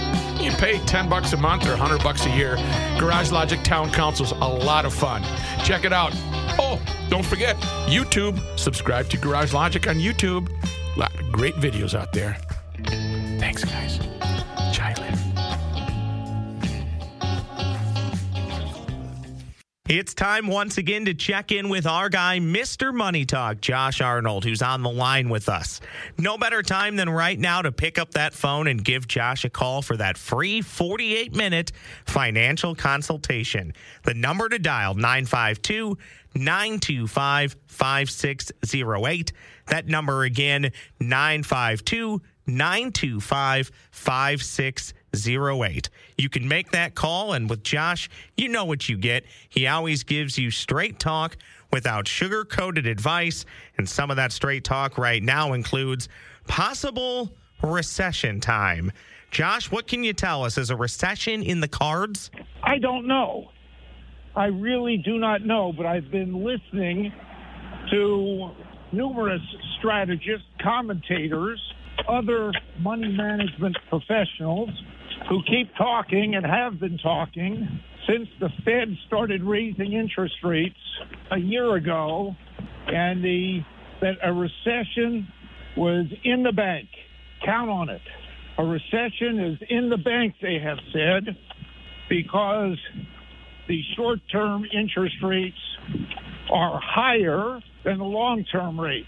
You 0.43 0.51
pay 0.51 0.77
10 0.85 1.09
bucks 1.09 1.33
a 1.33 1.37
month 1.37 1.65
or 1.65 1.71
100 1.71 2.03
bucks 2.03 2.25
a 2.25 2.29
year. 2.29 2.55
Garage 2.99 3.31
Logic 3.31 3.61
Town 3.63 3.91
Council's 3.91 4.31
a 4.31 4.35
lot 4.35 4.85
of 4.85 4.93
fun. 4.93 5.23
Check 5.63 5.85
it 5.85 5.91
out. 5.91 6.11
Oh, 6.59 6.79
don't 7.09 7.25
forget, 7.25 7.55
YouTube. 7.87 8.39
Subscribe 8.59 9.09
to 9.09 9.17
Garage 9.17 9.53
Logic 9.53 9.87
on 9.87 9.95
YouTube. 9.95 10.49
A 10.95 10.99
lot 10.99 11.13
of 11.19 11.31
great 11.31 11.55
videos 11.55 11.99
out 11.99 12.13
there. 12.13 12.37
Thanks, 12.85 13.63
guys. 13.63 13.99
It's 19.93 20.13
time 20.13 20.47
once 20.47 20.77
again 20.77 21.03
to 21.03 21.13
check 21.13 21.51
in 21.51 21.67
with 21.67 21.85
our 21.85 22.07
guy, 22.07 22.39
Mr. 22.39 22.93
Money 22.93 23.25
Talk, 23.25 23.59
Josh 23.59 23.99
Arnold, 23.99 24.45
who's 24.45 24.61
on 24.61 24.83
the 24.83 24.89
line 24.89 25.27
with 25.27 25.49
us. 25.49 25.81
No 26.17 26.37
better 26.37 26.61
time 26.61 26.95
than 26.95 27.09
right 27.09 27.37
now 27.37 27.61
to 27.61 27.73
pick 27.73 27.99
up 27.99 28.11
that 28.11 28.33
phone 28.33 28.67
and 28.67 28.81
give 28.81 29.05
Josh 29.05 29.43
a 29.43 29.49
call 29.49 29.81
for 29.81 29.97
that 29.97 30.17
free 30.17 30.61
48 30.61 31.35
minute 31.35 31.73
financial 32.05 32.73
consultation. 32.73 33.73
The 34.03 34.13
number 34.13 34.47
to 34.47 34.59
dial 34.59 34.93
952 34.93 35.97
925 36.35 37.57
5608. 37.67 39.33
That 39.67 39.87
number 39.87 40.23
again, 40.23 40.71
952 41.01 42.21
925 42.47 43.71
5608. 43.91 45.00
You 46.17 46.29
can 46.29 46.47
make 46.47 46.71
that 46.71 46.95
call, 46.95 47.33
and 47.33 47.49
with 47.49 47.63
Josh, 47.63 48.09
you 48.37 48.47
know 48.47 48.65
what 48.65 48.87
you 48.87 48.97
get. 48.97 49.25
He 49.49 49.67
always 49.67 50.03
gives 50.03 50.37
you 50.37 50.51
straight 50.51 50.99
talk 50.99 51.37
without 51.71 52.07
sugar 52.07 52.45
coated 52.45 52.87
advice. 52.87 53.45
And 53.77 53.87
some 53.87 54.09
of 54.09 54.17
that 54.17 54.31
straight 54.31 54.63
talk 54.63 54.97
right 54.97 55.21
now 55.21 55.53
includes 55.53 56.09
possible 56.47 57.31
recession 57.61 58.39
time. 58.39 58.91
Josh, 59.31 59.71
what 59.71 59.87
can 59.87 60.03
you 60.03 60.13
tell 60.13 60.43
us? 60.43 60.57
Is 60.57 60.69
a 60.69 60.75
recession 60.75 61.41
in 61.43 61.61
the 61.61 61.67
cards? 61.67 62.31
I 62.63 62.79
don't 62.79 63.07
know. 63.07 63.51
I 64.35 64.45
really 64.45 64.97
do 64.97 65.17
not 65.17 65.45
know, 65.45 65.73
but 65.75 65.85
I've 65.85 66.09
been 66.09 66.43
listening 66.43 67.11
to 67.91 68.51
numerous 68.91 69.41
strategists, 69.77 70.47
commentators, 70.61 71.59
other 72.07 72.51
money 72.79 73.09
management 73.09 73.77
professionals 73.89 74.69
who 75.29 75.41
keep 75.43 75.75
talking 75.77 76.35
and 76.35 76.45
have 76.45 76.79
been 76.79 76.97
talking 76.97 77.79
since 78.07 78.27
the 78.39 78.49
Fed 78.65 78.95
started 79.07 79.43
raising 79.43 79.93
interest 79.93 80.35
rates 80.43 80.79
a 81.31 81.37
year 81.37 81.75
ago 81.75 82.35
and 82.87 83.23
the 83.23 83.59
that 84.01 84.15
a 84.23 84.33
recession 84.33 85.27
was 85.77 86.07
in 86.23 86.43
the 86.43 86.51
bank. 86.51 86.89
Count 87.45 87.69
on 87.69 87.89
it. 87.89 88.01
A 88.57 88.63
recession 88.63 89.39
is 89.39 89.67
in 89.69 89.89
the 89.89 89.97
bank, 89.97 90.35
they 90.41 90.59
have 90.59 90.77
said, 90.91 91.37
because 92.09 92.77
the 93.67 93.81
short 93.95 94.19
term 94.31 94.65
interest 94.73 95.15
rates 95.23 95.55
are 96.51 96.79
higher 96.83 97.59
than 97.85 97.99
the 97.99 98.03
long 98.03 98.43
term 98.51 98.79
rates, 98.79 99.07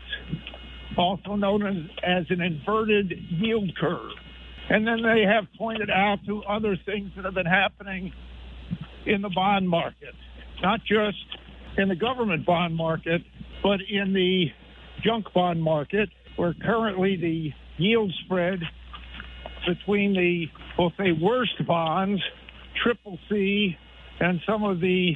also 0.97 1.35
known 1.35 1.65
as, 1.65 1.75
as 2.03 2.25
an 2.29 2.41
inverted 2.41 3.11
yield 3.29 3.75
curve. 3.75 4.11
And 4.69 4.87
then 4.87 5.01
they 5.01 5.23
have 5.23 5.45
pointed 5.57 5.89
out 5.89 6.19
to 6.25 6.41
other 6.43 6.77
things 6.85 7.11
that 7.15 7.25
have 7.25 7.33
been 7.33 7.45
happening 7.45 8.11
in 9.05 9.21
the 9.21 9.29
bond 9.29 9.67
market, 9.67 10.13
not 10.61 10.79
just 10.79 11.17
in 11.77 11.89
the 11.89 11.95
government 11.95 12.45
bond 12.45 12.75
market, 12.75 13.21
but 13.61 13.79
in 13.89 14.13
the 14.13 14.45
junk 15.03 15.25
bond 15.33 15.61
market, 15.61 16.09
where 16.37 16.53
currently 16.63 17.17
the 17.17 17.49
yield 17.77 18.11
spread 18.25 18.59
between 19.67 20.13
the, 20.13 20.45
we'll 20.77 20.93
say, 20.97 21.11
worst 21.11 21.65
bonds, 21.67 22.21
triple 22.81 23.17
C, 23.29 23.75
and 24.19 24.39
some 24.47 24.63
of 24.63 24.79
the 24.79 25.13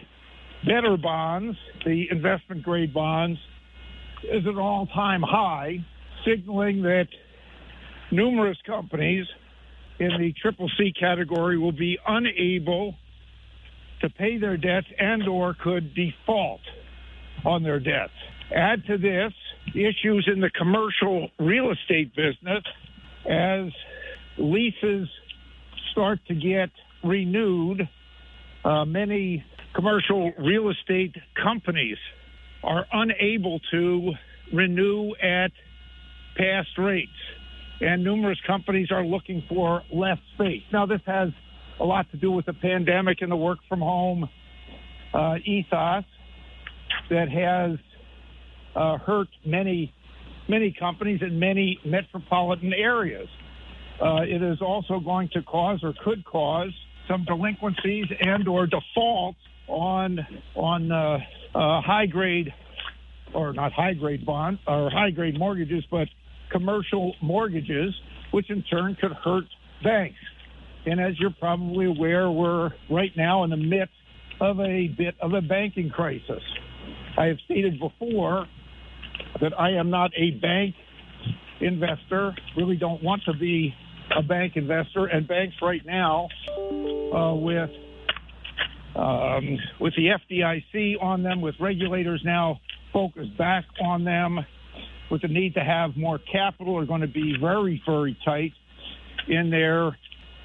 better 0.65 0.97
bonds, 0.97 1.57
the 1.85 2.07
investment 2.11 2.63
grade 2.63 2.93
bonds, 2.93 3.39
is 4.23 4.45
an 4.45 4.57
all 4.57 4.87
time 4.87 5.21
high, 5.21 5.77
signaling 6.25 6.81
that 6.81 7.07
numerous 8.11 8.57
companies 8.65 9.25
in 9.99 10.09
the 10.19 10.33
triple 10.41 10.69
C 10.77 10.93
category 10.97 11.57
will 11.57 11.71
be 11.71 11.97
unable 12.07 12.95
to 14.01 14.09
pay 14.09 14.37
their 14.37 14.57
debts 14.57 14.87
and 14.99 15.27
or 15.27 15.55
could 15.55 15.93
default 15.95 16.61
on 17.45 17.63
their 17.63 17.79
debts. 17.79 18.13
Add 18.55 18.85
to 18.87 18.97
this 18.97 19.33
issues 19.69 20.29
in 20.31 20.39
the 20.39 20.49
commercial 20.51 21.29
real 21.39 21.71
estate 21.71 22.15
business 22.15 22.63
as 23.25 23.71
leases 24.37 25.09
start 25.91 26.19
to 26.27 26.35
get 26.35 26.69
renewed. 27.03 27.89
Uh, 28.63 28.85
many 28.85 29.43
commercial 29.75 30.31
real 30.39 30.69
estate 30.69 31.15
companies 31.41 31.97
are 32.63 32.85
unable 32.91 33.59
to 33.71 34.13
renew 34.53 35.13
at 35.21 35.51
past 36.35 36.69
rates, 36.77 37.11
and 37.81 38.03
numerous 38.03 38.39
companies 38.45 38.91
are 38.91 39.05
looking 39.05 39.43
for 39.47 39.83
less 39.91 40.17
space. 40.33 40.63
Now, 40.71 40.85
this 40.85 41.01
has 41.05 41.29
a 41.79 41.85
lot 41.85 42.09
to 42.11 42.17
do 42.17 42.31
with 42.31 42.45
the 42.45 42.53
pandemic 42.53 43.21
and 43.21 43.31
the 43.31 43.35
work 43.35 43.59
from 43.69 43.79
home 43.79 44.29
uh, 45.13 45.35
ethos 45.45 46.03
that 47.09 47.29
has 47.29 47.77
uh, 48.75 48.97
hurt 48.97 49.27
many 49.45 49.93
many 50.49 50.73
companies 50.77 51.21
in 51.21 51.39
many 51.39 51.77
metropolitan 51.83 52.73
areas. 52.73 53.27
Uh, 54.01 54.21
it 54.21 54.41
is 54.41 54.61
also 54.61 54.99
going 54.99 55.29
to 55.33 55.41
cause 55.41 55.79
or 55.83 55.93
could 56.03 56.23
cause 56.23 56.71
some 57.07 57.25
delinquencies 57.25 58.05
and 58.21 58.47
or 58.47 58.67
defaults 58.67 59.39
on 59.67 60.19
on 60.55 60.91
uh, 60.91 61.17
uh, 61.55 61.81
high 61.81 62.05
grade 62.05 62.53
or 63.33 63.53
not 63.53 63.71
high 63.73 63.93
grade 63.93 64.25
bond 64.25 64.59
or 64.67 64.89
high 64.89 65.11
grade 65.11 65.37
mortgages, 65.37 65.83
but 65.91 66.07
commercial 66.51 67.15
mortgages, 67.21 67.93
which 68.31 68.49
in 68.49 68.63
turn 68.63 68.95
could 68.99 69.13
hurt 69.13 69.45
banks. 69.83 70.19
And 70.85 70.99
as 71.01 71.19
you're 71.19 71.35
probably 71.39 71.85
aware, 71.85 72.29
we're 72.31 72.71
right 72.89 73.11
now 73.15 73.43
in 73.43 73.49
the 73.49 73.57
midst 73.57 73.93
of 74.39 74.59
a 74.59 74.87
bit 74.87 75.15
of 75.21 75.33
a 75.33 75.41
banking 75.41 75.89
crisis. 75.89 76.41
I 77.17 77.25
have 77.25 77.37
stated 77.45 77.79
before 77.79 78.47
that 79.41 79.59
I 79.59 79.71
am 79.71 79.89
not 79.89 80.11
a 80.15 80.31
bank 80.31 80.75
investor, 81.59 82.35
really 82.55 82.77
don't 82.77 83.03
want 83.03 83.23
to 83.25 83.33
be 83.33 83.73
a 84.15 84.21
bank 84.21 84.53
investor, 84.55 85.07
and 85.07 85.27
banks 85.27 85.55
right 85.61 85.85
now 85.85 86.27
uh, 87.13 87.33
with 87.33 87.69
um, 88.95 89.57
with 89.79 89.93
the 89.95 90.09
FDIC 90.31 91.01
on 91.01 91.21
them, 91.21 91.41
with 91.41 91.55
regulators 91.59 92.21
now 92.25 92.59
focused 92.91 93.37
back 93.37 93.65
on 93.83 94.03
them, 94.03 94.39
with 95.09 95.21
the 95.21 95.27
need 95.27 95.53
to 95.53 95.63
have 95.63 95.95
more 95.95 96.19
capital, 96.31 96.77
are 96.77 96.85
going 96.85 97.01
to 97.01 97.07
be 97.07 97.35
very, 97.39 97.81
very 97.85 98.17
tight 98.25 98.51
in 99.27 99.49
their 99.49 99.97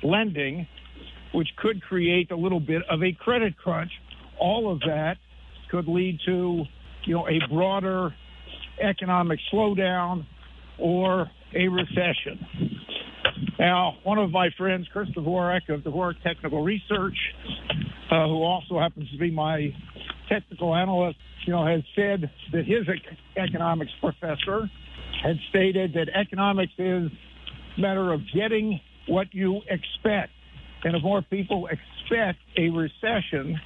lending, 0.03 0.67
which 1.35 1.49
could 1.57 1.83
create 1.83 2.31
a 2.31 2.37
little 2.37 2.61
bit 2.61 2.83
of 2.91 3.03
a 3.03 3.13
credit 3.13 3.57
crunch. 3.57 3.91
All 4.39 4.73
of 4.73 4.81
that 4.81 5.17
could 5.71 5.89
lead 5.89 6.19
to, 6.27 6.65
you 7.05 7.15
know, 7.15 7.29
a 7.29 7.39
broader 7.53 8.15
economic 8.83 9.39
slowdown 9.53 10.27
or 10.79 11.31
a 11.55 11.69
recession. 11.69 12.79
Now, 13.59 13.99
one 14.03 14.19
of 14.19 14.31
my 14.31 14.49
friends, 14.59 14.87
Chris 14.93 15.09
Dvorak 15.11 15.69
of 15.69 15.81
Dvorak 15.81 16.21
Technical 16.23 16.63
Research, 16.63 17.17
uh, 18.11 18.27
who 18.27 18.43
also 18.43 18.79
happens 18.79 19.11
to 19.11 19.19
be 19.19 19.31
my 19.31 19.73
technical 20.33 20.75
analyst, 20.75 21.19
you 21.47 21.53
know, 21.53 21.67
has 21.67 21.83
said 21.95 22.31
that 22.53 22.65
his 22.65 22.87
economics 23.37 23.93
professor 24.01 24.71
had 25.23 25.37
stated 25.51 25.93
that 25.95 26.09
economics 26.15 26.73
is 26.79 27.11
a 27.77 27.81
matter 27.81 28.13
of 28.13 28.21
getting 28.35 28.81
what 29.09 29.27
you 29.33 29.61
expect. 29.69 30.33
And 30.85 30.97
if 30.97 31.03
more 31.03 31.23
people 31.23 31.69
expect 31.69 32.39
a 32.57 32.71
recession, 32.71 33.61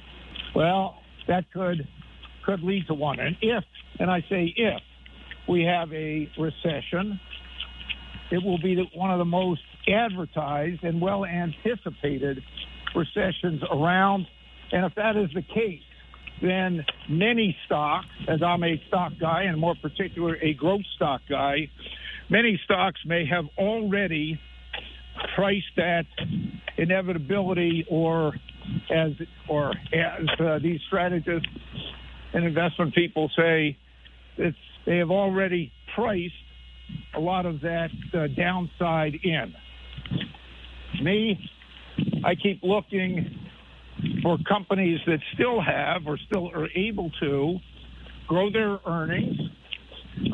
well, 0.55 0.97
that 1.27 1.45
could 1.51 1.87
could 2.45 2.63
lead 2.63 2.87
to 2.87 2.93
one. 2.93 3.19
And 3.19 3.35
if, 3.41 3.63
and 3.99 4.09
I 4.09 4.21
say 4.29 4.53
if, 4.55 4.81
we 5.49 5.63
have 5.63 5.91
a 5.91 6.29
recession, 6.39 7.19
it 8.31 8.41
will 8.43 8.57
be 8.59 8.89
one 8.95 9.11
of 9.11 9.17
the 9.17 9.25
most 9.25 9.61
advertised 9.87 10.83
and 10.83 11.01
well 11.01 11.25
anticipated 11.25 12.41
recessions 12.95 13.61
around. 13.69 14.27
And 14.71 14.85
if 14.85 14.95
that 14.95 15.17
is 15.17 15.29
the 15.33 15.41
case, 15.41 15.81
then 16.41 16.85
many 17.09 17.55
stocks, 17.65 18.07
as 18.27 18.41
I'm 18.43 18.63
a 18.63 18.81
stock 18.87 19.13
guy 19.19 19.43
and 19.43 19.59
more 19.59 19.75
particular 19.81 20.37
a 20.41 20.53
growth 20.53 20.85
stock 20.95 21.21
guy, 21.29 21.69
many 22.29 22.59
stocks 22.63 22.99
may 23.05 23.25
have 23.25 23.45
already 23.57 24.39
priced 25.35 25.75
that 25.77 26.05
inevitability 26.77 27.85
or 27.89 28.33
as 28.91 29.13
or 29.49 29.71
as 29.93 30.27
uh, 30.39 30.59
these 30.61 30.79
strategists 30.87 31.47
and 32.33 32.45
investment 32.45 32.93
people 32.93 33.31
say 33.35 33.77
it's 34.37 34.57
they 34.85 34.97
have 34.97 35.11
already 35.11 35.71
priced 35.95 36.33
a 37.15 37.19
lot 37.19 37.45
of 37.45 37.61
that 37.61 37.89
uh, 38.13 38.27
downside 38.27 39.15
in. 39.23 39.53
Me, 41.01 41.37
I 42.23 42.35
keep 42.35 42.61
looking 42.63 43.46
for 44.21 44.37
companies 44.47 44.99
that 45.07 45.19
still 45.33 45.61
have 45.61 46.05
or 46.05 46.17
still 46.29 46.49
are 46.49 46.67
able 46.75 47.11
to 47.19 47.57
grow 48.27 48.51
their 48.51 48.79
earnings 48.85 49.37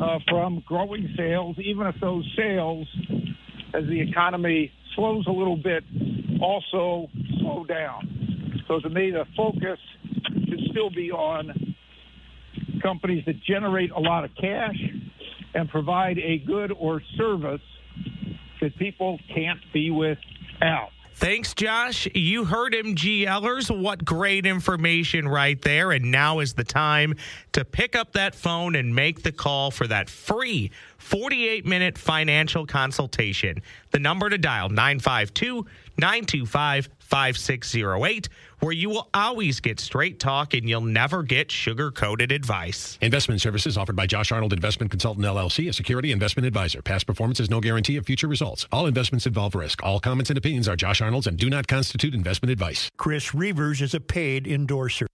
uh, 0.00 0.18
from 0.28 0.62
growing 0.66 1.12
sales, 1.16 1.56
even 1.62 1.86
if 1.86 1.94
those 2.00 2.28
sales, 2.36 2.86
as 3.74 3.84
the 3.84 4.00
economy 4.00 4.70
slows 4.94 5.26
a 5.26 5.30
little 5.30 5.56
bit, 5.56 5.84
also 6.40 7.08
slow 7.40 7.64
down. 7.64 8.62
So 8.68 8.80
to 8.80 8.88
me, 8.88 9.10
the 9.10 9.24
focus 9.36 9.78
should 10.48 10.60
still 10.70 10.90
be 10.90 11.10
on 11.10 11.74
companies 12.82 13.24
that 13.26 13.42
generate 13.42 13.90
a 13.90 14.00
lot 14.00 14.24
of 14.24 14.30
cash 14.40 14.76
and 15.54 15.68
provide 15.68 16.18
a 16.18 16.38
good 16.38 16.72
or 16.72 17.00
service 17.16 17.60
that 18.60 18.76
people 18.78 19.18
can't 19.34 19.60
be 19.72 19.90
without. 19.90 20.90
Thanks, 21.16 21.54
Josh. 21.54 22.08
You 22.12 22.44
heard 22.44 22.74
him, 22.74 22.96
GLers. 22.96 23.70
What 23.70 24.04
great 24.04 24.46
information 24.46 25.28
right 25.28 25.60
there. 25.62 25.92
And 25.92 26.10
now 26.10 26.40
is 26.40 26.54
the 26.54 26.64
time 26.64 27.14
to 27.52 27.64
pick 27.64 27.94
up 27.94 28.14
that 28.14 28.34
phone 28.34 28.74
and 28.74 28.92
make 28.92 29.22
the 29.22 29.30
call 29.30 29.70
for 29.70 29.86
that 29.86 30.10
free 30.10 30.72
48 30.98 31.64
minute 31.64 31.96
financial 31.96 32.66
consultation. 32.66 33.62
The 33.92 34.00
number 34.00 34.28
to 34.28 34.38
dial 34.38 34.68
952 34.68 35.64
925 35.98 36.88
5608, 37.14 38.28
where 38.58 38.72
you 38.72 38.90
will 38.90 39.08
always 39.14 39.60
get 39.60 39.78
straight 39.78 40.18
talk 40.18 40.52
and 40.52 40.68
you'll 40.68 40.80
never 40.80 41.22
get 41.22 41.48
sugar 41.48 41.92
coated 41.92 42.32
advice. 42.32 42.98
Investment 43.00 43.40
services 43.40 43.78
offered 43.78 43.94
by 43.94 44.04
Josh 44.04 44.32
Arnold 44.32 44.52
Investment 44.52 44.90
Consultant 44.90 45.24
LLC, 45.24 45.68
a 45.68 45.72
security 45.72 46.10
investment 46.10 46.44
advisor. 46.44 46.82
Past 46.82 47.06
performance 47.06 47.38
is 47.38 47.48
no 47.48 47.60
guarantee 47.60 47.96
of 47.98 48.04
future 48.04 48.26
results. 48.26 48.66
All 48.72 48.88
investments 48.88 49.28
involve 49.28 49.54
risk. 49.54 49.80
All 49.84 50.00
comments 50.00 50.28
and 50.28 50.36
opinions 50.36 50.66
are 50.66 50.74
Josh 50.74 51.00
Arnold's 51.00 51.28
and 51.28 51.38
do 51.38 51.48
not 51.48 51.68
constitute 51.68 52.14
investment 52.14 52.50
advice. 52.50 52.90
Chris 52.96 53.30
Reavers 53.30 53.80
is 53.80 53.94
a 53.94 54.00
paid 54.00 54.48
endorser. 54.48 55.06